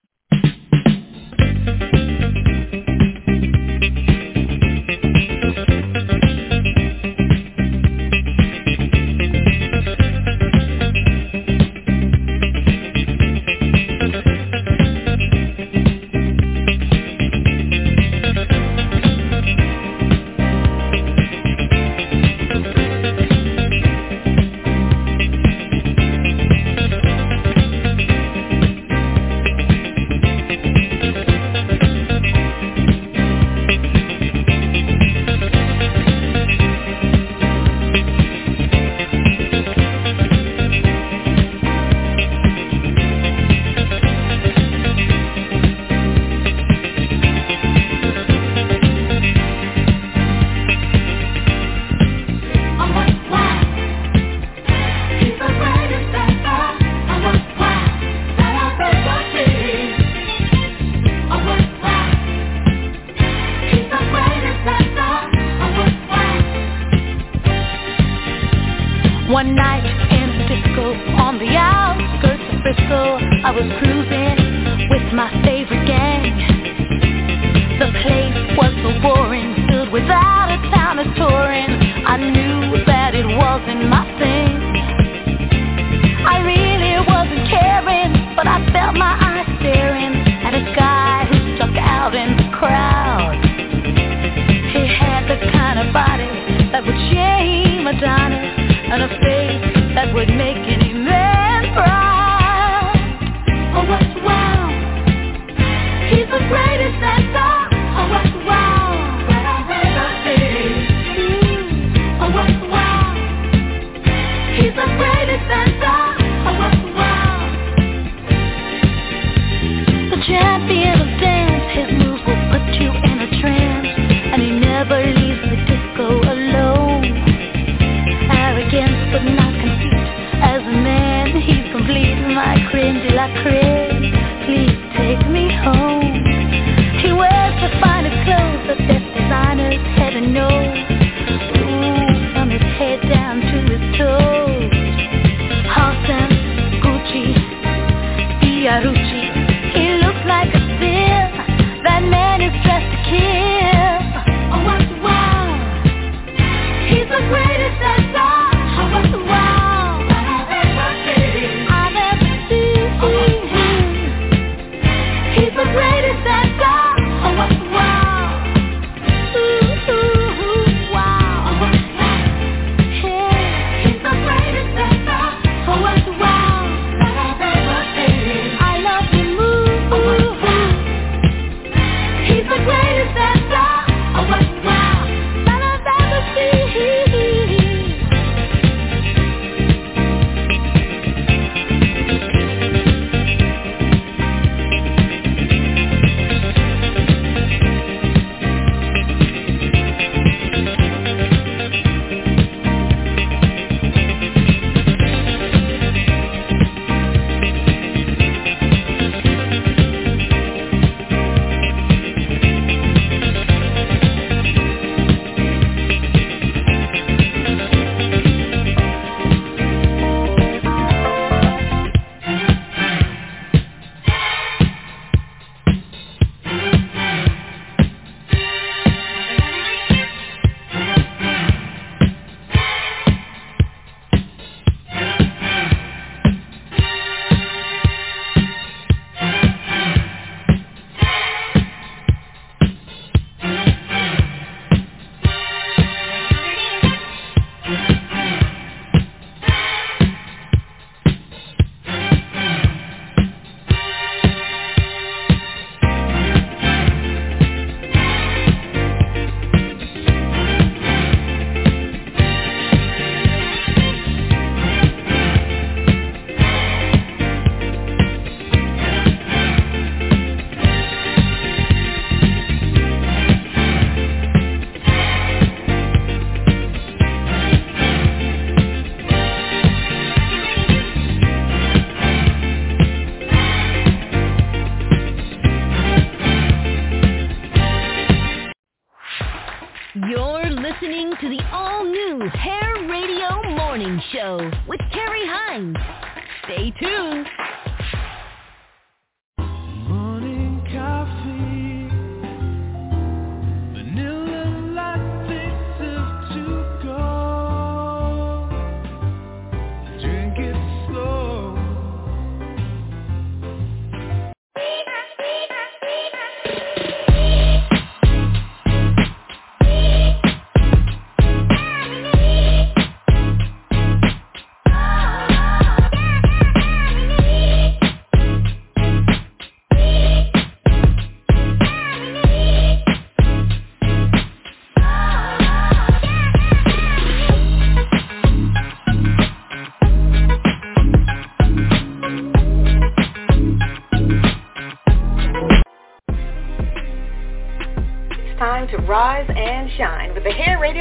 Adonis 98.05 98.61
and 98.93 99.03
a 99.03 99.09
face 99.09 99.95
that 99.95 100.13
would 100.13 100.29
make 100.29 100.61
any 100.69 100.84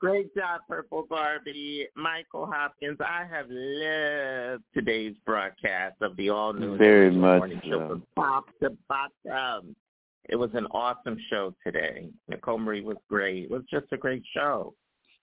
Great 0.00 0.34
job, 0.34 0.60
Purple 0.68 1.06
Barbie. 1.08 1.86
Michael 1.94 2.46
Hopkins, 2.46 2.98
I 3.00 3.24
have 3.30 3.46
loved 3.50 4.62
today's 4.72 5.14
broadcast 5.26 5.96
of 6.00 6.16
the 6.16 6.30
all 6.30 6.52
new 6.54 6.76
Very 6.78 7.10
much 7.10 7.38
morning 7.38 7.60
show 7.64 7.78
so. 7.78 7.88
from 7.88 8.02
top 8.16 8.46
to 8.62 8.76
bottom. 8.88 9.76
It 10.28 10.36
was 10.36 10.50
an 10.54 10.66
awesome 10.70 11.18
show 11.28 11.54
today. 11.64 12.08
Nicole 12.28 12.58
Marie 12.58 12.82
was 12.82 12.96
great. 13.08 13.44
It 13.44 13.50
was 13.50 13.62
just 13.70 13.86
a 13.92 13.96
great 13.96 14.22
show. 14.34 14.74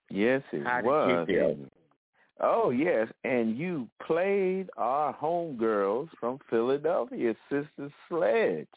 Yes, 0.09 0.41
it 0.51 0.65
How 0.65 0.77
did 0.77 0.85
was. 0.85 1.27
you 1.29 1.35
feel? 1.35 1.57
Oh 2.39 2.69
yes, 2.69 3.07
and 3.23 3.57
you 3.57 3.89
played 4.05 4.69
our 4.77 5.13
homegirls 5.15 6.09
from 6.19 6.37
Philadelphia, 6.49 7.35
Sister 7.49 7.91
Sledge. 8.07 8.67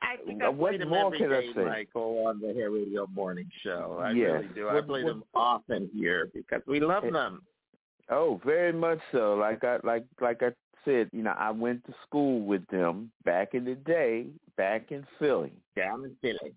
I 0.00 0.16
think 0.24 0.42
I 0.42 0.48
what 0.48 0.70
play 0.70 0.78
them 0.78 0.88
more 0.90 1.06
every 1.06 1.18
can 1.18 1.32
I 1.32 1.52
say? 1.54 1.64
Michael, 1.64 2.26
on 2.26 2.40
the 2.40 2.52
Hair 2.54 2.70
Radio 2.70 3.06
Morning 3.08 3.50
Show. 3.62 3.98
I 4.00 4.12
Yes. 4.12 4.42
really 4.42 4.54
do. 4.54 4.68
I 4.68 4.80
play 4.80 5.02
what- 5.04 5.10
them 5.10 5.24
often 5.34 5.90
here 5.92 6.26
because 6.32 6.62
we 6.66 6.80
love 6.80 7.04
Eh, 7.04 7.10
them. 7.10 7.42
Oh, 8.08 8.40
very 8.44 8.72
much 8.72 9.00
so. 9.12 9.34
Like 9.34 9.64
I 9.64 9.78
like 9.82 10.04
like 10.20 10.42
I 10.42 10.52
said, 10.84 11.10
you 11.12 11.22
know, 11.22 11.34
I 11.36 11.50
went 11.50 11.84
to 11.86 11.94
school 12.06 12.40
with 12.46 12.64
them 12.68 13.10
back 13.24 13.54
in 13.54 13.64
the 13.64 13.74
day, 13.74 14.28
back 14.56 14.92
in 14.92 15.04
Philly. 15.18 15.52
Down 15.76 16.04
in 16.04 16.14
Philly. 16.22 16.54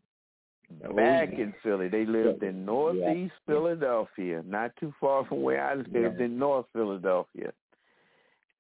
Oh, 0.86 0.94
back 0.94 1.32
yeah. 1.34 1.40
in 1.45 1.53
Philly. 1.64 1.90
They 1.90 2.06
lived 2.06 2.44
in 2.44 2.64
northeast 2.64 3.34
Philadelphia, 3.45 4.42
not 4.45 4.74
too 4.78 4.94
far 5.02 5.26
from 5.26 5.42
where 5.42 5.61
I 5.66 5.74
lived 5.76 6.20
Yeah. 6.20 6.26
in 6.26 6.38
North 6.40 6.68
Philadelphia. 6.72 7.52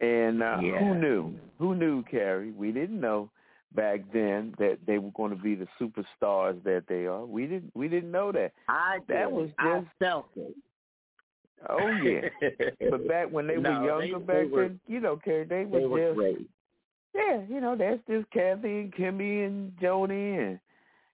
And 0.01 0.41
uh, 0.41 0.57
Yeah. 0.61 0.79
who 0.79 0.95
knew? 0.95 1.35
Who 1.59 1.75
knew, 1.75 2.03
Kerry? 2.03 2.51
We 2.51 2.71
didn't 2.71 2.99
know 2.99 3.29
back 3.75 4.01
then 4.13 4.53
that 4.59 4.77
they 4.85 4.97
were 4.97 5.11
going 5.11 5.31
to 5.35 5.41
be 5.41 5.55
the 5.55 5.67
superstars 5.79 6.61
that 6.63 6.83
they 6.87 7.05
are. 7.05 7.25
We 7.25 7.43
didn't. 7.47 7.71
We 7.75 7.87
didn't 7.87 8.11
know 8.11 8.31
that. 8.31 8.51
I 8.67 8.99
That 9.07 9.25
did. 9.27 9.31
was 9.33 9.49
I 9.59 9.79
just. 9.79 9.91
felt 9.99 10.27
it. 10.35 10.55
Oh 11.69 11.87
yeah. 12.03 12.27
but 12.89 13.07
back 13.07 13.31
when 13.31 13.47
they 13.47 13.55
No, 13.57 13.81
were 13.81 14.03
younger, 14.03 14.19
they- 14.19 14.25
back 14.25 14.35
they 14.37 14.45
were- 14.45 14.67
then, 14.69 14.79
you 14.87 14.99
know, 14.99 15.15
Kerry, 15.17 15.45
they 15.45 15.65
were 15.65 15.79
They 15.79 15.85
were 15.85 16.07
just. 16.07 16.15
great. 16.17 16.47
Yeah, 17.13 17.41
you 17.49 17.59
know, 17.59 17.75
that's 17.75 17.99
just 18.09 18.29
Kathy 18.31 18.79
and 18.79 18.93
Kimmy 18.95 19.45
and 19.45 19.71
Joni 19.81 20.37
and 20.39 20.59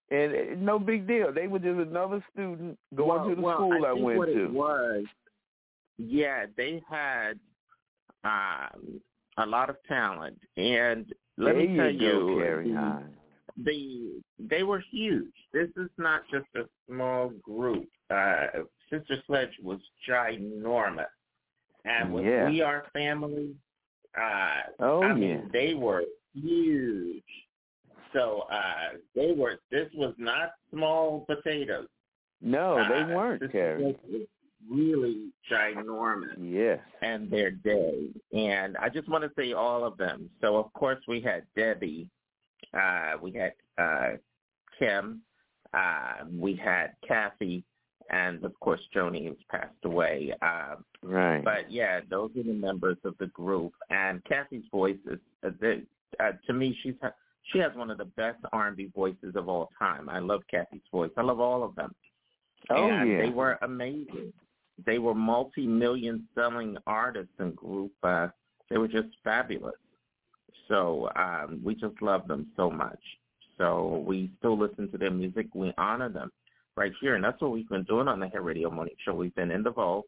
and 0.10 0.32
it, 0.32 0.58
no 0.60 0.80
big 0.80 1.06
deal. 1.08 1.34
They 1.34 1.48
were 1.48 1.60
just 1.60 1.80
another 1.80 2.24
student 2.32 2.78
going 2.96 3.10
well, 3.20 3.30
to 3.30 3.36
the 3.36 3.42
well, 3.42 3.56
school 3.58 3.86
I, 3.86 3.90
I, 3.90 3.94
went 3.94 4.18
what 4.20 4.26
to. 4.28 4.44
It 4.46 4.52
was, 4.52 5.04
yeah, 5.98 6.46
they 6.56 6.82
had 6.90 7.38
um, 8.24 9.02
a 9.38 9.46
lot 9.46 9.70
of 9.70 9.76
talent, 9.88 10.40
and 10.56 11.14
let 11.38 11.56
there 11.56 11.68
me 11.68 11.74
you 11.74 11.78
tell 11.78 11.92
you, 11.92 12.40
Kerry 12.42 12.72
the, 12.72 13.04
the 13.64 14.22
they 14.40 14.64
were 14.64 14.84
huge. 14.92 15.34
This 15.54 15.70
is 15.78 15.90
not 15.98 16.22
just 16.32 16.46
a 16.56 16.64
small 16.88 17.30
group. 17.42 17.88
Uh, 18.10 18.48
Sister 18.90 19.18
Sledge 19.26 19.58
was 19.64 19.80
ginormous, 20.08 21.06
and 21.86 22.14
with 22.14 22.26
Yeah. 22.26 22.50
We 22.50 22.62
Are 22.62 22.86
Family, 22.94 23.56
uh, 24.20 24.62
Oh, 24.80 25.04
I 25.04 25.14
mean, 25.14 25.30
yeah. 25.30 25.42
they 25.52 25.74
were 25.74 26.04
huge. 26.34 27.24
So 28.14 28.44
uh, 28.52 28.98
they 29.16 29.34
were. 29.34 29.60
This 29.72 29.90
was 29.94 30.14
not 30.18 30.52
small 30.72 31.26
potatoes. 31.28 31.88
No, 32.42 32.78
Uh, 32.78 32.90
they 32.90 33.14
weren't, 33.14 33.42
Sister 33.42 33.52
Kerry. 33.52 33.98
Sledge 34.10 34.28
really 34.70 35.32
ginormous 35.52 36.36
Yes. 36.38 36.80
and 37.02 37.30
their 37.30 37.52
day. 37.52 38.10
And 38.34 38.78
I 38.78 38.90
just 38.90 39.08
want 39.10 39.24
to 39.24 39.32
say 39.36 39.54
all 39.54 39.84
of 39.84 39.98
them. 39.98 40.30
So 40.42 40.58
of 40.58 40.72
course 40.74 41.00
we 41.08 41.22
had 41.22 41.44
Debbie, 41.56 42.10
uh, 42.74 43.14
we 43.22 43.32
had 43.32 43.54
uh, 43.78 44.18
Kim, 44.80 45.22
uh, 45.74 46.26
we 46.32 46.56
had 46.56 46.96
Kathy, 47.08 47.64
and 48.10 48.44
of 48.44 48.58
course 48.60 48.82
Joni 48.96 49.26
has 49.28 49.38
passed 49.50 49.84
away. 49.84 50.34
Uh, 50.42 50.76
Right. 51.04 51.44
but 51.44 51.72
yeah, 51.72 52.02
those 52.10 52.32
are 52.36 52.44
the 52.44 52.54
members 52.54 52.98
of 53.06 53.16
the 53.20 53.28
group. 53.28 53.74
And 53.92 54.24
Kathy's 54.26 54.66
voice 54.72 54.98
is, 55.06 55.20
uh, 55.46 55.52
the, 55.60 55.86
uh, 56.20 56.32
to 56.48 56.54
me, 56.54 56.78
she's 56.82 56.96
she 57.54 57.60
has 57.60 57.74
one 57.76 57.90
of 57.90 57.98
the 57.98 58.06
best 58.06 58.40
R&B 58.52 58.88
voices 58.94 59.36
of 59.36 59.48
all 59.48 59.70
time. 59.80 60.10
I 60.10 60.20
love 60.20 60.42
Kathy's 60.52 60.82
voice. 60.92 61.12
I 61.16 61.22
love 61.22 61.40
all 61.40 61.64
of 61.64 61.76
them. 61.76 61.96
Oh, 62.70 62.90
and 62.90 63.10
yeah. 63.10 63.22
they 63.22 63.30
were 63.30 63.58
amazing. 63.62 64.34
They 64.86 65.00
were 65.00 65.16
multi-million 65.16 66.28
selling 66.36 66.78
artists 66.86 67.34
and 67.40 67.56
group. 67.56 67.92
Uh, 68.04 68.28
they 68.70 68.78
were 68.78 68.88
just 68.88 69.10
fabulous. 69.24 69.76
So 70.68 71.10
um, 71.16 71.62
we 71.64 71.76
just 71.76 72.02
love 72.02 72.28
them 72.28 72.48
so 72.56 72.70
much. 72.70 73.00
So 73.58 74.04
we 74.06 74.32
still 74.40 74.58
listen 74.58 74.92
to 74.92 74.98
their 74.98 75.12
music. 75.12 75.48
We 75.56 75.74
honor 75.78 76.10
them 76.10 76.32
right 76.76 76.92
here, 77.02 77.16
and 77.16 77.24
that's 77.24 77.42
what 77.42 77.52
we've 77.52 77.68
been 77.70 77.84
doing 77.84 78.08
on 78.08 78.20
the 78.20 78.28
Hair 78.28 78.44
Radio 78.44 78.70
Morning 78.70 78.94
Show. 79.04 79.16
We've 79.16 79.34
been 79.36 79.52
in 79.52 79.64
the 79.64 79.72
vault, 79.72 80.06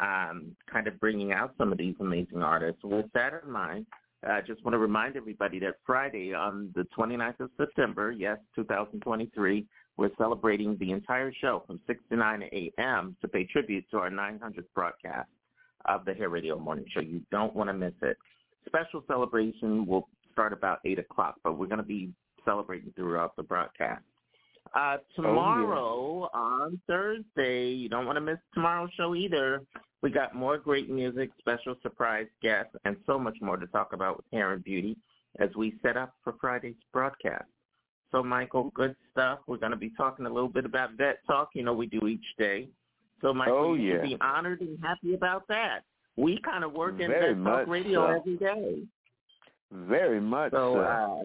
um, 0.00 0.56
kind 0.70 0.88
of 0.88 0.98
bringing 0.98 1.32
out 1.32 1.54
some 1.56 1.70
of 1.70 1.78
these 1.78 1.94
amazing 2.00 2.42
artists. 2.42 2.82
With 2.82 3.06
that 3.14 3.32
in 3.44 3.50
mind, 3.50 3.86
I 4.28 4.40
just 4.40 4.62
want 4.64 4.74
to 4.74 4.78
remind 4.78 5.16
everybody 5.16 5.58
that 5.60 5.76
Friday 5.86 6.34
on 6.34 6.70
the 6.74 6.86
29th 6.98 7.40
of 7.40 7.50
September, 7.56 8.10
yes, 8.10 8.38
2023, 8.56 9.64
we're 10.00 10.10
celebrating 10.16 10.78
the 10.80 10.92
entire 10.92 11.30
show 11.42 11.62
from 11.66 11.78
6 11.86 12.00
to 12.10 12.16
9 12.16 12.42
a.m. 12.42 13.14
to 13.20 13.28
pay 13.28 13.44
tribute 13.44 13.84
to 13.90 13.98
our 13.98 14.08
900th 14.08 14.64
broadcast 14.74 15.28
of 15.84 16.06
the 16.06 16.14
Hair 16.14 16.30
Radio 16.30 16.58
Morning 16.58 16.86
Show. 16.90 17.00
You 17.00 17.20
don't 17.30 17.54
want 17.54 17.68
to 17.68 17.74
miss 17.74 17.92
it. 18.00 18.16
Special 18.66 19.04
celebration 19.06 19.86
will 19.86 20.08
start 20.32 20.54
about 20.54 20.78
8 20.86 21.00
o'clock, 21.00 21.34
but 21.44 21.58
we're 21.58 21.66
going 21.66 21.78
to 21.78 21.84
be 21.84 22.14
celebrating 22.46 22.94
throughout 22.96 23.36
the 23.36 23.42
broadcast. 23.42 24.02
Uh, 24.74 24.96
tomorrow 25.14 26.30
on 26.32 26.80
Thursday, 26.86 27.68
you 27.68 27.90
don't 27.90 28.06
want 28.06 28.16
to 28.16 28.22
miss 28.22 28.38
tomorrow's 28.54 28.90
show 28.96 29.14
either. 29.14 29.60
We 30.00 30.08
got 30.08 30.34
more 30.34 30.56
great 30.56 30.88
music, 30.88 31.28
special 31.38 31.76
surprise 31.82 32.26
guests, 32.42 32.74
and 32.86 32.96
so 33.06 33.18
much 33.18 33.36
more 33.42 33.58
to 33.58 33.66
talk 33.66 33.92
about 33.92 34.16
with 34.16 34.26
hair 34.32 34.54
and 34.54 34.64
beauty 34.64 34.96
as 35.38 35.50
we 35.56 35.74
set 35.82 35.98
up 35.98 36.14
for 36.24 36.34
Friday's 36.40 36.74
broadcast. 36.90 37.44
So, 38.12 38.22
Michael, 38.22 38.70
good 38.74 38.96
stuff. 39.12 39.38
We're 39.46 39.58
going 39.58 39.70
to 39.70 39.76
be 39.78 39.92
talking 39.96 40.26
a 40.26 40.30
little 40.30 40.48
bit 40.48 40.64
about 40.64 40.92
vet 40.98 41.18
talk. 41.26 41.50
You 41.54 41.62
know, 41.62 41.72
we 41.72 41.86
do 41.86 42.06
each 42.08 42.24
day. 42.38 42.68
So, 43.22 43.32
Michael, 43.32 43.56
Oh, 43.56 43.74
you 43.74 43.92
should 43.92 44.02
be 44.02 44.16
honored 44.20 44.60
and 44.60 44.78
happy 44.82 45.14
about 45.14 45.46
that. 45.48 45.80
We 46.16 46.40
kind 46.44 46.64
of 46.64 46.72
work 46.72 47.00
in 47.00 47.08
Very 47.08 47.34
vet 47.34 47.44
talk 47.44 47.66
radio 47.68 48.06
so. 48.06 48.16
every 48.16 48.36
day. 48.36 48.82
Very 49.72 50.20
much 50.20 50.50
So, 50.52 50.74
so. 50.74 50.80
uh, 50.80 51.22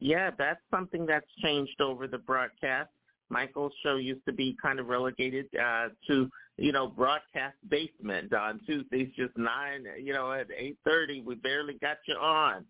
yeah, 0.00 0.30
that's 0.36 0.60
something 0.70 1.06
that's 1.06 1.26
changed 1.42 1.80
over 1.80 2.06
the 2.06 2.18
broadcast. 2.18 2.90
Michael's 3.28 3.72
show 3.82 3.96
used 3.96 4.24
to 4.26 4.32
be 4.32 4.56
kind 4.60 4.78
of 4.78 4.86
relegated 4.86 5.46
uh, 5.60 5.88
to, 6.06 6.28
you 6.58 6.72
know, 6.72 6.86
broadcast 6.88 7.56
basement 7.68 8.32
on 8.32 8.60
Tuesdays, 8.66 9.08
just 9.16 9.36
nine, 9.36 9.84
you 10.00 10.12
know, 10.12 10.32
at 10.32 10.46
eight 10.56 10.76
thirty. 10.84 11.22
We 11.22 11.34
barely 11.36 11.74
got 11.74 11.96
you 12.06 12.14
on, 12.14 12.64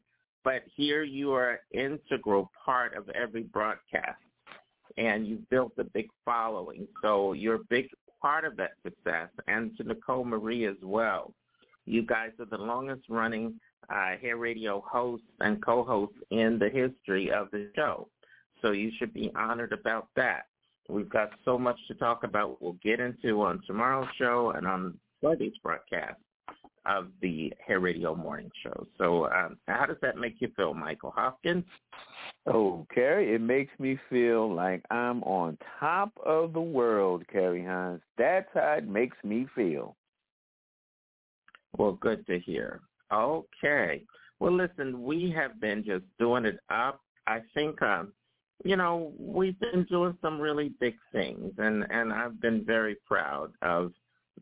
but 0.47 0.63
here 0.77 1.03
you 1.03 1.33
are 1.33 1.59
an 1.75 1.99
integral 2.09 2.53
part 2.65 2.95
of 2.95 3.09
every 3.09 3.43
broadcast, 3.43 4.23
and 4.97 5.27
you've 5.27 5.51
built 5.51 5.73
a 5.77 5.83
big 5.83 6.07
following. 6.25 6.87
So 7.03 7.33
you're 7.33 7.57
a 7.57 7.65
big 7.69 7.89
part 8.23 8.45
of 8.45 8.57
that 8.57 8.75
success, 8.85 9.29
and 9.49 9.77
to 9.77 9.83
Nicole 9.83 10.25
Marie 10.25 10.67
as 10.67 10.77
well. 10.85 11.35
You 11.85 12.03
guys 12.03 12.31
are 12.39 12.47
the 12.47 12.59
longest 12.59 13.07
running 13.09 13.59
uh, 13.91 14.17
hair 14.23 14.37
radio 14.37 14.85
hosts 14.89 15.27
and 15.41 15.61
co-hosts 15.65 16.19
in 16.31 16.61
the 16.61 16.69
history 16.69 17.33
of 17.33 17.51
the 17.51 17.69
show. 17.75 18.07
So 18.63 18.71
you 18.71 18.93
should 19.01 19.13
be 19.13 19.33
honored 19.35 19.73
about 19.73 20.11
that. 20.15 20.45
We've 20.89 21.11
got 21.11 21.31
so 21.45 21.59
much 21.59 21.79
to 21.89 21.95
talk 21.95 22.23
about. 22.23 22.63
We'll 22.63 22.79
get 22.85 23.01
into 23.01 23.43
on 23.43 23.63
tomorrow's 23.67 24.07
show 24.17 24.53
and 24.55 24.65
on 24.65 24.97
Friday's 25.21 25.59
broadcast 25.61 26.21
of 26.87 27.09
the 27.21 27.53
Hair 27.65 27.81
Radio 27.81 28.15
Morning 28.15 28.51
Show. 28.63 28.87
So 28.99 29.27
um, 29.27 29.59
how 29.67 29.87
does 29.87 29.97
that 30.03 30.17
make 30.17 30.37
you 30.41 30.49
feel, 30.57 30.75
Michael 30.75 31.13
Hopkins? 31.15 31.65
Oh, 32.47 32.87
Kerry, 32.95 33.35
it 33.35 33.41
makes 33.41 33.73
me 33.79 33.99
feel 34.09 34.53
like 34.53 34.83
I'm 34.91 35.23
on 35.25 35.59
top 35.81 36.13
of 36.25 36.53
the 36.53 36.61
world, 36.61 37.25
Kerry 37.33 37.65
Hines. 37.65 38.01
That's 38.17 38.49
how 38.55 38.75
it 38.75 38.89
makes 38.89 39.17
me 39.25 39.47
feel. 39.55 39.97
Well, 41.77 41.99
good 42.01 42.27
to 42.27 42.39
hear. 42.39 42.81
Okay. 43.13 44.03
Well, 44.39 44.53
listen, 44.53 45.03
we 45.03 45.31
have 45.37 45.61
been 45.61 45.83
just 45.85 46.05
doing 46.19 46.45
it 46.45 46.59
up. 46.71 47.01
I 47.27 47.41
think, 47.55 47.81
um, 47.83 48.13
you 48.65 48.77
know, 48.77 49.13
we've 49.19 49.59
been 49.59 49.85
doing 49.91 50.17
some 50.23 50.41
really 50.41 50.73
big 50.81 50.95
things, 51.13 51.53
and, 51.59 51.85
and 51.91 52.13
I've 52.13 52.41
been 52.41 52.65
very 52.65 52.97
proud 53.07 53.53
of 53.63 53.93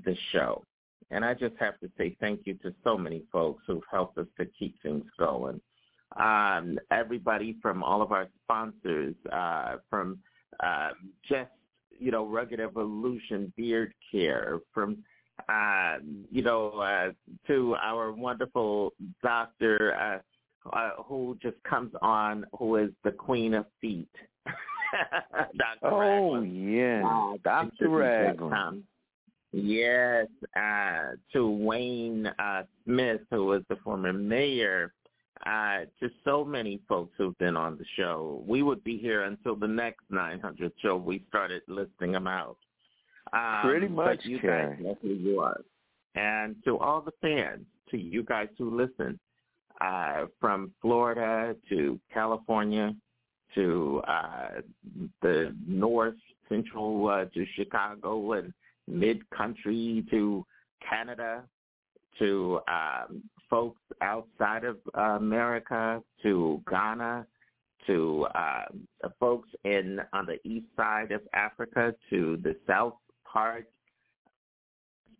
the 0.05 0.17
show. 0.33 0.65
And 1.11 1.25
I 1.25 1.35
just 1.35 1.55
have 1.59 1.79
to 1.81 1.91
say 1.97 2.17
thank 2.21 2.41
you 2.45 2.55
to 2.63 2.75
so 2.83 2.97
many 2.97 3.23
folks 3.33 3.63
who've 3.67 3.83
helped 3.91 4.19
us 4.19 4.27
to 4.39 4.47
keep 4.59 4.81
things 4.83 5.05
going. 5.19 5.61
Um, 6.17 6.79
everybody 6.91 7.57
from 7.61 7.83
all 7.83 8.01
of 8.03 8.13
our 8.13 8.29
sponsors, 8.45 9.15
uh, 9.33 9.77
from 9.91 10.19
uh, 10.61 10.91
just, 11.29 11.51
you 11.99 12.11
know, 12.11 12.27
Rugged 12.27 12.61
Evolution 12.61 13.53
Beard 13.57 13.93
Care, 14.11 14.61
from, 14.73 14.99
uh, 15.49 15.97
you 16.31 16.43
know, 16.43 16.71
uh, 16.71 17.11
to 17.49 17.75
our 17.83 18.13
wonderful 18.13 18.93
doctor 19.23 19.95
uh, 19.95 20.19
uh, 20.73 20.91
who 21.05 21.37
just 21.43 21.57
comes 21.65 21.93
on, 22.01 22.45
who 22.59 22.77
is 22.77 22.91
the 23.03 23.11
queen 23.11 23.55
of 23.55 23.67
feet. 23.81 24.09
Dr. 24.47 25.79
Oh, 25.83 25.99
Ragland. 25.99 26.73
yeah. 26.73 27.03
Uh, 27.05 27.37
Dr. 27.43 27.89
Ragland. 27.89 28.85
Yes, 29.57 30.27
uh, 30.57 31.13
to 31.33 31.49
Wayne 31.49 32.27
uh, 32.27 32.65
Smith, 32.85 33.21
who 33.31 33.45
was 33.47 33.63
the 33.69 33.77
former 33.77 34.13
mayor, 34.13 34.93
uh, 35.47 35.85
to 36.01 36.11
so 36.25 36.45
many 36.45 36.81
folks 36.89 37.13
who've 37.17 37.39
been 37.39 37.57
on 37.57 37.79
the 37.79 37.85
show. 37.97 38.43
We 38.49 38.63
would 38.63 38.83
be 38.83 38.99
here 38.99 39.25
until 39.25 39.55
the 39.55 39.69
next 39.69 40.03
900 40.11 40.73
show. 40.83 40.97
We 40.97 41.25
started 41.29 41.63
listing 41.69 42.11
them 42.11 42.27
out. 42.27 42.57
Um, 43.33 43.61
Pretty 43.63 43.87
much, 43.87 44.19
but 44.19 44.27
you 44.27 44.41
guys 44.41 44.73
definitely 44.73 45.35
was. 45.35 45.63
And 46.17 46.57
to 46.65 46.79
all 46.79 47.01
the 47.01 47.13
fans, 47.21 47.65
to 47.93 47.97
you 47.97 48.25
guys 48.25 48.49
who 48.59 48.77
listen, 48.77 49.21
uh, 49.81 50.27
from 50.41 50.73
Florida 50.83 51.55
to 51.69 52.01
California 52.13 52.95
to 53.55 54.03
uh, 54.09 54.49
the 55.23 55.55
North 55.65 56.15
Central 56.49 57.09
uh, 57.09 57.27
to 57.27 57.47
Chicago 57.55 58.33
and 58.33 58.53
mid-country 58.87 60.05
to 60.11 60.45
Canada 60.89 61.43
to 62.19 62.61
um, 62.69 63.23
folks 63.51 63.81
outside 64.01 64.65
of 64.65 64.79
uh, 64.97 65.17
America 65.17 66.03
to 66.23 66.63
Ghana 66.71 67.27
to 67.87 68.27
uh, 68.35 68.65
folks 69.21 69.49
in 69.65 70.01
on 70.13 70.27
the 70.27 70.39
east 70.49 70.67
side 70.77 71.13
of 71.13 71.21
Africa 71.35 71.95
to 72.11 72.39
the 72.43 72.57
south 72.67 72.95
part, 73.31 73.69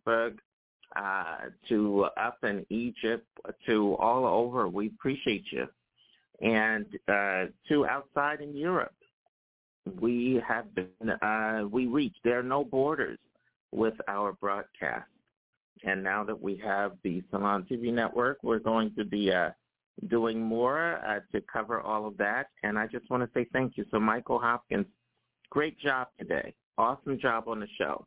uh, 0.07 1.35
to 1.69 2.07
up 2.17 2.37
in 2.43 2.65
Egypt, 2.69 3.27
to 3.65 3.95
all 3.99 4.25
over. 4.25 4.67
We 4.67 4.87
appreciate 4.87 5.45
you. 5.51 5.67
And 6.41 6.85
uh, 7.07 7.45
to 7.69 7.85
outside 7.85 8.41
in 8.41 8.55
Europe, 8.55 8.93
we 9.99 10.41
have 10.47 10.65
been, 10.75 11.09
uh, 11.09 11.63
we 11.69 11.87
reach. 11.87 12.15
There 12.23 12.39
are 12.39 12.43
no 12.43 12.63
borders 12.63 13.19
with 13.75 13.95
our 14.07 14.33
broadcast. 14.33 15.09
And 15.83 16.03
now 16.03 16.23
that 16.23 16.41
we 16.41 16.59
have 16.63 16.93
the 17.03 17.21
Salon 17.29 17.65
TV 17.69 17.93
network, 17.93 18.39
we're 18.43 18.59
going 18.59 18.93
to 18.97 19.03
be 19.03 19.31
uh, 19.31 19.49
doing 20.09 20.41
more 20.41 20.99
uh, 21.05 21.19
to 21.31 21.43
cover 21.51 21.81
all 21.81 22.07
of 22.07 22.17
that. 22.17 22.47
And 22.63 22.79
I 22.79 22.87
just 22.87 23.09
want 23.09 23.23
to 23.23 23.29
say 23.37 23.47
thank 23.51 23.77
you. 23.77 23.85
So 23.91 23.99
Michael 23.99 24.39
Hopkins, 24.39 24.85
great 25.49 25.77
job 25.79 26.07
today. 26.17 26.53
Awesome 26.77 27.19
job 27.19 27.47
on 27.47 27.59
the 27.59 27.67
show. 27.77 28.05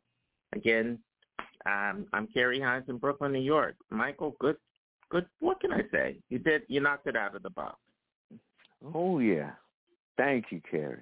Again, 0.53 0.99
um, 1.65 2.07
I'm 2.13 2.27
Kerry 2.27 2.59
Hines 2.59 2.85
in 2.87 2.97
Brooklyn, 2.97 3.31
New 3.31 3.39
York. 3.39 3.75
Michael, 3.91 4.35
good, 4.39 4.57
good. 5.09 5.25
What 5.39 5.61
can 5.61 5.71
I 5.71 5.81
say? 5.91 6.17
You 6.29 6.39
did. 6.39 6.63
You 6.67 6.81
knocked 6.81 7.07
it 7.07 7.15
out 7.15 7.35
of 7.35 7.43
the 7.43 7.49
box. 7.49 7.77
Oh, 8.93 9.19
yeah. 9.19 9.51
Thank 10.17 10.45
you, 10.51 10.61
Kerry. 10.69 11.01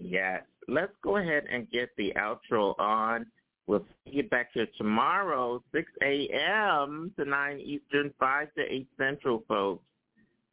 Yes. 0.00 0.42
Let's 0.68 0.92
go 1.02 1.16
ahead 1.16 1.44
and 1.50 1.70
get 1.70 1.90
the 1.96 2.12
outro 2.16 2.78
on. 2.78 3.26
We'll 3.66 3.84
see 4.04 4.16
you 4.16 4.22
back 4.24 4.50
here 4.52 4.66
tomorrow, 4.76 5.62
6 5.72 5.90
a.m. 6.02 7.12
to 7.18 7.24
9 7.24 7.58
Eastern, 7.60 8.12
5 8.20 8.54
to 8.56 8.60
8 8.62 8.88
Central, 8.98 9.42
folks, 9.48 9.84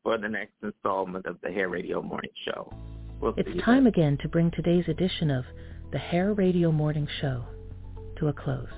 for 0.04 0.18
the 0.18 0.30
next 0.30 0.54
installment 0.64 1.26
of 1.26 1.38
the 1.44 1.52
Hair 1.52 1.70
Radio 1.70 2.02
Morning 2.02 2.32
Show. 2.46 2.74
We'll 3.20 3.34
It's 3.38 3.64
time 3.64 3.86
again 3.86 4.18
to 4.22 4.30
bring 4.30 4.50
today's 4.52 4.88
edition 4.88 5.30
of 5.30 5.44
the 5.92 6.00
Hair 6.00 6.34
Radio 6.34 6.72
Morning 6.72 7.08
Show 7.20 7.44
to 8.18 8.30
a 8.30 8.34
close. 8.34 8.70